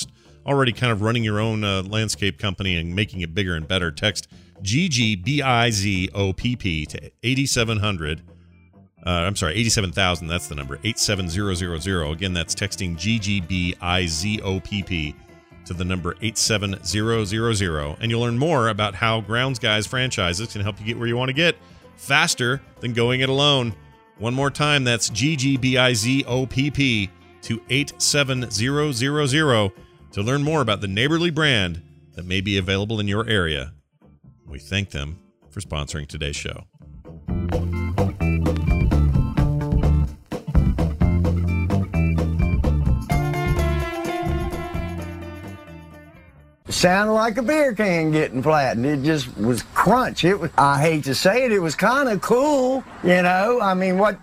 already 0.46 0.74
kind 0.74 0.91
of 0.91 1.02
running 1.02 1.24
your 1.24 1.39
own 1.39 1.64
uh, 1.64 1.84
landscape 1.84 2.38
company 2.38 2.76
and 2.76 2.93
making 2.96 3.22
it 3.22 3.34
bigger 3.34 3.56
and 3.56 3.66
better, 3.68 3.91
text 3.91 4.28
GGBIZOPP 4.62 6.08
to 6.88 7.12
8700. 7.24 8.22
Uh, 9.06 9.10
I'm 9.10 9.36
sorry, 9.36 9.54
87,000. 9.56 10.28
That's 10.28 10.48
the 10.48 10.56
number. 10.56 10.80
87000. 10.84 12.12
Again, 12.12 12.34
that's 12.34 12.56
texting 12.56 12.98
GGBIZOPP 12.98 13.76
to 15.66 15.74
the 15.74 15.86
number 15.86 16.16
87000 16.22 17.97
and 17.99 18.11
you'll 18.11 18.22
learn 18.22 18.38
more 18.38 18.70
about 18.70 18.95
how 18.95 19.22
Grounds 19.22 19.59
Guys 19.59 19.88
franchises 19.88 20.53
can 20.53 20.61
help 20.61 20.80
you 20.80 20.86
get 20.86 20.97
where 20.97 21.07
you 21.07 21.18
want 21.18 21.30
to 21.30 21.34
get 21.34 21.55
faster 21.95 22.61
than 22.80 22.93
going 22.93 23.22
it 23.22 23.30
alone. 23.30 23.74
One 24.18 24.34
more 24.34 24.49
time, 24.49 24.84
that's 24.84 25.09
GGBIZOPP 25.09 27.09
to 27.41 27.61
87000 27.70 29.72
to 30.11 30.22
learn 30.22 30.43
more 30.43 30.61
about 30.61 30.82
the 30.82 30.88
neighborly 30.88 31.30
brand 31.30 31.82
that 32.13 32.26
may 32.26 32.41
be 32.41 32.57
available 32.57 32.99
in 32.99 33.07
your 33.07 33.28
area. 33.28 33.74
We 34.47 34.59
thank 34.59 34.91
them 34.91 35.20
for 35.49 35.59
sponsoring 35.59 36.07
today's 36.07 36.36
show. 36.36 36.66
Sounded 46.76 47.13
like 47.13 47.38
a 47.38 47.41
beer 47.41 47.73
can 47.73 48.11
getting 48.11 48.43
flattened. 48.43 48.86
It 48.86 49.03
just 49.03 49.36
was 49.38 49.63
crunch. 49.73 50.23
It 50.23 50.39
was, 50.39 50.51
I 50.57 50.80
hate 50.80 51.05
to 51.05 51.15
say 51.15 51.45
it, 51.45 51.51
it 51.51 51.59
was 51.59 51.76
kind 51.76 52.09
of 52.09 52.21
cool, 52.21 52.84
you 53.03 53.21
know. 53.21 53.59
I 53.61 53.73
mean, 53.73 53.97
what 53.97 54.19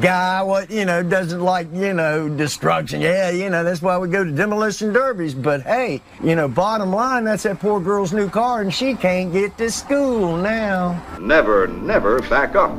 guy, 0.00 0.42
what, 0.42 0.70
you 0.70 0.84
know, 0.84 1.02
doesn't 1.02 1.40
like, 1.40 1.66
you 1.72 1.92
know, 1.92 2.28
destruction? 2.28 3.00
Yeah, 3.00 3.30
you 3.30 3.50
know, 3.50 3.64
that's 3.64 3.82
why 3.82 3.98
we 3.98 4.08
go 4.08 4.24
to 4.24 4.30
demolition 4.30 4.92
derbies. 4.92 5.34
But 5.34 5.62
hey, 5.62 6.00
you 6.22 6.36
know, 6.36 6.48
bottom 6.48 6.92
line, 6.92 7.24
that's 7.24 7.42
that 7.42 7.58
poor 7.58 7.80
girl's 7.80 8.12
new 8.12 8.30
car 8.30 8.60
and 8.60 8.72
she 8.72 8.94
can't 8.94 9.32
get 9.32 9.58
to 9.58 9.70
school 9.70 10.36
now. 10.36 11.02
Never, 11.20 11.66
never 11.66 12.20
back 12.22 12.54
up. 12.54 12.72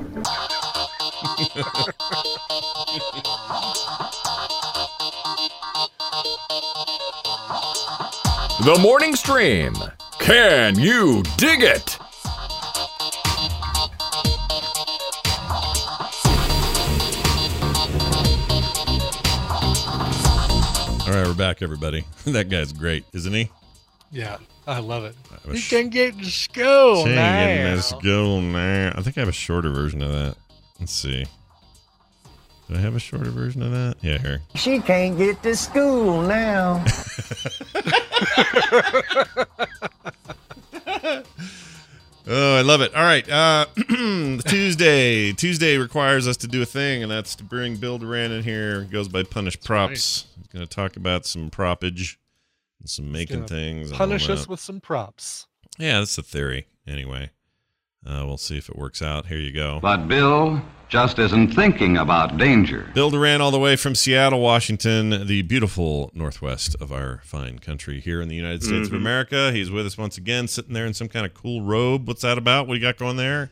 The 8.68 8.78
Morning 8.80 9.15
Stream. 9.15 9.74
Can 10.20 10.78
you 10.78 11.24
dig 11.38 11.63
it? 11.63 11.97
All 20.99 21.13
right, 21.13 21.26
we're 21.26 21.34
back, 21.34 21.61
everybody. 21.61 22.03
that 22.26 22.49
guy's 22.49 22.74
great, 22.74 23.05
isn't 23.13 23.32
he? 23.32 23.49
Yeah, 24.11 24.36
I 24.68 24.80
love 24.80 25.05
it. 25.05 25.15
I 25.32 25.49
was 25.49 25.72
You 25.72 25.78
can 25.78 25.89
get 25.89 26.20
to 26.20 26.26
school 26.26 27.03
Sing 27.03 27.11
in 27.11 27.15
now. 27.15 27.76
the 27.78 27.82
school 27.82 28.41
now. 28.41 28.91
I 28.93 29.01
think 29.01 29.18
I 29.18 29.22
have 29.22 29.30
a 29.30 29.32
shorter 29.32 29.70
version 29.70 30.01
of 30.03 30.11
that. 30.11 30.36
Let's 30.82 30.91
see. 30.91 31.26
Do 32.68 32.76
I 32.76 32.80
have 32.80 32.95
a 32.95 32.99
shorter 32.99 33.30
version 33.30 33.61
of 33.63 33.72
that? 33.72 33.95
Yeah, 34.01 34.18
here. 34.18 34.41
She 34.55 34.80
can't 34.80 35.18
get 35.18 35.41
to 35.43 35.55
school 35.55 36.22
now. 36.22 36.84
Oh, 42.30 42.57
I 42.57 42.61
love 42.61 42.82
it. 42.82 42.93
All 42.93 43.03
right. 43.03 43.28
Uh, 43.30 43.65
Tuesday. 44.47 45.32
Tuesday 45.32 45.78
requires 45.78 46.28
us 46.28 46.36
to 46.38 46.47
do 46.47 46.61
a 46.61 46.65
thing, 46.65 47.01
and 47.01 47.09
that's 47.09 47.36
to 47.36 47.43
bring 47.45 47.78
Bill 47.78 47.97
Doran 47.97 48.34
in 48.34 48.43
here. 48.43 48.82
It 48.82 48.91
goes 48.91 49.07
by 49.07 49.24
Punish 49.24 49.59
Props. 49.61 50.26
He's 50.36 50.47
going 50.47 50.65
to 50.65 50.70
talk 50.70 50.97
about 50.97 51.26
some 51.26 51.49
propage 51.49 52.20
and 52.82 52.89
some 52.89 53.13
making 53.13 53.45
things. 53.45 53.93
Punish 53.93 54.30
us 54.30 54.45
with 54.45 54.59
some 54.59 54.82
props. 54.82 55.47
Yeah, 55.78 55.99
that's 55.99 56.18
the 56.18 56.22
theory. 56.22 56.68
Anyway, 56.86 57.30
uh, 58.08 58.24
we'll 58.26 58.38
see 58.38 58.58
if 58.58 58.70
it 58.70 58.76
works 58.78 59.01
out. 59.01 59.28
Here 59.28 59.38
you 59.39 59.51
go. 59.51 59.80
But 59.82 60.08
Bill 60.08 60.62
just 60.89 61.20
isn't 61.20 61.53
thinking 61.53 61.97
about 61.97 62.38
danger. 62.38 62.89
Bill 62.93 63.10
Doran, 63.10 63.41
all 63.41 63.51
the 63.51 63.60
way 63.60 63.76
from 63.76 63.93
Seattle, 63.93 64.39
Washington, 64.39 65.28
the 65.28 65.41
beautiful 65.41 66.10
northwest 66.14 66.76
of 66.80 66.93
our 66.93 67.20
fine 67.26 67.60
country 67.60 67.99
here 67.99 68.22
in 68.22 68.30
the 68.30 68.36
United 68.36 68.64
States 68.64 68.88
Mhm. 68.88 68.93
of 68.93 69.01
America. 69.01 69.51
He's 69.51 69.70
with 69.70 69.86
us 69.86 69.97
once 69.97 70.18
again, 70.18 70.47
sitting 70.47 70.74
there 70.74 70.86
in 70.86 70.93
some 70.93 71.10
kind 71.10 71.26
of 71.26 71.34
cool 71.34 71.62
robe. 71.62 72.08
What's 72.08 72.22
that 72.22 72.38
about? 72.38 72.68
What 72.68 72.76
do 72.76 72.80
you 72.80 72.86
got 72.86 72.97
going 72.97 73.18
there? 73.18 73.51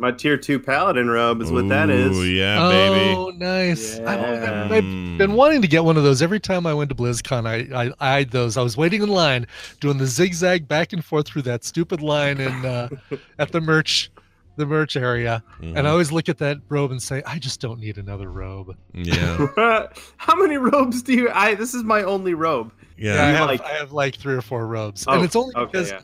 My 0.00 0.10
tier 0.12 0.36
two 0.36 0.58
paladin 0.58 1.08
robe 1.10 1.42
is 1.42 1.52
what 1.52 1.68
that 1.68 1.90
is. 1.90 2.16
Ooh, 2.16 2.22
yeah, 2.24 2.68
baby. 2.68 3.14
Oh, 3.16 3.30
nice. 3.36 3.98
I've, 4.00 4.20
Yeah. 4.20 4.64
I've 4.70 5.18
been 5.18 5.34
wanting 5.34 5.60
to 5.62 5.68
get 5.68 5.84
one 5.84 5.96
of 5.96 6.02
those. 6.04 6.22
Every 6.22 6.40
time 6.40 6.66
I 6.66 6.72
went 6.74 6.88
to 6.90 6.96
BlizzCon, 6.96 7.46
I, 7.46 7.84
I, 7.84 7.92
I 8.00 8.16
eyed 8.18 8.30
those. 8.30 8.56
I 8.56 8.62
was 8.62 8.76
waiting 8.76 9.02
in 9.02 9.08
line, 9.10 9.46
doing 9.80 9.98
the 9.98 10.06
zigzag 10.06 10.66
back 10.66 10.92
and 10.94 11.04
forth 11.04 11.26
through 11.26 11.42
that 11.42 11.64
stupid 11.64 12.00
line 12.00 12.40
in 12.40 12.64
uh, 12.64 12.88
at 13.38 13.52
the 13.52 13.60
merch, 13.60 14.10
the 14.56 14.64
merch 14.66 14.96
area, 14.96 15.42
and 15.60 15.74
Mhm. 15.76 15.84
I 15.86 15.90
always 15.90 16.10
look 16.12 16.28
at 16.30 16.38
that 16.38 16.58
robe 16.70 16.90
and 16.90 17.02
say, 17.02 17.22
I 17.26 17.38
just 17.38 17.60
don't 17.60 17.78
need 17.78 17.98
another 17.98 18.30
robe. 18.30 18.74
Yeah. 18.94 19.46
How 20.16 20.34
many 20.36 20.56
robes 20.56 21.02
do 21.02 21.12
you? 21.12 21.30
I 21.30 21.54
this 21.54 21.74
is 21.74 21.84
my 21.84 22.02
only 22.02 22.32
robe. 22.34 22.72
Yeah. 22.96 23.22
I 23.22 23.28
have, 23.28 23.48
like- 23.48 23.64
I 23.64 23.72
have 23.74 23.92
like 23.92 24.14
three 24.16 24.34
or 24.34 24.42
four 24.42 24.66
robes, 24.66 25.04
Oh, 25.06 25.12
and 25.12 25.24
it's 25.24 25.36
only 25.36 25.54
okay, 25.56 25.70
because 25.70 25.90
yeah. 25.90 26.00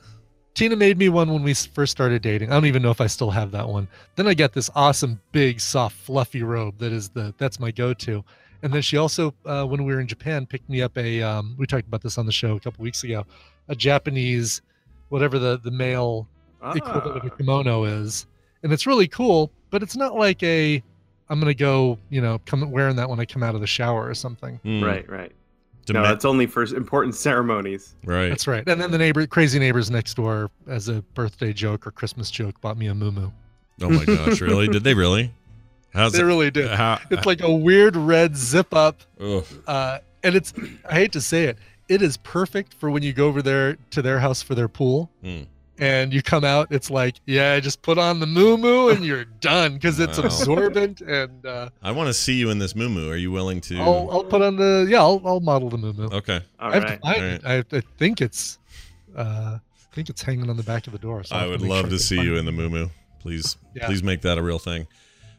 Tina 0.57 0.74
made 0.74 0.96
me 0.96 1.11
one 1.11 1.30
when 1.30 1.42
we 1.42 1.52
first 1.52 1.92
started 1.92 2.22
dating. 2.22 2.50
I 2.50 2.54
don't 2.54 2.64
even 2.64 2.80
know 2.80 2.90
if 2.90 3.02
I 3.02 3.09
still 3.09 3.30
have 3.30 3.50
that 3.50 3.68
one. 3.68 3.86
Then 4.14 4.26
I 4.26 4.32
got 4.32 4.54
this 4.54 4.70
awesome, 4.74 5.20
big, 5.30 5.61
soft, 5.61 5.94
fluffy 5.96 6.42
robe 6.42 6.78
that 6.78 6.92
is 6.92 7.11
the 7.11 7.34
that's 7.36 7.61
my 7.61 7.70
go-to. 7.70 8.24
And 8.62 8.72
then 8.72 8.80
she 8.80 8.96
also, 8.96 9.34
uh, 9.44 9.64
when 9.66 9.84
we 9.84 9.92
were 9.94 10.00
in 10.00 10.07
Japan, 10.07 10.46
picked 10.46 10.70
me 10.70 10.80
up 10.80 10.96
a. 10.96 11.22
Um, 11.22 11.54
we 11.59 11.66
talked 11.66 11.86
about 11.86 12.00
this 12.00 12.16
on 12.16 12.24
the 12.24 12.32
show 12.32 12.57
a 12.57 12.61
couple 12.61 12.82
weeks 12.82 13.04
ago. 13.04 13.26
A 13.68 13.76
Japanese, 13.76 14.62
whatever 15.11 15.38
the 15.38 15.59
the 15.59 15.70
male 15.70 16.26
equivalent 16.74 17.18
of 17.18 17.24
a 17.24 17.32
Ah. 17.32 17.36
kimono 17.36 17.84
is, 17.84 18.26
and 18.62 18.72
it's 18.72 18.86
really 18.86 19.09
cool. 19.09 19.52
But 19.68 19.82
it's 19.82 19.94
not 19.94 20.14
like 20.14 20.42
a. 20.42 20.82
I'm 21.28 21.38
gonna 21.38 21.52
go, 21.52 21.98
you 22.09 22.22
know, 22.22 22.40
come 22.46 22.70
wearing 22.70 22.96
that 22.96 23.11
when 23.11 23.20
I 23.20 23.26
come 23.26 23.42
out 23.42 23.54
of 23.54 23.61
the 23.61 23.66
shower 23.66 24.09
or 24.09 24.14
something. 24.14 24.57
Hmm. 24.62 24.82
Right, 24.82 25.07
right. 25.11 25.32
To 25.87 25.93
no, 25.93 26.03
ma- 26.03 26.12
it's 26.12 26.24
only 26.24 26.47
for 26.47 26.62
important 26.64 27.14
ceremonies. 27.14 27.95
Right. 28.05 28.28
That's 28.28 28.47
right. 28.47 28.66
And 28.68 28.80
then 28.80 28.91
the 28.91 28.99
neighbor, 28.99 29.26
crazy 29.26 29.59
neighbors 29.59 29.91
next 29.91 30.14
door, 30.14 30.51
as 30.66 30.89
a 30.89 31.03
birthday 31.14 31.53
joke 31.53 31.87
or 31.87 31.91
Christmas 31.93 32.30
joke, 32.30 32.61
bought 32.61 32.76
me 32.76 32.89
a 32.89 32.93
muumuu. 32.95 33.30
Oh 33.80 33.91
my 33.91 34.05
gosh, 34.05 34.41
really? 34.41 34.66
Did 34.68 34.84
they 34.84 34.95
really? 34.95 35.32
How's 35.93 36.12
they 36.12 36.20
it- 36.20 36.24
really 36.24 36.51
did. 36.51 36.70
How, 36.70 36.99
it's 37.11 37.24
like 37.26 37.41
a 37.43 37.53
weird 37.55 37.95
red 37.97 38.37
zip 38.37 38.74
up, 38.74 39.03
uh, 39.66 39.99
and 40.22 40.34
it's. 40.34 40.53
I 40.89 40.95
hate 40.95 41.12
to 41.12 41.20
say 41.20 41.45
it, 41.45 41.59
it 41.89 42.03
is 42.03 42.16
perfect 42.18 42.74
for 42.74 42.91
when 42.91 43.03
you 43.03 43.12
go 43.12 43.28
over 43.28 43.41
there 43.43 43.76
to 43.91 44.03
their 44.03 44.18
house 44.18 44.43
for 44.43 44.55
their 44.55 44.68
pool, 44.68 45.09
Hmm. 45.22 45.43
And 45.79 46.12
you 46.12 46.22
come 46.22 46.45
out. 46.45 46.68
It's 46.70 46.91
like, 46.91 47.16
yeah, 47.27 47.59
just 47.61 47.83
put 47.83 47.99
on 47.99 48.20
the 48.20 48.27
moo 48.27 48.57
moo 48.57 48.89
and 48.89 49.05
you're 49.05 49.24
done 49.41 49.74
because 49.74 50.01
it's 50.01 50.18
Wow. 50.18 50.24
absorbent. 50.24 51.01
And 51.01 51.45
uh, 51.45 51.68
I 51.83 51.93
want 51.93 52.09
to 52.09 52.14
see 52.14 52.35
you 52.35 52.51
in 52.51 52.59
this 52.59 52.74
moo 52.74 52.89
moo 52.89 53.11
Are 53.11 53.16
you 53.16 53.31
willing 53.31 53.61
to? 53.62 53.79
I'll 53.79 54.09
I'll 54.11 54.24
put 54.24 54.43
on 54.43 54.57
the 54.57 54.87
yeah, 54.89 55.01
I'll 55.01 55.20
I'll 55.24 55.41
model 55.41 55.68
the 55.70 55.79
moo 55.79 55.93
moo. 55.93 56.09
Okay. 56.12 56.41
All 56.61 56.70
I 56.70 56.74
have 56.74 56.85
to 56.85 56.89
right. 57.05 57.43
find 57.43 57.47
I, 57.72 57.77
I 57.77 57.83
think 57.99 58.20
it's, 58.20 58.59
uh, 59.16 59.59
I 59.59 59.95
think 59.95 60.09
it's 60.11 60.22
hanging 60.22 60.49
on 60.51 60.57
the 60.57 60.62
back 60.62 60.87
of 60.87 60.93
the 60.93 60.99
door. 60.99 61.24
So 61.24 61.37
I 61.37 61.41
have 61.43 61.51
would 61.51 61.62
love 61.62 61.83
sure 61.87 61.91
to 61.91 61.99
see 61.99 62.20
you 62.20 62.37
in 62.37 62.45
the 62.45 62.53
moo 62.53 62.89
Please, 63.20 63.57
Yeah. 63.74 63.87
please 63.87 64.03
make 64.03 64.22
that 64.22 64.39
a 64.39 64.43
real 64.43 64.59
thing. 64.59 64.87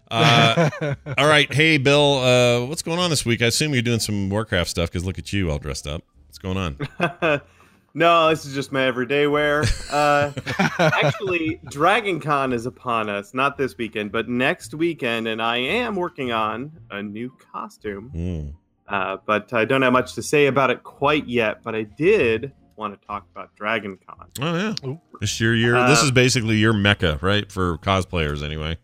Uh, 0.10 0.70
all 1.18 1.28
right, 1.28 1.54
hey 1.54 1.78
Bill, 1.78 2.20
uh, 2.20 2.66
what's 2.66 2.82
going 2.82 2.98
on 2.98 3.10
this 3.10 3.26
week? 3.26 3.42
I 3.42 3.48
assume 3.48 3.74
you're 3.74 3.82
doing 3.82 4.00
some 4.00 4.30
Warcraft 4.30 4.70
stuff 4.70 4.90
because 4.90 5.04
look 5.04 5.20
at 5.20 5.34
you 5.34 5.52
all 5.52 5.60
dressed 5.60 5.86
up. 5.86 6.02
What's 6.28 6.38
going 6.38 6.56
on? 6.56 6.78
no, 7.98 8.30
this 8.30 8.46
is 8.46 8.54
just 8.54 8.72
my 8.72 8.84
everyday 8.84 9.28
wear. 9.28 9.64
Uh, 9.88 10.34
actually, 10.80 11.62
Dragon 11.70 12.20
Con 12.20 12.52
is 12.52 12.66
upon 12.66 13.10
us, 13.10 13.34
not 13.34 13.58
this 13.58 13.78
weekend, 13.78 14.12
but 14.12 14.28
next 14.28 14.74
weekend, 14.74 15.30
and 15.30 15.42
I 15.42 15.58
am 15.58 15.96
working 15.96 16.34
on 16.34 16.74
a 16.92 17.02
new 17.02 17.32
costume. 17.54 18.12
Mm. 18.14 18.54
Uh, 18.88 19.18
but 19.26 19.54
I 19.54 19.64
don't 19.64 19.82
have 19.82 19.94
much 19.94 20.14
to 20.16 20.22
say 20.22 20.48
about 20.48 20.70
it 20.70 20.84
quite 20.84 21.26
yet. 21.26 21.64
But 21.64 21.74
I 21.74 21.84
did 21.84 22.52
want 22.76 23.00
to 23.00 23.08
talk 23.08 23.26
about 23.34 23.56
Dragon 23.56 23.98
Con. 24.06 24.28
Oh 24.42 24.56
yeah, 24.84 24.96
this 25.22 25.40
your 25.40 25.56
year. 25.56 25.88
this 25.88 26.02
Uh, 26.02 26.06
is 26.08 26.12
basically 26.12 26.58
your 26.58 26.74
mecca, 26.74 27.18
right, 27.22 27.50
for 27.50 27.78
cosplayers 27.78 28.44
anyway. 28.44 28.78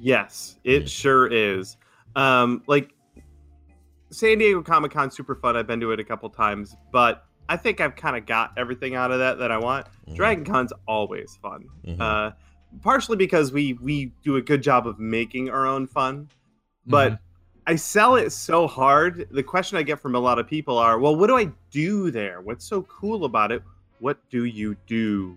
Yes, 0.00 0.58
it 0.64 0.90
sure 0.90 1.28
is. 1.28 1.76
Um, 2.16 2.64
like 2.66 2.90
San 4.10 4.38
Diego 4.38 4.60
Comic 4.62 4.90
Con, 4.90 5.10
super 5.10 5.36
fun. 5.36 5.56
I've 5.56 5.68
been 5.68 5.80
to 5.80 5.92
it 5.92 6.00
a 6.00 6.04
couple 6.04 6.28
times, 6.30 6.74
but 6.90 7.25
I 7.48 7.56
think 7.56 7.80
I've 7.80 7.96
kind 7.96 8.16
of 8.16 8.26
got 8.26 8.52
everything 8.56 8.94
out 8.94 9.10
of 9.10 9.18
that 9.18 9.38
that 9.38 9.50
I 9.50 9.58
want. 9.58 9.86
Dragon 10.14 10.44
Con's 10.44 10.72
always 10.86 11.38
fun, 11.42 11.66
Mhm. 11.86 12.00
uh, 12.00 12.32
partially 12.82 13.16
because 13.16 13.52
we 13.52 13.74
we 13.74 14.12
do 14.22 14.36
a 14.36 14.42
good 14.42 14.62
job 14.62 14.86
of 14.86 14.98
making 14.98 15.50
our 15.50 15.66
own 15.66 15.86
fun, 15.86 16.28
but. 16.86 17.18
I 17.68 17.74
sell 17.74 18.14
it 18.14 18.30
so 18.30 18.68
hard. 18.68 19.26
The 19.32 19.42
question 19.42 19.76
I 19.76 19.82
get 19.82 19.98
from 19.98 20.14
a 20.14 20.20
lot 20.20 20.38
of 20.38 20.46
people 20.46 20.78
are, 20.78 21.00
"Well, 21.00 21.16
what 21.16 21.26
do 21.26 21.36
I 21.36 21.50
do 21.72 22.12
there? 22.12 22.40
What's 22.40 22.64
so 22.64 22.82
cool 22.82 23.24
about 23.24 23.50
it? 23.50 23.60
What 23.98 24.18
do 24.30 24.44
you 24.44 24.76
do 24.86 25.36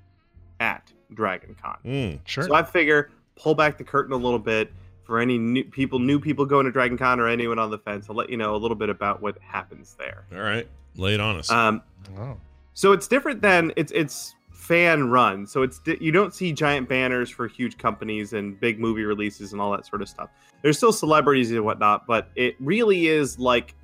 at 0.60 0.94
Dragon 1.12 1.56
Con?" 1.60 1.78
Mm. 1.84 2.20
Sure. 2.26 2.44
So 2.44 2.54
I 2.54 2.62
figure 2.62 3.10
pull 3.36 3.56
back 3.56 3.80
the 3.80 3.84
curtain 3.84 4.14
a 4.14 4.16
little 4.16 4.38
bit 4.38 4.72
for 5.06 5.18
any 5.18 5.40
new 5.40 5.64
people, 5.64 5.98
new 5.98 6.20
people 6.20 6.46
going 6.46 6.66
to 6.68 6.72
Dragon 6.72 7.00
Con 7.00 7.20
or 7.20 7.28
anyone 7.28 7.58
on 7.58 7.72
the 7.72 7.80
fence. 7.80 8.06
I'll 8.12 8.16
let 8.16 8.30
you 8.30 8.38
know 8.38 8.56
a 8.56 8.58
little 8.58 8.78
bit 8.78 8.90
about 8.90 9.24
what 9.24 9.40
happens 9.42 9.96
there. 9.98 10.28
All 10.32 10.42
right, 10.44 10.68
lay 10.96 11.14
it 11.14 11.20
on 11.20 11.38
us. 11.38 11.50
Um, 11.52 11.82
Wow. 12.16 12.38
so 12.74 12.92
it's 12.92 13.08
different 13.08 13.42
than 13.42 13.72
it's 13.76 13.92
it's 13.94 14.36
fan 14.52 15.10
run. 15.10 15.46
So 15.48 15.64
it's 15.64 15.80
you 16.00 16.12
don't 16.12 16.34
see 16.34 16.52
giant 16.54 16.88
banners 16.90 17.30
for 17.30 17.48
huge 17.48 17.78
companies 17.78 18.34
and 18.34 18.60
big 18.60 18.80
movie 18.80 19.04
releases 19.04 19.54
and 19.54 19.62
all 19.62 19.72
that 19.72 19.86
sort 19.86 20.02
of 20.02 20.10
stuff. 20.10 20.30
There's 20.62 20.78
still 20.78 20.92
celebrities 20.94 21.52
and 21.52 21.64
whatnot, 21.64 22.06
but 22.08 22.30
it 22.36 22.56
really 22.60 23.08
is 23.08 23.38
like 23.40 23.76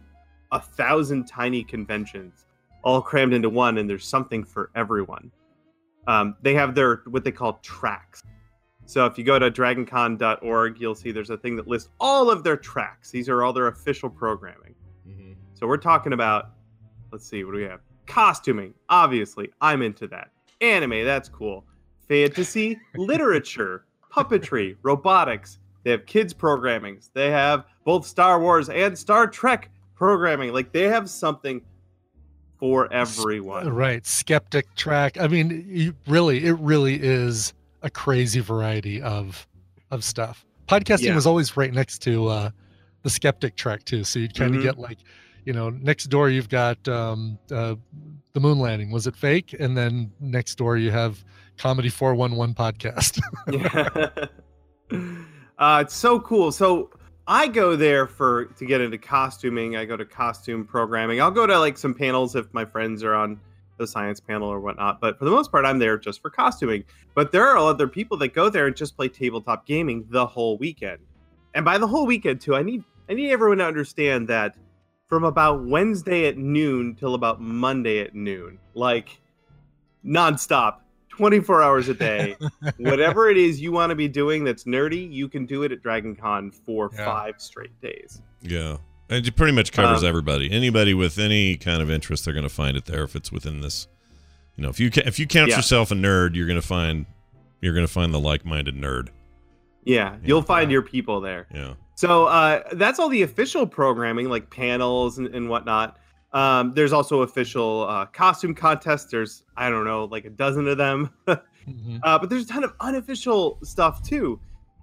a 0.51 0.60
thousand 0.60 1.26
tiny 1.26 1.64
conventions 1.64 2.45
all 2.84 3.01
crammed 3.01 3.34
into 3.34 3.49
one, 3.49 3.78
and 3.80 3.89
there's 3.89 4.08
something 4.08 4.43
for 4.43 4.70
everyone. 4.76 5.32
Um, 6.08 6.36
they 6.41 6.53
have 6.53 6.76
their 6.76 7.01
what 7.08 7.24
they 7.24 7.32
call 7.32 7.53
tracks. 7.64 8.22
So 8.86 9.06
if 9.08 9.18
you 9.18 9.24
go 9.24 9.39
to 9.39 9.49
dragoncon.org, 9.49 10.80
you'll 10.80 10.93
see 10.95 11.12
there's 11.12 11.32
a 11.32 11.38
thing 11.38 11.56
that 11.56 11.68
lists 11.68 11.89
all 11.99 12.30
of 12.30 12.43
their 12.43 12.58
tracks. 12.58 13.10
These 13.10 13.28
are 13.30 13.43
all 13.43 13.51
their 13.53 13.68
official 13.68 14.10
programming. 14.10 14.76
So 15.56 15.66
we're 15.68 15.78
talking 15.78 16.12
about, 16.14 16.49
let's 17.16 17.26
see, 17.30 17.45
what 17.45 17.53
do 17.53 17.59
we 17.59 17.63
have? 17.63 17.80
Costuming, 18.07 18.74
obviously. 18.89 19.49
I'm 19.61 19.82
into 19.82 20.05
that. 20.07 20.32
Anime, 20.59 21.05
that's 21.05 21.30
cool. 21.30 21.63
Fantasy, 22.09 22.78
literature, 22.97 23.86
puppetry, 24.11 24.76
robotics. 24.84 25.59
They 25.86 25.91
have 25.91 26.05
kids 26.05 26.34
programming. 26.34 26.99
They 27.13 27.32
have 27.32 27.63
both 27.86 28.05
Star 28.05 28.41
Wars 28.41 28.68
and 28.68 28.97
Star 28.97 29.28
Trek 29.28 29.70
programming. 29.95 30.51
Like 30.51 30.74
they 30.74 30.84
have 30.89 31.09
something 31.09 31.61
for 32.59 32.91
everyone. 32.91 33.70
Right, 33.70 34.05
skeptic 34.05 34.66
track. 34.76 35.18
I 35.18 35.28
mean, 35.30 35.66
you, 35.70 35.95
really, 36.07 36.43
it 36.45 36.57
really 36.59 36.99
is 37.01 37.53
a 37.82 37.89
crazy 37.89 38.41
variety 38.41 39.01
of 39.01 39.47
of 39.89 40.03
stuff. 40.03 40.45
Podcasting 40.68 41.03
Yeah. 41.03 41.16
was 41.16 41.26
always 41.28 41.55
right 41.55 41.72
next 41.74 41.99
to 41.99 42.28
uh, 42.28 42.49
the 43.03 43.09
skeptic 43.09 43.55
track 43.55 43.86
too, 43.86 44.03
so 44.03 44.20
you'd 44.20 44.36
kind 44.36 44.53
of 44.55 44.59
Mhm. 44.59 44.63
get 44.63 44.80
like, 44.80 44.97
you 45.46 45.54
know, 45.54 45.70
next 45.70 46.06
door 46.06 46.30
you've 46.30 46.50
got 46.50 46.86
um, 46.88 47.38
uh, 47.52 47.76
the 48.34 48.39
moon 48.39 48.60
landing. 48.60 48.91
Was 48.91 49.08
it 49.08 49.16
fake? 49.16 49.56
And 49.60 49.78
then 49.78 50.12
next 50.20 50.56
door 50.56 50.78
you 50.78 50.91
have 50.91 51.24
comedy 51.58 51.89
four 51.89 52.16
one 52.16 52.36
one 52.36 52.54
podcast. 52.54 53.22
yeah. 54.91 55.08
uh, 55.58 55.84
it's 55.86 55.96
so 55.96 56.20
cool. 56.20 56.52
So 56.52 56.89
I 57.28 57.48
go 57.48 57.76
there 57.76 58.08
for 58.08 58.46
to 58.46 58.66
get 58.66 58.82
into 58.82 58.98
costuming. 58.98 59.78
I 59.78 59.86
go 59.86 59.96
to 59.96 60.06
costume 60.06 60.66
programming. 60.66 61.22
I'll 61.22 61.32
go 61.32 61.48
to 61.48 61.58
like 61.60 61.78
some 61.78 61.93
panels 61.93 62.36
if 62.36 62.54
my 62.54 62.66
friends 62.66 63.04
are 63.04 63.14
on 63.14 63.39
the 63.78 63.88
science 63.88 64.20
panel 64.20 64.48
or 64.48 64.60
whatnot. 64.60 65.02
But 65.02 65.20
for 65.20 65.26
the 65.26 65.32
most 65.32 65.52
part, 65.52 65.66
I'm 65.66 65.80
there 65.80 65.98
just 65.98 66.22
for 66.22 66.30
costuming. 66.30 66.84
But 67.14 67.32
there 67.32 67.48
are 67.48 67.58
other 67.58 67.88
people 67.88 68.18
that 68.18 68.34
go 68.34 68.50
there 68.50 68.68
and 68.68 68.76
just 68.76 68.96
play 68.96 69.10
tabletop 69.10 69.66
gaming 69.66 70.06
the 70.10 70.26
whole 70.26 70.58
weekend. 70.58 71.00
And 71.54 71.64
by 71.64 71.78
the 71.78 71.88
whole 71.88 72.06
weekend 72.06 72.41
too, 72.41 72.56
I 72.56 72.64
need 72.64 72.84
I 73.10 73.14
need 73.14 73.32
everyone 73.32 73.60
to 73.60 73.66
understand 73.66 74.28
that 74.30 74.56
from 75.08 75.24
about 75.24 75.66
Wednesday 75.66 76.28
at 76.28 76.38
noon 76.38 76.95
till 76.95 77.14
about 77.16 77.41
Monday 77.41 77.99
at 77.99 78.16
noon, 78.16 78.58
like 78.74 79.20
nonstop, 80.06 80.78
24 81.10 81.62
hours 81.64 81.88
a 81.89 81.93
day. 81.93 82.36
Whatever 82.78 83.30
it 83.30 83.38
is 83.38 83.62
you 83.62 83.72
want 83.72 83.91
to 83.91 83.95
be 83.95 84.08
doing 84.08 84.43
that's 84.43 84.64
nerdy, 84.66 85.10
you 85.12 85.30
can 85.30 85.45
do 85.45 85.64
it 85.64 85.72
at 85.72 85.82
Dragon 85.82 86.16
Con 86.16 86.51
for 86.51 86.89
Yeah. 86.93 87.06
five 87.06 87.36
straight 87.41 87.80
days. 87.82 88.22
Yeah. 88.41 88.78
And 89.10 89.26
it 89.26 89.36
pretty 89.36 89.53
much 89.53 89.72
covers 89.72 90.01
Um, 90.03 90.10
everybody. 90.10 90.51
Anybody 90.51 90.93
with 90.93 91.20
any 91.20 91.58
kind 91.58 91.82
of 91.82 91.91
interest, 91.91 92.26
they're 92.26 92.34
going 92.34 92.43
to 92.43 92.49
find 92.49 92.76
it 92.76 92.86
there 92.86 93.03
if 93.03 93.16
it's 93.16 93.32
within 93.32 93.62
this. 93.62 93.88
You 94.56 94.64
know, 94.64 94.70
if 94.70 94.80
you 94.80 94.89
ca- 94.89 95.03
if 95.06 95.20
you 95.20 95.28
count 95.28 95.49
Yeah. 95.51 95.58
yourself 95.58 95.91
a 95.91 95.95
nerd, 95.95 96.36
you're 96.36 96.47
going 96.47 96.60
to 96.60 96.66
find 96.68 97.06
you're 97.62 97.74
going 97.74 97.86
to 97.86 97.91
find 97.91 98.14
the 98.14 98.20
like-minded 98.20 98.76
nerd. 98.76 99.10
Yeah, 99.86 100.18
you'll 100.24 100.41
find 100.41 100.72
your 100.72 100.82
people 100.82 101.22
there. 101.22 101.47
Yeah. 101.53 101.74
So 101.96 102.26
uh, 102.26 102.62
that's 102.74 103.00
all 103.00 103.10
the 103.10 103.22
official 103.24 103.66
programming, 103.66 104.30
like 104.30 104.50
panels 104.50 105.18
and, 105.18 105.28
and 105.34 105.50
whatnot. 105.50 105.98
Um, 106.34 106.74
there's 106.74 106.91
also 106.93 107.22
official 107.22 107.88
uh, 107.89 108.06
costume 108.08 108.54
contests. 108.54 109.06
There's 109.06 109.43
I 109.56 109.70
don't 109.70 109.86
know, 109.86 110.06
like 110.06 110.26
a 110.26 110.30
dozen 110.30 110.68
of 110.68 110.78
them. 110.78 111.10
Mhm. 111.68 112.00
Uh, 112.04 112.20
but 112.20 112.30
there's 112.30 112.43
a 112.43 112.48
ton 112.48 112.64
of 112.64 112.74
unofficial 112.80 113.58
stuff 113.64 114.04
too. 114.04 114.39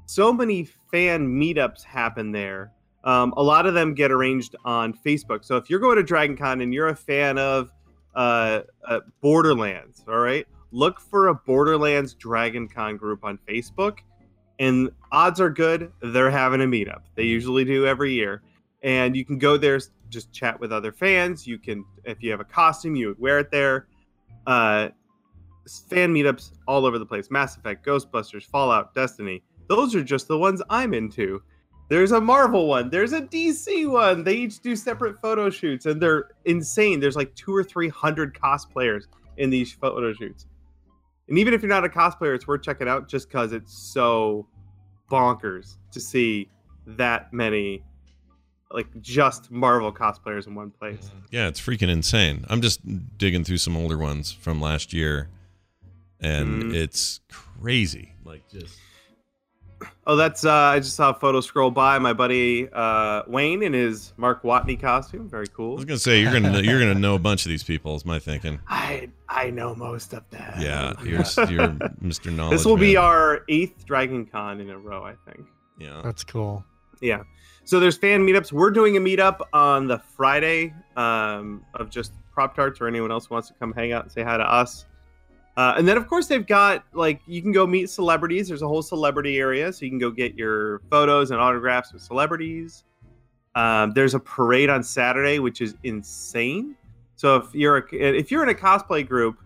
So 0.06 0.32
many 0.32 0.64
fan 0.90 1.28
meetups 1.28 1.84
happen 1.84 2.32
there. 2.32 2.72
Um, 3.04 3.32
a 3.36 3.42
lot 3.42 3.66
of 3.66 3.74
them 3.74 3.94
get 3.94 4.10
arranged 4.10 4.56
on 4.64 4.92
Facebook. 4.92 5.44
So 5.44 5.56
if 5.56 5.70
you're 5.70 5.80
going 5.80 5.96
to 5.96 6.02
Dragon 6.02 6.36
Con 6.36 6.60
and 6.60 6.72
you're 6.74 6.88
a 6.88 6.96
fan 6.96 7.38
of 7.38 7.70
uh, 8.14 8.62
uh, 8.86 9.00
Borderlands, 9.20 10.04
all 10.08 10.18
right, 10.18 10.46
look 10.70 11.00
for 11.00 11.28
a 11.28 11.34
Borderlands 11.34 12.14
Dragon 12.14 12.68
Con 12.68 12.96
group 12.96 13.24
on 13.24 13.38
Facebook. 13.48 13.98
And 14.58 14.90
odds 15.10 15.40
are 15.40 15.50
good 15.50 15.92
they're 16.00 16.30
having 16.30 16.60
a 16.60 16.64
meetup. 16.64 17.02
They 17.14 17.24
usually 17.24 17.64
do 17.64 17.86
every 17.86 18.12
year. 18.12 18.42
And 18.82 19.16
you 19.16 19.24
can 19.24 19.38
go 19.38 19.56
there, 19.56 19.80
just 20.08 20.32
chat 20.32 20.58
with 20.58 20.72
other 20.72 20.92
fans. 20.92 21.46
You 21.46 21.58
can, 21.58 21.84
if 22.04 22.22
you 22.22 22.30
have 22.30 22.40
a 22.40 22.44
costume, 22.44 22.96
you 22.96 23.08
would 23.08 23.18
wear 23.20 23.38
it 23.38 23.50
there. 23.50 23.86
Uh, 24.46 24.88
fan 25.88 26.12
meetups 26.12 26.52
all 26.66 26.84
over 26.84 26.98
the 26.98 27.06
place. 27.06 27.30
Mass 27.30 27.56
Effect, 27.56 27.86
Ghostbusters, 27.86 28.44
Fallout, 28.44 28.94
Destiny. 28.94 29.42
Those 29.68 29.94
are 29.94 30.02
just 30.02 30.28
the 30.28 30.36
ones 30.36 30.60
I'm 30.68 30.94
into. 30.94 31.42
There's 31.88 32.12
a 32.12 32.20
Marvel 32.20 32.68
one. 32.68 32.90
There's 32.90 33.12
a 33.12 33.20
DC 33.20 33.90
one. 33.90 34.24
They 34.24 34.34
each 34.34 34.60
do 34.60 34.74
separate 34.74 35.20
photo 35.20 35.50
shoots, 35.50 35.86
and 35.86 36.00
they're 36.00 36.30
insane. 36.46 37.00
There's 37.00 37.16
like 37.16 37.34
two 37.34 37.54
or 37.54 37.62
three 37.62 37.88
hundred 37.88 38.34
cosplayers 38.34 39.04
in 39.36 39.50
these 39.50 39.72
photo 39.72 40.12
shoots. 40.12 40.46
And 41.32 41.38
even 41.38 41.54
if 41.54 41.62
you're 41.62 41.70
not 41.70 41.82
a 41.82 41.88
cosplayer, 41.88 42.34
it's 42.34 42.46
worth 42.46 42.60
checking 42.60 42.86
out 42.88 43.08
just 43.08 43.26
because 43.26 43.54
it's 43.54 43.72
so 43.72 44.46
bonkers 45.10 45.76
to 45.92 45.98
see 45.98 46.50
that 46.86 47.32
many, 47.32 47.82
like 48.70 48.86
just 49.00 49.50
Marvel 49.50 49.90
cosplayers 49.90 50.46
in 50.46 50.54
one 50.54 50.70
place. 50.70 51.10
Yeah, 51.30 51.48
it's 51.48 51.58
freaking 51.58 51.88
insane. 51.88 52.44
I'm 52.50 52.60
just 52.60 52.80
digging 53.16 53.44
through 53.44 53.56
some 53.56 53.78
older 53.78 53.96
ones 53.96 54.30
from 54.30 54.60
last 54.60 54.92
year, 54.92 55.30
and 56.20 56.64
Mhm. 56.64 56.74
it's 56.74 57.20
crazy. 57.30 58.12
Like 58.26 58.46
just 58.50 58.78
Oh, 60.06 60.16
that's 60.16 60.44
uh, 60.44 60.52
I 60.52 60.80
just 60.80 60.96
saw 60.96 61.10
a 61.10 61.14
photo 61.14 61.40
scroll 61.40 61.70
by 61.70 61.98
my 61.98 62.12
buddy 62.12 62.68
uh, 62.72 63.22
Wayne 63.26 63.62
in 63.62 63.72
his 63.72 64.12
Mark 64.16 64.42
Watney 64.42 64.80
costume. 64.80 65.28
Very 65.28 65.46
cool. 65.48 65.72
I 65.72 65.76
was 65.76 65.84
gonna 65.84 65.98
say 65.98 66.20
you're 66.20 66.32
gonna 66.32 66.60
you're 66.60 66.78
gonna 66.80 66.94
know 66.94 67.14
a 67.14 67.18
bunch 67.18 67.44
of 67.44 67.50
these 67.50 67.62
people. 67.62 67.94
Is 67.94 68.04
my 68.04 68.18
thinking. 68.18 68.60
I 68.68 69.10
I 69.28 69.50
know 69.50 69.74
most 69.74 70.12
of 70.12 70.28
them. 70.30 70.54
Yeah, 70.60 70.94
you're 71.02 71.18
you're 71.50 71.68
Mr. 72.02 72.32
Knowledge. 72.32 72.58
this 72.58 72.64
will 72.64 72.76
be 72.76 72.96
our 72.96 73.44
eighth 73.48 73.84
Dragon 73.86 74.26
Con 74.26 74.60
in 74.60 74.70
a 74.70 74.78
row, 74.78 75.04
I 75.04 75.14
think. 75.30 75.46
yeah. 75.78 76.00
That's 76.04 76.24
cool. 76.24 76.64
Yeah. 77.00 77.22
So 77.64 77.78
there's 77.78 77.96
fan 77.96 78.26
meetups. 78.26 78.52
We're 78.52 78.70
doing 78.70 78.96
a 78.96 79.00
meetup 79.00 79.40
on 79.52 79.86
the 79.86 79.98
Friday 79.98 80.74
um, 80.96 81.64
of 81.74 81.90
just 81.90 82.12
prop 82.32 82.56
tarts 82.56 82.80
or 82.80 82.88
anyone 82.88 83.12
else 83.12 83.26
who 83.26 83.34
wants 83.34 83.48
to 83.48 83.54
come 83.54 83.72
hang 83.72 83.92
out 83.92 84.02
and 84.04 84.12
say 84.12 84.22
hi 84.22 84.36
to 84.36 84.42
us. 84.44 84.86
Uh, 85.56 85.74
and 85.76 85.86
then 85.86 85.96
of 85.96 86.06
course 86.08 86.28
they've 86.28 86.46
got 86.46 86.84
like 86.94 87.20
you 87.26 87.42
can 87.42 87.52
go 87.52 87.66
meet 87.66 87.90
celebrities. 87.90 88.48
There's 88.48 88.62
a 88.62 88.68
whole 88.68 88.82
celebrity 88.82 89.38
area, 89.38 89.72
so 89.72 89.84
you 89.84 89.90
can 89.90 89.98
go 89.98 90.10
get 90.10 90.34
your 90.34 90.80
photos 90.90 91.30
and 91.30 91.40
autographs 91.40 91.92
with 91.92 92.02
celebrities. 92.02 92.84
Um, 93.54 93.92
there's 93.92 94.14
a 94.14 94.20
parade 94.20 94.70
on 94.70 94.82
Saturday, 94.82 95.38
which 95.38 95.60
is 95.60 95.74
insane. 95.84 96.74
So 97.16 97.36
if 97.36 97.54
you're 97.54 97.78
a, 97.78 97.94
if 97.94 98.30
you're 98.30 98.42
in 98.42 98.48
a 98.48 98.54
cosplay 98.54 99.06
group, 99.06 99.38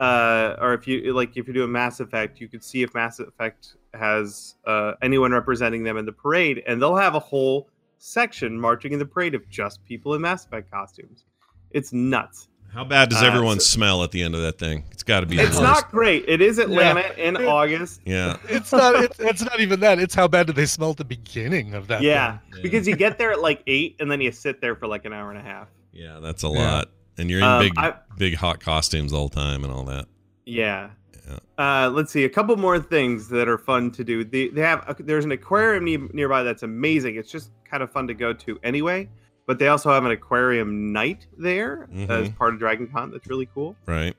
uh, 0.00 0.56
or 0.60 0.74
if 0.74 0.88
you 0.88 1.12
like 1.12 1.36
if 1.36 1.46
you're 1.46 1.54
doing 1.54 1.70
Mass 1.70 2.00
Effect, 2.00 2.40
you 2.40 2.48
could 2.48 2.64
see 2.64 2.82
if 2.82 2.94
Mass 2.94 3.20
Effect 3.20 3.74
has 3.92 4.56
uh, 4.66 4.92
anyone 5.02 5.32
representing 5.32 5.84
them 5.84 5.96
in 5.96 6.06
the 6.06 6.12
parade, 6.12 6.62
and 6.66 6.80
they'll 6.80 6.96
have 6.96 7.14
a 7.14 7.20
whole 7.20 7.68
section 7.98 8.58
marching 8.58 8.92
in 8.92 8.98
the 8.98 9.06
parade 9.06 9.34
of 9.34 9.48
just 9.48 9.84
people 9.84 10.14
in 10.14 10.22
Mass 10.22 10.46
Effect 10.46 10.70
costumes. 10.70 11.24
It's 11.70 11.92
nuts. 11.92 12.48
How 12.74 12.84
bad 12.84 13.08
does 13.08 13.22
Uh, 13.22 13.26
everyone 13.26 13.60
so- 13.60 13.64
smell 13.66 14.02
at 14.02 14.10
the 14.10 14.22
end 14.22 14.34
of 14.34 14.40
that 14.42 14.58
thing? 14.58 14.84
It's 14.90 15.02
got 15.04 15.20
to 15.20 15.26
be. 15.26 15.36
the 15.36 15.42
It's 15.42 15.52
worst. 15.52 15.62
not 15.62 15.90
great. 15.90 16.24
It 16.28 16.40
is 16.40 16.58
Atlanta 16.58 17.04
in 17.16 17.36
It- 17.36 17.46
August. 17.46 18.00
Yeah. 18.04 18.36
It's 18.48 18.72
not. 18.72 18.96
It's, 19.02 19.18
it's 19.20 19.42
not 19.42 19.60
even 19.60 19.80
that. 19.80 19.98
It's 19.98 20.14
how 20.14 20.26
bad 20.28 20.46
do 20.48 20.52
they 20.52 20.66
smell 20.66 20.90
at 20.90 20.96
the 20.96 21.04
beginning 21.04 21.74
of 21.74 21.86
that? 21.88 22.02
Yeah, 22.02 22.38
thing. 22.52 22.62
because 22.62 22.88
you 22.88 22.96
get 22.96 23.16
there 23.18 23.30
at 23.32 23.40
like 23.40 23.62
eight, 23.66 23.96
and 24.00 24.10
then 24.10 24.20
you 24.20 24.32
sit 24.32 24.60
there 24.60 24.74
for 24.74 24.86
like 24.88 25.04
an 25.04 25.12
hour 25.12 25.30
and 25.30 25.38
a 25.38 25.42
half. 25.42 25.68
Yeah, 25.92 26.18
that's 26.20 26.42
a 26.42 26.48
Yeah. 26.48 26.72
lot. 26.74 26.88
And 27.16 27.30
you're 27.30 27.38
in 27.38 27.44
Um, 27.44 27.60
big 27.62 27.72
I- 27.76 27.94
big 28.18 28.34
hot 28.34 28.58
costumes 28.60 29.12
all 29.12 29.28
the 29.28 29.36
time 29.36 29.62
and 29.62 29.72
all 29.72 29.84
that. 29.84 30.06
Yeah. 30.44 30.88
Yeah. 31.26 31.38
Uh, 31.86 31.88
let's 31.90 32.12
see 32.12 32.24
a 32.24 32.28
couple 32.28 32.54
more 32.56 32.78
things 32.80 33.28
that 33.28 33.48
are 33.48 33.56
fun 33.56 33.90
to 33.92 34.04
do. 34.04 34.24
They, 34.24 34.48
they 34.48 34.60
have 34.60 34.84
a, 34.88 34.96
there's 35.02 35.24
an 35.24 35.32
aquarium 35.32 35.84
ne- 35.84 36.08
nearby 36.12 36.42
that's 36.42 36.62
amazing. 36.64 37.14
It's 37.16 37.30
just 37.30 37.50
kind 37.64 37.82
of 37.82 37.90
fun 37.90 38.08
to 38.08 38.14
go 38.14 38.32
to 38.34 38.58
anyway. 38.62 39.08
But 39.46 39.58
they 39.58 39.68
also 39.68 39.90
have 39.92 40.04
an 40.04 40.10
aquarium 40.10 40.92
night 40.92 41.26
there 41.36 41.86
as 42.08 42.28
Mhm. 42.28 42.36
part 42.36 42.54
of 42.54 42.58
Dragon 42.60 42.86
Con. 42.88 43.10
That's 43.10 43.26
really 43.26 43.48
cool. 43.54 43.76
Right. 43.86 44.14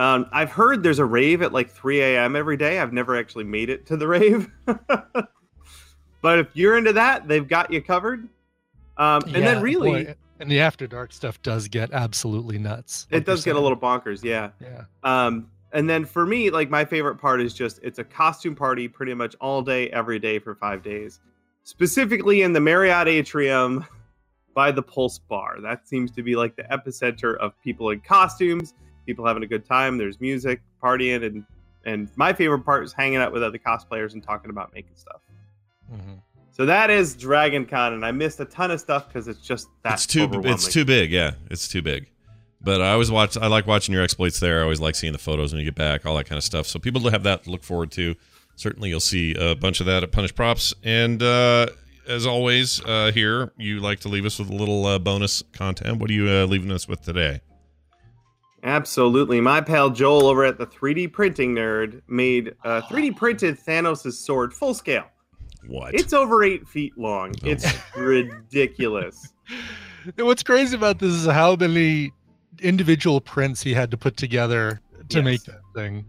Um, 0.00 0.26
I've 0.32 0.50
heard 0.50 0.82
there's 0.82 0.98
a 0.98 1.04
rave 1.04 1.40
at 1.40 1.52
like 1.52 1.70
3 1.70 2.00
a.m. 2.00 2.34
every 2.34 2.56
day. 2.56 2.80
I've 2.80 2.92
never 2.92 3.16
actually 3.16 3.44
made 3.44 3.70
it 3.70 3.86
to 3.86 3.96
the 3.96 4.08
rave. 4.08 4.50
but 6.20 6.38
if 6.38 6.48
you're 6.54 6.76
into 6.76 6.92
that, 6.94 7.28
they've 7.28 7.46
got 7.46 7.72
you 7.72 7.80
covered. 7.82 8.28
Um, 8.96 9.22
and 9.26 9.32
Yeah, 9.36 9.40
then 9.54 9.62
really, 9.62 10.04
boy, 10.04 10.14
and 10.40 10.50
the 10.50 10.60
after 10.60 10.86
dark 10.86 11.12
stuff 11.12 11.40
does 11.42 11.68
get 11.68 11.92
absolutely 11.92 12.58
nuts. 12.58 13.06
it 13.10 13.24
does 13.24 13.44
get 13.44 13.56
a 13.56 13.60
little 13.60 13.78
bonkers. 13.78 14.24
Yeah. 14.24 14.50
Yeah. 14.60 14.84
Um, 15.04 15.48
and 15.72 15.88
then 15.90 16.04
for 16.04 16.24
me, 16.26 16.50
like 16.50 16.70
my 16.70 16.84
favorite 16.84 17.16
part 17.16 17.40
is 17.40 17.54
just 17.54 17.78
it's 17.82 17.98
a 17.98 18.04
costume 18.04 18.54
party 18.54 18.88
pretty 18.88 19.14
much 19.14 19.34
all 19.40 19.62
day, 19.62 19.90
every 19.90 20.18
day 20.18 20.38
for 20.38 20.54
five 20.54 20.82
days. 20.82 21.20
Specifically 21.64 22.42
in 22.42 22.52
the 22.52 22.60
Marriott 22.60 23.08
Atrium 23.08 23.84
by 24.54 24.70
the 24.70 24.82
Pulse 24.82 25.18
Bar. 25.18 25.60
That 25.60 25.86
seems 25.86 26.10
to 26.12 26.22
be 26.22 26.36
like 26.36 26.56
the 26.56 26.62
epicenter 26.64 27.36
of 27.38 27.52
people 27.62 27.90
in 27.90 28.00
costumes, 28.00 28.74
people 29.06 29.26
having 29.26 29.42
a 29.42 29.46
good 29.46 29.66
time. 29.66 29.98
There's 29.98 30.20
music, 30.20 30.60
partying, 30.82 31.24
and 31.24 31.44
and 31.84 32.08
my 32.16 32.32
favorite 32.32 32.64
part 32.64 32.84
is 32.84 32.92
hanging 32.92 33.18
out 33.18 33.32
with 33.32 33.42
other 33.42 33.58
cosplayers 33.58 34.14
and 34.14 34.22
talking 34.22 34.50
about 34.50 34.72
making 34.72 34.96
stuff. 34.96 35.20
Mhm. 35.92 36.20
So 36.50 36.64
that 36.66 36.88
is 36.88 37.14
Dragon 37.14 37.66
Con, 37.66 37.94
and 37.94 38.06
I 38.06 38.12
missed 38.12 38.38
a 38.40 38.44
ton 38.44 38.70
of 38.70 38.80
stuff 38.80 39.08
because 39.08 39.28
it's 39.28 39.40
just 39.40 39.68
that 39.82 39.94
it's 39.94 40.06
too 40.06 40.30
it's 40.44 40.72
too 40.72 40.84
big. 40.84 41.10
Yeah, 41.10 41.32
it's 41.50 41.68
too 41.68 41.82
big. 41.82 42.08
But 42.60 42.80
I 42.80 42.92
always 42.92 43.10
watch. 43.10 43.36
I 43.36 43.48
like 43.48 43.66
watching 43.66 43.92
your 43.92 44.02
exploits 44.02 44.40
there. 44.40 44.60
I 44.60 44.62
always 44.62 44.80
like 44.80 44.94
seeing 44.94 45.12
the 45.12 45.18
photos 45.18 45.52
when 45.52 45.58
you 45.58 45.66
get 45.66 45.74
back, 45.74 46.06
all 46.06 46.16
that 46.16 46.24
kind 46.24 46.38
of 46.38 46.44
stuff. 46.44 46.66
So 46.66 46.78
people 46.78 47.10
have 47.10 47.24
that 47.24 47.44
to 47.44 47.50
look 47.50 47.62
forward 47.62 47.90
to. 47.92 48.14
Certainly, 48.56 48.88
you'll 48.88 49.00
see 49.00 49.34
a 49.34 49.54
bunch 49.54 49.80
of 49.80 49.86
that 49.86 50.02
at 50.02 50.12
Punished 50.12 50.34
Props. 50.34 50.72
And 50.82 51.22
uh, 51.22 51.66
as 52.08 52.26
always, 52.26 52.82
uh, 52.84 53.10
here 53.12 53.52
you 53.56 53.80
like 53.80 54.00
to 54.00 54.08
leave 54.08 54.24
us 54.24 54.38
with 54.38 54.50
a 54.50 54.54
little 54.54 54.86
uh, 54.86 54.98
bonus 54.98 55.42
content. 55.52 55.98
What 55.98 56.10
are 56.10 56.12
you 56.14 56.28
uh, 56.28 56.44
leaving 56.46 56.70
us 56.70 56.86
with 56.88 57.02
today? 57.02 57.40
Absolutely. 58.62 59.40
My 59.40 59.60
pal 59.60 59.90
Joel 59.90 60.26
over 60.26 60.44
at 60.44 60.58
the 60.58 60.66
3D 60.66 61.12
Printing 61.12 61.54
Nerd 61.54 62.00
made 62.08 62.54
uh, 62.64 62.80
3D 62.82 63.14
printed 63.16 63.58
Thanos' 63.58 64.12
sword 64.14 64.54
full 64.54 64.72
scale. 64.72 65.04
What? 65.66 65.94
It's 65.94 66.12
over 66.12 66.42
eight 66.42 66.66
feet 66.68 66.96
long. 66.96 67.34
Oh 67.44 67.48
It's 67.48 67.66
ridiculous. 67.96 69.32
What's 70.16 70.42
crazy 70.42 70.76
about 70.76 70.98
this 70.98 71.12
is 71.12 71.26
how 71.26 71.56
many 71.56 72.12
individual 72.60 73.20
prints 73.20 73.62
he 73.62 73.74
had 73.74 73.90
to 73.90 73.96
put 73.98 74.16
together 74.16 74.80
to 75.10 75.16
Yes. 75.18 75.24
make 75.24 75.42
that 75.44 75.60
thing. 75.74 76.06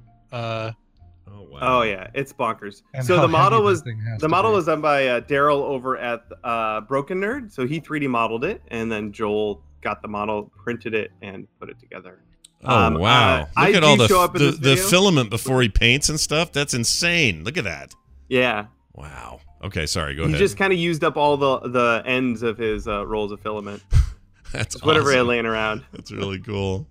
Wow! 1.61 1.79
Oh 1.79 1.81
yeah, 1.83 2.07
it's 2.13 2.33
bonkers. 2.33 2.81
And 2.93 3.05
so 3.05 3.19
the 3.21 3.27
model 3.27 3.63
was 3.63 3.81
this 3.83 3.93
thing 3.93 4.01
has 4.01 4.21
the 4.21 4.29
model 4.29 4.51
be. 4.51 4.55
was 4.55 4.65
done 4.65 4.81
by 4.81 5.07
uh, 5.07 5.21
Daryl 5.21 5.61
over 5.61 5.97
at 5.97 6.23
uh, 6.43 6.81
Broken 6.81 7.19
Nerd. 7.19 7.51
So 7.51 7.65
he 7.65 7.79
3D 7.81 8.09
modeled 8.09 8.43
it, 8.43 8.61
and 8.69 8.91
then 8.91 9.11
Joel 9.11 9.61
got 9.81 10.01
the 10.01 10.07
model, 10.07 10.51
printed 10.63 10.93
it, 10.93 11.11
and 11.21 11.47
put 11.59 11.69
it 11.69 11.79
together. 11.79 12.19
Oh 12.63 12.75
Um, 12.75 12.93
wow! 12.95 13.35
uh, 13.35 13.39
Look 13.41 13.47
I 13.57 13.73
at 13.73 13.83
all 13.83 13.97
the 13.97 14.07
show 14.07 14.21
up 14.21 14.33
the, 14.33 14.51
the 14.51 14.75
filament 14.75 15.29
before 15.29 15.61
he 15.61 15.69
paints 15.69 16.09
and 16.09 16.19
stuff. 16.19 16.51
That's 16.51 16.73
insane. 16.73 17.43
Look 17.43 17.57
at 17.57 17.63
that. 17.65 17.93
Yeah, 18.27 18.65
Wow. 18.93 19.39
Okay, 19.63 19.85
sorry. 19.85 20.15
Go 20.15 20.23
he 20.23 20.27
ahead. 20.29 20.39
He 20.39 20.45
just 20.45 20.57
kind 20.57 20.71
of 20.71 20.79
used 20.79 21.03
up 21.03 21.17
all 21.17 21.37
the 21.37 21.59
the 21.69 22.03
ends 22.05 22.43
of 22.43 22.57
his 22.57 22.87
uh, 22.87 23.05
rolls 23.05 23.31
of 23.31 23.39
filament. 23.41 23.83
That's 24.51 24.75
Just 24.75 24.85
whatever 24.85 25.11
he 25.11 25.17
had 25.17 25.25
laying 25.25 25.45
around. 25.45 25.83
That's 25.91 26.11
really 26.11 26.39
cool. 26.39 26.87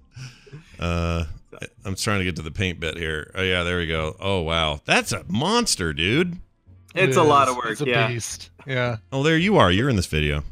Uh, 0.79 1.25
I'm 1.85 1.95
trying 1.95 2.19
to 2.19 2.25
get 2.25 2.37
to 2.37 2.43
the 2.43 2.51
paint 2.51 2.81
bit 2.81 2.97
here. 2.97 3.31
Oh 3.35 3.43
yeah, 3.43 3.63
there 3.63 3.79
we 3.79 3.87
go. 3.87 4.17
Oh 4.21 4.41
wow, 4.41 4.81
that's 4.85 5.13
a 5.13 5.25
monster, 5.29 5.93
dude. 5.93 6.39
It's 6.95 7.17
it 7.17 7.21
a 7.21 7.23
lot 7.23 7.49
of 7.49 7.57
work. 7.57 7.73
It's 7.73 7.81
a 7.81 7.87
yeah. 7.87 8.09
beast. 8.09 8.51
Yeah. 8.67 8.99
Oh, 9.13 9.23
there 9.23 9.37
you 9.37 9.57
are. 9.57 9.71
You're 9.71 9.89
in 9.89 9.97
this 9.97 10.07
video. 10.07 10.45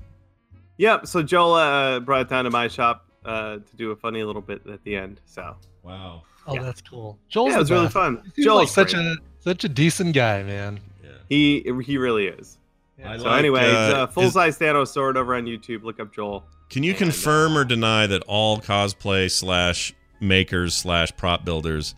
Yep. 0.79 1.07
So 1.07 1.23
Joel 1.23 1.55
uh, 1.55 2.01
brought 2.01 2.23
it 2.23 2.29
down 2.29 2.45
to 2.45 2.51
my 2.51 2.67
shop 2.69 3.07
uh, 3.25 3.57
to 3.57 3.77
do 3.77 3.93
a 3.93 3.97
funny 3.97 4.25
little 4.25 4.43
bit 4.43 4.67
at 4.67 4.83
the 4.83 4.97
end. 4.97 5.21
So 5.25 5.57
Wow. 5.83 6.23
Oh, 6.47 6.61
that's 6.61 6.81
cool. 6.81 7.19
Joel's 7.29 7.53
yeah, 7.53 7.59
was 7.59 7.71
really 7.71 7.89
fun. 7.89 8.33
He 8.35 8.45
Joel's 8.45 8.61
like 8.61 8.69
such 8.69 8.95
great. 8.95 9.07
a 9.07 9.17
such 9.41 9.65
a 9.65 9.69
decent 9.69 10.15
guy, 10.15 10.43
man. 10.43 10.81
Yeah. 11.03 11.11
he 11.29 11.61
he 11.85 11.99
really 11.99 12.27
is. 12.27 12.59
I 13.05 13.17
so 13.17 13.25
like, 13.25 13.39
anyway, 13.39 13.71
uh, 13.71 13.75
uh, 13.75 14.07
full 14.07 14.31
size 14.31 14.59
Thanos 14.59 14.89
sword 14.89 15.17
over 15.17 15.35
on 15.35 15.45
YouTube. 15.45 15.83
Look 15.83 16.01
up 16.01 16.13
Joel. 16.13 16.45
Can 16.71 16.83
you 16.83 16.91
And, 16.91 16.99
confirm 16.99 17.57
or 17.57 17.65
deny 17.65 18.07
that 18.07 18.23
all 18.25 18.59
cosplay 18.61 19.31
slash 19.31 19.93
makers 20.23 20.75
slash 20.77 21.15
prop 21.17 21.45
builders 21.45 21.95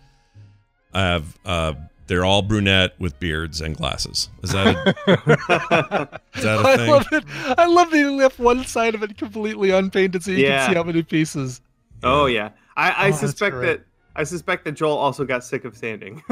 have 0.92 1.38
uh, 1.44 1.74
they're 2.06 2.24
all 2.24 2.42
brunette 2.42 2.94
with 2.98 3.18
beards 3.20 3.60
and 3.60 3.76
glasses? 3.76 4.28
Is 4.42 4.50
that 4.50 4.66
a, 4.66 6.20
is 6.36 6.42
that 6.44 6.60
a 6.60 6.68
I 6.68 6.76
thing? 6.76 6.90
love 6.90 7.06
it. 7.12 7.24
I 7.58 7.66
love 7.66 7.90
that 7.90 7.96
he 7.96 8.04
left 8.04 8.38
one 8.38 8.64
side 8.64 8.94
of 8.94 9.02
it 9.02 9.16
completely 9.16 9.70
unpainted 9.70 10.22
so 10.22 10.30
you 10.30 10.38
Yeah. 10.38 10.58
can 10.66 10.70
see 10.70 10.74
how 10.76 10.82
many 10.82 11.02
pieces. 11.02 11.60
Oh 12.02 12.26
yeah, 12.26 12.50
I, 12.76 12.90
I 12.90 13.08
Oh, 13.08 13.12
suspect 13.12 13.60
that 13.62 13.80
I 14.16 14.22
suspect 14.24 14.64
that 14.66 14.72
Joel 14.72 14.96
also 14.96 15.24
got 15.24 15.42
sick 15.42 15.64
of 15.64 15.76
sanding. 15.76 16.22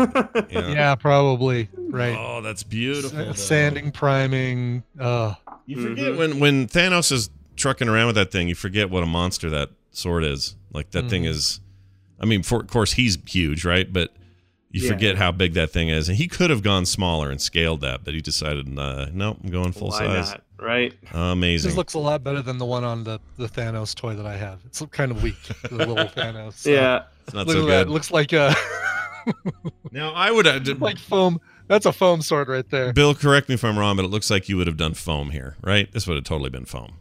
Yeah, 0.50 0.94
probably. 0.94 1.68
Right. 1.76 2.16
Oh, 2.16 2.40
that's 2.40 2.62
beautiful. 2.62 3.10
Sa- 3.10 3.24
though. 3.24 3.32
Sanding, 3.32 3.90
priming. 3.90 4.82
Uh, 4.98 5.34
You 5.66 5.76
Mm-hmm. 5.78 5.86
forget 5.88 6.16
when 6.16 6.38
when 6.38 6.68
Thanos 6.68 7.10
is 7.10 7.30
trucking 7.56 7.88
around 7.88 8.06
with 8.06 8.14
that 8.16 8.30
thing, 8.30 8.48
you 8.48 8.54
forget 8.54 8.88
what 8.90 9.02
a 9.02 9.06
monster 9.06 9.48
that 9.50 9.70
sword 9.90 10.24
is. 10.24 10.54
Like 10.72 10.90
that 10.92 11.08
thing 11.10 11.24
Mhm. 11.24 11.28
is. 11.28 11.60
I 12.22 12.26
mean, 12.26 12.42
for, 12.42 12.60
of 12.60 12.68
course 12.68 12.92
he's 12.92 13.18
huge, 13.26 13.64
right? 13.64 13.90
But 13.92 14.12
you 14.70 14.82
Yeah. 14.82 14.92
forget 14.92 15.16
how 15.16 15.32
big 15.32 15.54
that 15.54 15.70
thing 15.70 15.88
is, 15.88 16.08
and 16.08 16.16
he 16.16 16.28
could 16.28 16.50
have 16.50 16.62
gone 16.62 16.86
smaller 16.86 17.30
and 17.30 17.40
scaled 17.40 17.80
that, 17.82 18.04
but 18.04 18.14
he 18.14 18.20
decided, 18.20 18.78
uh, 18.78 19.06
no, 19.12 19.36
I'm 19.42 19.50
going 19.50 19.72
full 19.72 19.88
Why 19.88 19.98
size. 19.98 20.30
not? 20.30 20.42
Right? 20.58 20.94
Amazing. 21.12 21.70
this 21.70 21.76
looks 21.76 21.94
a 21.94 21.98
lot 21.98 22.22
better 22.22 22.40
than 22.40 22.58
the 22.58 22.64
one 22.64 22.84
on 22.84 23.02
the, 23.04 23.18
the 23.36 23.48
Thanos 23.48 23.94
toy 23.96 24.14
that 24.14 24.26
I 24.26 24.36
have. 24.36 24.60
It's 24.64 24.80
kind 24.92 25.10
of 25.10 25.22
weak, 25.22 25.34
the 25.68 25.74
little 25.74 25.96
Thanos. 26.16 26.54
so- 26.54 26.70
Yeah. 26.70 27.02
It's 27.24 27.34
not 27.34 27.46
Look 27.48 27.56
so 27.56 27.62
at 27.62 27.66
that. 27.66 27.84
good. 27.84 27.88
It 27.88 27.90
looks 27.90 28.10
like 28.10 28.32
a 28.32 28.54
Now 29.92 30.12
I 30.12 30.30
would 30.30 30.46
uh, 30.46 30.60
like 30.78 30.98
foam. 30.98 31.40
That's 31.68 31.86
a 31.86 31.92
foam 31.92 32.22
sword 32.22 32.48
right 32.48 32.68
there. 32.70 32.92
Bill, 32.92 33.14
correct 33.14 33.48
me 33.48 33.54
if 33.54 33.64
I'm 33.64 33.78
wrong, 33.78 33.94
but 33.96 34.04
it 34.04 34.08
looks 34.08 34.30
like 34.30 34.48
you 34.48 34.56
would 34.56 34.66
have 34.66 34.76
done 34.76 34.94
foam 34.94 35.30
here, 35.30 35.56
right? 35.62 35.90
This 35.92 36.06
would 36.06 36.16
have 36.16 36.24
totally 36.24 36.50
been 36.50 36.64
foam. 36.64 36.94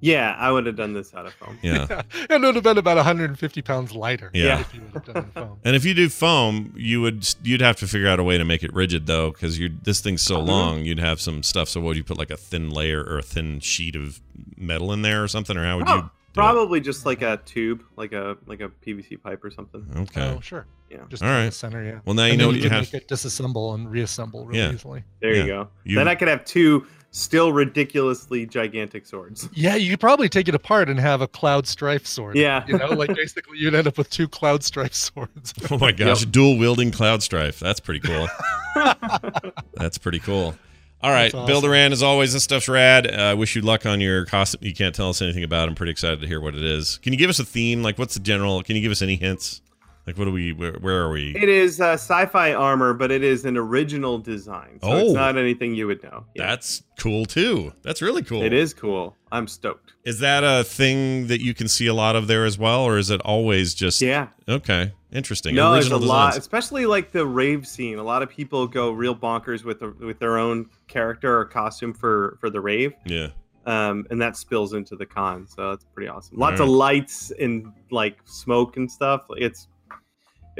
Yeah, 0.00 0.34
I 0.38 0.50
would 0.50 0.66
have 0.66 0.76
done 0.76 0.92
this 0.94 1.14
out 1.14 1.26
of 1.26 1.34
foam. 1.34 1.58
Yeah. 1.62 2.02
And 2.30 2.42
it 2.44 2.46
would 2.46 2.54
have 2.54 2.64
been 2.64 2.78
about 2.78 2.96
150 2.96 3.62
pounds 3.62 3.94
lighter. 3.94 4.30
Yeah. 4.32 4.60
If 4.60 4.74
you 4.74 4.80
would 4.82 4.92
have 4.94 5.14
done 5.14 5.30
foam. 5.32 5.58
And 5.64 5.76
if 5.76 5.84
you 5.84 5.94
do 5.94 6.08
foam, 6.08 6.72
you 6.76 7.00
would 7.02 7.28
you'd 7.42 7.60
have 7.60 7.76
to 7.76 7.86
figure 7.86 8.08
out 8.08 8.18
a 8.18 8.24
way 8.24 8.38
to 8.38 8.44
make 8.44 8.62
it 8.62 8.72
rigid 8.72 9.06
though, 9.06 9.30
because 9.30 9.58
you 9.58 9.70
this 9.82 10.00
thing's 10.00 10.22
so 10.22 10.36
uh-huh. 10.36 10.44
long. 10.44 10.84
You'd 10.84 10.98
have 11.00 11.20
some 11.20 11.42
stuff. 11.42 11.68
So 11.68 11.80
what 11.80 11.88
would 11.88 11.96
you 11.96 12.04
put 12.04 12.18
like 12.18 12.30
a 12.30 12.36
thin 12.36 12.70
layer 12.70 13.02
or 13.02 13.18
a 13.18 13.22
thin 13.22 13.60
sheet 13.60 13.94
of 13.96 14.20
metal 14.56 14.92
in 14.92 15.02
there 15.02 15.22
or 15.22 15.28
something, 15.28 15.56
or 15.56 15.64
how 15.64 15.78
would 15.78 15.88
you? 15.88 15.94
Oh, 15.94 16.10
Probably 16.32 16.80
just 16.80 17.04
like 17.06 17.22
a 17.22 17.38
tube, 17.44 17.82
like 17.96 18.12
a 18.12 18.36
like 18.46 18.60
a 18.60 18.68
PVC 18.68 19.20
pipe 19.20 19.42
or 19.44 19.50
something. 19.50 19.84
Okay. 19.96 20.22
Oh, 20.36 20.40
sure. 20.40 20.64
Yeah. 20.88 20.98
Just 21.08 21.22
All 21.22 21.28
in 21.28 21.46
the 21.46 21.52
center, 21.52 21.82
yeah. 21.84 21.98
Well, 22.04 22.14
now 22.14 22.24
you 22.24 22.32
And 22.32 22.38
know 22.38 22.44
then 22.46 22.54
what 22.54 22.56
you 22.56 22.62
can 22.62 22.70
have. 22.70 22.92
make 22.92 23.02
it 23.02 23.08
disassemble 23.08 23.74
and 23.74 23.90
reassemble 23.90 24.46
really 24.46 24.60
Yeah. 24.60 24.72
easily. 24.72 25.02
There 25.20 25.34
Yeah. 25.34 25.42
you 25.42 25.46
go. 25.48 25.68
You- 25.84 25.96
Then 25.96 26.08
I 26.08 26.14
could 26.14 26.28
have 26.28 26.44
two 26.44 26.86
still 27.12 27.52
ridiculously 27.52 28.46
gigantic 28.46 29.04
swords. 29.06 29.48
Yeah, 29.52 29.74
you 29.76 29.90
could 29.90 30.00
probably 30.00 30.28
take 30.28 30.46
it 30.48 30.54
apart 30.54 30.88
and 30.88 30.98
have 31.00 31.20
a 31.20 31.26
cloud 31.28 31.66
strife 31.66 32.06
sword. 32.06 32.36
Yeah. 32.36 32.64
You 32.66 32.78
know, 32.78 32.86
like 32.88 33.14
basically 33.14 33.58
you'd 33.58 33.74
end 33.74 33.86
up 33.86 33.98
with 33.98 34.10
two 34.10 34.28
cloud 34.28 34.62
strife 34.62 34.94
swords. 34.94 35.54
Oh 35.70 35.78
my 35.78 35.92
gosh, 35.92 36.24
dual 36.24 36.56
wielding 36.58 36.90
cloud 36.90 37.22
strife. 37.22 37.58
That's 37.60 37.80
pretty 37.80 38.00
cool. 38.00 38.28
That's 39.74 39.98
pretty 39.98 40.18
cool. 40.20 40.54
All 41.02 41.10
right, 41.10 41.32
That's 41.32 41.46
Bill. 41.46 41.60
Doran, 41.62 41.92
as 41.92 42.02
always, 42.02 42.32
this 42.34 42.44
stuff's 42.44 42.68
rad. 42.68 43.06
Uh, 43.06 43.16
I 43.22 43.34
wish 43.34 43.56
you 43.56 43.62
luck 43.62 43.86
on 43.86 44.00
your 44.00 44.26
costume. 44.26 44.60
You 44.62 44.74
can't 44.74 44.94
tell 44.94 45.08
us 45.08 45.22
anything 45.22 45.44
about. 45.44 45.64
it. 45.64 45.70
I'm 45.70 45.74
pretty 45.74 45.92
excited 45.92 46.20
to 46.20 46.26
hear 46.26 46.40
what 46.40 46.54
it 46.54 46.62
is. 46.62 46.98
Can 46.98 47.12
you 47.14 47.18
give 47.18 47.30
us 47.30 47.38
a 47.38 47.44
theme? 47.44 47.82
Like, 47.82 47.98
what's 47.98 48.14
the 48.14 48.20
general? 48.20 48.62
Can 48.62 48.76
you 48.76 48.82
give 48.82 48.92
us 48.92 49.00
any 49.00 49.16
hints? 49.16 49.62
Like, 50.10 50.18
what 50.18 50.24
do 50.24 50.32
we? 50.32 50.52
Where, 50.52 50.72
where 50.80 51.02
are 51.04 51.12
we? 51.12 51.36
It 51.36 51.48
is 51.48 51.80
uh, 51.80 51.92
sci-fi 51.92 52.52
armor, 52.52 52.94
but 52.94 53.12
it 53.12 53.22
is 53.22 53.44
an 53.44 53.56
original 53.56 54.18
design, 54.18 54.80
so 54.82 54.90
Oh. 54.90 54.96
it's 54.98 55.12
not 55.12 55.38
anything 55.38 55.72
you 55.76 55.86
would 55.86 56.02
know. 56.02 56.24
Yeah. 56.34 56.48
That's 56.48 56.82
cool 56.98 57.26
too. 57.26 57.72
That's 57.82 58.02
really 58.02 58.24
cool. 58.24 58.42
It 58.42 58.52
is 58.52 58.74
cool. 58.74 59.16
I'm 59.30 59.46
stoked. 59.46 59.92
Is 60.04 60.18
that 60.18 60.42
a 60.42 60.64
thing 60.64 61.28
that 61.28 61.40
you 61.40 61.54
can 61.54 61.68
see 61.68 61.86
a 61.86 61.94
lot 61.94 62.16
of 62.16 62.26
there 62.26 62.44
as 62.44 62.58
well, 62.58 62.82
or 62.82 62.98
is 62.98 63.08
it 63.10 63.20
always 63.20 63.72
just? 63.72 64.00
Yeah. 64.02 64.28
Okay. 64.48 64.92
Interesting. 65.12 65.54
No, 65.54 65.74
there's 65.74 65.86
a 65.86 65.94
Original 65.94 66.08
lot, 66.08 66.36
especially 66.36 66.86
like 66.86 67.12
the 67.12 67.24
rave 67.24 67.68
scene. 67.68 67.98
A 67.98 68.02
lot 68.02 68.22
of 68.24 68.28
people 68.30 68.66
go 68.66 68.90
real 68.90 69.14
bonkers 69.14 69.62
with 69.64 69.78
the, 69.78 69.90
with 69.90 70.18
their 70.18 70.38
own 70.38 70.68
character 70.88 71.38
or 71.38 71.44
costume 71.44 71.92
for 71.94 72.36
for 72.40 72.50
the 72.50 72.60
rave. 72.60 72.94
Yeah. 73.06 73.28
Um, 73.66 74.06
and 74.10 74.20
that 74.20 74.36
spills 74.36 74.72
into 74.72 74.96
the 74.96 75.06
con, 75.06 75.46
so 75.46 75.70
that's 75.70 75.84
pretty 75.94 76.08
awesome. 76.08 76.36
Lots 76.36 76.60
All 76.60 76.66
of 76.66 76.72
lights 76.72 77.30
and 77.38 77.72
like 77.92 78.18
smoke 78.24 78.76
and 78.76 78.90
stuff. 78.90 79.26
It's 79.36 79.68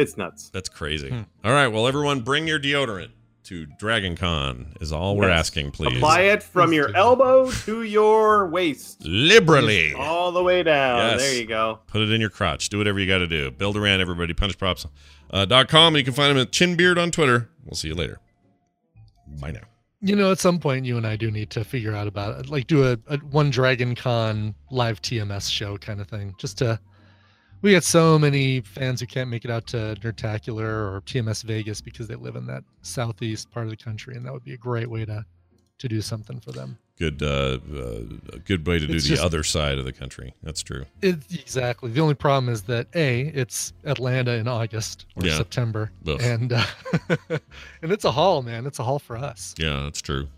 it's 0.01 0.16
nuts. 0.16 0.51
That's 0.51 0.68
crazy. 0.68 1.09
Hmm. 1.10 1.20
All 1.44 1.52
right. 1.52 1.68
Well, 1.68 1.86
everyone, 1.86 2.20
bring 2.20 2.47
your 2.48 2.59
deodorant 2.59 3.10
to 3.44 3.66
Dragon 3.78 4.16
Con. 4.16 4.74
Is 4.81 4.93
all 4.93 5.16
we're 5.16 5.28
Yes. 5.28 5.40
asking, 5.40 5.72
please. 5.72 5.97
Apply 5.97 6.20
it 6.22 6.43
from 6.43 6.72
your 6.72 6.94
elbow 6.97 7.51
to 7.51 7.82
your 7.82 8.48
waist, 8.48 9.05
liberally. 9.05 9.93
all 9.94 10.32
the 10.32 10.43
way 10.43 10.62
down. 10.62 10.98
Yes. 10.98 11.20
There 11.20 11.35
you 11.40 11.47
go. 11.47 11.81
Put 11.86 12.02
it 12.02 12.10
in 12.10 12.20
your 12.20 12.31
crotch. 12.31 12.68
Do 12.68 12.78
whatever 12.78 12.98
you 12.98 13.06
got 13.06 13.18
to 13.18 13.27
do. 13.27 13.51
Bill 13.51 13.72
Doran, 13.72 14.01
everybody. 14.01 14.35
Punchprops. 14.35 14.86
Uh, 15.31 15.64
com. 15.64 15.94
And 15.94 15.98
you 15.98 16.05
can 16.05 16.14
find 16.14 16.31
him 16.32 16.39
at 16.39 16.51
Chinbeard 16.51 17.01
on 17.01 17.10
Twitter. 17.10 17.48
We'll 17.64 17.77
see 17.77 17.89
you 17.89 17.94
later. 17.94 18.18
Bye 19.40 19.52
now. 19.52 19.60
You 20.02 20.16
know, 20.16 20.32
at 20.32 20.39
some 20.39 20.59
point, 20.59 20.86
you 20.86 20.97
and 20.97 21.06
I 21.06 21.16
do 21.16 21.31
need 21.31 21.51
to 21.51 21.62
figure 21.62 21.94
out 21.94 22.06
about 22.06 22.40
it, 22.40 22.48
like 22.48 22.66
do 22.66 22.85
a, 22.90 22.98
a 23.09 23.18
one 23.18 23.51
Dragon 23.51 23.94
Con 23.94 24.55
live 24.70 25.02
TMS 25.02 25.51
show 25.51 25.77
kind 25.77 26.01
of 26.01 26.09
thing, 26.09 26.35
just 26.39 26.59
to. 26.59 26.81
We 27.62 27.72
get 27.72 27.84
so 27.84 28.18
many 28.18 28.60
fans 28.62 29.00
who 29.00 29.06
can't 29.06 29.28
make 29.28 29.44
it 29.44 29.50
out 29.50 29.66
to 29.68 29.96
Nerdtacular 30.00 30.64
or 30.64 31.02
TMS 31.06 31.42
Vegas 31.44 31.80
because 31.80 32.08
they 32.08 32.14
live 32.14 32.36
in 32.36 32.46
that 32.46 32.64
southeast 32.82 33.50
part 33.50 33.66
of 33.66 33.70
the 33.70 33.76
country, 33.76 34.16
and 34.16 34.24
that 34.24 34.32
would 34.32 34.44
be 34.44 34.54
a 34.54 34.58
great 34.58 34.88
way 34.88 35.04
to 35.04 35.24
to 35.78 35.88
do 35.88 36.02
something 36.02 36.38
for 36.40 36.52
them. 36.52 36.76
Good, 36.98 37.22
uh, 37.22 37.58
uh, 37.74 38.00
good 38.44 38.66
way 38.66 38.78
to 38.78 38.86
do 38.86 38.92
It's 38.92 39.04
the 39.04 39.10
just- 39.10 39.22
other 39.22 39.42
side 39.42 39.78
of 39.78 39.86
the 39.86 39.94
country. 39.94 40.34
That's 40.42 40.62
true. 40.62 40.84
It, 41.00 41.16
exactly. 41.32 41.90
The 41.90 42.00
only 42.02 42.12
problem 42.14 42.52
is 42.52 42.64
that 42.64 42.86
a 42.94 43.20
it's 43.28 43.72
Atlanta 43.84 44.32
in 44.32 44.46
August 44.46 45.06
or 45.16 45.24
Yeah. 45.26 45.38
September, 45.38 45.90
Ugh. 46.06 46.20
and 46.20 46.52
uh, 46.52 46.64
and 47.82 47.92
it's 47.92 48.04
a 48.04 48.12
haul, 48.12 48.42
man. 48.42 48.66
It's 48.66 48.78
a 48.78 48.84
haul 48.84 48.98
for 48.98 49.16
us. 49.16 49.54
Yeah, 49.58 49.80
that's 49.84 50.02
true. 50.02 50.28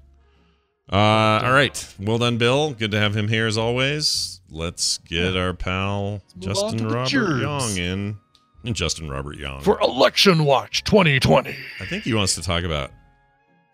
Uh, 0.92 1.40
all 1.42 1.52
right. 1.52 1.94
Well 1.98 2.18
done, 2.18 2.36
Bill. 2.36 2.74
Good 2.74 2.90
to 2.90 3.00
have 3.00 3.16
him 3.16 3.28
here 3.28 3.46
as 3.46 3.56
always. 3.56 4.40
Let's 4.50 4.98
get 4.98 5.36
our 5.36 5.54
pal 5.54 6.20
on 6.34 6.40
Justin 6.40 6.86
Robert. 6.88 7.10
Young 7.40 7.76
in. 7.78 8.16
And 8.64 8.76
Justin 8.76 9.08
Robert 9.10 9.38
Young. 9.38 9.62
For 9.62 9.80
Election 9.80 10.44
Watch 10.44 10.84
2020. 10.84 11.56
I 11.80 11.86
think 11.86 12.04
he 12.04 12.14
wants 12.14 12.34
to 12.36 12.42
talk 12.42 12.62
about 12.62 12.90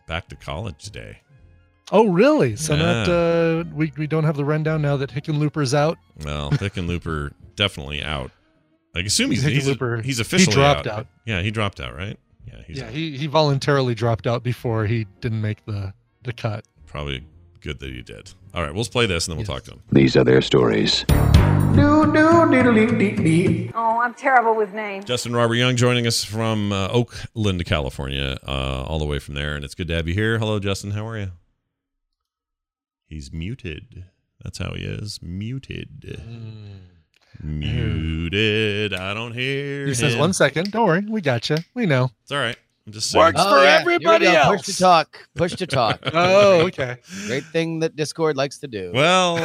back 0.06 0.28
to 0.28 0.36
college 0.36 0.78
today. 0.82 1.18
Oh, 1.90 2.08
really? 2.08 2.54
So 2.56 2.76
not 2.76 3.08
Yeah. 3.08 3.14
uh, 3.14 3.64
we 3.74 3.92
we 3.96 4.06
don't 4.06 4.24
have 4.24 4.36
the 4.36 4.44
rundown 4.44 4.80
now 4.80 4.96
that 4.98 5.10
Hickenlooper's 5.10 5.74
out. 5.74 5.98
Well, 6.24 6.50
Hickenlooper 6.52 7.32
definitely 7.56 8.02
out. 8.02 8.30
I 8.94 9.00
assume 9.00 9.30
he's 9.30 9.42
he's, 9.42 9.66
he's 9.66 10.16
he 10.16 10.22
officially 10.22 10.54
dropped 10.54 10.86
out. 10.86 11.00
out. 11.00 11.06
Yeah, 11.26 11.42
he 11.42 11.50
dropped 11.50 11.80
out, 11.80 11.94
right? 11.96 12.18
Yeah, 12.46 12.62
yeah, 12.68 12.90
he 12.90 13.16
he 13.16 13.26
voluntarily 13.26 13.94
dropped 13.94 14.26
out 14.26 14.42
before 14.42 14.86
he 14.86 15.06
didn't 15.20 15.40
make 15.42 15.64
the 15.66 15.92
the 16.22 16.32
cut. 16.32 16.64
Probably 16.88 17.24
good 17.60 17.78
that 17.80 17.90
he 17.90 18.02
did. 18.02 18.32
All 18.54 18.62
right, 18.62 18.74
we'll 18.74 18.84
play 18.84 19.06
this 19.06 19.26
and 19.26 19.32
then 19.32 19.38
we'll 19.38 19.46
talk 19.46 19.64
to 19.64 19.72
him. 19.72 19.82
These 19.92 20.16
are 20.16 20.24
their 20.24 20.40
stories. 20.40 21.04
Oh, 23.74 24.00
I'm 24.00 24.14
terrible 24.14 24.54
with 24.56 24.72
names. 24.72 25.04
Justin 25.04 25.34
Robert 25.34 25.54
Young 25.54 25.76
joining 25.76 26.06
us 26.06 26.24
from 26.24 26.72
uh, 26.72 26.88
Oakland, 26.88 27.64
California, 27.66 28.38
uh, 28.46 28.84
all 28.86 28.98
the 28.98 29.04
way 29.04 29.18
from 29.18 29.34
there, 29.34 29.54
and 29.54 29.64
it's 29.64 29.74
good 29.74 29.88
to 29.88 29.94
have 29.94 30.08
you 30.08 30.14
here. 30.14 30.38
Hello, 30.38 30.58
Justin. 30.58 30.92
How 30.92 31.06
are 31.06 31.18
you? 31.18 31.30
He's 33.06 33.32
muted. 33.32 34.04
That's 34.42 34.58
how 34.58 34.72
he 34.74 34.82
is. 34.84 35.20
Muted. 35.22 36.20
Muted. 37.42 38.94
I 38.94 39.14
don't 39.14 39.32
hear. 39.32 39.86
He 39.86 39.94
says, 39.94 40.14
him. 40.14 40.20
"One 40.20 40.32
second, 40.32 40.72
don't 40.72 40.86
worry, 40.86 41.04
we 41.08 41.20
got 41.20 41.48
you. 41.50 41.56
We 41.74 41.86
know." 41.86 42.10
It's 42.22 42.32
all 42.32 42.38
right. 42.38 42.56
I'm 42.88 42.92
just 42.92 43.10
saying. 43.10 43.22
Works 43.22 43.40
Oh, 43.44 43.50
for 43.50 43.62
yeah. 43.64 43.78
everybody 43.82 44.24
Here 44.24 44.38
else. 44.38 44.62
Push 44.64 44.74
to 44.76 44.80
talk. 44.82 45.28
Push 45.36 45.56
to 45.56 45.66
talk. 45.66 46.00
Oh, 46.14 46.62
okay. 46.68 46.96
Great 47.26 47.44
thing 47.44 47.80
that 47.80 47.94
Discord 47.96 48.34
likes 48.34 48.56
to 48.60 48.66
do. 48.66 48.92
Well, 48.94 49.36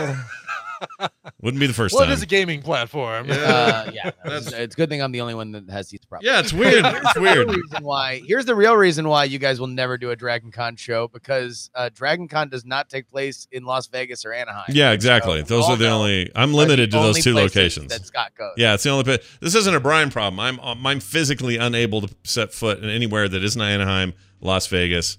wouldn't 1.41 1.59
be 1.59 1.67
the 1.67 1.73
first 1.73 1.93
Well, 1.93 2.03
it 2.03 2.07
time. 2.07 2.13
is 2.13 2.21
a 2.21 2.25
gaming 2.25 2.61
platform. 2.61 3.27
Uh, 3.29 3.89
yeah, 3.93 4.11
it's, 4.25 4.51
it's 4.51 4.75
a 4.75 4.77
good 4.77 4.89
thing 4.89 5.01
I'm 5.01 5.11
the 5.11 5.21
only 5.21 5.33
one 5.35 5.51
that 5.53 5.69
has 5.69 5.89
these 5.89 6.03
problems. 6.05 6.25
Yeah, 6.31 6.39
it's 6.39 6.53
weird. 6.53 6.85
It's 7.05 7.19
weird. 7.19 7.47
The 7.49 7.53
reason 7.53 7.83
why. 7.83 8.21
Here's 8.25 8.45
the 8.45 8.55
real 8.55 8.75
reason 8.75 9.07
why 9.07 9.25
you 9.25 9.39
guys 9.39 9.59
will 9.59 9.67
never 9.67 9.97
do 9.97 10.11
a 10.11 10.15
Dragon 10.15 10.51
Con 10.51 10.75
show 10.75 11.07
because 11.09 11.69
uh, 11.75 11.89
Dragon 11.93 12.27
Con 12.27 12.49
does 12.49 12.65
not 12.65 12.89
take 12.89 13.09
place 13.09 13.47
in 13.51 13.63
Las 13.65 13.87
Vegas 13.87 14.25
or 14.25 14.33
Anaheim. 14.33 14.65
Yeah, 14.69 14.91
exactly. 14.91 15.39
So, 15.41 15.45
Those 15.45 15.69
are 15.69 15.75
the 15.75 15.89
only. 15.89 16.31
I'm 16.35 16.53
limited 16.53 16.91
to 16.91 16.97
those 16.97 17.23
two 17.23 17.33
locations. 17.33 17.89
That 17.91 18.05
Scott 18.05 18.31
goes. 18.37 18.53
Yeah, 18.57 18.73
it's 18.73 18.83
the 18.83 18.89
only. 18.91 19.03
pa- 19.17 19.23
This 19.41 19.55
isn't 19.55 19.75
a 19.75 19.79
Brian 19.79 20.09
problem. 20.09 20.39
I'm 20.39 20.59
um, 20.59 20.85
I'm 20.87 20.99
physically 20.99 21.57
unable 21.57 22.01
to 22.01 22.15
set 22.23 22.53
foot 22.53 22.79
in 22.83 22.89
anywhere 22.89 23.27
that 23.27 23.43
isn't 23.43 23.61
Anaheim, 23.61 24.13
Las 24.41 24.67
Vegas, 24.67 25.17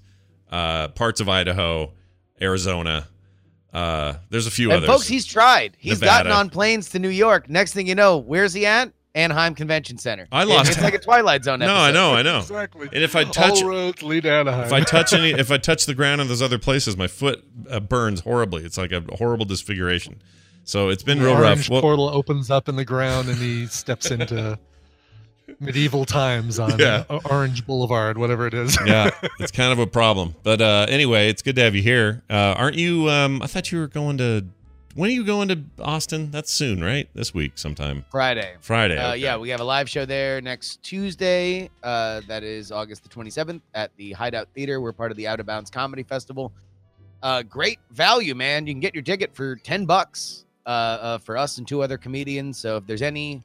uh, 0.51 0.87
parts 0.89 1.21
of 1.21 1.29
Idaho, 1.29 1.93
Arizona. 2.41 3.07
Uh, 3.75 4.17
there's 4.29 4.47
a 4.47 4.51
few 4.51 4.69
And 4.71 4.77
others. 4.77 4.89
folks, 4.89 5.07
he's 5.07 5.25
tried. 5.25 5.75
He's 5.77 5.99
Nevada. 5.99 6.29
gotten 6.29 6.31
on 6.31 6.49
planes 6.49 6.89
to 6.91 6.99
New 6.99 7.09
York. 7.09 7.49
Next 7.49 7.73
thing 7.73 7.87
you 7.87 7.95
know, 7.95 8.17
where's 8.17 8.53
he 8.53 8.65
at? 8.65 8.91
Anaheim 9.15 9.53
Convention 9.55 9.97
Center. 9.97 10.27
I 10.31 10.43
lost- 10.43 10.69
It's 10.71 10.81
like 10.81 10.93
a 10.93 10.99
Twilight 11.09 11.43
Zone. 11.45 11.59
no, 11.59 11.73
I 11.73 11.91
know, 11.91 12.13
I 12.13 12.21
know. 12.21 12.39
Exactly. 12.39 12.89
And 12.91 13.03
if 13.03 13.15
I 13.15 13.23
touch, 13.23 13.61
All 13.63 13.69
roads 13.69 14.03
lead 14.03 14.25
Anaheim. 14.25 14.65
if 14.65 14.73
I 14.73 14.81
touch 14.81 15.13
any, 15.13 15.31
if 15.39 15.51
I 15.51 15.57
touch 15.57 15.85
the 15.85 15.93
ground 15.93 16.19
in 16.21 16.27
those 16.27 16.41
other 16.41 16.57
places, 16.59 16.97
my 16.97 17.07
foot 17.07 17.43
uh, 17.69 17.79
burns 17.79 18.21
horribly. 18.21 18.63
It's 18.63 18.77
like 18.77 18.91
a 18.91 19.01
horrible 19.15 19.45
disfiguration. 19.45 20.21
So 20.65 20.89
it's 20.89 21.03
been 21.03 21.19
The 21.19 21.25
real 21.25 21.35
orange 21.35 21.59
rough. 21.59 21.69
Well- 21.69 21.81
portal 21.81 22.09
opens 22.09 22.49
up 22.51 22.67
in 22.67 22.75
the 22.75 22.85
ground, 22.85 23.29
and 23.29 23.37
he 23.37 23.67
steps 23.67 24.09
into 24.11 24.57
medieval 25.59 26.05
times 26.05 26.59
on 26.59 26.77
Yeah. 26.79 27.03
uh, 27.09 27.19
Orange 27.29 27.65
Boulevard, 27.65 28.17
whatever 28.17 28.47
it 28.47 28.53
is. 28.53 28.77
yeah, 28.85 29.09
it's 29.39 29.51
kind 29.51 29.71
of 29.71 29.79
a 29.79 29.87
problem. 29.87 30.35
But 30.43 30.61
uh, 30.61 30.85
anyway, 30.89 31.29
it's 31.29 31.41
good 31.41 31.55
to 31.57 31.61
have 31.63 31.75
you 31.75 31.81
here. 31.81 32.23
Uh, 32.29 32.55
aren't 32.57 32.75
you? 32.77 33.09
Um, 33.09 33.41
I 33.41 33.47
thought 33.47 33.71
you 33.71 33.79
were 33.79 33.87
going 33.87 34.17
to. 34.19 34.45
When 34.95 35.09
are 35.09 35.13
you 35.13 35.25
going 35.25 35.49
to 35.49 35.61
Austin? 35.79 36.31
That's 36.31 36.49
soon, 36.49 36.81
right? 36.81 37.09
This 37.13 37.33
week 37.33 37.57
sometime. 37.57 38.05
Friday. 38.11 38.55
Friday. 38.61 38.97
Uh, 38.97 39.09
okay. 39.09 39.17
yeah, 39.19 39.35
we 39.35 39.49
have 39.49 39.59
a 39.59 39.63
live 39.65 39.89
show 39.89 40.05
there 40.05 40.39
next 40.39 40.81
Tuesday. 40.83 41.69
Uh, 41.83 42.21
that 42.29 42.43
is 42.43 42.71
August 42.71 43.03
the 43.03 43.09
27th 43.09 43.59
at 43.73 43.91
the 43.97 44.13
Hideout 44.13 44.47
Theater. 44.55 44.79
We're 44.79 44.93
part 44.93 45.11
of 45.11 45.17
the 45.17 45.27
Out 45.27 45.41
of 45.41 45.45
Bounds 45.45 45.69
Comedy 45.69 46.03
Festival. 46.03 46.53
Uh, 47.21 47.43
great 47.43 47.79
value, 47.91 48.35
man. 48.35 48.67
You 48.67 48.73
can 48.73 48.79
get 48.79 48.93
your 48.93 49.03
ticket 49.03 49.35
for 49.35 49.57
10 49.57 49.85
bucks 49.85 50.45
uh, 50.65 50.69
uh, 50.69 51.17
for 51.17 51.35
us 51.37 51.57
and 51.57 51.67
two 51.67 51.81
other 51.81 51.97
comedians. 51.97 52.57
So 52.57 52.77
if 52.77 52.87
there's 52.87 53.01
any 53.01 53.43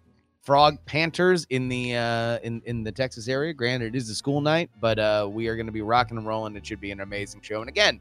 frog 0.51 0.85
panters 0.85 1.47
in 1.51 1.68
the 1.68 1.94
uh, 1.94 2.40
in 2.43 2.60
in 2.64 2.82
the 2.82 2.90
Texas 2.90 3.28
area, 3.28 3.55
granted 3.55 3.94
it 3.94 3.97
is 3.97 4.10
a 4.10 4.14
school 4.16 4.40
night, 4.40 4.68
but 4.81 4.98
uh, 4.98 5.28
we 5.31 5.47
are 5.47 5.55
going 5.55 5.66
to 5.66 5.72
be 5.72 5.81
rocking 5.81 6.16
and 6.16 6.27
rolling. 6.27 6.56
It 6.56 6.66
should 6.66 6.81
be 6.81 6.90
an 6.90 6.98
amazing 6.98 7.40
show. 7.40 7.60
And 7.60 7.68
again, 7.68 8.01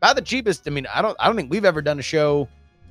about 0.00 0.14
the 0.14 0.22
cheapest. 0.22 0.68
I 0.68 0.70
mean, 0.70 0.86
I 0.94 1.02
don't 1.02 1.16
I 1.18 1.26
don't 1.26 1.34
think 1.34 1.50
we've 1.50 1.64
ever 1.64 1.82
done 1.82 1.98
a 1.98 2.02
show 2.02 2.46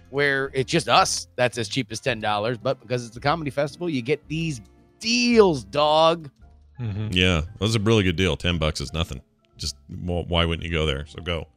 where 0.09 0.51
it's 0.53 0.69
just 0.69 0.89
us 0.89 1.29
that's 1.37 1.57
as 1.57 1.69
cheap 1.69 1.93
as 1.93 2.01
ten 2.01 2.19
dollars, 2.19 2.57
but 2.57 2.81
because 2.81 3.07
it's 3.07 3.15
a 3.15 3.21
comedy 3.21 3.51
festival, 3.51 3.89
you 3.89 4.01
get 4.01 4.21
these 4.27 4.59
deals, 4.99 5.63
dog. 5.63 6.29
Yeah, 6.77 7.39
that 7.39 7.61
was 7.61 7.75
a 7.75 7.79
really 7.79 8.03
good 8.03 8.17
deal. 8.17 8.35
Ten 8.35 8.57
bucks 8.57 8.81
is 8.81 8.91
nothing. 8.91 9.21
Just 9.55 9.77
well, 10.03 10.25
why 10.25 10.43
wouldn't 10.43 10.65
you 10.65 10.73
go 10.73 10.85
there? 10.85 11.05
So 11.05 11.21
go. 11.21 11.47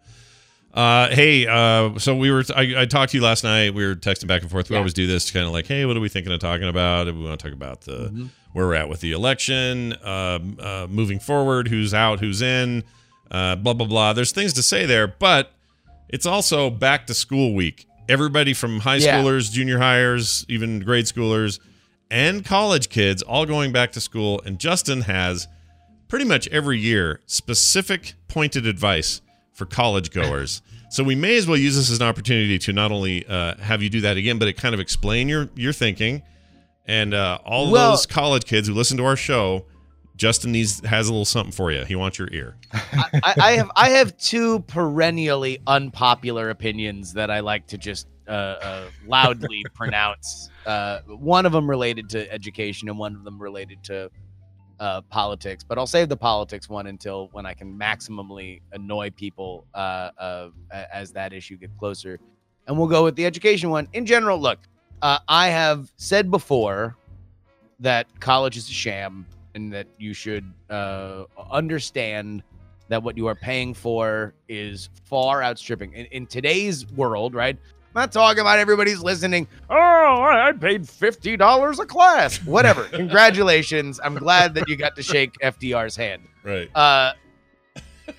Uh, 0.72 1.08
hey, 1.10 1.46
uh, 1.46 1.98
so 1.98 2.16
we 2.16 2.30
were. 2.30 2.42
I, 2.56 2.74
I 2.82 2.84
talked 2.86 3.12
to 3.12 3.18
you 3.18 3.22
last 3.22 3.44
night. 3.44 3.74
We 3.74 3.84
were 3.86 3.94
texting 3.94 4.26
back 4.26 4.40
and 4.42 4.50
forth. 4.50 4.70
We 4.70 4.74
Yeah. 4.74 4.78
always 4.78 4.94
do 4.94 5.06
this, 5.06 5.30
kind 5.30 5.44
of 5.46 5.52
like, 5.52 5.66
hey, 5.66 5.84
what 5.84 5.96
are 5.96 6.00
we 6.00 6.08
thinking 6.08 6.32
of 6.32 6.40
talking 6.40 6.66
about? 6.68 7.06
We 7.06 7.12
want 7.12 7.38
to 7.38 7.44
talk 7.46 7.52
about 7.54 7.82
the 7.82 8.08
Mhm. 8.10 8.30
where 8.54 8.66
we're 8.66 8.74
at 8.74 8.88
with 8.88 9.00
the 9.00 9.12
election, 9.12 9.94
um, 10.02 10.56
uh, 10.60 10.86
moving 10.88 11.18
forward, 11.18 11.68
who's 11.68 11.92
out, 11.92 12.20
who's 12.20 12.40
in, 12.40 12.84
uh, 13.30 13.56
blah 13.56 13.74
blah 13.74 13.86
blah. 13.86 14.12
There's 14.14 14.32
things 14.32 14.54
to 14.54 14.62
say 14.62 14.86
there, 14.86 15.06
but 15.06 15.52
it's 16.08 16.24
also 16.26 16.70
back 16.70 17.06
to 17.08 17.14
school 17.14 17.52
week, 17.54 17.86
everybody 18.08 18.54
from 18.54 18.80
high 18.80 18.96
Yeah. 18.96 19.18
schoolers, 19.22 19.52
junior 19.52 19.78
hires, 19.78 20.46
even 20.48 20.80
grade 20.80 21.04
schoolers, 21.04 21.58
and 22.10 22.44
college 22.46 22.88
kids 22.88 23.20
all 23.22 23.44
going 23.44 23.72
back 23.72 23.92
to 23.92 24.00
school. 24.00 24.40
And 24.46 24.58
Justin 24.58 25.02
has 25.02 25.48
pretty 26.08 26.24
much 26.24 26.48
every 26.48 26.78
year 26.78 27.20
specific 27.26 28.14
pointed 28.28 28.66
advice 28.66 29.20
for 29.52 29.66
college 29.66 30.10
goers. 30.10 30.62
so 30.90 31.04
we 31.04 31.14
may 31.14 31.36
as 31.36 31.46
well 31.46 31.56
use 31.56 31.76
this 31.76 31.90
as 31.90 32.00
an 32.00 32.06
opportunity 32.06 32.58
to 32.58 32.72
not 32.72 32.90
only 32.92 33.26
uh, 33.26 33.54
have 33.56 33.82
you 33.82 33.90
do 33.90 34.00
that 34.02 34.16
again, 34.16 34.38
but 34.38 34.48
it 34.48 34.54
kind 34.54 34.74
of 34.74 34.80
explain 34.80 35.28
your 35.28 35.48
your 35.54 35.72
thinking. 35.72 36.22
And 36.86 37.14
uh, 37.14 37.38
all 37.44 37.70
Well- 37.70 37.90
those 37.92 38.06
college 38.06 38.44
kids 38.44 38.66
who 38.68 38.74
listen 38.74 38.96
to 38.96 39.04
our 39.04 39.16
show, 39.16 39.66
Justin 40.16 40.52
needs 40.52 40.84
has 40.84 41.08
a 41.08 41.12
little 41.12 41.24
something 41.24 41.52
for 41.52 41.70
you. 41.72 41.84
He 41.84 41.94
wants 41.96 42.18
your 42.18 42.28
ear. 42.32 42.56
I, 42.72 43.34
I 43.40 43.52
have 43.52 43.70
I 43.76 43.88
have 43.90 44.16
two 44.18 44.60
perennially 44.60 45.58
unpopular 45.66 46.50
opinions 46.50 47.12
that 47.14 47.30
I 47.30 47.40
like 47.40 47.66
to 47.68 47.78
just 47.78 48.06
uh, 48.28 48.30
uh, 48.30 48.84
loudly 49.06 49.64
pronounce. 49.74 50.48
Uh, 50.66 51.00
one 51.06 51.44
of 51.46 51.52
them 51.52 51.68
related 51.68 52.08
to 52.10 52.30
education, 52.32 52.88
and 52.88 52.98
one 52.98 53.14
of 53.16 53.24
them 53.24 53.40
related 53.40 53.82
to 53.84 54.10
uh, 54.82 55.00
politics. 55.02 55.62
But 55.62 55.78
I'll 55.78 55.86
save 55.86 56.08
the 56.08 56.16
politics 56.16 56.68
one 56.68 56.88
until 56.88 57.28
when 57.30 57.46
I 57.46 57.54
can 57.54 57.78
maximally 57.78 58.60
annoy 58.72 59.10
people 59.10 59.64
uh, 59.74 60.10
uh, 60.18 60.48
as 60.92 61.12
that 61.12 61.32
issue 61.32 61.56
gets 61.56 61.72
closer. 61.78 62.18
And 62.66 62.76
we'll 62.76 62.88
go 62.88 63.04
with 63.04 63.14
the 63.14 63.24
education 63.24 63.70
one. 63.70 63.86
In 63.92 64.04
general, 64.04 64.40
look, 64.40 64.58
uh, 65.00 65.20
I 65.28 65.48
have 65.50 65.92
said 65.96 66.32
before 66.32 66.96
that 67.78 68.08
college 68.18 68.56
is 68.56 68.68
a 68.68 68.72
sham 68.72 69.24
and 69.54 69.72
that 69.72 69.86
you 69.98 70.14
should 70.14 70.52
uh, 70.68 71.24
understand 71.50 72.42
that 72.88 73.00
what 73.00 73.16
you 73.16 73.28
are 73.28 73.36
paying 73.36 73.74
for 73.74 74.34
is 74.48 74.88
far 75.04 75.44
outstripping. 75.44 75.92
In, 75.92 76.06
in 76.06 76.26
today's 76.26 76.90
world, 76.90 77.34
right? 77.34 77.56
I'm 77.94 78.00
not 78.00 78.12
talking 78.12 78.40
about 78.40 78.58
everybody's 78.58 79.02
listening. 79.02 79.46
Oh, 79.68 80.22
I 80.22 80.52
paid 80.52 80.88
fifty 80.88 81.36
dollars 81.36 81.78
a 81.78 81.84
class. 81.84 82.38
Whatever. 82.38 82.84
Congratulations. 82.92 84.00
I'm 84.02 84.14
glad 84.14 84.54
that 84.54 84.66
you 84.66 84.76
got 84.76 84.96
to 84.96 85.02
shake 85.02 85.34
FDR's 85.42 85.94
hand. 85.94 86.22
Right. 86.42 86.74
Uh, 86.74 87.12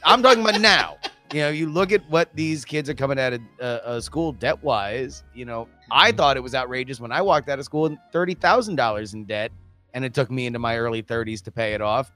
I'm 0.03 0.21
talking 0.21 0.43
about 0.43 0.61
now. 0.61 0.97
You 1.33 1.39
know, 1.39 1.49
you 1.49 1.67
look 1.67 1.91
at 1.91 2.07
what 2.11 2.29
these 2.35 2.63
kids 2.63 2.87
are 2.87 2.93
coming 2.93 3.17
out 3.17 3.33
of 3.33 3.41
uh, 3.59 3.63
uh, 3.63 4.01
school 4.01 4.31
debt 4.33 4.63
wise. 4.63 5.23
You 5.33 5.45
know, 5.45 5.67
I 5.89 6.11
thought 6.11 6.37
it 6.37 6.43
was 6.43 6.53
outrageous 6.53 6.99
when 6.99 7.11
I 7.11 7.23
walked 7.23 7.49
out 7.49 7.57
of 7.57 7.65
school 7.65 7.87
in 7.87 7.97
thirty 8.11 8.35
thousand 8.35 8.75
dollars 8.75 9.15
in 9.15 9.25
debt, 9.25 9.51
and 9.95 10.05
it 10.05 10.13
took 10.13 10.29
me 10.29 10.45
into 10.45 10.59
my 10.59 10.77
early 10.77 11.01
30s 11.01 11.41
to 11.45 11.51
pay 11.51 11.73
it 11.73 11.81
off. 11.81 12.11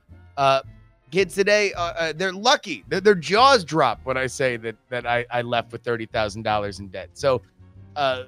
Kids 1.09 1.35
today, 1.35 1.73
uh, 1.73 1.93
uh, 1.93 2.13
they're 2.13 2.33
lucky. 2.33 2.83
Their, 2.89 2.99
their 2.99 3.15
jaws 3.15 3.63
drop 3.63 4.01
when 4.03 4.17
I 4.17 4.27
say 4.27 4.57
that 4.57 4.75
that 4.89 5.05
I, 5.05 5.25
I 5.31 5.41
left 5.41 5.71
with 5.71 5.81
thirty 5.83 6.05
thousand 6.05 6.43
dollars 6.43 6.79
in 6.79 6.89
debt. 6.89 7.09
So, 7.13 7.41
uh, 7.95 8.23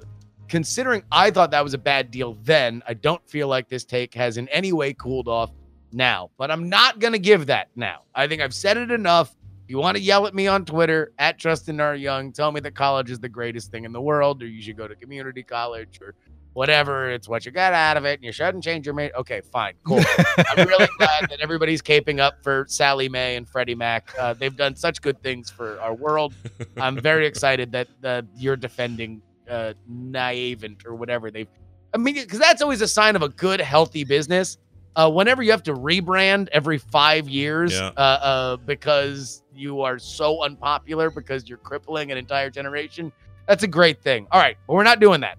considering 0.47 1.03
I 1.11 1.29
thought 1.29 1.51
that 1.51 1.63
was 1.63 1.73
a 1.73 1.77
bad 1.77 2.09
deal 2.09 2.37
then, 2.43 2.81
I 2.87 2.93
don't 2.93 3.21
feel 3.27 3.49
like 3.49 3.67
this 3.67 3.83
take 3.83 4.13
has 4.13 4.37
in 4.37 4.47
any 4.47 4.71
way 4.71 4.93
cooled 4.93 5.27
off 5.27 5.51
now. 5.91 6.29
But 6.37 6.51
I'm 6.51 6.69
not 6.69 6.99
gonna 6.99 7.19
give 7.19 7.47
that 7.47 7.67
now. 7.75 8.03
I 8.15 8.27
think 8.27 8.41
I've 8.41 8.53
said 8.53 8.77
it 8.77 8.91
enough. 8.91 9.35
You 9.67 9.77
want 9.77 9.97
to 9.97 10.01
yell 10.01 10.25
at 10.25 10.33
me 10.33 10.47
on 10.47 10.65
Twitter 10.65 11.11
at 11.19 11.37
Justin 11.37 11.79
R. 11.79 11.95
Young, 11.95 12.31
tell 12.31 12.51
me 12.51 12.59
that 12.61 12.73
college 12.73 13.11
is 13.11 13.19
the 13.19 13.29
greatest 13.29 13.69
thing 13.69 13.83
in 13.83 13.91
the 13.91 14.01
world, 14.01 14.41
or 14.41 14.47
you 14.47 14.61
should 14.63 14.77
go 14.77 14.87
to 14.87 14.95
community 14.95 15.43
college, 15.43 15.99
or 16.01 16.15
whatever. 16.53 17.09
It's 17.11 17.27
what 17.29 17.45
you 17.45 17.51
got 17.51 17.73
out 17.73 17.97
of 17.97 18.05
it, 18.05 18.15
and 18.19 18.23
you 18.23 18.31
shouldn't 18.31 18.63
change 18.63 18.85
your 18.85 18.95
mate. 18.95 19.11
Okay, 19.17 19.41
fine, 19.41 19.73
cool. 19.83 20.01
I'm 20.37 20.67
really 20.67 20.87
glad 20.97 21.29
that 21.29 21.39
everybody's 21.41 21.81
caping 21.81 22.19
up 22.19 22.43
for 22.43 22.65
Sallie 22.67 23.09
Mae 23.09 23.35
and 23.35 23.47
Freddie 23.47 23.75
Mac. 23.75 24.13
Uh, 24.19 24.33
they've 24.33 24.55
done 24.55 24.75
such 24.75 25.01
good 25.01 25.21
things 25.23 25.49
for 25.49 25.79
our 25.81 25.93
world. 25.93 26.33
I'm 26.77 26.99
very 26.99 27.25
excited 27.31 27.71
that 27.73 27.87
uh, 28.03 28.21
you're 28.35 28.55
defending 28.57 29.21
uh, 29.49 29.73
Navient 29.91 30.85
or 30.85 30.95
whatever 30.95 31.31
they've. 31.31 31.47
I 31.93 31.97
mean, 31.97 32.15
because 32.15 32.39
that's 32.39 32.61
always 32.61 32.81
a 32.81 32.87
sign 32.87 33.15
of 33.15 33.23
a 33.23 33.29
good, 33.29 33.59
healthy 33.59 34.03
business. 34.03 34.57
Uh, 34.95 35.09
whenever 35.09 35.41
you 35.41 35.51
have 35.51 35.63
to 35.63 35.73
rebrand 35.73 36.49
every 36.51 36.77
five 36.77 37.29
years 37.29 37.71
Yeah. 37.73 37.91
uh, 37.95 37.99
uh, 37.99 38.57
because 38.57 39.43
you 39.55 39.81
are 39.81 39.97
so 39.97 40.43
unpopular 40.43 41.09
because 41.09 41.47
you're 41.47 41.57
crippling 41.59 42.11
an 42.11 42.17
entire 42.17 42.49
generation, 42.49 43.11
that's 43.47 43.63
a 43.63 43.67
great 43.67 44.01
thing. 44.01 44.27
All 44.31 44.39
right, 44.41 44.57
but 44.67 44.73
we're 44.73 44.83
not 44.83 44.99
doing 44.99 45.21
that. 45.21 45.37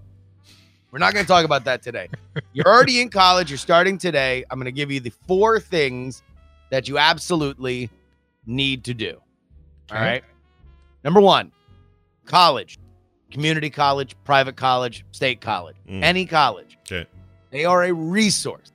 We're 0.90 0.98
not 0.98 1.12
going 1.14 1.24
to 1.24 1.28
talk 1.28 1.44
about 1.44 1.64
that 1.64 1.82
today. 1.82 2.08
You're 2.52 2.66
already 2.66 3.00
in 3.00 3.10
college. 3.10 3.50
You're 3.50 3.58
starting 3.58 3.96
today. 3.98 4.44
I'm 4.50 4.58
going 4.58 4.64
to 4.66 4.72
give 4.72 4.90
you 4.90 4.98
the 5.00 5.12
four 5.28 5.60
things 5.60 6.22
that 6.70 6.88
you 6.88 6.98
absolutely 6.98 7.90
need 8.46 8.84
to 8.84 8.94
do. 8.94 9.20
All 9.90 9.96
Okay. 9.96 10.04
right. 10.04 10.24
Number 11.04 11.20
one, 11.20 11.52
college, 12.26 12.78
community 13.30 13.70
college, 13.70 14.16
private 14.24 14.56
college, 14.56 15.04
state 15.12 15.40
college, 15.40 15.76
Mm. 15.88 16.02
any 16.02 16.26
college. 16.26 16.76
Okay. 16.90 17.08
They 17.50 17.64
are 17.64 17.84
a 17.84 17.92
resource. 17.92 18.72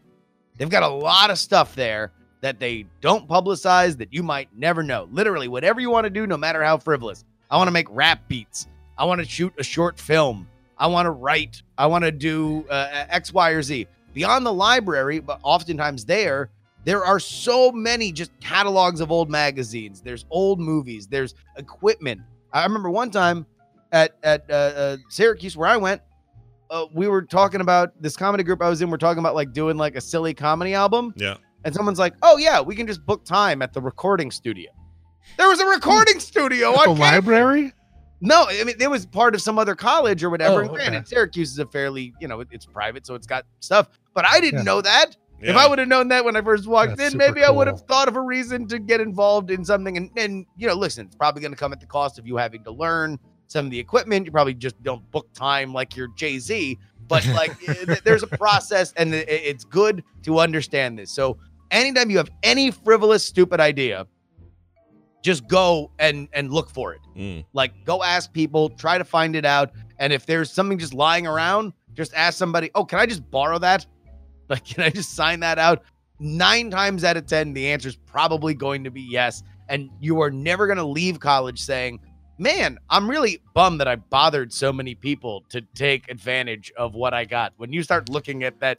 They've 0.58 0.70
got 0.70 0.84
a 0.84 0.88
lot 0.88 1.30
of 1.30 1.38
stuff 1.38 1.76
there 1.76 2.12
that 2.42 2.60
they 2.60 2.86
don't 3.02 3.28
publicize 3.28 3.98
that 3.98 4.14
you 4.14 4.24
might 4.24 4.50
never 4.56 4.84
know. 4.84 5.08
Literally, 5.12 5.48
whatever 5.48 5.82
you 5.82 5.90
want 5.90 6.06
to 6.06 6.10
do, 6.10 6.26
no 6.28 6.38
matter 6.38 6.64
how 6.64 6.78
frivolous. 6.78 7.26
I 7.52 7.58
want 7.58 7.68
to 7.68 7.72
make 7.72 7.88
rap 7.90 8.28
beats. 8.28 8.68
I 8.98 9.04
want 9.06 9.20
to 9.22 9.28
shoot 9.28 9.54
a 9.58 9.64
short 9.64 10.00
film. 10.00 10.48
I 10.78 10.88
want 10.88 11.06
to 11.06 11.12
write. 11.12 11.62
I 11.78 11.86
want 11.88 12.04
to 12.04 12.12
do 12.12 12.66
uh, 12.70 13.06
X, 13.10 13.34
Y, 13.34 13.50
or 13.52 13.62
Z. 13.62 13.88
Beyond 14.14 14.46
the 14.46 14.54
library, 14.54 15.20
but 15.20 15.40
oftentimes 15.44 16.06
there, 16.06 16.50
there 16.86 17.04
are 17.04 17.20
so 17.20 17.72
many 17.72 18.12
just 18.12 18.32
catalogs 18.40 19.02
of 19.02 19.12
old 19.12 19.30
magazines. 19.30 20.02
There's 20.02 20.26
old 20.30 20.60
movies. 20.60 21.08
There's 21.08 21.34
equipment. 21.58 22.22
I 22.54 22.64
remember 22.64 22.90
one 22.90 23.12
time 23.12 23.46
at 23.92 24.16
at 24.24 24.50
uh, 24.50 24.54
uh, 24.54 24.98
Syracuse 25.10 25.58
where 25.58 25.68
I 25.68 25.78
went, 25.78 26.02
uh, 26.70 26.86
we 26.94 27.08
were 27.08 27.22
talking 27.24 27.62
about 27.62 27.92
this 28.02 28.16
comedy 28.16 28.44
group 28.44 28.62
I 28.62 28.70
was 28.70 28.82
in. 28.82 28.90
We're 28.90 28.98
talking 28.98 29.20
about 29.20 29.36
like 29.36 29.52
doing 29.54 29.78
like 29.78 29.96
a 29.96 30.02
silly 30.02 30.34
comedy 30.34 30.74
album, 30.74 31.14
Yeah. 31.18 31.36
and 31.66 31.74
someone's 31.76 32.00
like, 32.00 32.14
"Oh 32.22 32.38
yeah, 32.38 32.62
we 32.62 32.76
can 32.76 32.88
just 32.88 33.06
book 33.06 33.26
time 33.26 33.62
at 33.62 33.74
the 33.74 33.82
recording 33.82 34.32
studio." 34.32 34.72
There 35.38 35.48
was 35.50 35.60
a 35.60 35.66
recording 35.66 36.20
studio 36.20 36.70
At 36.74 36.88
on 36.88 36.96
the 36.96 37.02
campus. 37.04 37.12
library? 37.28 37.74
No, 38.26 38.46
I 38.50 38.64
mean 38.64 38.76
it 38.80 38.90
was 38.90 39.06
part 39.06 39.36
of 39.36 39.42
some 39.42 39.58
other 39.60 39.76
college 39.76 40.24
or 40.24 40.30
whatever. 40.30 40.56
Oh, 40.56 40.60
and 40.60 40.70
granted, 40.70 40.98
okay. 40.98 41.06
Syracuse 41.06 41.52
is 41.52 41.60
a 41.60 41.66
fairly, 41.66 42.14
you 42.20 42.28
know, 42.28 42.44
it's 42.52 42.66
private, 42.66 43.06
so 43.06 43.16
it's 43.16 43.28
got 43.28 43.46
stuff. 43.60 43.88
But 44.14 44.26
I 44.26 44.40
didn't 44.40 44.60
Yeah. 44.60 44.64
know 44.64 44.82
that. 44.82 45.16
If 45.42 45.56
I 45.58 45.68
would 45.68 45.78
have 45.80 45.88
known 45.90 46.08
that 46.08 46.26
when 46.26 46.36
I 46.36 46.42
first 46.42 46.66
walked 46.66 46.98
That's 46.98 47.02
in, 47.14 47.20
super 47.20 47.34
maybe 47.34 47.44
I 47.44 47.52
would 47.52 47.68
have 47.68 47.82
thought 47.82 48.08
of 48.08 48.16
a 48.16 48.22
reason 48.22 48.68
to 48.70 48.80
get 48.80 49.00
involved 49.02 49.52
in 49.52 49.64
something. 49.66 49.96
And, 49.98 50.10
and 50.18 50.46
you 50.58 50.66
know, 50.68 50.74
listen, 50.74 51.06
it's 51.06 51.16
probably 51.16 51.42
going 51.42 51.52
to 51.52 51.58
come 51.58 51.72
at 51.74 51.80
the 51.80 51.86
cost 51.86 52.18
of 52.18 52.26
you 52.26 52.38
having 52.38 52.64
to 52.64 52.72
learn 52.72 53.20
some 53.48 53.66
of 53.66 53.72
the 53.72 53.78
equipment. 53.78 54.26
You 54.26 54.32
probably 54.32 54.54
just 54.56 54.82
don't 54.82 55.10
book 55.12 55.28
time 55.34 55.74
like 55.74 55.96
you're 55.96 56.08
Jay 56.16 56.40
Z. 56.40 56.80
But 57.08 57.28
like, 57.36 57.52
eh, 57.68 57.98
there's 58.06 58.24
a 58.24 58.28
process, 58.28 58.92
and 58.98 59.14
it's 59.14 59.66
good 59.66 60.04
to 60.24 60.40
understand 60.40 60.98
this. 60.98 61.12
So 61.12 61.38
anytime 61.70 62.10
you 62.10 62.18
have 62.18 62.30
any 62.42 62.72
frivolous, 62.72 63.24
stupid 63.24 63.60
idea, 63.60 64.08
just 65.26 65.48
go 65.48 65.90
and 65.98 66.30
and 66.34 66.54
look 66.54 66.70
for 66.70 66.94
it. 66.94 67.02
Mm. 67.18 67.46
Like, 67.52 67.84
go 67.84 68.04
ask 68.04 68.32
people, 68.32 68.70
try 68.70 69.00
to 69.00 69.04
find 69.04 69.36
it 69.36 69.44
out. 69.44 69.72
And 69.98 70.14
if 70.14 70.28
there's 70.28 70.52
something 70.52 70.78
just 70.78 70.94
lying 70.94 71.26
around, 71.26 71.74
just 71.96 72.14
ask 72.14 72.38
somebody, 72.38 72.70
oh, 72.76 72.86
can 72.86 73.00
I 73.00 73.08
just 73.08 73.30
borrow 73.30 73.58
that? 73.60 73.86
Like, 74.48 74.64
can 74.64 74.84
I 74.84 74.92
just 74.92 75.16
sign 75.16 75.40
that 75.40 75.58
out? 75.58 75.82
Nine 76.20 76.70
times 76.70 77.04
out 77.04 77.18
of 77.18 77.26
10, 77.26 77.54
the 77.54 77.68
answer 77.68 77.90
is 77.90 77.96
probably 77.96 78.54
going 78.54 78.84
to 78.84 78.92
be 78.92 79.02
yes. 79.02 79.42
And 79.70 79.90
you 80.00 80.22
are 80.22 80.30
never 80.30 80.68
going 80.68 80.78
to 80.78 80.86
leave 80.86 81.20
college 81.20 81.60
saying, 81.60 82.00
man, 82.38 82.78
I'm 82.92 83.10
really 83.10 83.42
bummed 83.56 83.80
that 83.80 83.88
I 83.88 83.96
bothered 83.96 84.54
so 84.54 84.72
many 84.72 84.94
people 84.94 85.44
to 85.50 85.62
take 85.74 86.12
advantage 86.12 86.72
of 86.78 86.94
what 86.94 87.16
I 87.16 87.26
got. 87.26 87.54
When 87.58 87.74
you 87.74 87.82
start 87.82 88.08
looking 88.10 88.44
at 88.44 88.60
that 88.60 88.78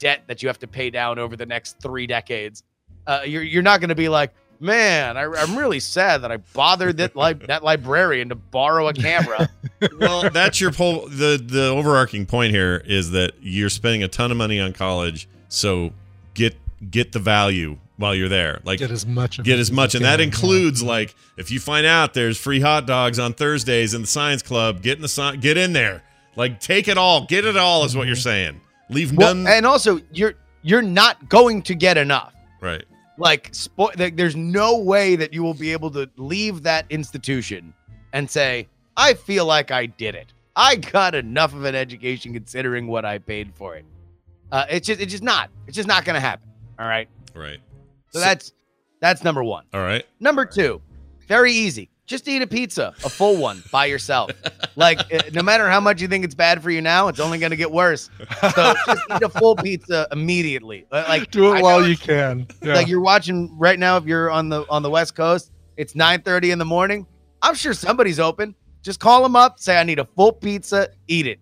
debt 0.00 0.24
that 0.26 0.42
you 0.42 0.48
have 0.48 0.58
to 0.58 0.66
pay 0.66 0.90
down 0.90 1.20
over 1.20 1.36
the 1.36 1.46
next 1.46 1.80
three 1.80 2.08
decades, 2.08 2.64
uh, 3.06 3.20
you're, 3.24 3.44
you're 3.44 3.62
not 3.62 3.78
going 3.78 3.90
to 3.90 3.94
be 3.94 4.08
like, 4.08 4.34
man, 4.60 5.16
I, 5.16 5.24
I'm 5.24 5.56
really 5.56 5.80
sad 5.80 6.22
that 6.22 6.32
I 6.32 6.38
bothered 6.38 6.96
that, 6.98 7.16
li- 7.16 7.46
that 7.46 7.62
librarian 7.62 8.28
to 8.30 8.34
borrow 8.34 8.88
a 8.88 8.94
camera. 8.94 9.48
well, 9.98 10.30
that's 10.30 10.60
your 10.60 10.72
whole 10.72 11.08
the 11.08 11.42
the 11.42 11.68
overarching 11.68 12.26
point 12.26 12.52
here 12.52 12.82
is 12.84 13.10
that 13.12 13.32
you're 13.40 13.68
spending 13.68 14.02
a 14.02 14.08
ton 14.08 14.30
of 14.30 14.36
money 14.36 14.60
on 14.60 14.72
college, 14.72 15.28
so 15.48 15.92
get 16.34 16.56
get 16.90 17.12
the 17.12 17.18
value 17.18 17.78
while 17.96 18.14
you're 18.14 18.28
there. 18.28 18.60
Like 18.64 18.78
Get 18.78 18.90
as 18.90 19.06
much 19.06 19.38
of 19.38 19.44
get 19.44 19.58
it 19.58 19.60
as 19.60 19.68
as 19.68 19.72
much, 19.72 19.94
you 19.94 19.98
and 19.98 20.04
that 20.04 20.18
can, 20.18 20.28
includes 20.28 20.82
like 20.82 21.14
if 21.36 21.50
you 21.50 21.60
find 21.60 21.86
out 21.86 22.14
there's 22.14 22.38
free 22.38 22.60
hot 22.60 22.86
dogs 22.86 23.18
on 23.18 23.32
Thursdays 23.32 23.94
in 23.94 24.02
the 24.02 24.06
science 24.06 24.42
club, 24.42 24.82
get 24.82 24.96
in 24.96 25.02
the 25.02 25.08
sci- 25.08 25.36
get 25.36 25.56
in 25.56 25.72
there. 25.72 26.02
Like 26.36 26.60
take 26.60 26.88
it 26.88 26.98
all, 26.98 27.26
get 27.26 27.44
it 27.44 27.56
all 27.56 27.84
is 27.84 27.96
what 27.96 28.06
you're 28.06 28.16
mm-hmm. 28.16 28.22
saying. 28.22 28.60
Leave 28.90 29.16
Well, 29.16 29.34
none. 29.34 29.52
and 29.52 29.66
also, 29.66 30.00
you're 30.12 30.34
you're 30.62 30.82
not 30.82 31.28
going 31.28 31.62
to 31.62 31.74
get 31.74 31.96
enough. 31.96 32.34
right. 32.60 32.84
Like, 33.18 33.52
spo- 33.52 33.98
like, 33.98 34.16
there's 34.16 34.36
no 34.36 34.78
way 34.78 35.16
that 35.16 35.32
you 35.32 35.42
will 35.42 35.54
be 35.54 35.72
able 35.72 35.90
to 35.92 36.08
leave 36.16 36.62
that 36.64 36.86
institution 36.90 37.72
and 38.12 38.30
say, 38.30 38.68
"I 38.96 39.14
feel 39.14 39.46
like 39.46 39.70
I 39.70 39.86
did 39.86 40.14
it. 40.14 40.32
I 40.54 40.76
got 40.76 41.14
enough 41.14 41.54
of 41.54 41.64
an 41.64 41.74
education 41.74 42.32
considering 42.32 42.86
what 42.86 43.04
I 43.04 43.18
paid 43.18 43.54
for 43.54 43.76
it." 43.76 43.84
Uh, 44.52 44.64
it's 44.70 44.86
just, 44.86 45.00
it's 45.00 45.10
just 45.12 45.24
not. 45.24 45.50
It's 45.66 45.76
just 45.76 45.88
not 45.88 46.04
going 46.04 46.14
to 46.14 46.20
happen. 46.20 46.48
All 46.78 46.86
right. 46.86 47.08
Right. 47.34 47.58
So 48.10 48.20
that's 48.20 48.52
that's 49.00 49.24
number 49.24 49.42
one. 49.42 49.64
All 49.74 49.80
right. 49.80 50.04
Number 50.20 50.44
two, 50.44 50.80
Very 51.28 51.52
easy. 51.52 51.90
Just 52.06 52.28
eat 52.28 52.40
a 52.40 52.46
pizza, 52.46 52.94
a 53.04 53.08
full 53.08 53.36
one 53.36 53.62
by 53.72 53.86
yourself. 53.86 54.30
Like, 54.76 55.00
uh, 55.12 55.22
no 55.32 55.42
matter 55.42 55.68
how 55.68 55.80
much 55.80 56.00
you 56.00 56.06
think 56.06 56.24
it's 56.24 56.34
bad 56.36 56.62
for 56.62 56.70
you 56.70 56.80
now, 56.80 57.08
it's 57.08 57.18
only 57.18 57.38
going 57.38 57.50
to 57.50 57.56
get 57.56 57.72
worse. 57.72 58.10
So 58.54 58.74
just 58.86 59.02
eat 59.10 59.22
a 59.22 59.28
full 59.28 59.56
pizza 59.56 60.06
immediately. 60.12 60.86
Like, 60.92 61.30
Do 61.32 61.50
it 61.52 61.56
know 61.56 61.60
while 61.62 61.86
you 61.88 61.96
can. 61.96 62.46
Yeah. 62.62 62.74
like 62.74 62.86
you're 62.86 63.00
watching 63.00 63.56
right 63.58 63.78
now 63.78 63.96
if 63.96 64.04
you're 64.04 64.30
on 64.30 64.48
the 64.50 64.64
on 64.70 64.82
the 64.82 64.90
west 64.90 65.14
coast 65.16 65.50
it's 65.76 65.94
9:30 65.94 66.52
in 66.52 66.58
the 66.58 66.64
morning 66.64 67.06
i'm 67.42 67.54
sure 67.54 67.74
somebody's 67.74 68.18
open 68.20 68.54
just 68.82 68.98
call 69.00 69.22
them 69.22 69.36
up 69.36 69.58
say 69.60 69.78
i 69.78 69.82
need 69.82 69.98
a 69.98 70.04
full 70.04 70.32
pizza 70.32 70.88
eat 71.08 71.26
it 71.26 71.38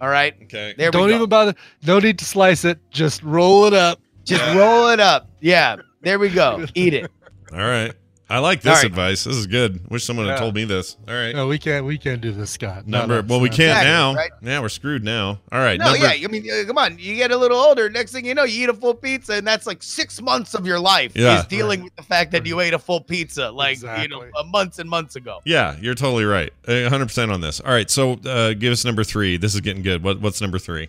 all 0.00 0.08
right 0.08 0.34
okay 0.42 0.74
there 0.78 0.90
Don't 0.90 1.04
we 1.06 1.10
go 1.10 1.16
even 1.16 1.28
bother. 1.28 1.54
No 1.86 1.98
need 1.98 2.18
to 2.20 2.24
slice 2.24 2.64
it. 2.64 2.78
Just 2.90 3.22
roll 3.22 3.66
it 3.66 3.74
up. 3.74 4.00
just 4.24 4.42
roll 4.56 4.88
it 4.88 5.00
up 5.00 5.28
yeah 5.40 5.76
there 6.02 6.18
we 6.18 6.28
go 6.30 6.64
eat 6.74 6.94
it 6.94 7.10
All 7.52 7.58
right. 7.58 7.92
I 8.28 8.40
like 8.40 8.60
this 8.60 8.70
All 8.70 8.76
right. 8.78 8.84
advice. 8.86 9.22
This 9.22 9.36
is 9.36 9.46
good. 9.46 9.88
Wish 9.88 10.02
someone 10.04 10.26
had 10.26 10.32
Yeah. 10.32 10.38
told 10.40 10.56
me 10.56 10.64
this. 10.64 10.96
All 11.06 11.14
right. 11.14 11.32
No, 11.32 11.46
we 11.46 11.58
can't. 11.58 11.86
We 11.86 11.96
can't 11.96 12.20
do 12.20 12.32
this, 12.32 12.50
Scott. 12.50 12.84
Number. 12.84 13.20
us, 13.20 13.24
Well, 13.28 13.38
we 13.38 13.48
can't 13.48 13.60
Exactly, 13.78 13.88
now. 13.92 14.14
right? 14.14 14.30
Yeah, 14.42 14.60
we're 14.60 14.68
screwed 14.68 15.04
now. 15.04 15.38
All 15.52 15.60
right. 15.60 15.78
no 15.78 15.92
number, 15.92 15.98
yeah 16.14 16.26
i 16.26 16.30
mean 16.30 16.44
uh, 16.50 16.64
come 16.66 16.76
on 16.76 16.98
you 16.98 17.14
get 17.14 17.30
a 17.30 17.36
little 17.36 17.56
older 17.58 17.88
next 17.88 18.10
thing 18.12 18.26
you 18.26 18.34
know 18.34 18.42
you 18.42 18.64
eat 18.64 18.68
a 18.68 18.74
full 18.74 18.94
pizza 18.94 19.34
and 19.34 19.46
that's 19.46 19.64
like 19.66 19.80
six 19.82 20.20
months 20.20 20.54
of 20.54 20.66
your 20.66 20.80
life 20.80 21.12
Yeah. 21.14 21.38
is 21.40 21.46
dealing 21.46 21.84
with 21.84 21.94
the 21.94 22.02
fact 22.02 22.32
that 22.32 22.44
you 22.46 22.58
ate 22.60 22.74
a 22.74 22.78
full 22.80 23.00
pizza 23.00 23.50
like 23.50 23.80
you 23.80 24.08
know 24.08 24.24
uh, 24.36 24.42
months 24.44 24.80
and 24.80 24.90
months 24.90 25.14
ago 25.14 25.40
Yeah, 25.44 25.76
you're 25.80 25.94
totally 25.94 26.24
right. 26.24 26.52
100% 26.66 27.32
on 27.32 27.40
this. 27.40 27.60
All 27.60 27.70
right. 27.72 27.88
So 27.88 28.14
uh, 28.26 28.54
give 28.54 28.72
us 28.72 28.84
number 28.84 29.04
three. 29.04 29.36
This 29.36 29.54
is 29.54 29.60
getting 29.60 29.82
good. 29.82 30.02
What, 30.02 30.20
what's 30.20 30.40
number 30.40 30.58
three? 30.58 30.88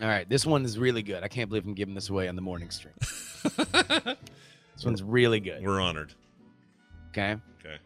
All 0.00 0.06
right, 0.08 0.28
this 0.28 0.46
one 0.46 0.64
is 0.64 0.78
really 0.78 1.02
good. 1.02 1.22
I 1.24 1.28
can't 1.28 1.48
believe 1.48 1.64
I'm 1.66 1.74
giving 1.74 1.94
this 1.94 2.08
away 2.08 2.28
on 2.28 2.36
the 2.36 2.42
morning 2.42 2.70
stream. 2.70 2.94
this 4.78 4.84
one's 4.84 5.02
really 5.02 5.40
good. 5.40 5.60
We're 5.60 5.80
honored. 5.80 6.14
Okay. 7.08 7.36
Okay. 7.58 7.78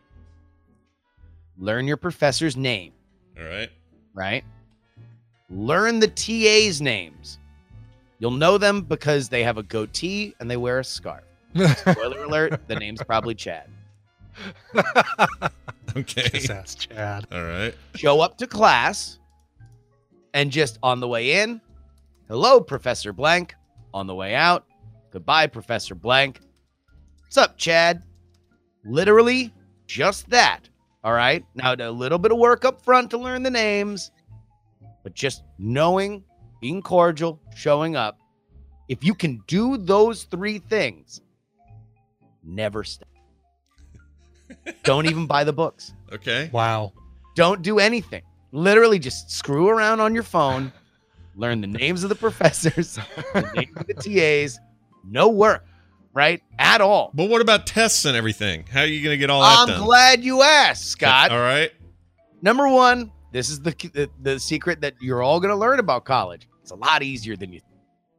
Learn 1.56 1.86
your 1.86 1.96
professor's 1.96 2.54
name, 2.54 2.92
All 3.38 3.46
right. 3.46 3.70
right? 4.12 4.44
Learn 5.48 6.00
the 6.00 6.08
TA's 6.08 6.82
names. 6.82 7.38
You'll 8.18 8.30
know 8.32 8.58
them 8.58 8.82
because 8.82 9.30
they 9.30 9.42
have 9.42 9.56
a 9.56 9.62
goatee 9.62 10.34
and 10.38 10.50
they 10.50 10.58
wear 10.58 10.80
a 10.80 10.84
scarf. 10.84 11.24
Spoiler 11.76 12.24
alert, 12.24 12.68
the 12.68 12.76
name's 12.76 13.02
probably 13.02 13.34
Chad. 13.34 13.70
Okay. 15.96 16.22
Just 16.30 16.50
ask 16.50 16.78
Chad. 16.88 17.26
All 17.30 17.42
right. 17.44 17.74
Show 17.96 18.20
up 18.20 18.38
to 18.38 18.46
class 18.46 19.18
and 20.32 20.50
just 20.50 20.78
on 20.82 21.00
the 21.00 21.08
way 21.08 21.42
in, 21.42 21.60
hello, 22.28 22.60
Professor 22.60 23.12
Blank. 23.12 23.54
On 23.92 24.06
the 24.06 24.14
way 24.14 24.34
out, 24.34 24.64
goodbye, 25.10 25.46
Professor 25.48 25.94
Blank. 25.94 26.40
What's 27.32 27.48
up, 27.48 27.56
Chad? 27.56 28.02
Literally 28.84 29.54
just 29.86 30.28
that. 30.28 30.68
All 31.02 31.14
right. 31.14 31.42
Now, 31.54 31.72
a 31.72 31.90
little 31.90 32.18
bit 32.18 32.30
of 32.30 32.36
work 32.36 32.66
up 32.66 32.84
front 32.84 33.08
to 33.12 33.16
learn 33.16 33.42
the 33.42 33.50
names, 33.50 34.10
but 35.02 35.14
just 35.14 35.42
knowing, 35.58 36.24
being 36.60 36.82
cordial, 36.82 37.40
showing 37.56 37.96
up. 37.96 38.18
If 38.90 39.02
you 39.02 39.14
can 39.14 39.42
do 39.46 39.78
those 39.78 40.24
three 40.24 40.58
things, 40.58 41.22
never 42.44 42.84
stop. 42.84 43.08
Don't 44.82 45.06
even 45.06 45.26
buy 45.26 45.42
the 45.42 45.54
books. 45.54 45.94
Okay. 46.12 46.50
Wow. 46.52 46.92
Don't 47.34 47.62
do 47.62 47.78
anything. 47.78 48.24
Literally 48.50 48.98
just 48.98 49.30
screw 49.30 49.70
around 49.70 50.00
on 50.00 50.12
your 50.12 50.22
phone, 50.22 50.70
learn 51.34 51.62
the 51.62 51.66
names 51.66 52.02
of 52.02 52.10
the 52.10 52.14
professors, 52.14 52.98
the 53.32 53.50
names 53.54 53.74
of 53.74 53.86
the 53.86 53.94
TAs. 53.94 54.60
No 55.02 55.30
work, 55.30 55.64
right? 56.14 56.42
At 56.58 56.80
all. 56.80 57.10
But 57.14 57.28
what 57.28 57.40
about 57.40 57.66
tests 57.66 58.04
and 58.04 58.16
everything? 58.16 58.64
How 58.70 58.80
are 58.80 58.86
you 58.86 59.02
going 59.02 59.14
to 59.14 59.18
get 59.18 59.30
all 59.30 59.42
that 59.42 59.58
I'm 59.60 59.68
done? 59.68 59.82
glad 59.82 60.24
you 60.24 60.42
asked, 60.42 60.86
Scott. 60.88 61.30
All 61.30 61.38
right. 61.38 61.70
Number 62.40 62.68
one, 62.68 63.12
this 63.32 63.48
is 63.48 63.60
the, 63.60 63.70
the 63.94 64.10
the 64.20 64.38
secret 64.38 64.80
that 64.80 64.94
you're 65.00 65.22
all 65.22 65.40
going 65.40 65.52
to 65.52 65.56
learn 65.56 65.78
about 65.78 66.04
college. 66.04 66.48
It's 66.60 66.70
a 66.70 66.76
lot 66.76 67.02
easier 67.02 67.36
than 67.36 67.52
you. 67.52 67.60
think. 67.60 67.72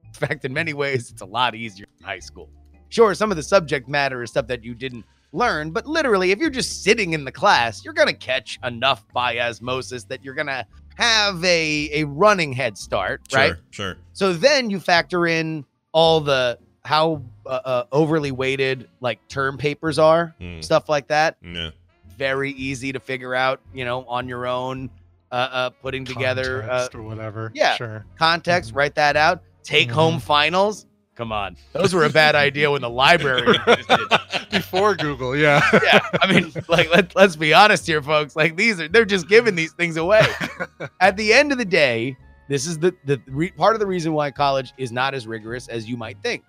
In 0.05 0.27
fact, 0.27 0.45
in 0.45 0.53
many 0.53 0.73
ways, 0.73 1.11
it's 1.11 1.21
a 1.21 1.25
lot 1.25 1.55
easier 1.55 1.85
than 1.99 2.07
high 2.07 2.19
school. 2.19 2.49
Sure, 2.89 3.13
some 3.13 3.31
of 3.31 3.37
the 3.37 3.43
subject 3.43 3.87
matter 3.89 4.21
is 4.23 4.29
stuff 4.29 4.47
that 4.47 4.63
you 4.63 4.75
didn't 4.75 5.05
learn, 5.31 5.71
but 5.71 5.87
literally, 5.87 6.31
if 6.31 6.39
you're 6.39 6.49
just 6.51 6.83
sitting 6.83 7.13
in 7.13 7.25
the 7.25 7.31
class, 7.31 7.83
you're 7.83 7.93
going 7.93 8.07
to 8.07 8.13
catch 8.13 8.59
enough 8.63 9.03
by 9.13 9.39
osmosis 9.39 10.03
that 10.05 10.23
you're 10.23 10.35
going 10.35 10.47
to 10.47 10.65
have 10.95 11.43
a 11.43 11.89
a 11.91 12.03
running 12.05 12.53
head 12.53 12.77
start, 12.77 13.21
right? 13.33 13.55
Sure. 13.71 13.93
Sure. 13.93 13.97
So 14.13 14.33
then 14.33 14.69
you 14.69 14.79
factor 14.79 15.25
in 15.25 15.65
all 15.91 16.21
the 16.21 16.59
how 16.85 17.21
uh, 17.45 17.49
uh, 17.49 17.83
overly 17.91 18.31
weighted 18.31 18.89
like 18.99 19.25
term 19.27 19.57
papers 19.57 19.97
are, 19.99 20.35
Mm. 20.41 20.63
stuff 20.63 20.89
like 20.89 21.07
that. 21.07 21.37
Yeah. 21.41 21.69
Very 22.17 22.51
easy 22.51 22.91
to 22.91 22.99
figure 22.99 23.33
out, 23.33 23.61
you 23.73 23.85
know, 23.85 24.03
on 24.05 24.27
your 24.27 24.45
own, 24.45 24.89
uh, 25.31 25.35
uh, 25.35 25.69
putting 25.71 26.05
together 26.05 26.63
uh, 26.63 26.67
Context 26.67 26.95
or 26.95 27.01
whatever. 27.03 27.51
yeah. 27.55 27.75
Sure. 27.75 28.05
context, 28.19 28.73
write 28.73 28.95
that 28.95 29.15
out. 29.15 29.41
Take 29.63 29.89
home 29.89 30.19
finals. 30.19 30.85
Come 31.15 31.31
on, 31.31 31.55
those 31.73 31.93
were 31.93 32.05
a 32.05 32.09
bad 32.09 32.33
idea 32.35 32.71
when 32.71 32.81
the 32.81 32.89
library 32.89 33.55
existed. 33.67 34.19
Before 34.49 34.95
Google, 34.95 35.35
yeah. 35.35 35.61
yeah, 35.83 35.99
I 36.21 36.31
mean, 36.31 36.51
like 36.67 36.89
let, 36.91 37.15
let's 37.15 37.35
be 37.35 37.53
honest 37.53 37.85
here, 37.85 38.01
folks. 38.01 38.35
Like 38.35 38.55
these 38.57 38.79
are 38.81 38.87
they're 38.87 39.05
just 39.05 39.29
giving 39.29 39.53
these 39.55 39.73
things 39.73 39.95
away. 39.97 40.25
At 40.99 41.15
the 41.15 41.31
end 41.31 41.51
of 41.51 41.59
the 41.59 41.65
day, 41.65 42.17
this 42.49 42.65
is 42.65 42.79
the 42.79 42.95
the 43.05 43.21
re- 43.27 43.51
part 43.51 43.75
of 43.75 43.79
the 43.79 43.85
reason 43.85 44.13
why 44.13 44.31
college 44.31 44.73
is 44.79 44.91
not 44.91 45.13
as 45.13 45.27
rigorous 45.27 45.67
as 45.67 45.87
you 45.87 45.97
might 45.97 46.17
think. 46.23 46.43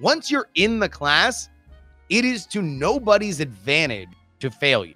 Once 0.00 0.30
you're 0.30 0.48
in 0.54 0.78
the 0.78 0.88
class, 0.88 1.48
it 2.08 2.24
is 2.24 2.46
to 2.46 2.62
nobody's 2.62 3.40
advantage 3.40 4.08
to 4.40 4.50
fail 4.50 4.84
you. 4.84 4.94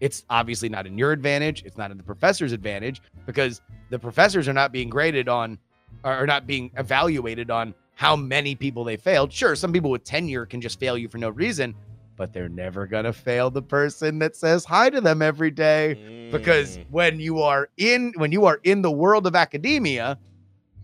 It's 0.00 0.24
obviously 0.30 0.68
not 0.68 0.86
in 0.86 0.98
your 0.98 1.12
advantage. 1.12 1.62
It's 1.64 1.76
not 1.76 1.90
in 1.90 1.96
the 1.96 2.02
professor's 2.02 2.52
advantage 2.52 3.00
because 3.26 3.60
the 3.90 3.98
professors 3.98 4.48
are 4.48 4.52
not 4.52 4.72
being 4.72 4.90
graded 4.90 5.28
on, 5.28 5.58
are 6.02 6.26
not 6.26 6.46
being 6.46 6.72
evaluated 6.76 7.50
on 7.50 7.74
how 7.94 8.16
many 8.16 8.54
people 8.54 8.82
they 8.82 8.96
failed. 8.96 9.32
Sure, 9.32 9.54
some 9.54 9.72
people 9.72 9.90
with 9.90 10.02
tenure 10.02 10.44
can 10.46 10.60
just 10.60 10.80
fail 10.80 10.98
you 10.98 11.08
for 11.08 11.18
no 11.18 11.28
reason, 11.28 11.74
but 12.16 12.32
they're 12.32 12.48
never 12.48 12.86
going 12.86 13.04
to 13.04 13.12
fail 13.12 13.50
the 13.50 13.62
person 13.62 14.18
that 14.18 14.34
says 14.34 14.64
hi 14.64 14.90
to 14.90 15.00
them 15.00 15.22
every 15.22 15.50
day 15.50 16.28
because 16.32 16.78
mm. 16.78 16.84
when 16.90 17.20
you 17.20 17.40
are 17.40 17.68
in 17.76 18.12
when 18.16 18.32
you 18.32 18.44
are 18.44 18.58
in 18.64 18.82
the 18.82 18.90
world 18.90 19.26
of 19.26 19.36
academia, 19.36 20.18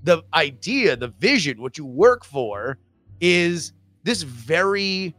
the 0.05 0.23
idea, 0.35 0.95
the 0.95 1.09
vision, 1.09 1.61
what 1.61 1.77
you 1.77 1.87
work 1.87 2.25
for 2.25 2.79
is 3.21 3.73
this 4.05 4.23
very 4.23 5.15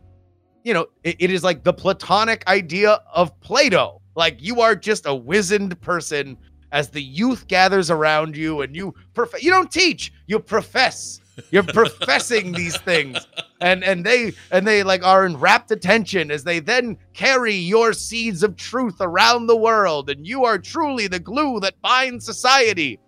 you 0.66 0.74
know, 0.74 0.88
it- 1.06 1.16
it 1.20 1.32
is 1.32 1.42
like 1.44 1.64
the 1.64 1.72
platonic 1.74 2.46
idea 2.48 3.00
of 3.14 3.38
Plato. 3.40 4.02
Like 4.16 4.38
you 4.42 4.60
are 4.60 4.76
just 4.76 5.06
a 5.06 5.16
wizened 5.16 5.80
person 5.82 6.38
as 6.74 6.90
the 6.90 7.02
youth 7.02 7.48
gathers 7.48 7.90
around 7.90 8.36
you 8.36 8.62
and 8.62 8.76
you 8.76 8.94
prof- 9.14 9.42
you 9.42 9.50
don't 9.52 9.72
teach, 9.72 10.12
you 10.28 10.38
profess. 10.40 11.22
You're 11.50 11.64
professing 11.80 12.52
these 12.52 12.76
things. 12.78 13.26
And 13.62 13.84
and 13.86 14.06
they 14.06 14.34
and 14.52 14.68
they 14.68 14.84
like 14.84 15.04
are 15.04 15.26
in 15.26 15.38
rapt 15.38 15.72
attention 15.72 16.30
as 16.30 16.44
they 16.44 16.60
then 16.60 16.98
carry 17.14 17.54
your 17.56 17.94
seeds 17.94 18.44
of 18.44 18.58
truth 18.58 18.98
around 19.00 19.48
the 19.48 19.56
world 19.58 20.10
and 20.10 20.28
you 20.28 20.44
are 20.44 20.60
truly 20.60 21.08
the 21.08 21.20
glue 21.20 21.62
that 21.62 21.82
binds 21.82 22.26
society. 22.26 23.00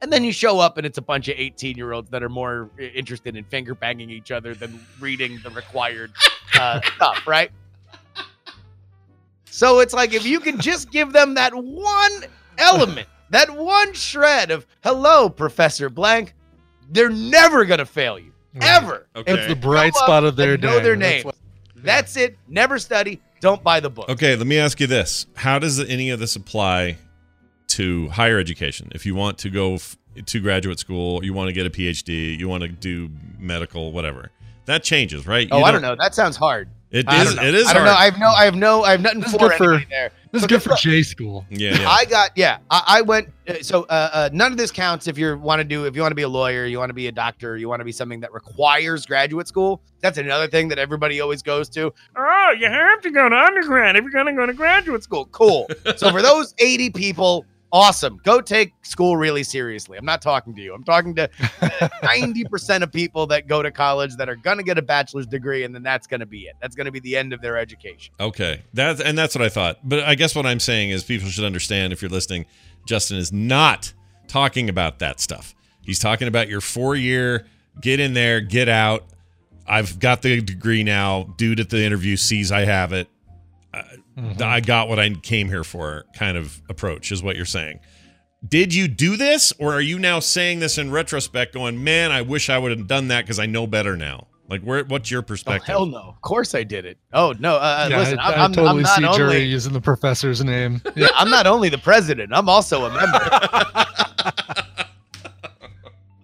And 0.00 0.12
then 0.12 0.22
you 0.22 0.32
show 0.32 0.60
up 0.60 0.76
and 0.78 0.86
it's 0.86 0.98
a 0.98 1.02
bunch 1.02 1.28
of 1.28 1.34
18 1.36 1.76
year 1.76 1.92
olds 1.92 2.08
that 2.10 2.22
are 2.22 2.28
more 2.28 2.70
interested 2.78 3.36
in 3.36 3.44
finger 3.44 3.74
banging 3.74 4.10
each 4.10 4.30
other 4.30 4.54
than 4.54 4.78
reading 5.00 5.40
the 5.42 5.50
required 5.50 6.12
uh, 6.54 6.80
stuff, 6.96 7.26
right? 7.26 7.50
So 9.46 9.80
it's 9.80 9.92
like 9.94 10.14
if 10.14 10.24
you 10.24 10.40
can 10.40 10.60
just 10.60 10.92
give 10.92 11.12
them 11.12 11.34
that 11.34 11.52
one 11.54 12.12
element, 12.58 13.08
that 13.30 13.50
one 13.50 13.92
shred 13.92 14.50
of 14.50 14.66
hello, 14.84 15.28
Professor 15.28 15.88
Blank, 15.88 16.34
they're 16.90 17.10
never 17.10 17.64
gonna 17.64 17.84
fail 17.84 18.18
you. 18.18 18.32
Ever. 18.60 19.06
Okay. 19.16 19.32
It's 19.32 19.46
the 19.48 19.56
bright 19.56 19.94
Show 19.94 20.00
spot 20.04 20.24
of 20.24 20.36
their 20.36 20.56
day. 20.56 20.66
know 20.66 20.78
day. 20.78 20.82
their 20.84 20.96
That's 20.96 21.12
name. 21.16 21.24
what- 21.24 21.34
That's 21.76 22.16
it. 22.16 22.36
Never 22.48 22.78
study. 22.78 23.20
Don't 23.40 23.62
buy 23.62 23.78
the 23.80 23.90
book. 23.90 24.08
Okay, 24.08 24.34
let 24.34 24.46
me 24.46 24.58
ask 24.58 24.80
you 24.80 24.86
this: 24.88 25.26
How 25.36 25.58
does 25.58 25.78
any 25.80 26.10
of 26.10 26.18
this 26.18 26.34
apply 26.36 26.98
to 27.68 28.08
higher 28.08 28.38
education? 28.38 28.90
If 28.94 29.06
you 29.06 29.14
want 29.14 29.38
to 29.38 29.50
go 29.50 29.74
f- 29.74 29.96
to 30.26 30.40
graduate 30.40 30.78
school, 30.78 31.24
you 31.24 31.32
want 31.32 31.48
to 31.48 31.52
get 31.52 31.66
a 31.66 31.70
PhD, 31.70 32.38
you 32.38 32.48
want 32.48 32.62
to 32.62 32.68
do 32.68 33.08
medical, 33.38 33.92
whatever, 33.92 34.30
that 34.66 34.82
changes, 34.82 35.26
right? 35.26 35.48
Oh, 35.50 35.58
You 35.58 35.64
I 35.64 35.72
don't 35.72 35.82
know. 35.82 35.96
That 35.96 36.14
sounds 36.14 36.36
hard. 36.36 36.68
It 36.90 37.04
I 37.06 37.22
is. 37.22 37.32
It 37.34 37.54
is. 37.54 37.66
I 37.68 37.74
don't 37.74 37.84
know. 37.84 37.92
hard. 37.92 38.00
I 38.00 38.04
have 38.06 38.18
no. 38.18 38.28
I 38.30 38.44
have 38.46 38.54
no. 38.54 38.82
I 38.82 38.90
have 38.92 39.00
nothing 39.02 39.20
This 39.20 39.32
for 39.34 39.50
for 39.52 39.82
there. 39.90 40.10
this 40.32 40.40
is 40.40 40.46
good 40.48 40.62
for 40.62 40.74
J 40.76 41.02
school. 41.02 41.44
Yeah, 41.50 41.78
yeah. 41.78 41.86
I 41.86 42.06
got 42.06 42.30
yeah. 42.34 42.58
I, 42.70 42.82
I 42.86 43.02
went 43.02 43.28
uh, 43.46 43.56
so 43.60 43.82
uh, 43.90 44.08
uh, 44.10 44.30
none 44.32 44.52
of 44.52 44.56
this 44.58 44.70
counts 44.72 45.06
if 45.06 45.18
you 45.18 45.36
want 45.36 45.60
to 45.60 45.64
do 45.64 45.84
if 45.84 45.94
you 45.94 46.00
want 46.00 46.12
to 46.12 46.16
be 46.16 46.22
a 46.22 46.28
lawyer, 46.28 46.64
you 46.64 46.78
want 46.78 46.88
to 46.88 46.94
be 46.94 47.06
a 47.08 47.12
doctor, 47.12 47.58
you 47.58 47.68
want 47.68 47.80
to 47.80 47.84
be 47.84 47.92
something 47.92 48.20
that 48.20 48.32
requires 48.32 49.04
graduate 49.04 49.46
school. 49.48 49.82
That's 50.00 50.16
another 50.16 50.48
thing 50.48 50.68
that 50.68 50.78
everybody 50.78 51.20
always 51.20 51.42
goes 51.42 51.68
to. 51.70 51.92
Oh, 52.16 52.54
you 52.58 52.68
have 52.68 53.02
to 53.02 53.10
go 53.10 53.28
to 53.28 53.36
undergrad 53.36 53.94
if 53.96 54.02
you're 54.04 54.10
going 54.10 54.24
to 54.24 54.32
go 54.32 54.46
to 54.46 54.54
graduate 54.54 55.02
school. 55.02 55.26
Cool. 55.26 55.68
so 55.98 56.10
for 56.10 56.22
those 56.22 56.54
80 56.56 56.88
people, 56.90 57.44
awesome. 57.72 58.20
Go 58.24 58.40
take 58.40 58.72
school 58.82 59.16
really 59.16 59.42
seriously. 59.42 59.98
I'm 59.98 60.04
not 60.04 60.22
talking 60.22 60.54
to 60.54 60.62
you. 60.62 60.74
I'm 60.74 60.84
talking 60.84 61.14
to 61.16 61.28
90% 61.38 62.82
of 62.82 62.92
people 62.92 63.26
that 63.28 63.46
go 63.46 63.62
to 63.62 63.70
college 63.70 64.16
that 64.16 64.28
are 64.28 64.36
going 64.36 64.58
to 64.58 64.62
get 64.62 64.78
a 64.78 64.82
bachelor's 64.82 65.26
degree, 65.26 65.64
and 65.64 65.74
then 65.74 65.82
that's 65.82 66.06
going 66.06 66.20
to 66.20 66.26
be 66.26 66.42
it. 66.42 66.54
That's 66.60 66.74
going 66.74 66.86
to 66.86 66.92
be 66.92 67.00
the 67.00 67.16
end 67.16 67.32
of 67.32 67.40
their 67.40 67.56
education. 67.56 68.14
Okay, 68.20 68.62
that's 68.74 69.00
and 69.00 69.16
that's 69.16 69.34
what 69.34 69.44
I 69.44 69.48
thought. 69.48 69.78
But 69.82 70.00
I 70.00 70.14
guess 70.14 70.34
what 70.34 70.46
I'm 70.46 70.60
saying 70.60 70.90
is 70.90 71.04
people 71.04 71.28
should 71.28 71.44
understand 71.44 71.92
if 71.92 72.02
you're 72.02 72.10
listening, 72.10 72.46
Justin 72.86 73.18
is 73.18 73.32
not 73.32 73.92
talking 74.26 74.68
about 74.68 74.98
that 75.00 75.20
stuff. 75.20 75.54
He's 75.82 75.98
talking 75.98 76.28
about 76.28 76.48
your 76.48 76.60
four 76.60 76.94
year 76.96 77.46
get 77.80 78.00
in 78.00 78.14
there, 78.14 78.40
get 78.40 78.68
out. 78.68 79.04
I've 79.66 79.98
got 79.98 80.22
the 80.22 80.40
degree 80.40 80.82
now. 80.82 81.34
Dude 81.36 81.60
at 81.60 81.70
the 81.70 81.84
interview 81.84 82.16
sees 82.16 82.50
I 82.50 82.64
have 82.64 82.92
it. 82.92 83.08
Uh, 83.72 83.82
I 84.40 84.60
got 84.60 84.88
what 84.88 84.98
I 84.98 85.10
came 85.10 85.48
here 85.48 85.64
for. 85.64 86.04
Kind 86.14 86.36
of 86.36 86.60
approach 86.68 87.12
is 87.12 87.22
what 87.22 87.36
you're 87.36 87.44
saying. 87.44 87.80
Did 88.46 88.72
you 88.72 88.86
do 88.88 89.16
this, 89.16 89.52
or 89.58 89.72
are 89.72 89.80
you 89.80 89.98
now 89.98 90.20
saying 90.20 90.60
this 90.60 90.78
in 90.78 90.90
retrospect, 90.90 91.54
going, 91.54 91.82
"Man, 91.82 92.12
I 92.12 92.22
wish 92.22 92.48
I 92.50 92.58
would 92.58 92.70
have 92.76 92.86
done 92.86 93.08
that 93.08 93.24
because 93.24 93.38
I 93.38 93.46
know 93.46 93.66
better 93.66 93.96
now"? 93.96 94.28
Like, 94.48 94.62
where? 94.62 94.84
What's 94.84 95.10
your 95.10 95.20
Oh, 95.20 95.24
perspective? 95.24 95.66
hell 95.66 95.86
no. 95.86 95.98
Of 95.98 96.20
course 96.22 96.54
I 96.54 96.62
did 96.64 96.84
it. 96.86 96.96
Oh, 97.12 97.34
no. 97.38 97.56
Uh, 97.56 97.88
yeah, 97.90 97.98
listen, 97.98 98.18
I, 98.18 98.32
I'm, 98.32 98.40
I 98.40 98.44
I'm, 98.44 98.52
totally 98.52 98.68
I'm 98.78 98.82
not 98.82 98.96
see 98.98 99.04
only. 99.04 99.16
Jury 99.18 99.42
using 99.42 99.72
the 99.72 99.80
professor's 99.80 100.42
name. 100.42 100.80
Yeah, 100.96 101.08
I'm 101.14 101.28
not 101.30 101.46
only 101.46 101.68
the 101.68 101.78
president, 101.78 102.30
I'm 102.32 102.48
also 102.48 102.86
a 102.86 102.90
member. 102.90 103.18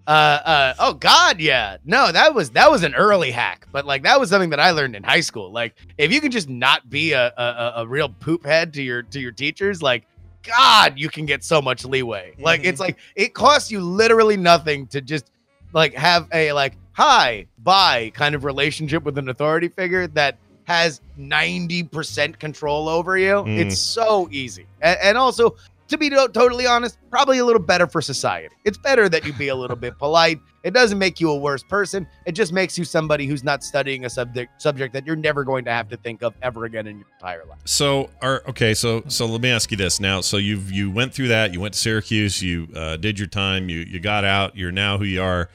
uh, 0.06 0.10
uh, 0.10 0.74
oh 0.78 0.94
God, 0.94 1.40
yeah. 1.40 1.78
No, 1.84 2.12
that 2.12 2.34
was 2.34 2.50
that 2.50 2.70
was 2.70 2.82
an 2.82 2.94
early 2.94 3.30
hack, 3.30 3.66
but 3.72 3.86
like 3.86 4.02
that 4.02 4.20
was 4.20 4.30
something 4.30 4.50
that 4.50 4.60
I 4.60 4.70
learned 4.72 4.96
in 4.96 5.02
high 5.02 5.20
school. 5.20 5.50
Like, 5.50 5.74
if 5.98 6.12
you 6.12 6.20
can 6.20 6.30
just 6.30 6.48
not 6.48 6.88
be 6.90 7.12
a 7.12 7.32
a, 7.36 7.72
a- 7.76 7.86
real 7.86 8.08
poop 8.08 8.44
head 8.44 8.74
to 8.74 8.82
your 8.82 9.02
to 9.02 9.20
your 9.20 9.32
teachers, 9.32 9.82
like. 9.82 10.04
God, 10.46 10.98
you 10.98 11.08
can 11.08 11.24
get 11.24 11.42
so 11.42 11.62
much 11.62 11.86
leeway. 11.86 12.34
Like 12.38 12.64
it's 12.64 12.78
like 12.78 12.98
it 13.16 13.32
costs 13.32 13.72
you 13.72 13.80
literally 13.80 14.36
nothing 14.36 14.86
to 14.88 15.00
just 15.00 15.30
like 15.72 15.94
have 15.94 16.28
a 16.34 16.52
like 16.52 16.74
hi 16.92 17.46
bye 17.60 18.12
kind 18.12 18.34
of 18.34 18.44
relationship 18.44 19.04
with 19.04 19.16
an 19.16 19.30
authority 19.30 19.68
figure 19.68 20.06
that 20.08 20.36
has 20.64 21.00
90% 21.18 22.38
control 22.38 22.88
over 22.88 23.16
you. 23.16 23.34
Mm. 23.34 23.58
It's 23.58 23.78
so 23.78 24.28
easy. 24.30 24.66
And, 24.80 24.98
and 25.02 25.18
also, 25.18 25.56
to 25.88 25.98
be 25.98 26.10
totally 26.10 26.66
honest, 26.66 26.98
probably 27.10 27.38
a 27.38 27.44
little 27.44 27.60
better 27.62 27.86
for 27.86 28.00
society. 28.00 28.54
It's 28.64 28.78
better 28.78 29.08
that 29.08 29.26
you 29.26 29.32
be 29.34 29.48
a 29.48 29.54
little 29.54 29.76
bit 29.76 29.98
polite. 29.98 30.38
It 30.62 30.72
doesn't 30.72 30.98
make 30.98 31.20
you 31.20 31.30
a 31.30 31.36
worse 31.36 31.62
person. 31.62 32.06
It 32.24 32.32
just 32.32 32.52
makes 32.52 32.78
you 32.78 32.84
somebody 32.84 33.26
who's 33.26 33.44
not 33.44 33.62
studying 33.62 34.06
a 34.06 34.10
subject 34.10 34.62
subject 34.62 34.94
that 34.94 35.06
you're 35.06 35.14
never 35.14 35.44
going 35.44 35.64
to 35.66 35.70
have 35.70 35.88
to 35.90 35.96
think 35.98 36.22
of 36.22 36.34
ever 36.40 36.64
again 36.64 36.86
in 36.86 36.98
your 36.98 37.06
entire 37.20 37.44
life. 37.44 37.58
So, 37.66 38.08
are 38.22 38.42
okay. 38.48 38.72
So, 38.72 39.04
so 39.08 39.26
let 39.26 39.42
me 39.42 39.50
ask 39.50 39.70
you 39.70 39.76
this 39.76 40.00
now. 40.00 40.22
So 40.22 40.38
you've 40.38 40.72
you 40.72 40.90
went 40.90 41.12
through 41.12 41.28
that. 41.28 41.52
You 41.52 41.60
went 41.60 41.74
to 41.74 41.80
Syracuse. 41.80 42.42
You 42.42 42.68
uh, 42.74 42.96
did 42.96 43.18
your 43.18 43.28
time. 43.28 43.68
You 43.68 43.80
you 43.80 44.00
got 44.00 44.24
out. 44.24 44.56
You're 44.56 44.72
now 44.72 44.96
who 44.96 45.04
you 45.04 45.22
are. 45.22 45.50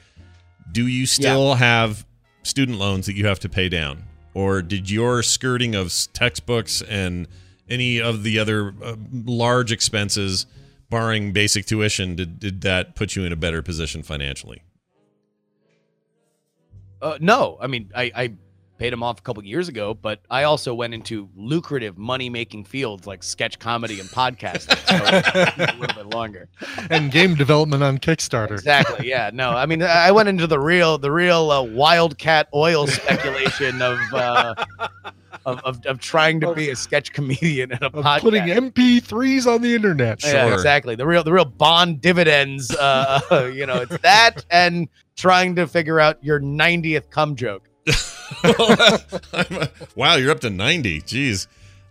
Do 0.70 0.86
you 0.86 1.06
still 1.06 1.54
have 1.56 2.06
student 2.44 2.78
loans 2.78 3.06
that 3.06 3.16
you 3.16 3.26
have 3.26 3.40
to 3.40 3.48
pay 3.48 3.68
down, 3.68 4.04
or 4.32 4.62
did 4.62 4.88
your 4.88 5.24
skirting 5.24 5.74
of 5.74 5.92
textbooks 6.12 6.82
and 6.82 7.26
any 7.70 8.00
of 8.00 8.22
the 8.22 8.38
other 8.38 8.74
uh, 8.82 8.96
large 9.12 9.72
expenses, 9.72 10.46
barring 10.90 11.32
basic 11.32 11.66
tuition, 11.66 12.16
did 12.16 12.38
did 12.38 12.60
that 12.62 12.94
put 12.94 13.16
you 13.16 13.24
in 13.24 13.32
a 13.32 13.36
better 13.36 13.62
position 13.62 14.02
financially? 14.02 14.62
Uh, 17.00 17.16
no, 17.20 17.56
I 17.60 17.66
mean, 17.66 17.90
I, 17.96 18.12
I 18.14 18.32
paid 18.80 18.94
him 18.94 19.02
off 19.02 19.18
a 19.18 19.22
couple 19.22 19.44
years 19.44 19.68
ago, 19.68 19.92
but 19.92 20.20
I 20.30 20.44
also 20.44 20.74
went 20.74 20.94
into 20.94 21.28
lucrative 21.36 21.98
money 21.98 22.30
making 22.30 22.64
fields 22.64 23.06
like 23.06 23.22
sketch 23.22 23.58
comedy 23.58 24.00
and 24.00 24.08
podcasting. 24.08 24.76
So 24.86 24.96
a 25.62 25.78
little 25.78 26.02
bit 26.02 26.14
longer. 26.14 26.48
and 26.90 27.12
game 27.12 27.34
development 27.34 27.82
on 27.82 27.98
Kickstarter. 27.98 28.52
Exactly. 28.52 29.06
Yeah. 29.06 29.30
No. 29.34 29.50
I 29.50 29.66
mean, 29.66 29.82
I 29.82 30.10
went 30.12 30.30
into 30.30 30.46
the 30.46 30.58
real, 30.58 30.96
the 30.96 31.12
real 31.12 31.50
uh, 31.50 31.62
wildcat 31.62 32.48
oil 32.54 32.86
speculation 32.86 33.82
of, 33.82 33.98
uh, 34.14 34.54
of, 35.46 35.58
of 35.60 35.84
of 35.86 36.00
trying 36.00 36.40
to 36.40 36.54
be 36.54 36.70
a 36.70 36.76
sketch 36.76 37.12
comedian 37.12 37.72
and 37.72 37.82
a 37.82 37.90
podcast. 37.90 38.20
putting 38.20 38.42
MP3s 38.44 39.46
on 39.46 39.62
the 39.62 39.74
internet. 39.74 40.22
Yeah, 40.24 40.52
exactly. 40.52 40.94
The 40.96 41.06
real, 41.06 41.22
the 41.24 41.32
real 41.32 41.44
bond 41.44 42.00
dividends. 42.00 42.70
Uh, 42.74 43.20
you 43.54 43.66
know, 43.66 43.76
it's 43.82 43.96
that 43.98 44.44
and 44.50 44.88
trying 45.16 45.54
to 45.56 45.66
figure 45.66 46.00
out 46.00 46.22
your 46.22 46.40
90th 46.40 47.10
cum 47.10 47.36
joke. 47.36 47.68
wow, 49.96 50.14
you're 50.16 50.30
up 50.30 50.40
to 50.40 50.50
ninety. 50.50 51.00
Jeez. 51.00 51.46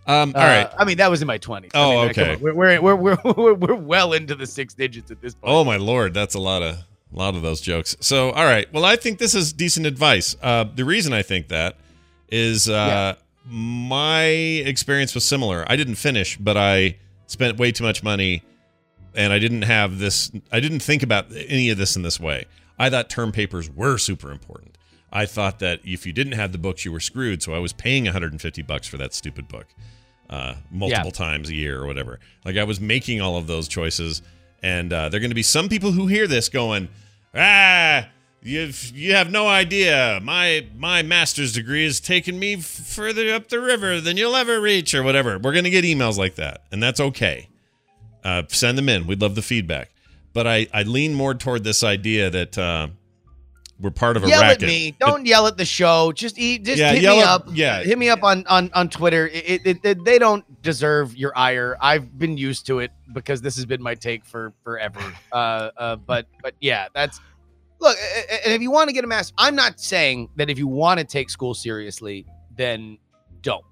Um, 0.06 0.32
all 0.34 0.42
Uh, 0.42 0.46
right. 0.46 0.70
I 0.78 0.84
mean, 0.84 0.96
that 0.96 1.10
was 1.10 1.20
in 1.20 1.28
my 1.28 1.38
20s. 1.38 1.70
I 1.74 1.78
Oh, 1.78 1.90
mean, 1.90 1.98
uh, 1.98 2.10
okay. 2.10 2.36
We're, 2.36 2.54
we're, 2.54 2.80
we're, 2.80 2.96
we're, 2.96 3.18
we're, 3.36 3.54
we're 3.54 3.74
well 3.74 4.12
into 4.14 4.34
the 4.34 4.46
six 4.46 4.74
digits 4.74 5.10
at 5.10 5.20
this 5.20 5.34
point. 5.34 5.52
Oh 5.54 5.62
my 5.62 5.76
lord, 5.76 6.14
that's 6.14 6.34
a 6.34 6.40
lot 6.40 6.62
of 6.62 6.76
a 6.76 7.16
lot 7.16 7.34
of 7.34 7.42
those 7.42 7.60
jokes. 7.60 7.96
So, 8.00 8.30
all 8.30 8.44
right. 8.44 8.72
Well, 8.72 8.84
I 8.84 8.96
think 8.96 9.18
this 9.18 9.34
is 9.34 9.52
decent 9.52 9.84
advice. 9.86 10.36
Uh, 10.40 10.64
the 10.74 10.84
reason 10.84 11.12
I 11.12 11.22
think 11.22 11.48
that 11.48 11.76
is 12.30 12.68
uh, 12.68 13.16
my 13.44 14.24
experience 14.24 15.14
was 15.14 15.24
similar. 15.24 15.64
I 15.68 15.76
didn't 15.76 15.96
finish, 15.96 16.36
but 16.36 16.56
I 16.56 16.96
spent 17.26 17.58
way 17.58 17.72
too 17.72 17.84
much 17.84 18.02
money, 18.02 18.42
and 19.14 19.32
I 19.32 19.38
didn't 19.38 19.62
have 19.62 19.98
this. 19.98 20.30
I 20.52 20.60
didn't 20.60 20.80
think 20.80 21.02
about 21.02 21.26
any 21.34 21.70
of 21.70 21.78
this 21.78 21.96
in 21.96 22.02
this 22.02 22.20
way. 22.20 22.46
I 22.78 22.90
thought 22.90 23.10
term 23.10 23.32
papers 23.32 23.70
were 23.70 23.98
super 23.98 24.30
important. 24.30 24.76
I 25.12 25.26
thought 25.26 25.58
that 25.58 25.80
if 25.84 26.06
you 26.06 26.12
didn't 26.12 26.32
have 26.34 26.52
the 26.52 26.58
books, 26.58 26.84
you 26.84 26.92
were 26.92 27.00
screwed. 27.00 27.42
So 27.42 27.52
I 27.52 27.58
was 27.58 27.72
paying 27.72 28.04
150 28.04 28.62
bucks 28.62 28.86
for 28.86 28.96
that 28.98 29.12
stupid 29.12 29.48
book 29.48 29.66
uh, 30.30 30.54
multiple 30.70 31.10
times 31.10 31.50
a 31.50 31.54
year 31.54 31.80
or 31.82 31.86
whatever. 31.86 32.20
Like 32.44 32.56
I 32.56 32.64
was 32.64 32.80
making 32.80 33.20
all 33.20 33.36
of 33.36 33.46
those 33.46 33.68
choices, 33.68 34.22
and 34.62 34.92
uh, 34.92 35.08
there 35.08 35.18
are 35.18 35.20
going 35.20 35.30
to 35.30 35.34
be 35.34 35.42
some 35.42 35.68
people 35.68 35.92
who 35.92 36.06
hear 36.06 36.26
this 36.26 36.48
going, 36.48 36.88
"Ah, 37.34 38.08
you 38.42 38.72
you 38.94 39.14
have 39.14 39.30
no 39.30 39.46
idea. 39.48 40.20
My 40.22 40.66
my 40.76 41.02
master's 41.02 41.52
degree 41.52 41.84
has 41.84 42.00
taken 42.00 42.38
me 42.38 42.54
f- 42.54 42.64
further 42.64 43.32
up 43.34 43.48
the 43.48 43.60
river 43.60 44.00
than 44.00 44.16
you'll 44.16 44.36
ever 44.36 44.60
reach, 44.60 44.94
or 44.94 45.02
whatever." 45.02 45.38
We're 45.38 45.52
going 45.52 45.64
to 45.64 45.70
get 45.70 45.84
emails 45.84 46.16
like 46.16 46.36
that, 46.36 46.62
and 46.72 46.82
that's 46.82 47.00
okay. 47.00 47.48
Uh, 48.24 48.42
send 48.48 48.76
them 48.78 48.88
in. 48.88 49.06
We'd 49.06 49.20
love 49.22 49.34
the 49.34 49.42
feedback. 49.42 49.90
But 50.32 50.46
I 50.46 50.66
I 50.72 50.82
lean 50.84 51.14
more 51.14 51.34
toward 51.34 51.64
this 51.64 51.82
idea 51.82 52.30
that 52.30 52.56
uh, 52.58 52.88
we're 53.80 53.90
part 53.90 54.16
of 54.16 54.24
a 54.24 54.28
yell 54.28 54.40
racket. 54.42 54.62
at 54.62 54.66
me. 54.68 54.94
Don't 54.98 55.26
yell 55.26 55.46
at 55.46 55.56
the 55.56 55.64
show. 55.64 56.12
Just 56.12 56.38
eat. 56.38 56.64
Just 56.64 56.78
Yeah, 56.78 56.92
hit 56.92 57.02
yell 57.02 57.16
me 57.16 57.22
at- 57.22 57.28
up. 57.28 57.46
yeah. 57.52 57.82
hit 57.82 57.98
me 57.98 58.08
up 58.10 58.22
on 58.22 58.46
on 58.46 58.70
on 58.74 58.88
Twitter. 58.88 59.26
It, 59.28 59.60
it, 59.66 59.78
it- 59.84 60.04
they 60.04 60.18
don't 60.18 60.44
deserve 60.62 61.16
your 61.16 61.36
ire. 61.36 61.76
I've 61.80 62.18
been 62.18 62.36
used 62.38 62.66
to 62.66 62.78
it 62.80 62.90
because 63.12 63.40
this 63.42 63.56
has 63.56 63.66
been 63.66 63.82
my 63.82 63.94
take 63.94 64.24
for 64.24 64.52
forever. 64.64 65.00
Uh, 65.32 65.70
uh, 65.76 65.96
but 65.96 66.26
but 66.42 66.54
yeah, 66.60 66.88
that's 66.94 67.20
look. 67.80 67.96
a- 67.96 68.34
a- 68.34 68.44
And 68.46 68.54
if 68.54 68.62
you 68.62 68.70
want 68.70 68.88
to 68.88 68.94
get 68.94 69.04
a 69.04 69.06
master, 69.06 69.34
I'm 69.38 69.56
not 69.56 69.80
saying 69.80 70.28
that 70.36 70.50
if 70.50 70.58
you 70.58 70.66
want 70.66 70.98
to 71.00 71.04
take 71.04 71.30
school 71.30 71.54
seriously, 71.54 72.26
then 72.56 72.98
don't. 73.40 73.64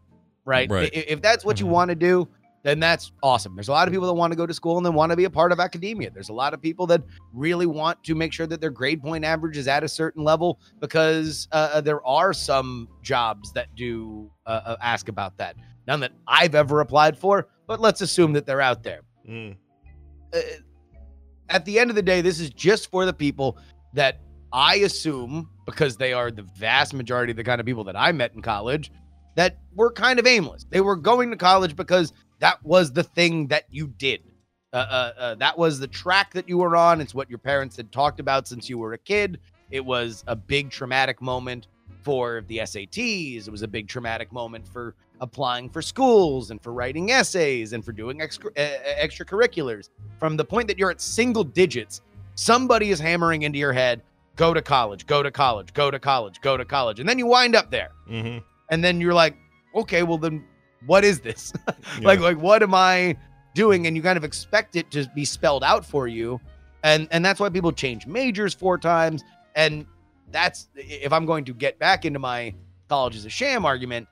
Right. 0.45 0.71
Right. 0.71 0.91
If 0.93 1.21
that's 1.21 1.45
what 1.45 1.61
you 1.61 1.67
want 1.67 1.91
to 1.91 1.95
do, 1.95 2.27
then 2.63 2.81
that's 2.81 3.13
awesome. 3.23 3.55
There's 3.55 3.69
a 3.69 3.73
lot 3.73 3.87
of 3.87 3.93
people 3.93 4.07
that 4.07 4.15
want 4.15 4.33
to 4.33 4.37
go 4.37 4.47
to 4.47 4.53
school 4.55 4.79
and 4.79 4.85
then 4.85 4.95
want 4.95 5.11
to 5.11 5.17
be 5.17 5.25
a 5.25 5.31
part 5.31 5.53
of 5.53 5.61
academia. 5.61 6.11
There's 6.11 6.31
a 6.31 6.33
lot 6.35 6.55
of 6.55 6.61
people 6.61 6.87
that 6.89 7.03
really 7.33 7.67
want 7.67 8.03
to 8.05 8.15
make 8.15 8.33
sure 8.33 8.47
that 8.47 8.61
their 8.61 8.71
grade 8.71 9.03
point 9.03 9.25
average 9.25 9.57
is 9.57 9.69
at 9.69 9.85
a 9.85 9.89
certain 9.89 10.25
level 10.25 10.59
because 10.81 11.49
uh, 11.53 11.71
uh, 11.75 11.81
there 11.83 12.05
are 12.07 12.33
some 12.33 12.89
jobs 13.03 13.53
that 13.53 13.75
do 13.75 14.31
uh, 14.47 14.61
uh, 14.65 14.77
ask 14.83 15.09
about 15.09 15.37
that. 15.39 15.55
None 15.87 16.01
that 16.01 16.13
I've 16.27 16.55
ever 16.55 16.81
applied 16.81 17.17
for, 17.17 17.49
but 17.67 17.81
let's 17.81 18.01
assume 18.01 18.33
that 18.33 18.45
they're 18.45 18.61
out 18.61 18.83
there. 18.83 19.03
Mm. 19.29 19.57
Uh, 20.35 20.39
at 21.51 21.65
the 21.65 21.79
end 21.79 21.91
of 21.91 21.97
the 21.97 22.03
day, 22.03 22.21
this 22.21 22.41
is 22.41 22.51
just 22.51 22.91
for 22.91 23.07
the 23.07 23.13
people 23.13 23.57
that 23.95 24.21
I 24.53 24.77
assume, 24.77 25.49
because 25.67 25.97
they 25.97 26.13
are 26.13 26.31
the 26.31 26.43
vast 26.43 26.95
majority 26.95 27.33
of 27.33 27.37
the 27.37 27.45
kind 27.45 27.61
of 27.61 27.67
people 27.67 27.85
that 27.85 27.97
I 27.97 28.13
met 28.13 28.35
in 28.35 28.43
college, 28.43 28.91
that 29.37 29.59
were 29.75 29.93
kind 29.93 30.19
of 30.19 30.27
aimless. 30.27 30.67
They 30.71 30.81
were 30.81 30.97
going 30.97 31.31
to 31.31 31.37
college 31.37 31.77
because 31.77 32.13
that 32.41 32.65
was 32.65 32.93
the 32.93 33.03
thing 33.03 33.49
that 33.49 33.65
you 33.71 33.89
did. 33.89 34.23
Uh, 34.73 34.77
uh, 34.77 35.13
uh, 35.19 35.35
that 35.37 35.57
was 35.57 35.79
the 35.79 35.87
track 35.87 36.33
that 36.35 36.49
you 36.49 36.59
were 36.59 36.77
on. 36.77 37.01
It's 37.01 37.15
what 37.15 37.31
your 37.31 37.39
parents 37.39 37.77
had 37.77 37.91
talked 37.91 38.21
about 38.21 38.47
since 38.47 38.69
you 38.69 38.79
were 38.79 38.93
a 38.93 38.99
kid. 38.99 39.39
It 39.71 39.85
was 39.85 40.25
a 40.27 40.37
big 40.37 40.71
traumatic 40.71 41.23
moment 41.23 41.69
for 42.03 42.45
the 42.49 42.59
SATs. 42.59 43.47
It 43.47 43.51
was 43.51 43.63
a 43.63 43.69
big 43.69 43.89
traumatic 43.89 44.33
moment 44.33 44.67
for 44.67 44.95
applying 45.21 45.69
for 45.69 45.83
schools 45.83 46.51
and 46.51 46.63
for 46.63 46.73
writing 46.73 47.11
essays 47.11 47.73
and 47.73 47.85
for 47.85 47.93
doing 47.93 48.21
extra, 48.21 48.51
extracurriculars. 48.53 49.89
From 50.19 50.37
the 50.37 50.45
point 50.45 50.69
that 50.69 50.79
you're 50.79 50.91
at 50.91 51.01
single 51.01 51.45
digits, 51.45 52.03
somebody 52.39 52.91
is 52.91 53.01
hammering 53.01 53.43
into 53.43 53.59
your 53.59 53.73
head 53.73 54.01
go 54.37 54.55
to 54.55 54.63
college, 54.63 55.05
go 55.07 55.21
to 55.21 55.31
college, 55.33 55.73
go 55.73 55.91
to 55.91 55.99
college, 55.99 56.41
go 56.41 56.57
to 56.57 56.65
college. 56.65 57.01
And 57.01 57.09
then 57.09 57.19
you 57.19 57.27
wind 57.27 57.57
up 57.57 57.73
there. 57.73 57.91
Mm-hmm. 58.09 58.39
And 58.71 58.85
then 58.85 59.01
you're 59.01 59.13
like, 59.13 59.37
okay, 59.75 60.05
well, 60.05 60.17
then 60.19 60.45
what 60.87 61.05
is 61.05 61.19
this? 61.19 61.53
like, 62.03 62.21
like, 62.21 62.39
what 62.39 62.63
am 62.63 62.73
I 62.73 63.17
doing? 63.55 63.89
And 63.89 63.97
you 63.97 64.03
kind 64.03 64.17
of 64.17 64.23
expect 64.23 64.77
it 64.77 64.89
to 64.93 65.11
be 65.17 65.25
spelled 65.25 65.65
out 65.65 65.85
for 65.85 66.07
you. 66.07 66.41
And 66.85 67.09
and 67.11 67.25
that's 67.25 67.41
why 67.41 67.49
people 67.49 67.73
change 67.73 68.07
majors 68.07 68.55
four 68.55 68.79
times. 68.79 69.25
And 69.57 69.85
that's 70.31 70.69
if 70.77 71.13
I'm 71.13 71.27
going 71.27 71.45
to 71.47 71.53
get 71.53 71.77
back 71.81 72.05
into 72.05 72.21
my 72.21 72.55
college 72.89 73.17
is 73.17 73.25
a 73.25 73.31
sham 73.31 73.65
argument, 73.65 74.07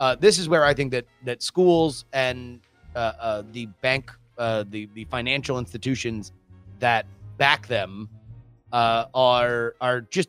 uh, 0.00 0.16
this 0.16 0.40
is 0.40 0.48
where 0.48 0.64
I 0.64 0.74
think 0.74 0.90
that 0.90 1.06
that 1.24 1.44
schools 1.44 2.06
and 2.12 2.58
uh, 2.96 3.12
uh, 3.20 3.42
the 3.52 3.66
bank 3.82 4.10
uh, 4.36 4.64
the 4.68 4.88
the 4.94 5.04
financial 5.04 5.60
institutions 5.60 6.32
that 6.80 7.06
back 7.38 7.66
them 7.66 8.10
uh, 8.72 9.06
are 9.14 9.74
are 9.80 10.02
just 10.02 10.28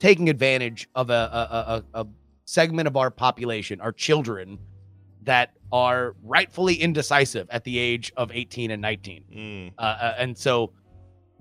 taking 0.00 0.28
advantage 0.28 0.88
of 0.94 1.10
a, 1.10 1.12
a, 1.12 1.98
a, 1.98 2.02
a 2.02 2.06
segment 2.46 2.88
of 2.88 2.96
our 2.96 3.10
population, 3.10 3.80
our 3.80 3.92
children, 3.92 4.58
that 5.22 5.52
are 5.72 6.16
rightfully 6.24 6.74
indecisive 6.74 7.46
at 7.50 7.62
the 7.64 7.78
age 7.78 8.12
of 8.16 8.32
18 8.32 8.70
and 8.72 8.82
19. 8.82 9.24
Mm. 9.32 9.72
Uh, 9.78 9.80
uh, 9.80 10.14
and 10.18 10.36
so 10.36 10.72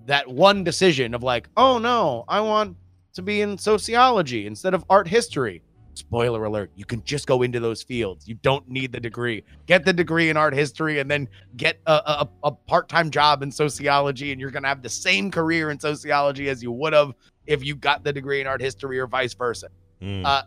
that 0.06 0.28
one 0.28 0.64
decision 0.64 1.14
of 1.14 1.24
like, 1.24 1.50
oh 1.58 1.80
no, 1.80 2.26
I 2.28 2.42
want 2.42 2.78
to 3.14 3.22
be 3.22 3.42
in 3.42 3.58
sociology 3.58 4.46
instead 4.46 4.74
of 4.74 4.84
art 4.90 5.08
history. 5.08 5.64
Spoiler 6.00 6.46
alert, 6.46 6.72
you 6.76 6.86
can 6.86 7.04
just 7.04 7.28
go 7.28 7.42
into 7.42 7.60
those 7.60 7.84
fields. 7.84 8.28
You 8.28 8.36
don't 8.36 8.68
need 8.70 8.92
the 8.94 9.00
degree. 9.00 9.44
Get 9.66 9.84
the 9.84 9.92
degree 9.92 10.30
in 10.30 10.38
art 10.38 10.54
history 10.54 11.00
and 11.00 11.12
then 11.12 11.28
get 11.58 11.80
a, 11.86 11.92
a, 11.92 12.30
a 12.46 12.52
part 12.52 12.88
time 12.88 13.12
job 13.12 13.44
in 13.44 13.52
sociology, 13.52 14.32
and 14.32 14.40
you're 14.40 14.50
going 14.50 14.64
to 14.64 14.70
have 14.70 14.82
the 14.82 14.90
same 14.90 15.30
career 15.30 15.72
in 15.72 15.80
sociology 15.80 16.48
as 16.50 16.64
you 16.64 16.72
would 16.72 16.94
have 16.94 17.14
if 17.48 17.64
you 17.64 17.76
got 17.76 18.04
the 18.04 18.14
degree 18.14 18.40
in 18.40 18.48
art 18.48 18.62
history 18.62 18.98
or 18.98 19.08
vice 19.08 19.34
versa. 19.34 19.68
Mm. 20.02 20.26
Uh, 20.26 20.44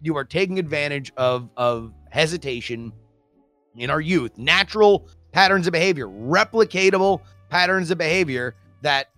you 0.00 0.16
are 0.16 0.24
taking 0.24 0.58
advantage 0.58 1.12
of, 1.16 1.48
of 1.56 1.92
hesitation 2.10 2.92
in 3.76 3.90
our 3.90 4.00
youth, 4.00 4.38
natural 4.38 5.08
patterns 5.32 5.66
of 5.66 5.72
behavior, 5.72 6.06
replicatable 6.06 7.22
patterns 7.48 7.90
of 7.90 7.98
behavior 7.98 8.54
that 8.82 9.10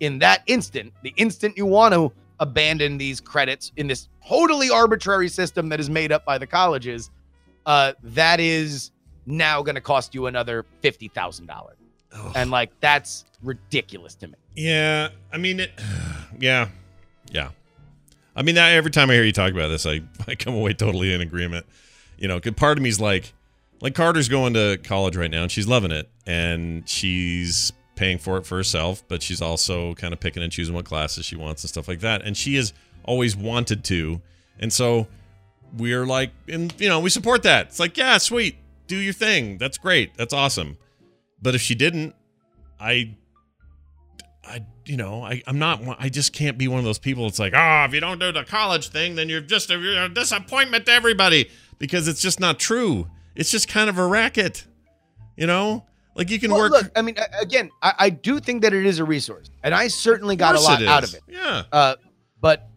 in 0.00 0.18
that 0.20 0.42
instant, 0.46 0.92
the 1.02 1.12
instant 1.16 1.56
you 1.56 1.66
want 1.66 1.92
to 1.92 2.10
abandon 2.40 2.98
these 2.98 3.20
credits 3.20 3.72
in 3.76 3.86
this 3.86 4.08
totally 4.26 4.70
arbitrary 4.70 5.28
system 5.28 5.68
that 5.70 5.80
is 5.80 5.88
made 5.90 6.12
up 6.12 6.24
by 6.24 6.38
the 6.38 6.46
colleges, 6.46 7.10
uh, 7.66 7.92
that 8.02 8.40
is 8.40 8.90
now 9.26 9.62
going 9.62 9.74
to 9.74 9.80
cost 9.80 10.14
you 10.14 10.26
another 10.26 10.64
fifty 10.82 11.08
thousand 11.08 11.46
dollars, 11.46 11.76
and 12.34 12.50
like 12.50 12.70
that's 12.80 13.24
ridiculous 13.42 14.14
to 14.16 14.28
me. 14.28 14.34
Yeah, 14.54 15.08
I 15.32 15.38
mean, 15.38 15.60
it, 15.60 15.70
yeah, 16.38 16.68
yeah. 17.30 17.50
I 18.34 18.42
mean, 18.42 18.54
that 18.56 18.72
every 18.74 18.90
time 18.90 19.10
I 19.10 19.14
hear 19.14 19.24
you 19.24 19.32
talk 19.32 19.52
about 19.52 19.68
this, 19.68 19.86
I 19.86 20.02
I 20.28 20.34
come 20.34 20.54
away 20.54 20.74
totally 20.74 21.12
in 21.12 21.20
agreement. 21.20 21.66
You 22.18 22.28
know, 22.28 22.40
'cause 22.40 22.54
part 22.54 22.78
of 22.78 22.82
me's 22.82 23.00
like, 23.00 23.32
like 23.80 23.94
Carter's 23.94 24.28
going 24.28 24.54
to 24.54 24.78
college 24.82 25.16
right 25.16 25.30
now, 25.30 25.42
and 25.42 25.50
she's 25.50 25.66
loving 25.68 25.90
it, 25.90 26.08
and 26.26 26.88
she's 26.88 27.72
paying 27.96 28.18
for 28.18 28.36
it 28.36 28.46
for 28.46 28.56
herself, 28.56 29.02
but 29.08 29.22
she's 29.22 29.42
also 29.42 29.94
kind 29.94 30.12
of 30.12 30.20
picking 30.20 30.42
and 30.42 30.52
choosing 30.52 30.74
what 30.74 30.84
classes 30.84 31.26
she 31.26 31.34
wants 31.34 31.64
and 31.64 31.68
stuff 31.68 31.88
like 31.88 32.00
that, 32.00 32.22
and 32.22 32.36
she 32.36 32.54
has 32.54 32.72
always 33.04 33.36
wanted 33.36 33.82
to, 33.84 34.20
and 34.60 34.72
so 34.72 35.08
we're 35.76 36.06
like, 36.06 36.30
and 36.48 36.72
you 36.78 36.88
know, 36.88 37.00
we 37.00 37.10
support 37.10 37.42
that. 37.42 37.66
It's 37.66 37.80
like, 37.80 37.96
yeah, 37.96 38.18
sweet, 38.18 38.56
do 38.86 38.96
your 38.96 39.12
thing, 39.12 39.58
that's 39.58 39.78
great, 39.78 40.16
that's 40.16 40.32
awesome. 40.32 40.78
But 41.42 41.54
if 41.54 41.60
she 41.60 41.74
didn't, 41.74 42.14
I 42.78 43.16
I, 44.48 44.64
you 44.84 44.96
know, 44.96 45.24
I, 45.24 45.42
I'm 45.46 45.58
not, 45.58 45.82
I 45.98 46.08
just 46.08 46.32
can't 46.32 46.56
be 46.56 46.68
one 46.68 46.78
of 46.78 46.84
those 46.84 46.98
people. 46.98 47.26
It's 47.26 47.38
like, 47.38 47.52
oh, 47.54 47.84
if 47.84 47.92
you 47.92 48.00
don't 48.00 48.20
do 48.20 48.30
the 48.30 48.44
college 48.44 48.90
thing, 48.90 49.16
then 49.16 49.28
you're 49.28 49.40
just 49.40 49.70
a, 49.70 49.78
you're 49.78 50.04
a 50.04 50.08
disappointment 50.08 50.86
to 50.86 50.92
everybody 50.92 51.50
because 51.78 52.06
it's 52.06 52.22
just 52.22 52.38
not 52.38 52.58
true. 52.60 53.10
It's 53.34 53.50
just 53.50 53.68
kind 53.68 53.90
of 53.90 53.98
a 53.98 54.06
racket, 54.06 54.64
you 55.36 55.46
know? 55.46 55.84
Like 56.16 56.30
you 56.30 56.40
can 56.40 56.50
Well, 56.50 56.60
work. 56.60 56.72
Look, 56.72 56.90
I 56.96 57.02
mean, 57.02 57.16
again, 57.40 57.70
I, 57.82 57.94
I 57.98 58.10
do 58.10 58.40
think 58.40 58.62
that 58.62 58.72
it 58.72 58.86
is 58.86 58.98
a 58.98 59.04
resource, 59.04 59.50
and 59.62 59.74
I 59.74 59.88
certainly 59.88 60.34
got 60.36 60.54
a 60.54 60.60
lot 60.60 60.82
out 60.82 61.04
of 61.04 61.14
it. 61.14 61.20
Yeah. 61.28 61.64
Uh, 61.70 61.96
but 62.40 62.68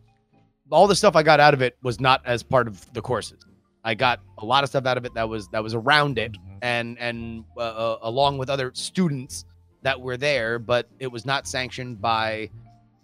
all 0.69 0.87
the 0.87 0.95
stuff 0.95 1.15
I 1.15 1.23
got 1.23 1.39
out 1.39 1.53
of 1.53 1.61
it 1.61 1.77
was 1.81 1.99
not 1.99 2.21
as 2.25 2.43
part 2.43 2.67
of 2.67 2.91
the 2.93 3.01
courses. 3.01 3.45
I 3.83 3.95
got 3.95 4.19
a 4.37 4.45
lot 4.45 4.63
of 4.63 4.69
stuff 4.69 4.85
out 4.85 4.97
of 4.97 5.05
it 5.05 5.13
that 5.13 5.27
was 5.27 5.47
that 5.49 5.63
was 5.63 5.73
around 5.73 6.17
it, 6.19 6.35
and 6.61 6.99
and 6.99 7.45
uh, 7.55 7.61
uh, 7.61 7.97
along 8.01 8.37
with 8.37 8.49
other 8.49 8.71
students 8.75 9.45
that 9.83 9.99
were 9.99 10.17
there, 10.17 10.59
but 10.59 10.89
it 10.99 11.07
was 11.07 11.25
not 11.25 11.47
sanctioned 11.47 12.01
by 12.01 12.49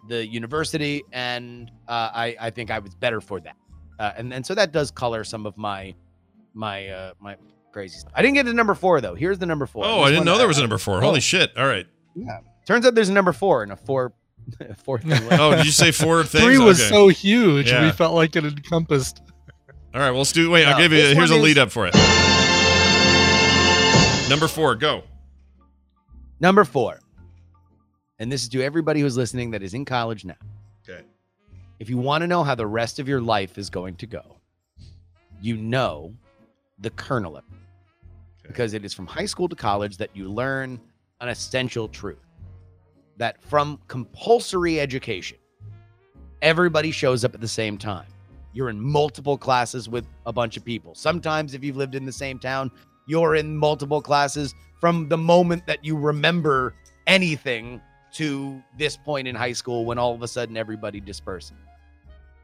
the 0.09 0.27
university, 0.27 1.01
and 1.13 1.71
uh, 1.87 2.11
I 2.13 2.35
I 2.39 2.49
think 2.49 2.71
I 2.71 2.79
was 2.79 2.93
better 2.93 3.21
for 3.21 3.39
that, 3.39 3.55
uh, 3.99 4.11
and 4.17 4.33
and 4.33 4.45
so 4.45 4.53
that 4.53 4.73
does 4.73 4.91
color 4.91 5.23
some 5.23 5.45
of 5.45 5.57
my 5.57 5.95
my 6.53 6.89
uh, 6.89 7.13
my 7.21 7.37
crazy 7.75 7.99
stuff. 7.99 8.13
I 8.15 8.21
didn't 8.21 8.35
get 8.35 8.43
to 8.45 8.53
number 8.53 8.73
four 8.73 9.01
though. 9.01 9.15
Here's 9.15 9.37
the 9.37 9.45
number 9.45 9.65
four. 9.65 9.83
oh, 9.85 9.97
This 9.97 10.05
I 10.07 10.09
didn't 10.11 10.25
know 10.25 10.37
there 10.37 10.47
was 10.47 10.57
a 10.57 10.61
number 10.61 10.77
four. 10.77 10.97
Oh. 10.97 11.01
Holy 11.01 11.19
shit. 11.19 11.51
All 11.57 11.67
right. 11.67 11.85
Yeah. 12.15 12.39
Turns 12.65 12.85
out 12.85 12.95
there's 12.95 13.09
a 13.09 13.13
number 13.13 13.33
four 13.33 13.63
and 13.63 13.71
a 13.73 13.75
four, 13.75 14.13
four 14.85 14.99
thing. 14.99 15.11
Oh, 15.31 15.55
did 15.57 15.65
you 15.65 15.71
say 15.73 15.91
four 15.91 16.23
things? 16.23 16.43
Three 16.43 16.57
was 16.57 16.79
Okay. 16.79 16.89
so 16.89 17.09
huge, 17.09 17.69
Yeah. 17.69 17.83
we 17.83 17.91
felt 17.91 18.13
like 18.15 18.35
it 18.37 18.45
encompassed. 18.45 19.21
All 19.93 19.99
right, 20.01 20.09
well, 20.11 20.19
let's 20.19 20.31
do, 20.31 20.49
wait, 20.49 20.65
I'll 20.65 20.77
give 20.77 20.91
you, 20.93 20.99
this 21.01 21.17
here's 21.17 21.31
a 21.31 21.33
one 21.33 21.39
is- 21.41 21.45
lead 21.45 21.57
up 21.57 21.69
for 21.71 21.85
it. 21.85 21.93
Number 24.29 24.47
four, 24.47 24.75
go. 24.75 25.03
Number 26.39 26.63
four. 26.63 26.99
And 28.19 28.31
this 28.31 28.43
is 28.43 28.49
to 28.49 28.61
everybody 28.63 29.01
who's 29.01 29.15
listening 29.17 29.51
that 29.51 29.61
is 29.61 29.73
in 29.73 29.83
college 29.85 30.25
now. 30.25 30.35
Okay. 30.89 31.03
If 31.79 31.89
you 31.89 31.97
want 31.97 32.21
to 32.21 32.27
know 32.27 32.43
how 32.43 32.55
the 32.55 32.65
rest 32.65 32.99
of 32.99 33.07
your 33.09 33.21
life 33.21 33.57
is 33.57 33.69
going 33.69 33.95
to 33.97 34.07
go, 34.07 34.37
you 35.41 35.57
know 35.57 36.13
the 36.79 36.89
kernel 36.89 37.37
of 37.37 37.43
it. 37.51 37.54
Because 38.47 38.73
it 38.73 38.85
is 38.85 38.93
from 38.93 39.07
high 39.07 39.25
school 39.25 39.49
to 39.49 39.55
college 39.55 39.97
that 39.97 40.09
you 40.13 40.29
learn 40.29 40.79
an 41.21 41.29
essential 41.29 41.87
truth 41.87 42.19
that 43.17 43.41
from 43.43 43.79
compulsory 43.87 44.79
education, 44.79 45.37
everybody 46.41 46.91
shows 46.91 47.23
up 47.23 47.33
at 47.33 47.41
the 47.41 47.47
same 47.47 47.77
time. 47.77 48.07
You're 48.53 48.69
in 48.69 48.79
multiple 48.79 49.37
classes 49.37 49.89
with 49.89 50.05
a 50.25 50.33
bunch 50.33 50.57
of 50.57 50.63
people. 50.63 50.95
Sometimes, 50.95 51.53
if 51.53 51.63
you've 51.63 51.77
lived 51.77 51.95
in 51.95 52.05
the 52.05 52.11
same 52.11 52.39
town, 52.39 52.71
you're 53.07 53.35
in 53.35 53.55
multiple 53.55 54.01
classes 54.01 54.53
from 54.79 55.09
the 55.09 55.17
moment 55.17 55.65
that 55.67 55.83
you 55.83 55.97
remember 55.97 56.73
anything 57.07 57.81
to 58.13 58.61
this 58.77 58.95
point 58.95 59.27
in 59.27 59.35
high 59.35 59.51
school 59.51 59.85
when 59.85 59.97
all 59.97 60.13
of 60.13 60.21
a 60.21 60.27
sudden 60.27 60.55
everybody 60.55 60.99
disperses. 60.99 61.57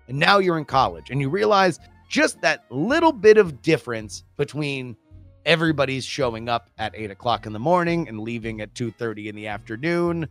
And 0.07 0.19
now 0.19 0.39
you're 0.39 0.57
in 0.57 0.65
college 0.65 1.09
and 1.09 1.21
you 1.21 1.29
realize 1.29 1.79
just 2.09 2.41
that 2.41 2.65
little 2.69 3.13
bit 3.13 3.37
of 3.37 3.61
difference 3.61 4.23
between 4.35 4.97
everybody's 5.45 6.05
showing 6.05 6.49
up 6.49 6.69
at 6.77 6.93
eight 6.95 7.11
o'clock 7.11 7.45
in 7.45 7.53
the 7.53 7.59
morning 7.59 8.07
and 8.07 8.19
leaving 8.19 8.61
at 8.61 8.73
2.30 8.73 9.27
in 9.27 9.35
the 9.35 9.47
afternoon. 9.47 10.27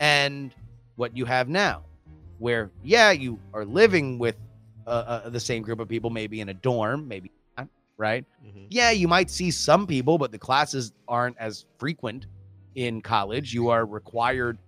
And 0.00 0.54
what 0.96 1.16
you 1.16 1.24
have 1.24 1.48
now 1.48 1.82
where 2.38 2.70
yeah 2.82 3.10
you 3.10 3.38
are 3.52 3.64
living 3.64 4.18
with 4.18 4.36
uh, 4.86 4.90
uh, 5.24 5.28
the 5.28 5.40
same 5.40 5.62
group 5.62 5.80
of 5.80 5.88
people 5.88 6.10
maybe 6.10 6.40
in 6.40 6.48
a 6.48 6.54
dorm 6.54 7.06
maybe 7.06 7.30
not, 7.56 7.68
right? 7.96 8.24
Yeah 8.70 8.90
you 8.90 9.08
might 9.08 9.30
see 9.30 9.50
some 9.50 9.86
people 9.86 10.18
but 10.18 10.32
the 10.32 10.38
classes 10.38 10.92
aren't 11.06 11.36
as 11.38 11.66
frequent 11.78 12.26
in 12.74 13.00
college. 13.00 13.52
You 13.52 13.68
are 13.68 13.84
required 13.84 14.58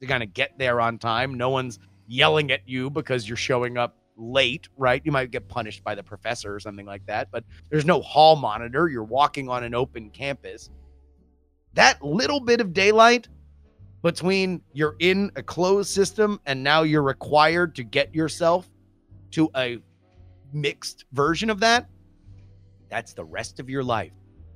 to 0.00 0.06
kind 0.06 0.22
of 0.22 0.32
get 0.32 0.58
there 0.58 0.80
on 0.80 0.98
time. 0.98 1.34
No 1.34 1.50
one's 1.50 1.78
yelling 2.08 2.50
at 2.50 2.60
you 2.66 2.90
because 2.90 3.28
you're 3.28 3.36
showing 3.36 3.76
up 3.76 3.96
late 4.16 4.68
right? 4.76 5.02
You 5.04 5.12
might 5.12 5.30
get 5.30 5.48
punished 5.48 5.82
by 5.84 5.94
the 5.94 6.02
professor 6.02 6.54
or 6.54 6.60
something 6.60 6.86
like 6.86 7.04
that 7.06 7.28
but 7.30 7.44
there's 7.70 7.84
no 7.84 8.00
hall 8.00 8.36
monitor. 8.36 8.88
You're 8.88 9.04
walking 9.04 9.48
on 9.48 9.64
an 9.64 9.74
open 9.74 10.10
campus. 10.10 10.70
That 11.74 12.02
little 12.02 12.40
bit 12.40 12.60
of 12.60 12.72
daylight 12.72 13.28
between 14.02 14.62
you're 14.72 14.96
in 14.98 15.30
a 15.36 15.42
closed 15.42 15.90
system 15.90 16.40
and 16.46 16.62
now 16.62 16.82
you're 16.82 17.02
required 17.02 17.74
to 17.76 17.84
get 17.84 18.14
yourself 18.14 18.68
to 19.30 19.50
a 19.56 19.78
mixed 20.52 21.06
version 21.12 21.48
of 21.48 21.60
that 21.60 21.88
that's 22.92 23.14
the 23.14 23.24
rest 23.24 23.58
of 23.58 23.70
your 23.70 23.82
life. 23.82 24.12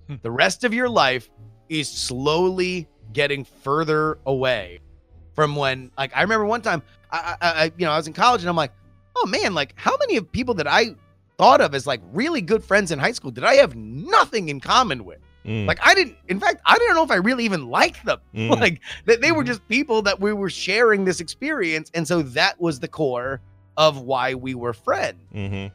Hmm. 0.08 0.16
The 0.20 0.30
rest 0.30 0.64
of 0.64 0.74
your 0.74 0.90
life 0.90 1.30
is 1.70 1.88
slowly 1.88 2.86
getting 3.14 3.44
further 3.44 4.18
away 4.26 4.80
from 5.32 5.56
when 5.56 5.90
like 5.96 6.10
i 6.14 6.22
remember 6.22 6.44
one 6.44 6.60
time 6.60 6.82
I, 7.10 7.36
I, 7.40 7.50
I 7.50 7.64
you 7.76 7.86
know 7.86 7.92
i 7.92 7.96
was 7.96 8.06
in 8.06 8.12
college 8.12 8.42
and 8.42 8.48
i'm 8.48 8.56
like 8.56 8.72
oh 9.16 9.26
man 9.26 9.54
like 9.54 9.72
how 9.76 9.96
many 9.98 10.16
of 10.16 10.30
people 10.30 10.54
that 10.54 10.66
i 10.66 10.94
thought 11.38 11.60
of 11.60 11.74
as 11.74 11.86
like 11.86 12.00
really 12.12 12.40
good 12.40 12.64
friends 12.64 12.90
in 12.90 12.98
high 12.98 13.12
school 13.12 13.30
did 13.30 13.44
i 13.44 13.54
have 13.54 13.74
nothing 13.76 14.48
in 14.48 14.60
common 14.60 15.04
with 15.04 15.18
Mm. 15.46 15.64
like 15.64 15.78
I 15.80 15.94
didn't. 15.94 16.16
In 16.26 16.40
fact, 16.40 16.60
I 16.66 16.76
didn't 16.76 16.96
know 16.96 17.04
if 17.04 17.10
I 17.12 17.16
really 17.16 17.44
even 17.44 17.68
liked 17.70 18.04
them. 18.04 18.18
Mm. 18.34 18.60
Like 18.60 18.80
they, 19.04 19.14
they 19.14 19.30
were 19.30 19.44
just 19.44 19.66
people 19.68 20.02
that 20.02 20.18
we 20.20 20.32
were 20.32 20.50
sharing 20.50 21.04
this 21.04 21.20
experience, 21.20 21.88
and 21.94 22.06
so 22.06 22.20
that 22.22 22.60
was 22.60 22.80
the 22.80 22.88
core 22.88 23.40
of 23.76 24.00
why 24.00 24.34
we 24.34 24.56
were 24.56 24.72
friends. 24.72 25.20
Mm-hmm. 25.32 25.72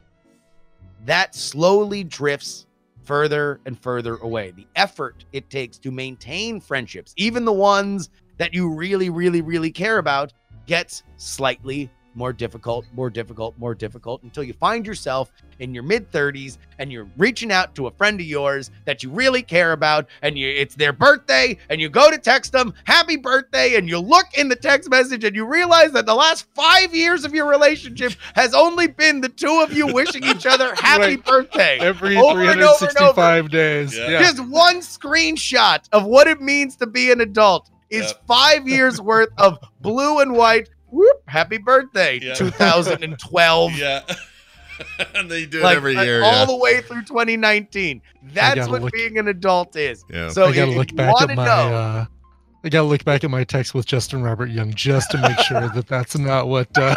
That 1.06 1.34
slowly 1.34 2.04
drifts 2.04 2.66
further 3.04 3.60
and 3.66 3.78
further 3.78 4.16
away. 4.16 4.50
The 4.52 4.66
effort 4.76 5.24
it 5.32 5.48
takes 5.50 5.78
to 5.78 5.90
maintain 5.90 6.60
friendships, 6.60 7.14
even 7.16 7.44
the 7.46 7.52
ones 7.52 8.10
that 8.36 8.52
you 8.54 8.72
really, 8.72 9.08
really, 9.10 9.40
really 9.40 9.70
care 9.70 9.96
about, 9.98 10.32
gets 10.66 11.02
slightly 11.16 11.90
more 12.14 12.32
difficult, 12.32 12.86
more 12.94 13.10
difficult, 13.10 13.56
more 13.58 13.74
difficult 13.74 14.22
until 14.22 14.42
you 14.42 14.52
find 14.52 14.86
yourself 14.86 15.32
in 15.58 15.72
your 15.74 15.82
mid 15.82 16.10
30s 16.12 16.58
and 16.78 16.90
you're 16.90 17.06
reaching 17.16 17.52
out 17.52 17.74
to 17.74 17.86
a 17.86 17.90
friend 17.92 18.20
of 18.20 18.26
yours 18.26 18.70
that 18.84 19.02
you 19.02 19.10
really 19.10 19.42
care 19.42 19.72
about 19.72 20.08
and 20.22 20.36
you 20.36 20.48
it's 20.48 20.74
their 20.74 20.92
birthday 20.92 21.56
and 21.70 21.80
you 21.80 21.88
go 21.88 22.10
to 22.10 22.18
text 22.18 22.52
them 22.52 22.74
happy 22.84 23.16
birthday 23.16 23.76
and 23.76 23.88
you 23.88 23.98
look 23.98 24.26
in 24.36 24.48
the 24.48 24.56
text 24.56 24.90
message 24.90 25.24
and 25.24 25.36
you 25.36 25.44
realize 25.44 25.92
that 25.92 26.04
the 26.06 26.14
last 26.14 26.46
5 26.54 26.94
years 26.94 27.24
of 27.24 27.34
your 27.34 27.46
relationship 27.48 28.12
has 28.34 28.54
only 28.54 28.88
been 28.88 29.20
the 29.20 29.28
two 29.28 29.60
of 29.62 29.72
you 29.72 29.86
wishing 29.86 30.24
each 30.24 30.46
other 30.46 30.74
happy 30.78 31.02
Right. 31.16 31.24
birthday 31.24 31.78
Every 31.78 32.16
over 32.16 32.40
and 32.42 32.60
over 32.62 32.86
and 32.86 32.96
over. 32.98 33.12
365 33.12 33.50
days. 33.50 33.96
Yeah. 33.96 34.18
Just 34.20 34.40
one 34.40 34.80
screenshot 34.80 35.88
of 35.92 36.04
what 36.04 36.26
it 36.26 36.40
means 36.40 36.76
to 36.76 36.86
be 36.86 37.10
an 37.12 37.20
adult 37.20 37.70
is 37.90 38.14
five 38.26 38.66
years 38.66 39.00
worth 39.00 39.28
of 39.38 39.58
blue 39.80 40.20
and 40.20 40.32
white. 40.32 40.68
Whoop, 40.92 41.22
happy 41.26 41.58
birthday, 41.58 42.18
2012. 42.20 43.72
Yeah. 43.72 44.02
and 45.14 45.30
they 45.30 45.46
do 45.46 45.60
it 45.60 45.64
Like, 45.64 45.76
every 45.76 45.94
like, 45.94 46.06
year. 46.06 46.22
all 46.22 46.40
yeah. 46.40 46.44
the 46.44 46.56
way 46.56 46.80
through 46.80 47.02
2019. 47.02 48.02
That's 48.32 48.68
what 48.68 48.82
look- 48.82 48.92
being 48.92 49.18
an 49.18 49.28
adult 49.28 49.76
is. 49.76 50.04
Yeah. 50.10 50.28
So 50.28 50.44
I 50.46 50.54
gotta 50.54 50.70
if 50.72 50.76
look 50.76 50.90
you 50.90 50.96
back 50.96 51.20
at 51.20 51.28
my. 51.36 51.44
know, 51.44 51.50
Uh, 51.74 52.04
I 52.64 52.68
gotta 52.68 52.86
look 52.86 53.04
back 53.04 53.24
at 53.24 53.30
my 53.30 53.44
text 53.44 53.74
with 53.74 53.86
Justin 53.86 54.22
Robert 54.22 54.50
Young 54.50 54.72
just 54.74 55.10
to 55.10 55.18
make 55.18 55.38
sure 55.40 55.68
that 55.68 55.86
that's 55.88 56.16
not 56.16 56.48
what 56.48 56.68
uh, 56.78 56.94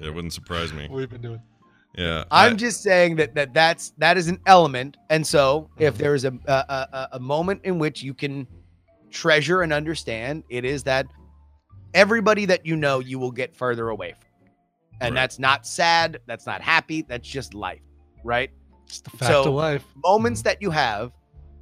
It 0.00 0.14
wouldn't 0.14 0.32
surprise 0.32 0.72
me. 0.72 0.88
we've 0.90 1.10
been 1.10 1.20
doing. 1.22 1.40
Yeah. 1.96 2.24
I'm 2.30 2.56
just 2.56 2.82
saying 2.82 3.16
that 3.16 3.34
that 3.34 3.52
that's 3.52 3.92
that 3.98 4.16
is 4.16 4.28
an 4.28 4.40
element, 4.46 4.96
and 5.10 5.26
so 5.26 5.68
if 5.78 5.98
there 5.98 6.14
is 6.14 6.24
a 6.24 6.32
a, 6.46 6.52
a 6.52 7.08
a 7.12 7.20
moment 7.20 7.60
in 7.64 7.78
which 7.78 8.02
you 8.02 8.14
can 8.14 8.46
treasure 9.10 9.60
and 9.60 9.72
understand, 9.74 10.42
it 10.48 10.64
is 10.64 10.82
that 10.84 11.06
everybody 11.94 12.44
that 12.46 12.66
you 12.66 12.76
know 12.76 13.00
you 13.00 13.18
will 13.18 13.30
get 13.30 13.54
further 13.54 13.88
away 13.88 14.12
from, 14.12 14.48
and 15.00 15.14
Right. 15.14 15.20
that's 15.20 15.38
not 15.38 15.66
sad, 15.66 16.20
that's 16.26 16.46
not 16.46 16.60
happy, 16.60 17.02
that's 17.02 17.28
just 17.28 17.54
life, 17.54 17.82
right? 18.24 18.50
Just 18.86 19.04
the 19.04 19.10
fact 19.10 19.32
of 19.32 19.54
life. 19.54 19.84
Moments 20.04 20.40
mm-hmm. 20.40 20.48
that 20.48 20.62
you 20.62 20.70
have, 20.70 21.12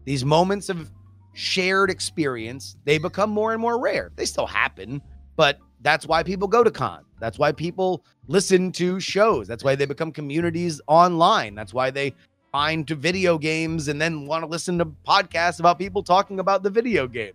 these 0.05 0.25
moments 0.25 0.69
of 0.69 0.91
shared 1.35 1.91
experience, 1.91 2.77
they 2.85 2.99
become 2.99 3.31
more 3.31 3.53
and 3.53 3.61
more 3.61 3.81
rare. 3.81 4.11
They 4.17 4.25
still 4.25 4.47
happen, 4.47 5.01
but 5.37 5.59
that's 5.83 6.07
why 6.07 6.23
people 6.23 6.49
go 6.49 6.63
to 6.63 6.71
cons. 6.71 7.07
That's 7.21 7.39
why 7.39 7.53
people 7.53 8.05
listen 8.27 8.73
to 8.73 9.01
shows. 9.01 9.47
That's 9.47 9.65
why 9.65 9.75
they 9.75 9.87
become 9.87 10.13
communities 10.13 10.81
online. 10.87 11.55
That's 11.55 11.73
why 11.73 11.91
they 11.91 12.15
find 12.53 12.87
to 12.89 12.95
video 12.95 13.39
games 13.39 13.89
and 13.89 14.01
then 14.01 14.27
want 14.27 14.43
to 14.43 14.49
listen 14.49 14.79
to 14.79 14.87
podcasts 14.87 15.61
about 15.61 15.79
people 15.79 16.03
talking 16.03 16.41
about 16.41 16.63
the 16.63 16.71
video 16.71 17.07
game 17.07 17.33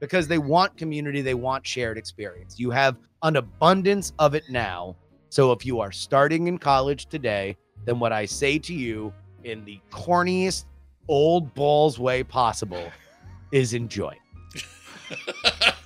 because 0.00 0.28
they 0.28 0.38
want 0.38 0.76
community, 0.76 1.22
they 1.22 1.34
want 1.34 1.66
shared 1.66 1.98
experience. 1.98 2.58
You 2.58 2.70
have 2.70 2.96
an 3.22 3.36
abundance 3.36 4.12
of 4.18 4.34
it 4.34 4.44
now. 4.50 4.96
So 5.28 5.52
if 5.52 5.64
you 5.66 5.80
are 5.80 5.92
starting 5.92 6.46
in 6.46 6.58
college 6.58 7.06
today, 7.06 7.56
then 7.84 7.98
what 7.98 8.12
I 8.12 8.24
say 8.26 8.58
to 8.60 8.74
you 8.74 9.12
in 9.44 9.64
the 9.64 9.80
corniest 9.90 10.64
old 11.08 11.54
balls 11.54 11.98
way 11.98 12.22
possible 12.24 12.90
is 13.52 13.74
enjoy. 13.74 14.16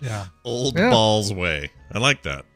Yeah. 0.02 0.26
Old 0.44 0.78
Yeah. 0.78 0.88
balls 0.88 1.30
way. 1.30 1.70
I 1.92 1.98
like 1.98 2.22
that. 2.22 2.46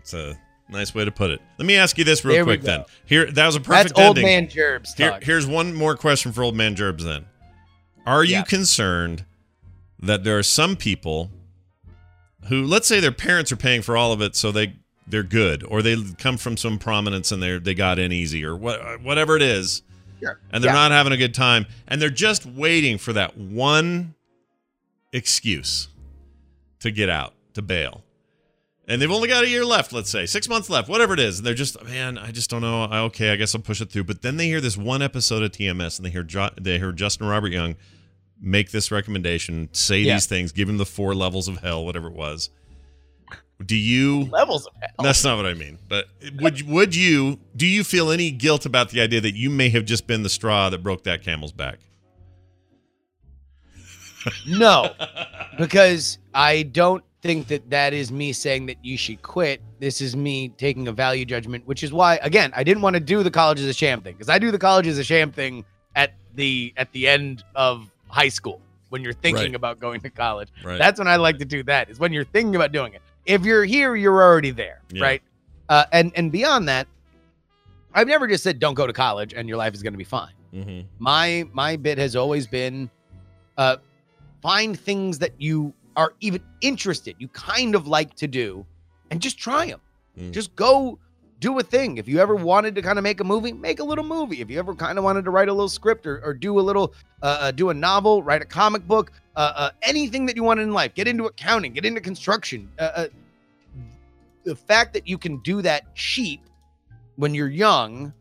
It's 0.00 0.14
a 0.14 0.38
nice 0.70 0.94
way 0.94 1.04
to 1.04 1.10
put 1.12 1.30
it. 1.30 1.38
Let 1.58 1.66
me 1.66 1.76
ask 1.76 1.98
you 1.98 2.04
this 2.04 2.24
real 2.24 2.36
There 2.36 2.44
quick 2.44 2.62
then. 2.62 2.84
Here 3.04 3.30
that 3.30 3.44
was 3.44 3.56
a 3.56 3.60
perfect 3.60 3.94
That's 3.94 4.08
old 4.08 4.16
man 4.16 4.46
gerbs 4.46 4.94
Here, 4.94 5.18
here's 5.20 5.46
one 5.46 5.74
more 5.74 5.96
question 5.98 6.32
for 6.32 6.42
old 6.42 6.56
man 6.56 6.74
Gerbs 6.74 7.04
then. 7.04 7.26
Are 8.06 8.24
you 8.24 8.36
Yeah. 8.36 8.42
concerned 8.44 9.26
that 10.00 10.24
there 10.24 10.38
are 10.38 10.42
some 10.42 10.76
people 10.76 11.30
who 12.48 12.62
let's 12.64 12.86
say 12.86 13.00
their 13.00 13.12
parents 13.12 13.50
are 13.52 13.56
paying 13.56 13.82
for 13.82 13.96
all 13.96 14.12
of 14.12 14.20
it 14.22 14.36
so 14.36 14.52
they 14.52 14.74
they're 15.06 15.22
good 15.22 15.64
or 15.64 15.82
they 15.82 15.96
come 16.18 16.36
from 16.36 16.56
some 16.56 16.78
prominence 16.78 17.32
and 17.32 17.42
they 17.42 17.58
they 17.58 17.74
got 17.74 17.98
in 17.98 18.12
easy 18.12 18.44
or 18.44 18.54
what 18.56 18.80
uh, 18.80 18.96
whatever 18.98 19.36
it 19.36 19.42
is 19.42 19.82
Sure. 20.20 20.38
and 20.52 20.62
they're 20.64 20.70
Yeah. 20.72 20.74
not 20.88 20.90
having 20.90 21.12
a 21.12 21.16
good 21.16 21.34
time 21.34 21.66
and 21.86 22.00
they're 22.02 22.10
just 22.10 22.44
waiting 22.46 22.98
for 22.98 23.12
that 23.12 23.36
one 23.36 24.14
excuse 25.12 25.88
to 26.80 26.90
get 26.90 27.08
out 27.08 27.34
to 27.54 27.62
bail 27.62 28.04
and 28.86 29.00
they've 29.02 29.10
only 29.10 29.28
got 29.28 29.42
a 29.44 29.48
year 29.48 29.64
left 29.64 29.92
let's 29.92 30.10
say 30.10 30.26
six 30.26 30.48
months 30.48 30.68
left 30.68 30.88
whatever 30.88 31.14
it 31.14 31.20
is 31.20 31.38
and 31.38 31.46
they're 31.46 31.54
just 31.54 31.82
man 31.84 32.18
i 32.18 32.30
just 32.30 32.50
don't 32.50 32.60
know 32.62 32.84
I, 32.84 32.98
okay 33.00 33.30
i 33.30 33.36
guess 33.36 33.54
i'll 33.54 33.60
push 33.62 33.80
it 33.80 33.90
through 33.90 34.04
but 34.04 34.22
then 34.22 34.36
they 34.36 34.46
hear 34.46 34.60
this 34.60 34.76
one 34.76 35.02
episode 35.02 35.42
of 35.42 35.50
tms 35.52 35.98
and 35.98 36.06
they 36.06 36.10
hear 36.10 36.22
jo- 36.22 36.50
they 36.60 36.78
hear 36.78 36.92
justin 36.92 37.26
robert 37.26 37.52
young 37.52 37.76
make 38.40 38.70
this 38.70 38.90
recommendation 38.90 39.68
say 39.72 39.98
Yeah. 40.00 40.14
these 40.14 40.26
things 40.26 40.52
give 40.52 40.68
him 40.68 40.78
the 40.78 40.86
four 40.86 41.14
levels 41.14 41.48
of 41.48 41.58
hell 41.58 41.84
whatever 41.84 42.06
it 42.08 42.14
was 42.14 42.50
do 43.66 43.74
you 43.74 44.24
levels 44.26 44.66
of 44.66 44.72
hell. 44.80 44.90
that's 45.04 45.24
not 45.24 45.36
what 45.36 45.44
I 45.46 45.54
mean. 45.54 45.78
But 45.88 46.06
would 46.40 46.62
would 46.68 46.94
you 46.94 47.40
do 47.56 47.66
you 47.66 47.82
feel 47.82 48.12
any 48.12 48.30
guilt 48.30 48.64
about 48.64 48.90
the 48.90 49.00
idea 49.00 49.20
that 49.20 49.34
you 49.34 49.50
may 49.50 49.68
have 49.70 49.84
just 49.84 50.06
been 50.06 50.22
the 50.22 50.28
straw 50.28 50.70
that 50.70 50.82
broke 50.84 51.02
that 51.04 51.22
camel's 51.22 51.50
back? 51.50 51.80
No, 54.46 54.94
because 55.58 56.18
I 56.34 56.64
don't 56.64 57.02
think 57.22 57.48
that 57.48 57.70
that 57.70 57.92
is 57.94 58.12
me 58.12 58.32
saying 58.32 58.66
that 58.66 58.76
you 58.84 58.96
should 58.96 59.22
quit. 59.22 59.60
This 59.80 60.00
is 60.00 60.16
me 60.16 60.50
taking 60.50 60.86
a 60.88 60.92
value 60.92 61.24
judgment, 61.24 61.66
which 61.66 61.82
is 61.82 61.92
why, 61.92 62.16
again, 62.22 62.52
I 62.54 62.62
didn't 62.62 62.82
want 62.82 62.94
to 62.94 63.00
do 63.00 63.22
the 63.22 63.30
college 63.30 63.58
as 63.60 63.66
a 63.66 63.72
sham 63.72 64.02
thing 64.02 64.14
because 64.14 64.28
I 64.28 64.38
do 64.38 64.50
the 64.50 64.58
college 64.58 64.86
as 64.86 64.98
a 64.98 65.04
sham 65.04 65.32
thing 65.32 65.64
at 65.96 66.12
the 66.34 66.72
at 66.76 66.92
the 66.92 67.08
end 67.08 67.42
of 67.54 67.90
high 68.08 68.28
school 68.28 68.60
when 68.90 69.02
you're 69.02 69.12
thinking 69.12 69.44
Right. 69.46 69.54
about 69.54 69.78
going 69.80 70.00
to 70.00 70.10
college. 70.10 70.48
Right. 70.64 70.78
That's 70.78 70.98
when 70.98 71.08
I 71.08 71.16
like 71.16 71.38
to 71.38 71.44
do 71.44 71.62
that. 71.64 71.90
Is 71.90 71.98
when 71.98 72.12
you're 72.12 72.24
thinking 72.24 72.56
about 72.56 72.72
doing 72.72 72.94
it. 72.94 73.02
If 73.26 73.44
you're 73.44 73.64
here, 73.64 73.94
you're 73.96 74.22
already 74.22 74.50
there, 74.50 74.80
Yeah. 74.90 75.02
right? 75.04 75.22
Uh, 75.68 75.84
and 75.92 76.12
and 76.16 76.32
beyond 76.32 76.68
that, 76.68 76.86
I've 77.94 78.08
never 78.08 78.26
just 78.26 78.42
said 78.44 78.58
don't 78.58 78.74
go 78.74 78.86
to 78.86 78.92
college 78.92 79.34
and 79.34 79.48
your 79.48 79.58
life 79.58 79.74
is 79.74 79.82
going 79.82 79.92
to 79.94 79.98
be 79.98 80.04
fine 80.04 80.32
Mm-hmm. 80.54 80.86
my 80.98 81.44
my 81.52 81.76
bit 81.76 81.98
has 81.98 82.16
always 82.16 82.46
been 82.46 82.88
uh 83.58 83.76
find 84.40 84.80
things 84.80 85.18
that 85.18 85.32
you 85.38 85.74
are 85.94 86.14
even 86.20 86.40
interested 86.62 87.16
you 87.18 87.28
kind 87.28 87.74
of 87.74 87.86
like 87.86 88.14
to 88.14 88.26
do 88.26 88.64
and 89.10 89.20
just 89.20 89.38
try 89.38 89.66
them 89.66 89.80
Mm. 90.18 90.30
just 90.32 90.56
go 90.56 90.98
do 91.40 91.58
a 91.58 91.62
thing. 91.62 91.98
If 91.98 92.08
you 92.08 92.18
ever 92.18 92.34
wanted 92.34 92.74
to 92.74 92.82
kind 92.82 92.98
of 92.98 93.02
make 93.02 93.20
a 93.20 93.24
movie 93.24 93.52
make 93.52 93.80
a 93.80 93.84
little 93.84 94.04
movie. 94.04 94.40
If 94.40 94.50
you 94.50 94.58
ever 94.58 94.74
kind 94.74 94.98
of 94.98 95.04
wanted 95.04 95.24
to 95.24 95.30
write 95.30 95.48
a 95.48 95.52
little 95.52 95.68
script 95.68 96.06
or, 96.06 96.20
or 96.24 96.34
do 96.34 96.58
a 96.58 96.62
little 96.62 96.94
uh, 97.22 97.38
uh 97.40 97.50
do 97.50 97.70
a 97.70 97.74
novel 97.74 98.22
write 98.22 98.42
a 98.42 98.44
comic 98.44 98.86
book 98.86 99.12
uh, 99.36 99.52
uh 99.54 99.70
anything 99.82 100.26
that 100.26 100.36
you 100.36 100.42
wanted 100.42 100.62
in 100.62 100.72
life. 100.72 100.94
Get 100.94 101.08
into 101.08 101.26
accounting 101.26 101.72
get 101.72 101.84
into 101.84 102.00
construction. 102.00 102.70
Uh, 102.78 102.82
uh, 102.82 103.06
the 104.44 104.56
fact 104.56 104.92
that 104.94 105.06
you 105.06 105.18
can 105.18 105.38
do 105.38 105.62
that 105.62 105.94
cheap 105.94 106.40
when 107.16 107.34
you're 107.34 107.48
young 107.48 108.12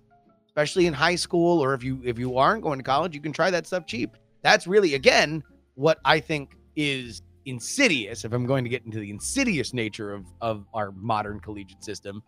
especially 0.47 0.87
in 0.87 0.93
high 0.93 1.15
school 1.15 1.63
or 1.63 1.73
if 1.73 1.83
you 1.83 2.01
if 2.03 2.19
you 2.19 2.37
aren't 2.37 2.63
going 2.63 2.79
to 2.79 2.83
college 2.83 3.15
you 3.15 3.21
can 3.21 3.31
try 3.31 3.49
that 3.49 3.65
stuff 3.67 3.85
cheap. 3.85 4.17
That's 4.41 4.67
really 4.67 4.93
again 4.93 5.43
what 5.77 5.99
i 6.03 6.19
think 6.19 6.57
is 6.75 7.21
insidious 7.45 8.25
if 8.25 8.33
i'm 8.33 8.45
going 8.45 8.63
to 8.63 8.69
get 8.69 8.83
into 8.85 8.99
the 8.99 9.09
insidious 9.09 9.73
nature 9.73 10.11
of 10.11 10.25
of 10.41 10.65
our 10.73 10.91
modern 10.91 11.39
collegiate 11.39 11.83
system 11.83 12.21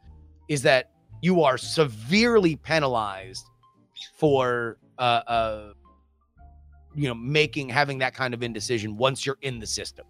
is 0.50 0.62
that 0.64 0.92
you 1.22 1.42
are 1.44 1.58
severely 1.58 2.58
penalized 2.58 3.46
for 4.18 4.78
uh 4.98 5.22
uh 5.28 5.74
you 6.94 7.08
know 7.08 7.14
making 7.14 7.70
having 7.70 7.98
that 8.00 8.14
kind 8.14 8.34
of 8.34 8.44
indecision 8.44 8.98
once 8.98 9.26
you're 9.26 9.38
in 9.42 9.60
the 9.60 9.68
system. 9.68 10.06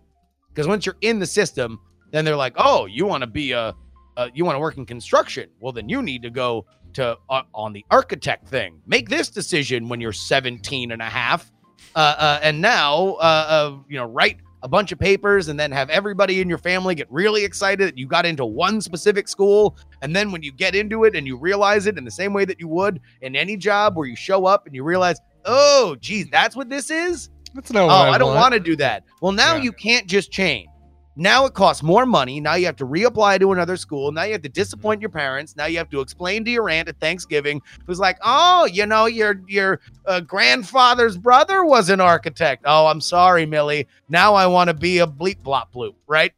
Because 0.49 0.67
once 0.67 0.85
you're 0.85 0.97
in 1.01 1.19
the 1.19 1.27
system 1.27 1.79
then 2.11 2.25
they're 2.25 2.35
like 2.35 2.53
oh 2.57 2.85
you 2.87 3.05
want 3.05 3.21
to 3.21 3.27
be 3.27 3.51
a 3.51 3.75
uh, 4.17 4.27
you 4.33 4.43
want 4.43 4.55
to 4.55 4.59
work 4.59 4.77
in 4.77 4.85
construction? 4.85 5.49
Well 5.59 5.71
then 5.71 5.87
you 5.87 6.01
need 6.01 6.23
to 6.23 6.29
go 6.29 6.65
to 6.93 7.17
uh, 7.29 7.43
on 7.53 7.71
the 7.71 7.85
architect 7.91 8.47
thing. 8.47 8.81
Make 8.87 9.07
this 9.07 9.29
decision 9.29 9.87
when 9.87 10.01
you're 10.01 10.11
17 10.11 10.91
and 10.91 11.01
a 11.01 11.05
half 11.05 11.51
uh, 11.95 12.15
uh, 12.17 12.39
and 12.43 12.61
now 12.61 13.13
uh, 13.19 13.21
uh, 13.21 13.77
you 13.87 13.97
know 13.97 14.05
write 14.05 14.37
a 14.61 14.68
bunch 14.68 14.91
of 14.91 14.99
papers 14.99 15.48
and 15.48 15.60
then 15.60 15.72
have 15.72 15.90
everybody 15.90 16.41
in 16.41 16.49
your 16.49 16.57
family 16.57 16.94
get 16.95 17.07
really 17.11 17.44
excited 17.45 17.88
that 17.88 17.98
you 17.98 18.07
got 18.07 18.26
into 18.26 18.45
one 18.45 18.81
specific 18.81 19.27
school 19.27 19.77
and 20.02 20.15
then 20.15 20.31
when 20.31 20.44
you 20.44 20.52
get 20.52 20.76
into 20.76 21.06
it 21.06 21.15
and 21.15 21.26
you 21.26 21.38
realize 21.38 21.88
it 21.88 21.98
in 21.98 22.03
the 22.03 22.11
same 22.11 22.34
way 22.34 22.45
that 22.45 22.60
you 22.60 22.68
would 22.68 22.99
in 23.22 23.36
any 23.36 23.56
job 23.56 23.95
where 23.95 24.07
you 24.07 24.15
show 24.15 24.45
up 24.45 24.65
and 24.65 24.76
you 24.76 24.84
realize 24.84 25.18
oh 25.45 25.95
geez 26.02 26.27
that's 26.31 26.56
what 26.56 26.69
this 26.69 26.90
is 26.91 27.30
That's 27.53 27.72
not 27.72 27.86
oh 27.86 27.88
I, 27.90 28.11
i 28.11 28.18
don't 28.18 28.30
want. 28.36 28.40
want 28.40 28.53
to 28.56 28.60
do 28.60 28.76
that 28.77 29.03
well 29.22 29.31
now 29.31 29.56
Yeah. 29.56 29.64
you 29.64 29.72
can't 29.72 30.07
just 30.07 30.30
change 30.31 30.68
now 31.15 31.45
it 31.45 31.53
costs 31.53 31.84
more 31.84 32.06
money. 32.06 32.40
Now 32.40 32.56
you 32.56 32.65
have 32.65 32.77
to 32.77 32.86
reapply 32.86 33.40
to 33.40 33.52
another 33.52 33.76
school. 33.77 34.11
Now 34.11 34.23
you 34.23 34.31
have 34.34 34.41
to 34.44 34.49
disappoint 34.49 35.02
your 35.02 35.10
parents. 35.10 35.56
Now 35.56 35.65
you 35.65 35.77
have 35.77 35.90
to 35.90 36.02
explain 36.02 36.45
to 36.45 36.52
your 36.52 36.69
aunt 36.69 36.88
at 36.88 36.99
Thanksgiving, 36.99 37.61
who's 37.86 37.99
like, 37.99 38.18
"Oh, 38.23 38.65
you 38.65 38.86
know, 38.86 39.06
your 39.06 39.41
your 39.48 39.81
uh, 40.06 40.22
grandfather's 40.22 41.18
brother 41.18 41.65
was 41.65 41.90
an 41.90 41.99
architect." 41.99 42.64
Oh, 42.65 42.88
I'm 42.88 43.02
sorry, 43.02 43.45
Millie. 43.45 43.88
Now 44.07 44.34
I 44.34 44.48
want 44.48 44.69
to 44.69 44.73
be 44.73 44.99
a 44.99 45.07
bleep 45.07 45.41
blop 45.44 45.65
bloop, 45.73 45.95
right? 46.07 46.34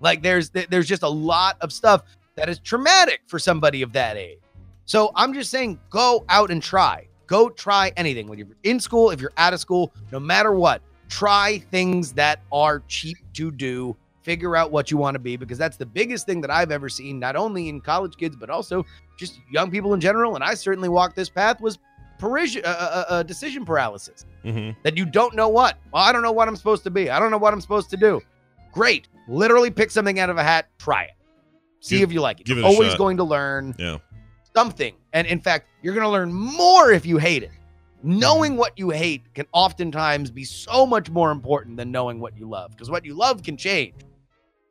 Like 0.00 0.22
there's 0.22 0.50
there's 0.50 0.86
just 0.88 1.02
a 1.02 1.08
lot 1.08 1.56
of 1.60 1.72
stuff 1.72 2.02
that 2.36 2.48
is 2.48 2.58
traumatic 2.58 3.22
for 3.26 3.38
somebody 3.38 3.82
of 3.82 3.92
that 3.92 4.16
age. 4.16 4.38
So 4.84 5.12
I'm 5.14 5.32
just 5.34 5.50
saying, 5.50 5.78
go 5.90 6.24
out 6.28 6.50
and 6.50 6.62
try. 6.62 7.06
Go 7.26 7.48
try 7.48 7.92
anything. 7.96 8.26
When 8.26 8.38
you're 8.38 8.48
in 8.64 8.80
school, 8.80 9.10
if 9.10 9.20
you're 9.20 9.32
out 9.36 9.54
of 9.54 9.60
school, 9.60 9.92
no 10.10 10.18
matter 10.18 10.52
what, 10.52 10.82
try 11.10 11.58
things 11.70 12.12
that 12.14 12.40
are 12.50 12.82
cheap 12.88 13.18
to 13.34 13.50
do 13.50 13.94
figure 14.22 14.54
out 14.56 14.70
what 14.70 14.90
you 14.90 14.96
want 14.96 15.14
to 15.14 15.18
be 15.18 15.36
because 15.36 15.58
that's 15.58 15.76
the 15.76 15.84
biggest 15.86 16.24
thing 16.26 16.40
that 16.42 16.50
I've 16.50 16.70
ever 16.70 16.88
seen, 16.88 17.18
not 17.18 17.36
only 17.36 17.68
in 17.68 17.80
college 17.80 18.16
kids 18.16 18.36
but 18.36 18.48
also 18.50 18.84
just 19.18 19.40
young 19.50 19.70
people 19.70 19.92
in 19.94 20.00
general. 20.00 20.34
And 20.34 20.44
I 20.44 20.54
certainly 20.54 20.88
walked 20.88 21.16
this 21.16 21.28
path 21.30 21.60
was 21.60 21.78
parisi- 22.20 22.62
uh, 22.64 22.68
uh, 22.68 23.04
uh, 23.08 23.22
decision 23.22 23.64
paralysis 23.64 24.26
Mhm. 24.44 24.76
that 24.84 24.96
you 24.96 25.04
don't 25.06 25.34
know 25.34 25.48
what. 25.48 25.78
Well, 25.92 26.02
I 26.02 26.12
don't 26.12 26.22
know 26.22 26.32
what 26.32 26.48
I'm 26.48 26.56
supposed 26.56 26.84
to 26.84 26.90
be. 26.90 27.10
I 27.10 27.18
don't 27.18 27.30
know 27.30 27.38
what 27.38 27.52
I'm 27.54 27.60
supposed 27.62 27.90
to 27.90 27.96
do. 27.96 28.20
Great. 28.72 29.08
Literally 29.26 29.70
pick 29.70 29.90
something 29.90 30.20
out 30.20 30.30
of 30.30 30.36
a 30.36 30.42
hat, 30.44 30.68
try 30.78 31.04
it. 31.04 31.10
See 31.80 31.98
Give- 31.98 32.10
if 32.10 32.12
you 32.14 32.20
like 32.20 32.40
it. 32.40 32.48
You're 32.48 32.58
it 32.58 32.64
always 32.64 32.90
shot. 32.90 32.98
going 32.98 33.16
to 33.16 33.24
learn 33.24 33.74
Yeah. 33.78 33.96
something. 34.54 34.94
And 35.14 35.26
in 35.26 35.40
fact, 35.40 35.66
you're 35.82 35.94
going 35.94 36.04
to 36.04 36.10
learn 36.10 36.32
more 36.32 36.92
if 36.92 37.06
you 37.06 37.16
hate 37.16 37.42
it. 37.42 37.50
Knowing 38.02 38.56
what 38.56 38.78
you 38.78 38.90
hate 38.90 39.22
can 39.34 39.46
oftentimes 39.52 40.30
be 40.30 40.44
so 40.44 40.86
much 40.86 41.10
more 41.10 41.30
important 41.30 41.76
than 41.76 41.90
knowing 41.90 42.18
what 42.18 42.36
you 42.36 42.48
love 42.48 42.70
because 42.70 42.90
what 42.90 43.04
you 43.04 43.14
love 43.14 43.42
can 43.42 43.56
change. 43.56 43.94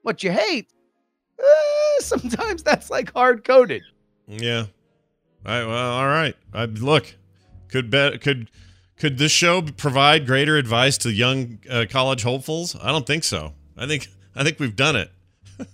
What 0.01 0.23
you 0.23 0.31
hate, 0.31 0.67
eh, 1.39 1.43
sometimes 1.99 2.63
that's 2.63 2.89
like 2.89 3.13
hard 3.13 3.43
coded. 3.43 3.83
Yeah. 4.27 4.65
All 5.45 5.51
right. 5.53 5.65
Well, 5.65 5.91
all 5.91 6.07
right. 6.07 6.35
I, 6.53 6.65
look, 6.65 7.15
could 7.67 7.89
bet 7.89 8.21
could 8.21 8.49
could 8.97 9.17
this 9.17 9.31
show 9.31 9.61
provide 9.61 10.25
greater 10.25 10.57
advice 10.57 10.97
to 10.99 11.11
young 11.11 11.59
uh, 11.69 11.85
college 11.89 12.23
hopefuls? 12.23 12.75
I 12.81 12.91
don't 12.91 13.07
think 13.07 13.23
so. 13.23 13.53
I 13.77 13.87
think 13.87 14.07
I 14.35 14.43
think 14.43 14.59
we've 14.59 14.75
done 14.75 14.95
it. 14.95 15.11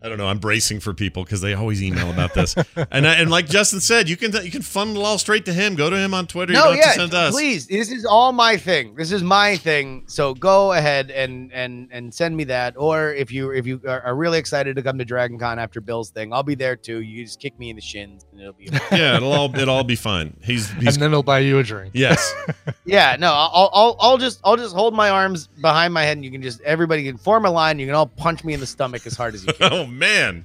I 0.00 0.08
don't 0.08 0.16
know. 0.18 0.28
I'm 0.28 0.38
bracing 0.38 0.78
for 0.78 0.94
people 0.94 1.24
because 1.24 1.40
they 1.40 1.54
always 1.54 1.82
email 1.82 2.08
about 2.10 2.32
this, 2.32 2.54
and 2.92 3.06
I, 3.06 3.14
and 3.14 3.30
like 3.30 3.48
Justin 3.48 3.80
said, 3.80 4.08
you 4.08 4.16
can 4.16 4.32
you 4.44 4.50
can 4.50 4.62
funnel 4.62 4.98
it 4.98 5.04
all 5.04 5.18
straight 5.18 5.44
to 5.46 5.52
him. 5.52 5.74
Go 5.74 5.90
to 5.90 5.96
him 5.96 6.14
on 6.14 6.26
Twitter. 6.28 6.52
you 6.52 6.58
No, 6.58 6.66
don't 6.66 6.76
have 6.76 6.84
yeah, 6.84 6.92
to 6.92 6.98
send 7.00 7.14
us. 7.14 7.34
please. 7.34 7.66
This 7.66 7.90
is 7.90 8.04
all 8.04 8.30
my 8.32 8.56
thing. 8.56 8.94
This 8.94 9.10
is 9.10 9.24
my 9.24 9.56
thing. 9.56 10.04
So 10.06 10.34
go 10.34 10.72
ahead 10.72 11.10
and 11.10 11.52
and 11.52 11.88
and 11.90 12.14
send 12.14 12.36
me 12.36 12.44
that. 12.44 12.74
Or 12.76 13.12
if 13.12 13.32
you 13.32 13.50
if 13.50 13.66
you 13.66 13.80
are, 13.88 14.00
are 14.02 14.14
really 14.14 14.38
excited 14.38 14.76
to 14.76 14.82
come 14.82 14.98
to 14.98 15.04
Dragon 15.04 15.36
Con 15.36 15.58
after 15.58 15.80
Bill's 15.80 16.10
thing, 16.10 16.32
I'll 16.32 16.44
be 16.44 16.54
there 16.54 16.76
too. 16.76 17.00
You 17.00 17.24
just 17.24 17.40
kick 17.40 17.58
me 17.58 17.70
in 17.70 17.74
the 17.76 17.82
shins 17.82 18.24
and 18.30 18.40
it'll 18.40 18.52
be. 18.52 18.68
Yeah, 18.92 19.16
it'll 19.16 19.32
all 19.32 19.54
it'll 19.56 19.74
all 19.74 19.84
be 19.84 19.96
fine. 19.96 20.36
He's 20.44 20.70
and 20.70 20.86
then 20.86 21.10
he'll 21.10 21.22
buy 21.24 21.40
you 21.40 21.58
a 21.58 21.62
drink. 21.64 21.90
yes. 21.94 22.34
yeah, 22.84 23.16
no, 23.18 23.32
I'll, 23.32 23.70
I'll 23.72 23.96
I'll 23.98 24.18
just 24.18 24.40
I'll 24.44 24.56
just 24.56 24.74
hold 24.76 24.94
my 24.94 25.10
arms 25.10 25.48
behind 25.48 25.92
my 25.92 26.04
head 26.04 26.16
and 26.16 26.24
you 26.24 26.30
can 26.30 26.40
just 26.42 26.60
everybody 26.60 27.02
can 27.04 27.16
form 27.18 27.44
a 27.46 27.50
line. 27.50 27.80
You 27.80 27.86
can 27.86 27.96
all 27.96 28.06
punch 28.06 28.44
me 28.44 28.54
in 28.54 28.60
the 28.60 28.66
stomach 28.66 29.04
as 29.06 29.16
hard 29.16 29.34
as 29.34 29.44
you 29.44 29.52
can. 29.52 29.72
oh 29.72 29.86
man, 29.98 30.44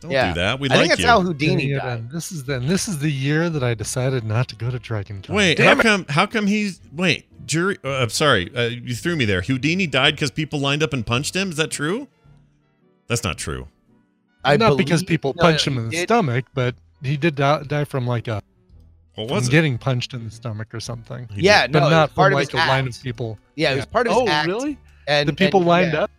don't 0.00 0.10
Yeah. 0.10 0.28
do 0.34 0.40
that. 0.40 0.60
We 0.60 0.68
I 0.68 0.72
like 0.74 0.80
think 0.80 0.90
that's 0.90 1.00
you. 1.02 1.06
how 1.06 1.20
Houdini 1.20 1.66
Yeah, 1.66 1.78
died. 1.78 1.86
then 1.86 2.08
This 2.12 2.32
is 2.32 2.44
then. 2.44 2.66
This 2.66 2.88
is 2.88 2.98
the 2.98 3.10
year 3.10 3.48
that 3.50 3.62
I 3.62 3.74
decided 3.74 4.24
not 4.24 4.48
to 4.48 4.56
go 4.56 4.70
to 4.70 4.78
Dragon 4.78 5.22
Wait, 5.28 5.56
Damn 5.56 5.76
how 5.76 5.80
it. 5.80 5.82
come? 5.82 6.06
How 6.08 6.26
come 6.26 6.46
he's 6.46 6.80
wait? 6.92 7.26
Jury. 7.46 7.78
Uh, 7.82 7.88
I'm 8.02 8.10
sorry, 8.10 8.54
uh, 8.54 8.62
you 8.68 8.94
threw 8.94 9.16
me 9.16 9.24
there. 9.24 9.40
Houdini 9.42 9.86
died 9.86 10.14
because 10.14 10.30
people 10.30 10.58
lined 10.60 10.82
up 10.82 10.92
and 10.92 11.06
punched 11.06 11.34
him. 11.34 11.50
Is 11.50 11.56
that 11.56 11.70
true? 11.70 12.08
That's 13.06 13.24
not 13.24 13.38
true. 13.38 13.68
I 14.44 14.56
not 14.56 14.76
because 14.78 15.02
people 15.02 15.34
no, 15.36 15.42
punched 15.42 15.66
no, 15.66 15.72
him 15.72 15.78
in 15.78 15.84
the 15.86 15.96
did- 15.96 16.08
stomach, 16.08 16.44
but 16.54 16.74
he 17.02 17.16
did 17.16 17.34
die, 17.36 17.62
die 17.62 17.84
from 17.84 18.06
like 18.06 18.28
a 18.28 18.42
What 19.14 19.28
from 19.28 19.36
was 19.36 19.48
it? 19.48 19.50
getting 19.50 19.78
punched 19.78 20.14
in 20.14 20.24
the 20.24 20.30
stomach 20.30 20.74
or 20.74 20.80
something. 20.80 21.28
He 21.34 21.42
Yeah, 21.42 21.62
did. 21.66 21.72
but 21.72 21.80
no, 21.80 21.86
it 21.86 21.90
not 21.90 22.10
was 22.10 22.14
part 22.14 22.32
from 22.32 22.38
of 22.40 22.46
his 22.46 22.54
like 22.54 22.64
a 22.64 22.68
line 22.68 22.86
of 22.86 23.02
people. 23.02 23.38
Yeah, 23.56 23.72
it 23.72 23.76
was 23.76 23.86
part 23.86 24.06
of 24.06 24.12
his 24.12 24.22
oh, 24.22 24.28
act. 24.28 24.46
really? 24.46 24.78
And 25.06 25.28
the 25.28 25.32
people 25.32 25.60
and- 25.60 25.68
lined 25.68 25.92
yeah. 25.94 26.02
up. 26.02 26.10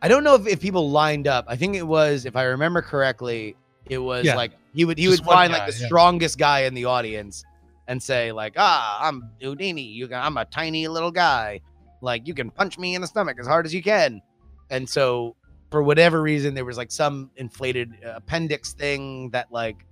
I 0.00 0.08
don't 0.08 0.22
know 0.24 0.34
if, 0.36 0.46
if 0.46 0.60
people 0.60 0.90
lined 0.90 1.26
up. 1.26 1.44
I 1.48 1.56
think 1.56 1.74
it 1.76 1.82
was, 1.86 2.24
if 2.24 2.36
I 2.36 2.44
remember 2.44 2.82
correctly, 2.82 3.56
it 3.86 3.98
was 3.98 4.24
Yeah. 4.26 4.36
like 4.36 4.52
he 4.74 4.84
would 4.84 4.98
he 4.98 5.04
Just 5.06 5.20
would 5.24 5.26
find 5.32 5.52
guy, 5.52 5.58
like 5.58 5.72
the 5.74 5.78
yeah. 5.80 5.86
strongest 5.86 6.38
guy 6.38 6.60
in 6.60 6.74
the 6.74 6.84
audience 6.84 7.44
and 7.88 8.02
say 8.02 8.30
like, 8.32 8.54
ah, 8.56 8.98
I'm 9.08 9.30
Houdini. 9.40 9.82
You 9.82 10.06
can, 10.08 10.18
I'm 10.18 10.36
a 10.36 10.44
tiny 10.44 10.86
little 10.88 11.10
guy. 11.10 11.60
Like 12.00 12.26
you 12.28 12.34
can 12.34 12.50
punch 12.50 12.78
me 12.78 12.94
in 12.94 13.00
the 13.00 13.06
stomach 13.08 13.38
as 13.40 13.46
hard 13.46 13.66
as 13.66 13.74
you 13.74 13.82
can. 13.82 14.20
And 14.70 14.88
so 14.88 15.34
for 15.70 15.82
whatever 15.82 16.20
reason, 16.22 16.54
there 16.54 16.64
was 16.64 16.76
like 16.76 16.92
some 16.92 17.30
inflated 17.36 17.90
uh, 18.06 18.10
appendix 18.16 18.72
thing 18.74 19.30
that 19.30 19.50
like 19.50 19.84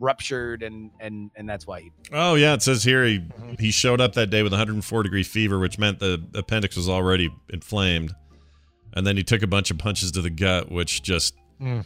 ruptured 0.00 0.62
and 0.64 0.90
and 0.98 1.30
and 1.36 1.48
that's 1.48 1.66
why 1.68 1.80
he 1.80 1.92
Oh 2.12 2.34
yeah, 2.34 2.54
it 2.54 2.62
says 2.62 2.82
here 2.82 3.04
he 3.04 3.18
Mm-hmm. 3.20 3.54
he 3.60 3.70
showed 3.70 4.00
up 4.00 4.14
that 4.14 4.26
day 4.28 4.42
with 4.42 4.52
104 4.52 5.02
degree 5.04 5.22
fever, 5.22 5.58
which 5.58 5.78
meant 5.78 6.00
the 6.00 6.22
appendix 6.34 6.76
was 6.76 6.88
already 6.88 7.30
inflamed, 7.50 8.12
and 8.94 9.06
then 9.06 9.16
he 9.16 9.22
took 9.22 9.42
a 9.42 9.46
bunch 9.46 9.70
of 9.70 9.76
punches 9.78 10.10
to 10.12 10.22
the 10.22 10.30
gut, 10.30 10.70
which 10.72 11.02
just 11.02 11.34
Mm. 11.60 11.84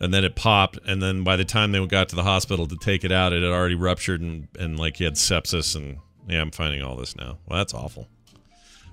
and 0.00 0.12
then 0.14 0.24
it 0.24 0.36
popped, 0.36 0.78
and 0.86 1.02
then 1.02 1.24
by 1.24 1.36
the 1.36 1.44
time 1.44 1.72
they 1.72 1.84
got 1.86 2.08
to 2.10 2.16
the 2.16 2.22
hospital 2.22 2.66
to 2.66 2.76
take 2.76 3.04
it 3.04 3.10
out, 3.12 3.32
it 3.32 3.42
had 3.42 3.50
already 3.52 3.74
ruptured 3.74 4.20
and 4.20 4.48
and 4.58 4.78
like 4.78 4.96
he 4.98 5.04
had 5.04 5.14
sepsis, 5.14 5.74
and 5.74 5.98
yeah, 6.28 6.40
I'm 6.40 6.50
finding 6.50 6.82
all 6.82 6.96
this 6.96 7.16
now. 7.16 7.38
Well, 7.48 7.58
that's 7.58 7.72
awful. 7.74 8.08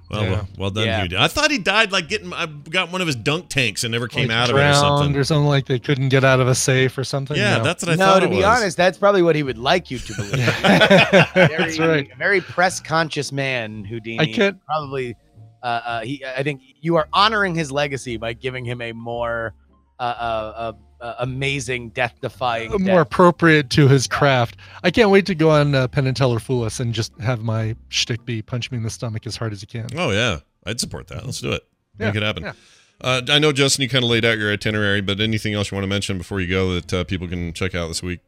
Well, 0.10 0.22
Yeah. 0.24 0.30
well, 0.32 0.48
well 0.58 0.70
done, 0.70 0.86
Yeah. 0.86 1.02
Houdini. 1.02 1.22
I 1.22 1.28
thought 1.28 1.50
he 1.50 1.58
died 1.58 1.92
like 1.92 2.08
getting 2.10 2.34
I 2.34 2.46
got 2.46 2.92
one 2.92 3.02
of 3.02 3.08
his 3.08 3.16
dunk 3.16 3.50
tanks 3.50 3.84
and 3.84 3.92
never 3.92 4.08
came 4.08 4.28
like 4.28 4.38
out 4.38 4.50
of 4.50 4.58
it 4.58 4.60
or 4.62 4.74
something. 4.74 5.16
or 5.16 5.24
something 5.24 5.48
like 5.48 5.66
they 5.66 5.80
couldn't 5.80 6.10
get 6.10 6.24
out 6.24 6.40
of 6.40 6.48
a 6.48 6.54
safe 6.56 6.98
or 6.98 7.04
something. 7.04 7.38
Yeah, 7.38 7.58
No. 7.60 7.64
that's 7.64 7.84
what 7.84 7.94
I 7.94 7.96
no, 7.96 8.06
thought. 8.06 8.14
No, 8.16 8.20
to 8.20 8.26
it 8.28 8.30
be 8.30 8.36
was. 8.38 8.46
honest, 8.46 8.78
that's 8.78 8.98
probably 8.98 9.22
what 9.24 9.36
he 9.36 9.44
would 9.44 9.58
like 9.58 9.90
you 9.90 10.00
to 10.00 10.14
believe. 10.18 10.34
That's 10.36 11.80
right. 11.80 12.12
a 12.12 12.16
very 12.18 12.42
press 12.42 12.80
conscious 12.80 13.32
man, 13.32 13.86
Houdini. 13.86 14.20
I 14.20 14.26
can't- 14.32 14.64
probably. 14.66 15.16
Uh, 15.64 15.66
uh, 15.66 16.02
he, 16.02 16.24
I 16.26 16.44
think 16.44 16.62
you 16.82 16.98
are 16.98 17.08
honoring 17.14 17.56
his 17.56 17.72
legacy 17.72 18.18
by 18.18 18.34
giving 18.34 18.66
him 18.66 18.82
a 18.82 18.92
more 18.92 19.54
uh, 19.98 20.04
uh, 20.04 20.54
uh, 21.00 21.04
uh, 21.04 21.16
amazing, 21.20 21.90
death 21.90 22.16
defying, 22.22 22.72
more 22.84 23.02
appropriate 23.02 23.70
to 23.72 23.88
his 23.88 24.06
craft. 24.06 24.58
I 24.84 24.92
can't 24.92 25.10
wait 25.10 25.26
to 25.28 25.36
go 25.36 25.50
on 25.50 25.74
uh, 25.74 25.88
Penn 25.88 26.06
and 26.08 26.16
Teller 26.18 26.40
Fool 26.40 26.64
Us 26.64 26.80
and 26.82 26.94
just 26.94 27.18
have 27.22 27.42
my 27.42 27.76
shtick 27.90 28.26
be 28.26 28.42
punch 28.42 28.70
me 28.72 28.78
in 28.78 28.84
the 28.84 28.90
stomach 28.90 29.26
as 29.26 29.38
hard 29.38 29.54
as 29.54 29.62
you 29.62 29.68
can. 29.68 29.88
Oh 29.98 30.12
yeah, 30.12 30.40
I'd 30.66 30.80
support 30.82 31.08
that. 31.08 31.26
Let's 31.26 31.40
do 31.40 31.52
it. 31.54 31.64
Yeah, 31.98 32.08
Make 32.08 32.16
it 32.16 32.24
happen. 32.24 32.44
yeah. 32.44 32.54
Uh, 33.02 33.22
I 33.30 33.40
know 33.40 33.52
Justin, 33.52 33.84
you 33.84 33.90
kind 33.90 34.04
of 34.04 34.10
laid 34.10 34.24
out 34.26 34.38
your 34.38 34.52
itinerary, 34.52 35.02
but 35.02 35.20
anything 35.20 35.54
else 35.54 35.72
you 35.72 35.76
want 35.76 35.84
to 35.84 35.90
mention 35.90 36.18
before 36.18 36.40
you 36.42 36.48
go 36.48 36.74
that 36.76 36.94
uh, 36.94 37.04
people 37.06 37.28
can 37.28 37.54
check 37.54 37.76
out 37.76 37.88
this 37.88 38.02
week? 38.04 38.20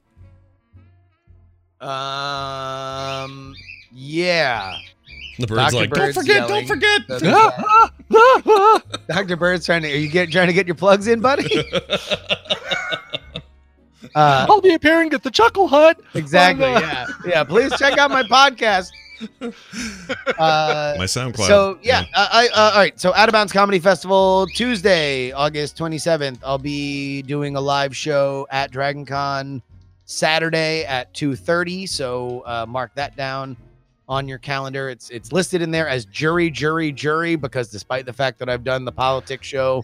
Um, 1.82 3.56
yeah. 3.94 4.78
The 5.38 5.48
bird's 5.48 5.74
Dr. 5.74 5.76
like, 5.76 5.90
don't 5.90 6.00
Bird's 6.06 6.18
forget, 6.18 6.38
don't 6.48 6.50
yelling. 6.50 6.68
forget. 6.68 7.02
That- 7.08 8.82
Dr. 9.10 9.36
Bird's 9.36 9.66
trying 9.66 9.82
to. 9.82 9.92
Are 9.92 9.96
you 9.98 10.08
get 10.10 10.32
trying 10.32 10.48
to 10.48 10.54
get 10.54 10.66
your 10.68 10.76
plugs 10.76 11.08
in, 11.08 11.20
buddy? 11.22 11.64
Uh, 14.14 14.46
I'll 14.50 14.62
be 14.62 14.74
appearing 14.74 15.12
at 15.14 15.24
the 15.24 15.32
Chuckle 15.32 15.68
Hut. 15.68 16.00
exactly. 16.14 16.64
on, 16.64 16.76
uh, 16.78 16.80
Yeah. 16.80 17.08
Yeah. 17.26 17.44
Please 17.44 17.74
check 17.78 17.98
out 17.98 18.10
my 18.12 18.24
podcast. 18.24 18.92
Uh, 20.38 20.96
My 20.98 21.06
SoundCloud. 21.06 21.48
So 21.48 21.80
yeah, 21.82 22.04
I, 22.16 22.50
I 22.54 22.58
uh, 22.58 22.72
all 22.72 22.78
right. 22.80 23.00
So 23.00 23.14
Out 23.14 23.30
of 23.30 23.34
Bounds 23.34 23.52
Comedy 23.54 23.80
Festival 23.80 24.46
Tuesday, 24.56 25.32
August 25.32 25.78
27th. 25.78 26.40
I'll 26.44 26.58
be 26.58 27.22
doing 27.24 27.56
a 27.56 27.62
live 27.62 27.96
show 27.96 28.46
at 28.52 28.72
Dragon 28.72 29.06
Con 29.06 29.62
Saturday 30.06 30.84
at 30.86 31.14
2:30. 31.14 31.88
So 31.88 32.44
uh, 32.46 32.66
mark 32.68 32.94
that 32.96 33.16
down 33.16 33.56
on 34.08 34.28
your 34.28 34.38
calendar. 34.38 34.90
It's 34.90 35.10
it's 35.10 35.32
listed 35.32 35.62
in 35.62 35.72
there 35.72 35.88
as 35.88 36.06
jury, 36.06 36.50
jury, 36.50 36.92
jury 36.92 37.36
because 37.36 37.70
despite 37.70 38.06
the 38.06 38.14
fact 38.14 38.40
that 38.40 38.50
I've 38.50 38.64
done 38.64 38.86
the 38.86 38.92
politics 38.92 39.48
show 39.48 39.84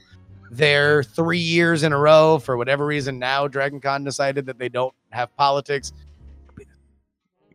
there 0.52 1.02
three 1.04 1.40
years 1.40 1.84
in 1.84 1.94
a 1.94 1.98
row 1.98 2.38
for 2.40 2.58
whatever 2.58 2.86
reason, 2.86 3.18
now 3.20 3.48
Dragon 3.48 3.80
Con 3.80 4.04
decided 4.04 4.46
that 4.46 4.60
they 4.60 4.70
don't 4.70 4.94
have 5.12 5.36
politics. 5.38 5.92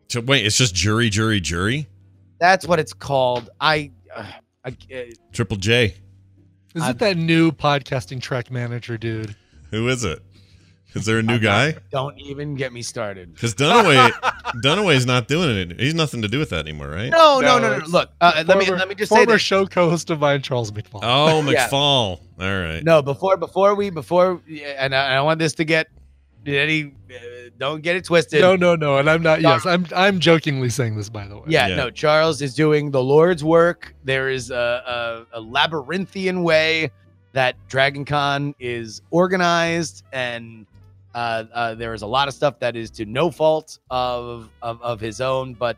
So 0.09 0.20
wait, 0.20 0.47
it's 0.47 0.56
just 0.56 0.74
jury, 0.74 1.10
jury, 1.10 1.40
jury. 1.40 1.88
That's 2.38 2.66
what 2.66 2.78
it's 2.78 2.93
called. 2.93 3.51
I. 3.60 3.90
Uh, 4.14 4.24
I 4.64 4.70
uh, 4.93 5.02
Triple 5.32 5.56
J. 5.56 5.94
Is 6.74 6.82
I'm- 6.82 6.90
it 6.90 6.98
that 6.98 7.16
new 7.16 7.52
podcasting 7.52 8.20
track 8.20 8.51
manager 8.51 8.98
dude? 8.98 9.34
Who 9.70 9.88
is 9.88 10.05
it? 10.05 10.22
Is 10.97 11.05
there 11.06 11.18
a 11.18 11.23
new 11.23 11.39
guy? 11.39 11.77
don't 11.90 12.18
even 12.18 12.55
get 12.55 12.73
me 12.73 12.82
started. 12.82 13.35
Because 13.35 13.55
Dunaway, 13.55 14.10
Dunaway's 14.64 15.06
not 15.06 15.28
doing 15.28 15.56
it. 15.56 15.78
He's 15.78 15.94
nothing 15.94 16.23
to 16.23 16.28
do 16.28 16.39
with 16.39 16.51
that 16.51 16.60
anymore, 16.66 16.89
right? 16.89 17.10
No, 17.10 17.40
no, 17.40 17.59
no, 17.59 17.70
no. 17.73 17.78
it's 17.78 17.89
Look, 17.90 18.10
uh, 18.20 18.44
let 18.47 18.59
me 18.59 18.66
let 18.70 18.89
me 18.89 18.94
just 18.94 19.10
say 19.10 19.16
former 19.16 19.32
this. 19.35 19.43
show 19.43 19.66
co-host 19.66 20.10
of 20.10 20.20
mine, 20.20 20.43
Charles 20.43 20.70
McFall. 20.70 21.01
Oh, 21.02 21.43
Yeah. 21.51 21.68
McFall. 21.68 22.20
All 22.40 22.60
right. 22.60 22.82
No, 22.82 23.02
before 23.02 23.36
before 23.36 23.74
we 23.74 23.90
before 23.90 24.40
and 24.78 24.94
I, 24.94 25.16
I 25.16 25.20
want 25.20 25.39
this 25.39 25.55
to 25.55 25.64
get 25.64 25.89
any 26.47 26.85
uh, 27.10 27.16
don't 27.59 27.82
get 27.82 27.97
it 27.97 28.05
twisted. 28.05 28.40
No, 28.40 28.55
no, 28.56 28.77
no, 28.77 28.98
and 28.98 29.09
I'm 29.10 29.23
not. 29.23 29.40
Yes, 29.40 29.66
I'm. 29.66 29.86
I'm 29.94 30.20
jokingly 30.20 30.68
saying 30.70 30.97
this, 30.97 31.09
by 31.09 31.27
the 31.27 31.36
way. 31.36 31.44
Yeah, 31.48 31.66
Yeah. 31.68 31.77
no. 31.77 31.90
Charles 31.90 32.40
is 32.43 32.55
doing 32.55 32.90
the 32.90 33.02
Lord's 33.02 33.43
work. 33.43 33.94
There 34.05 34.28
is 34.28 34.51
a, 34.51 35.27
a, 35.32 35.39
a 35.39 35.40
labyrinthian 35.40 36.43
way 36.43 36.90
that 37.32 37.56
Dragon 37.68 38.05
Con 38.05 38.55
is 38.60 39.02
organized, 39.10 40.05
and 40.12 40.66
uh, 41.16 41.44
uh, 41.52 41.74
there 41.74 41.94
is 41.94 42.02
a 42.02 42.06
lot 42.06 42.28
of 42.28 42.34
stuff 42.34 42.59
that 42.60 42.76
is 42.76 42.90
to 42.93 43.05
no 43.06 43.30
fault 43.30 43.78
of 43.90 44.48
of, 44.62 44.80
of 44.82 45.01
his 45.01 45.20
own. 45.20 45.55
But 45.55 45.76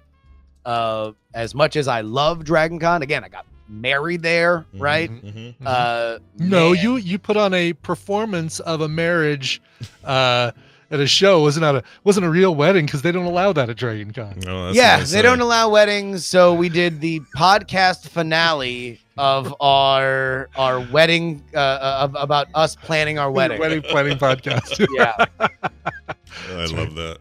uh, 0.66 1.12
as 1.32 1.54
much 1.54 1.76
as 1.76 1.88
I 1.88 2.02
love 2.02 2.44
Dragon 2.44 2.78
Con, 2.78 3.02
again, 3.02 3.24
I 3.24 3.28
got 3.28 3.46
married 3.68 4.22
there, 4.22 4.66
Mhm, 4.74 4.80
right? 4.80 5.10
mhm. 5.10 5.54
Uh, 5.64 6.18
No, 6.38 6.72
man. 6.72 6.82
you 6.82 6.96
you 6.96 7.18
put 7.18 7.36
on 7.36 7.54
a 7.54 7.72
performance 7.74 8.60
of 8.60 8.80
a 8.80 8.88
marriage 8.88 9.62
uh, 10.04 10.50
at 10.90 11.00
a 11.00 11.06
show. 11.06 11.42
wasn't 11.42 11.64
a 11.66 11.82
wasn't 12.02 12.24
a 12.26 12.30
real 12.30 12.54
wedding 12.54 12.86
because 12.86 13.02
they 13.02 13.12
don't 13.12 13.26
allow 13.26 13.52
that 13.52 13.68
at 13.70 13.76
Dragon 13.76 14.10
Con. 14.12 14.40
Oh, 14.46 14.72
yeah, 14.72 15.04
they 15.04 15.20
don't 15.22 15.40
allow 15.40 15.68
weddings, 15.68 16.26
so 16.26 16.52
we 16.54 16.68
did 16.70 17.00
the 17.00 17.20
podcast 17.36 18.08
finale 18.08 19.00
of 19.18 19.54
our 19.60 20.48
our 20.56 20.80
wedding 20.80 21.44
uh, 21.54 21.58
uh, 21.58 22.08
about 22.14 22.46
us 22.54 22.76
planning 22.76 23.18
our 23.18 23.30
wedding. 23.30 23.58
Wedding 23.58 23.82
planning 23.82 24.16
podcast. 24.16 24.86
yeah. 24.96 25.14
I 25.38 26.66
love 26.66 26.94
that. 26.94 27.18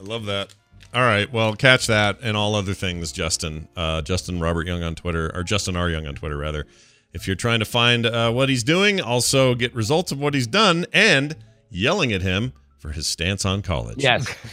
I 0.00 0.02
love 0.02 0.26
that. 0.26 0.54
All 0.94 1.02
right. 1.02 1.30
Well, 1.30 1.54
catch 1.54 1.86
that 1.88 2.18
and 2.22 2.36
all 2.36 2.54
other 2.54 2.74
things, 2.74 3.12
Justin. 3.12 3.68
Uh, 3.76 4.02
Justin 4.02 4.40
Robert 4.40 4.66
Young 4.66 4.82
on 4.82 4.94
Twitter, 4.94 5.30
or 5.34 5.42
Justin 5.42 5.76
R. 5.76 5.90
Young 5.90 6.06
on 6.06 6.14
Twitter, 6.14 6.36
rather. 6.36 6.66
If 7.12 7.26
you're 7.26 7.36
trying 7.36 7.58
to 7.58 7.64
find 7.64 8.06
uh, 8.06 8.30
what 8.30 8.48
he's 8.48 8.62
doing, 8.62 9.00
also 9.00 9.54
get 9.56 9.74
results 9.74 10.12
of 10.12 10.20
what 10.20 10.32
he's 10.32 10.46
done 10.46 10.86
and 10.92 11.36
yelling 11.68 12.12
at 12.12 12.22
him 12.22 12.52
for 12.80 12.90
his 12.92 13.06
stance 13.06 13.44
on 13.44 13.62
college. 13.62 14.02
Yes. 14.02 14.26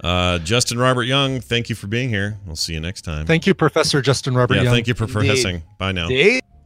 Uh, 0.00 0.38
Justin 0.40 0.78
Robert 0.78 1.04
Young, 1.04 1.40
thank 1.40 1.70
you 1.70 1.74
for 1.74 1.86
being 1.86 2.10
here. 2.10 2.36
We'll 2.44 2.56
see 2.56 2.74
you 2.74 2.80
next 2.80 3.02
time. 3.02 3.24
Thank 3.24 3.46
you, 3.46 3.54
Professor 3.54 4.02
Justin 4.02 4.34
Robert 4.34 4.56
yeah, 4.56 4.64
Young. 4.64 4.74
thank 4.74 4.86
you 4.86 4.92
for, 4.92 5.06
for 5.06 5.22
Indeed. 5.22 5.62
Bye 5.78 5.92
now. 5.92 6.08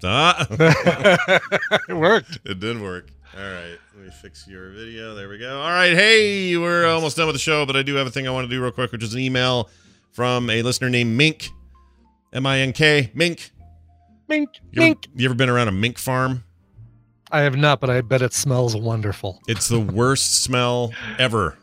Ah. 0.03 0.45
it 1.89 1.95
worked. 1.95 2.41
It 2.45 2.59
did 2.59 2.81
work. 2.81 3.11
All 3.37 3.45
right. 3.45 3.79
Let 3.95 4.05
me 4.05 4.11
fix 4.11 4.49
your 4.49 4.71
video. 4.71 5.15
There 5.15 5.29
we 5.29 5.39
go. 5.39 5.61
All 5.61 5.71
right. 5.71 5.93
Hey, 5.93 6.57
we're 6.57 6.87
almost 6.89 7.17
done 7.17 7.27
with 7.27 7.37
the 7.37 7.41
show, 7.41 7.65
but 7.65 7.77
I 7.77 7.83
do 7.83 7.95
have 7.95 8.09
a 8.09 8.11
thing 8.11 8.27
I 8.27 8.33
want 8.33 8.49
to 8.49 8.51
do 8.51 8.61
real 8.61 8.73
quick, 8.73 8.91
which 8.91 9.05
is 9.05 9.15
an 9.15 9.21
email 9.21 9.71
from 10.11 10.51
a 10.51 10.63
listener 10.63 10.91
named 10.91 11.17
Mink. 11.17 11.51
M 12.33 12.45
I 12.45 12.59
N 12.59 12.73
K. 12.73 13.13
Mink. 13.15 13.53
Mink. 14.27 14.49
You 14.73 14.83
ever, 14.83 14.89
Mink. 14.89 15.09
you 15.15 15.27
ever 15.27 15.35
been 15.35 15.49
around 15.49 15.69
a 15.69 15.73
mink 15.73 15.99
farm? 15.99 16.43
I 17.31 17.41
have 17.43 17.57
not, 17.57 17.81
but 17.81 17.91
I 17.91 18.01
bet 18.01 18.23
it 18.23 18.33
smells 18.33 18.77
wonderful. 18.77 19.41
It's 19.47 19.69
the 19.69 19.81
worst 19.81 20.43
smell 20.43 20.93
ever. 21.19 21.59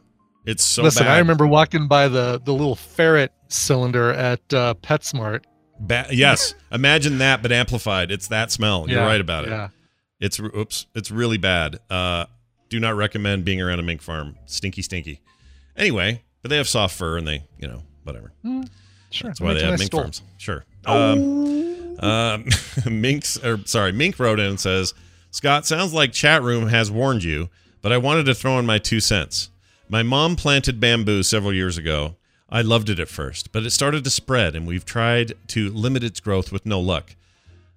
It's 0.46 0.64
so 0.64 0.84
Listen, 0.84 1.04
bad. 1.06 1.16
I 1.16 1.20
remember 1.20 1.48
walking 1.48 1.88
by 1.88 2.08
the 2.08 2.40
the 2.44 2.54
little 2.54 2.76
ferret 2.76 3.32
cylinder 3.48 4.12
at 4.12 4.42
uh, 4.54 4.76
PetSmart. 4.82 5.44
Ba- 5.80 6.08
yes. 6.12 6.54
Imagine 6.72 7.18
that, 7.18 7.42
but 7.42 7.52
amplified. 7.52 8.12
It's 8.12 8.28
that 8.28 8.52
smell. 8.52 8.86
You're 8.90 9.02
right 9.02 9.20
about 9.22 9.46
it. 9.46 9.50
yeah. 9.50 9.70
It's 10.20 10.40
oops. 10.40 10.86
It's 10.96 11.12
really 11.12 11.38
bad. 11.38 11.80
Uh, 11.90 12.26
do 12.70 12.80
not 12.80 12.96
recommend 12.96 13.44
being 13.44 13.62
around 13.62 13.80
a 13.80 13.84
mink 13.84 14.02
farm. 14.02 14.38
Stinky, 14.46 14.82
stinky. 14.82 15.22
Anyway, 15.76 16.24
but 16.42 16.50
they 16.50 16.58
have 16.58 16.70
soft 16.70 16.96
fur 16.96 17.18
and 17.18 17.28
they, 17.28 17.44
you 17.60 17.68
know, 17.68 17.82
whatever. 18.04 18.32
Mm, 18.46 18.70
sure. 19.10 19.30
That's 19.30 19.42
why 19.42 19.54
they 19.54 19.64
have 19.64 19.78
mink 19.80 19.92
farms. 19.92 20.22
Sure. 20.38 20.64
Um, 20.86 21.98
um, 22.00 22.46
Minks, 22.90 23.44
or 23.44 23.60
sorry, 23.66 23.92
Mink 23.92 24.20
wrote 24.20 24.40
in 24.40 24.46
and 24.48 24.60
says, 24.60 24.94
Scott, 25.36 25.66
sounds 25.66 25.92
like 25.94 26.14
chat 26.14 26.42
room 26.44 26.70
has 26.70 26.90
warned 26.90 27.22
you, 27.22 27.50
but 27.82 27.92
I 27.92 27.98
wanted 27.98 28.26
to 28.28 28.34
throw 28.34 28.58
in 28.58 28.66
my 28.66 28.78
two 28.78 29.02
cents. 29.02 29.50
My 29.90 30.02
mom 30.02 30.38
planted 30.38 30.80
bamboo 30.80 31.24
several 31.24 31.52
years 31.52 31.78
ago. 31.78 32.16
I 32.50 32.62
loved 32.62 32.90
it 32.90 33.02
at 33.02 33.10
first, 33.10 33.52
but 33.52 33.66
it 33.66 33.72
started 33.72 34.06
to 34.06 34.10
spread, 34.10 34.56
and 34.56 34.66
we've 34.66 34.86
tried 34.86 35.34
to 35.50 35.70
limit 35.72 36.06
its 36.06 36.22
growth 36.22 36.54
with 36.54 36.66
no 36.66 36.80
luck. 36.80 37.18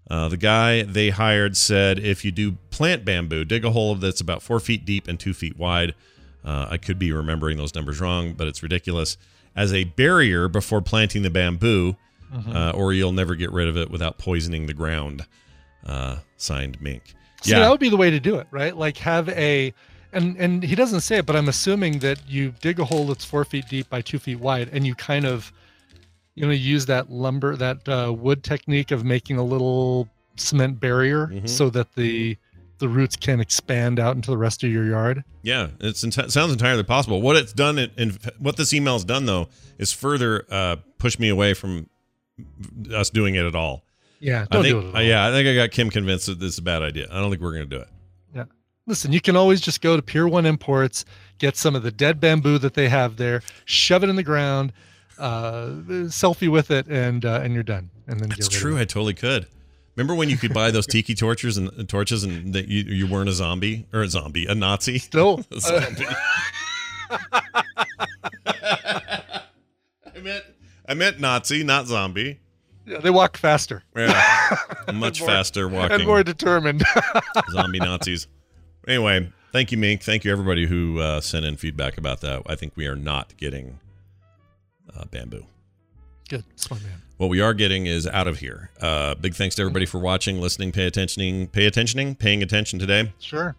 Uh, 0.09 0.29
the 0.29 0.37
guy 0.37 0.83
they 0.85 1.11
hired 1.11 1.57
said 1.57 1.99
if 1.99 2.25
you 2.25 2.31
do 2.31 2.53
plant 2.71 3.05
bamboo, 3.05 3.45
dig 3.45 3.65
a 3.65 3.73
hole 3.73 3.97
that's 3.97 4.21
about 4.21 4.41
four 4.41 4.61
feet 4.61 4.85
deep 4.85 5.09
and 5.09 5.19
two 5.19 5.35
feet 5.35 5.59
wide. 5.59 5.97
Uh, 6.45 6.69
I 6.71 6.77
could 6.77 6.97
be 6.97 7.11
remembering 7.11 7.57
those 7.57 7.75
numbers 7.75 8.01
wrong, 8.01 8.35
but 8.35 8.47
it's 8.47 8.63
ridiculous. 8.63 9.17
As 9.57 9.73
a 9.73 9.83
barrier 9.83 10.47
before 10.47 10.81
planting 10.81 11.23
the 11.23 11.29
bamboo, 11.31 11.97
Mhm. 12.33 12.55
uh, 12.55 12.71
or 12.71 12.93
you'll 12.93 13.11
never 13.11 13.35
get 13.35 13.51
rid 13.51 13.67
of 13.67 13.77
it 13.77 13.91
without 13.91 14.17
poisoning 14.17 14.67
the 14.67 14.75
ground. 14.75 15.27
Uh, 15.85 16.19
signed 16.37 16.81
Mink. 16.81 17.15
So 17.43 17.53
that 17.61 17.71
would 17.71 17.81
be 17.81 17.89
the 17.89 17.97
way 17.97 18.11
to 18.11 18.21
do 18.21 18.37
it, 18.37 18.47
right? 18.51 18.77
Like 18.77 18.97
have 18.99 19.29
a, 19.31 19.73
and 20.13 20.37
and 20.37 20.63
he 20.63 20.75
doesn't 20.75 21.01
say 21.03 21.19
it, 21.19 21.27
but 21.27 21.37
I'm 21.37 21.49
assuming 21.49 22.01
that 22.01 22.19
you 22.29 22.53
dig 22.61 22.81
a 22.81 22.85
hole 22.85 23.07
that's 23.07 23.25
four 23.25 23.45
feet 23.45 23.67
deep 23.69 23.89
by 23.89 24.01
two 24.01 24.19
feet 24.19 24.41
wide, 24.41 24.71
and 24.73 24.87
you 24.87 24.95
kind 24.95 25.25
of, 25.25 25.53
you 26.35 26.45
know, 26.47 26.53
use 26.53 26.87
that 26.87 27.11
lumber, 27.11 27.57
that 27.57 27.89
uh, 27.89 28.13
wood 28.13 28.43
technique 28.43 28.91
of 28.91 29.05
making 29.05 29.37
a 29.39 29.45
little 29.45 30.09
cement 30.37 30.81
barrier 30.81 31.27
Mhm. 31.29 31.49
so 31.49 31.71
that 31.71 31.95
the 31.95 32.37
the 32.79 32.89
roots 32.89 33.17
can 33.17 33.41
expand 33.41 33.99
out 33.99 34.15
into 34.15 34.31
the 34.31 34.39
rest 34.39 34.63
of 34.63 34.71
your 34.71 34.85
yard. 34.85 35.25
Yeah, 35.43 35.69
it 35.81 35.95
enti- 35.97 36.31
sounds 36.31 36.53
entirely 36.53 36.85
possible. 36.85 37.21
What 37.21 37.35
it's 37.37 37.53
done, 37.53 37.77
in 37.79 38.17
what 38.39 38.57
this 38.57 38.73
email 38.73 38.93
has 38.95 39.05
done 39.05 39.27
though, 39.27 39.49
is 39.79 39.93
further 39.93 40.45
uh, 40.51 40.77
push 40.99 41.19
me 41.19 41.29
away 41.29 41.55
from 41.55 41.89
us 42.95 43.11
doing 43.11 43.35
it 43.35 43.45
at 43.45 43.57
all. 43.57 43.83
Yeah, 44.21 44.47
I 44.51 44.55
don't 44.55 44.63
think, 44.65 44.83
do 44.83 44.89
it 44.89 44.95
uh, 44.97 45.01
yeah, 45.01 45.27
I 45.27 45.31
think 45.31 45.49
I 45.49 45.55
got 45.55 45.71
Kim 45.71 45.91
convinced 45.91 46.27
that 46.27 46.41
this 46.41 46.55
is 46.55 46.59
a 46.59 46.63
bad 46.63 46.83
idea. 46.83 47.07
I 47.11 47.21
don't 47.21 47.31
think 47.31 47.41
we're 47.41 47.53
going 47.53 47.69
to 47.69 47.77
do 47.77 47.83
it. 47.83 47.89
Yeah. 48.35 48.45
Listen, 48.87 49.13
you 49.13 49.21
can 49.21 49.37
always 49.37 49.61
just 49.61 49.81
go 49.81 49.97
to 49.97 50.03
Pier 50.03 50.27
One 50.27 50.47
Imports, 50.47 51.05
get 51.39 51.57
some 51.57 51.77
of 51.77 51.83
the 51.83 51.91
dead 51.91 52.21
bamboo 52.21 52.59
that 52.59 52.75
they 52.75 52.89
have 52.89 53.17
there, 53.17 53.43
shove 53.65 54.03
it 54.03 54.11
in 54.11 54.17
the 54.17 54.23
ground, 54.23 54.73
uh, 55.19 55.67
selfie 56.07 56.51
with 56.51 56.71
it, 56.71 56.89
and 56.89 57.25
uh, 57.25 57.41
and 57.43 57.55
you're 57.55 57.63
done. 57.63 57.91
And 58.07 58.19
then 58.21 58.29
That's 58.31 58.49
get 58.49 58.55
rid 58.55 58.57
of 58.57 58.61
true. 58.61 58.79
I 58.79 58.85
totally 58.85 59.15
could. 59.15 59.47
Remember 59.97 60.15
when 60.15 60.31
you 60.31 60.37
could 60.37 60.55
buy 60.55 60.71
those 60.71 60.87
tiki 60.87 61.15
torches 61.15 61.57
and 61.59 61.71
and 61.73 61.89
torches, 61.89 62.25
and 62.25 62.55
that 62.55 62.69
you 62.69 62.83
you 62.85 63.07
weren't 63.07 63.29
a 63.29 63.33
zombie 63.33 63.87
or 63.93 64.03
a 64.03 64.09
zombie, 64.09 64.47
a 64.47 64.55
Nazi? 64.55 64.99
Still, 64.99 65.45
a 65.51 65.61
zombie. 65.61 66.07
I 68.47 70.21
meant 70.23 70.45
I 70.89 70.95
meant 70.95 71.21
Nazi, 71.21 71.65
not 71.65 71.87
zombie. 71.87 72.41
Yeah, 72.89 72.99
they 72.99 73.11
walk 73.11 73.37
faster. 73.37 73.83
Yeah, 73.95 74.57
much 74.95 75.21
More- 75.21 75.29
faster 75.29 75.69
walking. 75.69 75.93
and 75.97 76.07
more 76.07 76.23
determined. 76.23 76.83
zombie 77.53 77.79
Nazis. 77.81 78.27
Anyway, 78.87 79.31
thank 79.53 79.71
you, 79.73 79.79
Mink. 79.79 80.03
Thank 80.03 80.25
you, 80.25 80.33
everybody 80.33 80.67
who 80.67 80.99
uh, 81.01 81.21
sent 81.21 81.45
in 81.45 81.57
feedback 81.57 81.99
about 81.99 82.21
that. 82.23 82.43
I 82.47 82.55
think 82.55 82.73
we 82.77 82.87
are 82.87 82.97
not 82.97 83.37
getting 83.37 83.79
uh, 84.97 85.05
bamboo. 85.11 85.45
Good, 86.29 86.45
smart 86.57 86.83
man. 86.83 87.03
What 87.19 87.29
we 87.31 87.41
are 87.41 87.53
getting 87.55 87.87
is 87.87 88.07
out 88.07 88.27
of 88.29 88.39
here. 88.39 88.71
Uh, 88.81 89.15
big 89.17 89.35
thanks 89.35 89.57
to 89.57 89.63
everybody 89.63 89.87
for 89.87 89.99
watching, 89.99 90.41
listening, 90.41 90.73
pay 90.73 90.87
attentioning, 90.87 91.49
pay 91.49 91.67
attentioning, 91.67 92.15
paying 92.15 92.43
attention 92.43 92.79
today. 92.79 93.13
Sure. 93.19 93.57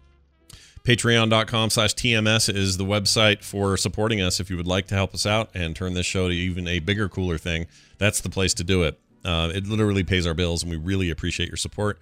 Patreon.com 0.84 1.68
slash 1.68 1.94
TMS 1.94 2.52
is 2.54 2.78
the 2.78 2.84
website 2.84 3.44
for 3.44 3.76
supporting 3.76 4.22
us. 4.22 4.40
If 4.40 4.48
you 4.48 4.56
would 4.56 4.66
like 4.66 4.86
to 4.86 4.94
help 4.94 5.12
us 5.12 5.26
out 5.26 5.50
and 5.52 5.76
turn 5.76 5.92
this 5.92 6.06
show 6.06 6.28
to 6.28 6.34
even 6.34 6.66
a 6.66 6.78
bigger, 6.78 7.06
cooler 7.08 7.36
thing, 7.36 7.66
that's 7.98 8.20
the 8.22 8.30
place 8.30 8.54
to 8.54 8.64
do 8.64 8.82
it. 8.84 8.98
Uh, 9.24 9.50
it 9.54 9.66
literally 9.66 10.02
pays 10.04 10.26
our 10.26 10.34
bills, 10.34 10.62
and 10.62 10.70
we 10.70 10.76
really 10.78 11.10
appreciate 11.10 11.48
your 11.48 11.56
support. 11.56 11.98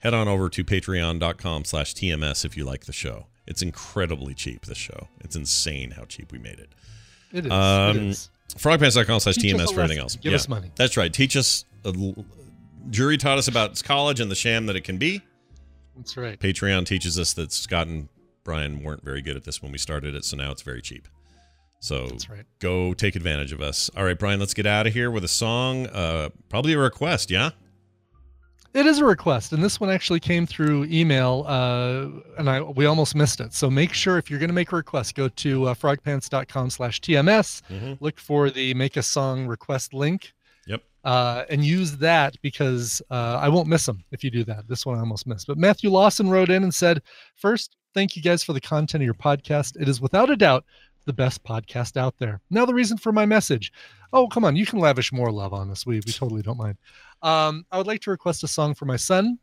Head 0.00 0.14
on 0.14 0.28
over 0.28 0.48
to 0.50 0.64
patreon.com 0.64 1.64
slash 1.64 1.94
TMS 1.94 2.44
if 2.44 2.56
you 2.56 2.64
like 2.64 2.84
the 2.84 2.92
show. 2.92 3.26
It's 3.46 3.62
incredibly 3.62 4.34
cheap, 4.34 4.66
this 4.66 4.78
show. 4.78 5.08
It's 5.20 5.34
insane 5.34 5.92
how 5.92 6.04
cheap 6.04 6.30
we 6.32 6.38
made 6.38 6.58
it. 6.58 6.68
It 7.32 7.46
is, 7.46 7.52
Um, 7.52 7.96
is. 8.10 8.30
Frogpants.com 8.56 9.20
slash 9.20 9.36
TMS 9.36 9.72
for 9.72 9.80
anything 9.80 9.98
lesson. 9.98 9.98
else. 10.00 10.16
Give 10.16 10.34
us 10.34 10.48
money. 10.48 10.70
That's 10.76 10.96
right. 10.96 11.12
Teach 11.12 11.36
us. 11.36 11.64
A, 11.84 11.88
l- 11.88 12.24
jury 12.90 13.16
taught 13.18 13.38
us 13.38 13.48
about 13.48 13.82
college 13.84 14.20
and 14.20 14.30
the 14.30 14.34
sham 14.34 14.66
that 14.66 14.76
it 14.76 14.82
can 14.84 14.98
be. 14.98 15.22
That's 15.96 16.16
right. 16.16 16.38
Patreon 16.38 16.86
teaches 16.86 17.18
us 17.18 17.32
that 17.34 17.52
Scott 17.52 17.86
and 17.86 18.08
Brian 18.44 18.82
weren't 18.82 19.04
very 19.04 19.20
good 19.20 19.36
at 19.36 19.44
this 19.44 19.62
when 19.62 19.72
we 19.72 19.78
started 19.78 20.14
it, 20.14 20.24
so 20.24 20.36
now 20.36 20.50
it's 20.52 20.62
very 20.62 20.80
cheap. 20.80 21.08
So 21.80 22.08
right. 22.28 22.44
go 22.58 22.92
take 22.92 23.14
advantage 23.16 23.52
of 23.52 23.60
us. 23.60 23.90
All 23.96 24.04
right, 24.04 24.18
Brian, 24.18 24.40
let's 24.40 24.54
get 24.54 24.66
out 24.66 24.86
of 24.86 24.92
here 24.92 25.10
with 25.10 25.24
a 25.24 25.28
song. 25.28 25.86
Uh, 25.86 26.30
probably 26.48 26.72
a 26.72 26.78
request, 26.78 27.30
yeah? 27.30 27.50
It 28.74 28.84
is 28.84 28.98
a 28.98 29.04
request, 29.04 29.52
and 29.52 29.62
this 29.62 29.80
one 29.80 29.88
actually 29.88 30.20
came 30.20 30.46
through 30.46 30.84
email, 30.84 31.44
uh, 31.48 32.08
and 32.36 32.50
I 32.50 32.60
we 32.60 32.84
almost 32.84 33.14
missed 33.14 33.40
it. 33.40 33.54
So 33.54 33.70
make 33.70 33.94
sure 33.94 34.18
if 34.18 34.30
you're 34.30 34.38
going 34.38 34.50
to 34.50 34.54
make 34.54 34.72
a 34.72 34.76
request, 34.76 35.14
go 35.14 35.28
to 35.28 35.68
uh, 35.68 35.74
frogpants.com/tms. 35.74 37.62
Mhm. 37.70 37.96
Look 38.00 38.20
for 38.20 38.50
the 38.50 38.74
make 38.74 38.96
a 38.96 39.02
song 39.02 39.46
request 39.46 39.94
link. 39.94 40.34
Yep. 40.66 40.82
Uh, 41.02 41.44
and 41.48 41.64
use 41.64 41.96
that 41.96 42.36
because 42.42 43.00
uh, 43.10 43.38
I 43.40 43.48
won't 43.48 43.68
miss 43.68 43.86
them 43.86 44.04
if 44.12 44.22
you 44.22 44.30
do 44.30 44.44
that. 44.44 44.68
This 44.68 44.84
one 44.84 44.98
I 44.98 45.00
almost 45.00 45.26
missed. 45.26 45.46
But 45.46 45.56
Matthew 45.56 45.90
Lawson 45.90 46.28
wrote 46.28 46.50
in 46.50 46.62
and 46.62 46.74
said, 46.74 47.00
First, 47.36 47.76
thank 47.94 48.16
you 48.16 48.22
guys 48.22 48.44
for 48.44 48.52
the 48.52 48.60
content 48.60 49.02
of 49.02 49.06
your 49.06 49.14
podcast. 49.14 49.80
It 49.80 49.88
is 49.88 50.00
without 50.00 50.28
a 50.28 50.36
doubt 50.36 50.64
the 51.08 51.12
best 51.14 51.42
podcast 51.42 51.96
out 51.96 52.18
there. 52.18 52.40
Now, 52.50 52.66
the 52.66 52.74
reason 52.74 52.98
for 52.98 53.12
my 53.12 53.24
message. 53.24 53.72
Oh, 54.12 54.28
come 54.28 54.44
on. 54.44 54.56
You 54.56 54.66
can 54.66 54.78
lavish 54.78 55.10
more 55.10 55.32
love 55.32 55.54
on 55.54 55.70
us. 55.70 55.86
We, 55.86 55.96
we 56.06 56.12
totally 56.12 56.42
don't 56.42 56.58
mind. 56.58 56.76
Um, 57.22 57.64
I 57.72 57.78
would 57.78 57.86
like 57.86 58.02
to 58.02 58.10
request 58.10 58.44
a 58.44 58.48
song 58.48 58.74
for 58.74 58.84
my 58.84 58.96
son. 58.96 59.38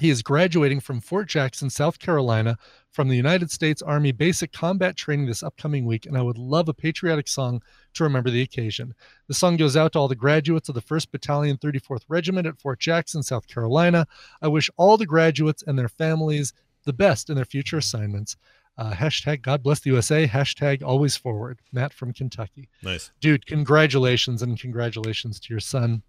He 0.00 0.10
is 0.10 0.22
graduating 0.22 0.80
from 0.80 1.00
Fort 1.00 1.28
Jackson, 1.28 1.70
South 1.70 1.98
Carolina, 1.98 2.56
from 2.90 3.08
the 3.08 3.16
United 3.16 3.50
States 3.50 3.80
Army 3.80 4.12
Basic 4.12 4.50
Combat 4.50 4.96
Training 4.96 5.26
this 5.26 5.42
upcoming 5.42 5.84
week, 5.84 6.06
and 6.06 6.16
I 6.16 6.22
would 6.22 6.38
love 6.38 6.68
a 6.68 6.74
patriotic 6.74 7.28
song 7.28 7.62
to 7.94 8.04
remember 8.04 8.30
the 8.30 8.40
occasion. 8.40 8.94
The 9.28 9.34
song 9.34 9.56
goes 9.56 9.76
out 9.76 9.92
to 9.92 9.98
all 9.98 10.08
the 10.08 10.16
graduates 10.16 10.70
of 10.70 10.74
the 10.74 10.80
1st 10.80 11.10
Battalion, 11.10 11.58
34th 11.58 12.04
Regiment 12.08 12.46
at 12.46 12.58
Fort 12.58 12.80
Jackson, 12.80 13.22
South 13.22 13.46
Carolina. 13.46 14.06
I 14.40 14.48
wish 14.48 14.70
all 14.78 14.96
the 14.96 15.06
graduates 15.06 15.62
and 15.66 15.78
their 15.78 15.90
families 15.90 16.54
the 16.84 16.92
best 16.94 17.28
in 17.28 17.36
their 17.36 17.44
future 17.44 17.76
assignments. 17.76 18.36
Uh, 18.78 18.92
hashtag 18.92 19.42
God 19.42 19.62
bless 19.62 19.80
the 19.80 19.90
USA. 19.90 20.26
Hashtag 20.26 20.82
always 20.82 21.16
forward. 21.16 21.60
Matt 21.72 21.92
from 21.92 22.12
Kentucky. 22.12 22.68
Nice. 22.82 23.10
Dude, 23.20 23.46
congratulations 23.46 24.42
and 24.42 24.58
congratulations 24.58 25.38
to 25.40 25.52
your 25.52 25.60
son. 25.60 26.02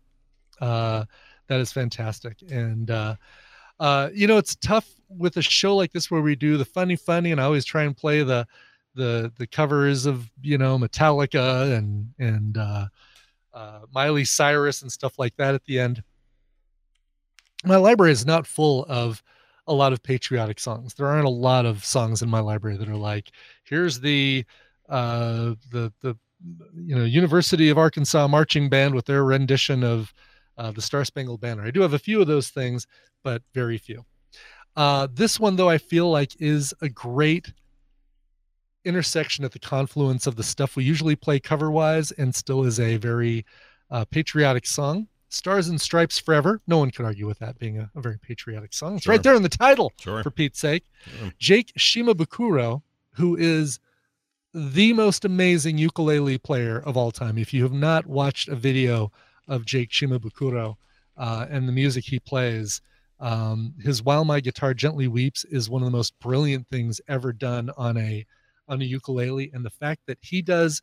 Uh, 0.62 1.06
that 1.48 1.60
is 1.60 1.72
fantastic. 1.72 2.42
And, 2.50 2.90
uh, 2.90 3.16
uh, 3.80 4.10
you 4.14 4.28
know, 4.28 4.38
it's 4.38 4.56
tough 4.56 4.88
with 5.10 5.36
a 5.38 5.42
show 5.42 5.76
like 5.76 5.92
this 5.92 6.10
where 6.10 6.22
we 6.22 6.36
do 6.36 6.56
the 6.56 6.64
funny, 6.64 6.96
funny, 6.96 7.32
and 7.32 7.42
I 7.42 7.44
always 7.44 7.66
try 7.66 7.84
and 7.84 7.98
play 7.98 8.24
the, 8.24 8.48
the, 8.96 9.34
the 9.38 9.48
covers 9.48 10.06
of, 10.06 10.30
you 10.42 10.58
know, 10.58 10.78
Metallica 10.78 11.76
and, 11.76 12.14
and, 12.20 12.58
uh, 12.58 12.86
uh, 13.54 13.80
Miley 13.94 14.24
Cyrus 14.24 14.82
and 14.82 14.92
stuff 14.92 15.20
like 15.20 15.36
that 15.36 15.56
at 15.56 15.66
the 15.66 15.78
end. 15.78 16.04
my 17.66 17.76
library 17.76 18.14
is 18.14 18.26
not 18.26 18.48
full 18.48 18.86
of 18.88 19.22
a 19.72 19.74
lot 19.74 19.94
of 19.94 20.04
patriotic 20.04 20.60
songs. 20.60 20.94
There 20.94 21.08
aren't 21.08 21.26
a 21.26 21.30
lot 21.30 21.66
of 21.66 21.84
songs 21.86 22.22
in 22.22 22.30
my 22.30 22.40
library 22.40 22.78
that 22.78 22.90
are 22.90 22.96
like, 22.96 23.32
here's 23.64 24.00
the 24.00 24.46
uh, 24.90 25.56
the 25.72 25.94
the 26.02 26.18
you 26.76 26.96
know 26.96 27.06
University 27.06 27.70
of 27.70 27.78
Arkansas 27.78 28.28
marching 28.28 28.70
band 28.70 28.94
with 28.94 29.06
their 29.06 29.24
rendition 29.24 29.84
of 29.84 30.14
uh, 30.58 30.72
the 30.72 30.82
Star 30.82 31.06
Spangled 31.06 31.40
Banner. 31.40 31.64
I 31.64 31.72
do 31.72 31.82
have 31.82 31.94
a 31.94 32.00
few 32.00 32.20
of 32.22 32.28
those 32.28 32.50
things, 32.50 32.86
but 33.24 33.42
very 33.54 33.78
few. 33.78 34.06
Uh, 34.76 35.08
this 35.12 35.40
one, 35.40 35.56
though, 35.56 35.70
I 35.70 35.78
feel 35.78 36.10
like 36.10 36.40
is 36.40 36.74
a 36.82 36.90
great 36.90 37.52
intersection 38.84 39.46
at 39.46 39.52
the 39.52 39.60
confluence 39.60 40.28
of 40.28 40.36
the 40.36 40.44
stuff 40.44 40.76
we 40.76 40.84
usually 40.84 41.16
play 41.16 41.40
cover 41.40 41.70
wise 41.72 42.12
and 42.12 42.34
still 42.34 42.64
is 42.64 42.80
a 42.80 42.98
very 42.98 43.46
uh, 43.92 44.06
patriotic 44.06 44.66
song. 44.66 45.08
Stars 45.34 45.68
and 45.70 45.80
Stripes 45.80 46.20
Forever. 46.20 46.62
No 46.68 46.78
one 46.78 46.92
could 46.92 47.06
argue 47.06 47.26
with 47.28 47.40
that 47.40 47.58
being 47.58 47.78
a, 47.78 47.90
a 47.96 48.02
very 48.02 48.18
patriotic 48.20 48.74
song. 48.74 48.96
It's 48.96 49.04
Sure. 49.04 49.12
right 49.14 49.24
there 49.24 49.36
in 49.36 49.44
the 49.44 49.50
title, 49.50 49.94
Sure. 50.00 50.22
for 50.24 50.30
Pete's 50.32 50.60
sake. 50.60 50.84
Yeah. 51.22 51.30
Jake 51.40 51.72
Shimabukuro, 51.78 52.82
who 53.14 53.36
is 53.38 53.80
the 54.54 54.92
most 54.94 55.24
amazing 55.24 55.78
ukulele 55.78 56.38
player 56.38 56.80
of 56.80 56.98
all 56.98 57.12
time. 57.12 57.38
If 57.38 57.54
you 57.54 57.64
have 57.64 57.72
not 57.72 58.06
watched 58.06 58.50
a 58.50 58.56
video 58.56 59.12
of 59.48 59.66
Jake 59.66 59.90
Shimabukuro 59.92 60.76
uh, 61.18 61.46
and 61.50 61.68
the 61.68 61.72
music 61.72 62.04
he 62.06 62.20
plays, 62.20 62.82
um, 63.20 63.74
his 63.82 64.04
"While 64.04 64.26
My 64.26 64.40
Guitar 64.42 64.74
Gently 64.74 65.08
Weeps" 65.08 65.46
is 65.46 65.70
one 65.70 65.82
of 65.82 65.86
the 65.86 65.96
most 65.98 66.18
brilliant 66.20 66.68
things 66.68 67.00
ever 67.08 67.32
done 67.32 67.70
on 67.78 67.96
a 67.98 68.26
on 68.68 68.82
a 68.82 68.86
ukulele. 68.86 69.50
And 69.54 69.64
the 69.66 69.70
fact 69.70 70.02
that 70.08 70.18
he 70.22 70.42
does 70.42 70.82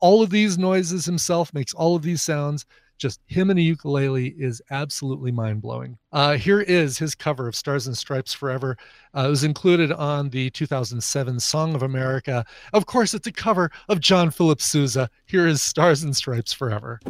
all 0.00 0.22
of 0.22 0.30
these 0.30 0.58
noises 0.58 1.04
himself, 1.06 1.54
makes 1.54 1.72
all 1.72 1.94
of 1.96 2.02
these 2.02 2.20
sounds, 2.22 2.66
just 2.98 3.20
him 3.26 3.50
and 3.50 3.58
a 3.58 3.62
ukulele 3.62 4.34
is 4.38 4.62
absolutely 4.70 5.32
mind 5.32 5.62
blowing. 5.62 5.98
Uh, 6.12 6.36
here 6.36 6.60
is 6.60 6.98
his 6.98 7.14
cover 7.14 7.48
of 7.48 7.56
Stars 7.56 7.86
and 7.86 7.96
Stripes 7.96 8.32
Forever. 8.32 8.76
Uh, 9.16 9.24
it 9.26 9.30
was 9.30 9.44
included 9.44 9.92
on 9.92 10.30
the 10.30 10.50
2007 10.50 11.40
Song 11.40 11.74
of 11.74 11.82
America. 11.82 12.44
Of 12.72 12.86
course, 12.86 13.14
it's 13.14 13.26
a 13.26 13.32
cover 13.32 13.70
of 13.88 14.00
John 14.00 14.30
Philip 14.30 14.60
Sousa. 14.60 15.10
Here 15.26 15.46
is 15.46 15.62
Stars 15.62 16.02
and 16.02 16.16
Stripes 16.16 16.52
Forever. 16.52 17.00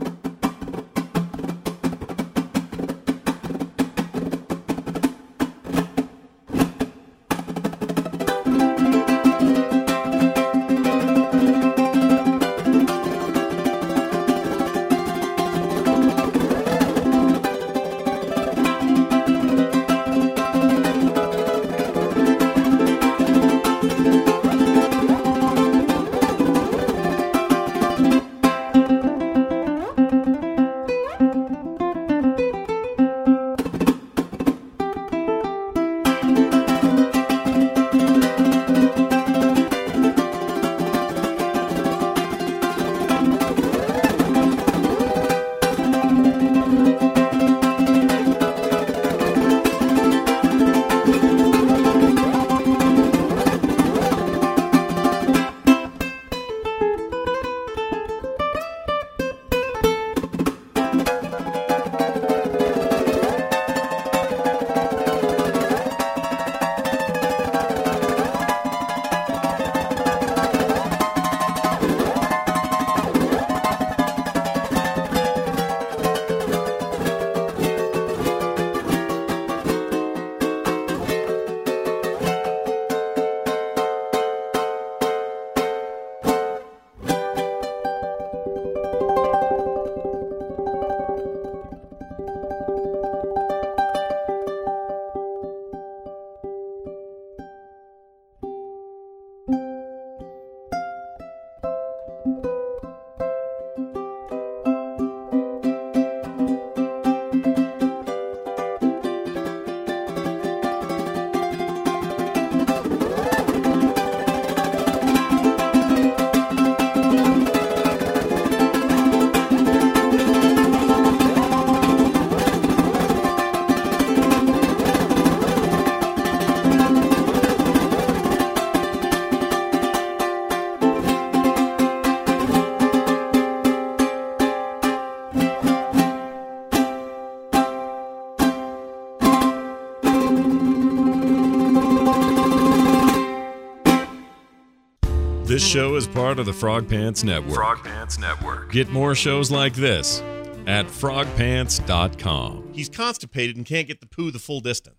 Part 146.34 146.40
of 146.40 146.46
the 146.46 146.52
Frog 146.52 146.88
Pants 146.88 147.22
Network. 147.22 147.54
Frog 147.54 147.84
Pants 147.84 148.18
Network. 148.18 148.72
Get 148.72 148.88
more 148.88 149.14
shows 149.14 149.52
like 149.52 149.72
this 149.74 150.20
at 150.66 150.86
frogpants.com. 150.86 152.70
He's 152.72 152.88
constipated 152.88 153.56
and 153.56 153.64
can't 153.64 153.86
get 153.86 154.00
the 154.00 154.06
poo 154.06 154.32
the 154.32 154.40
full 154.40 154.60
distance. 154.60 154.93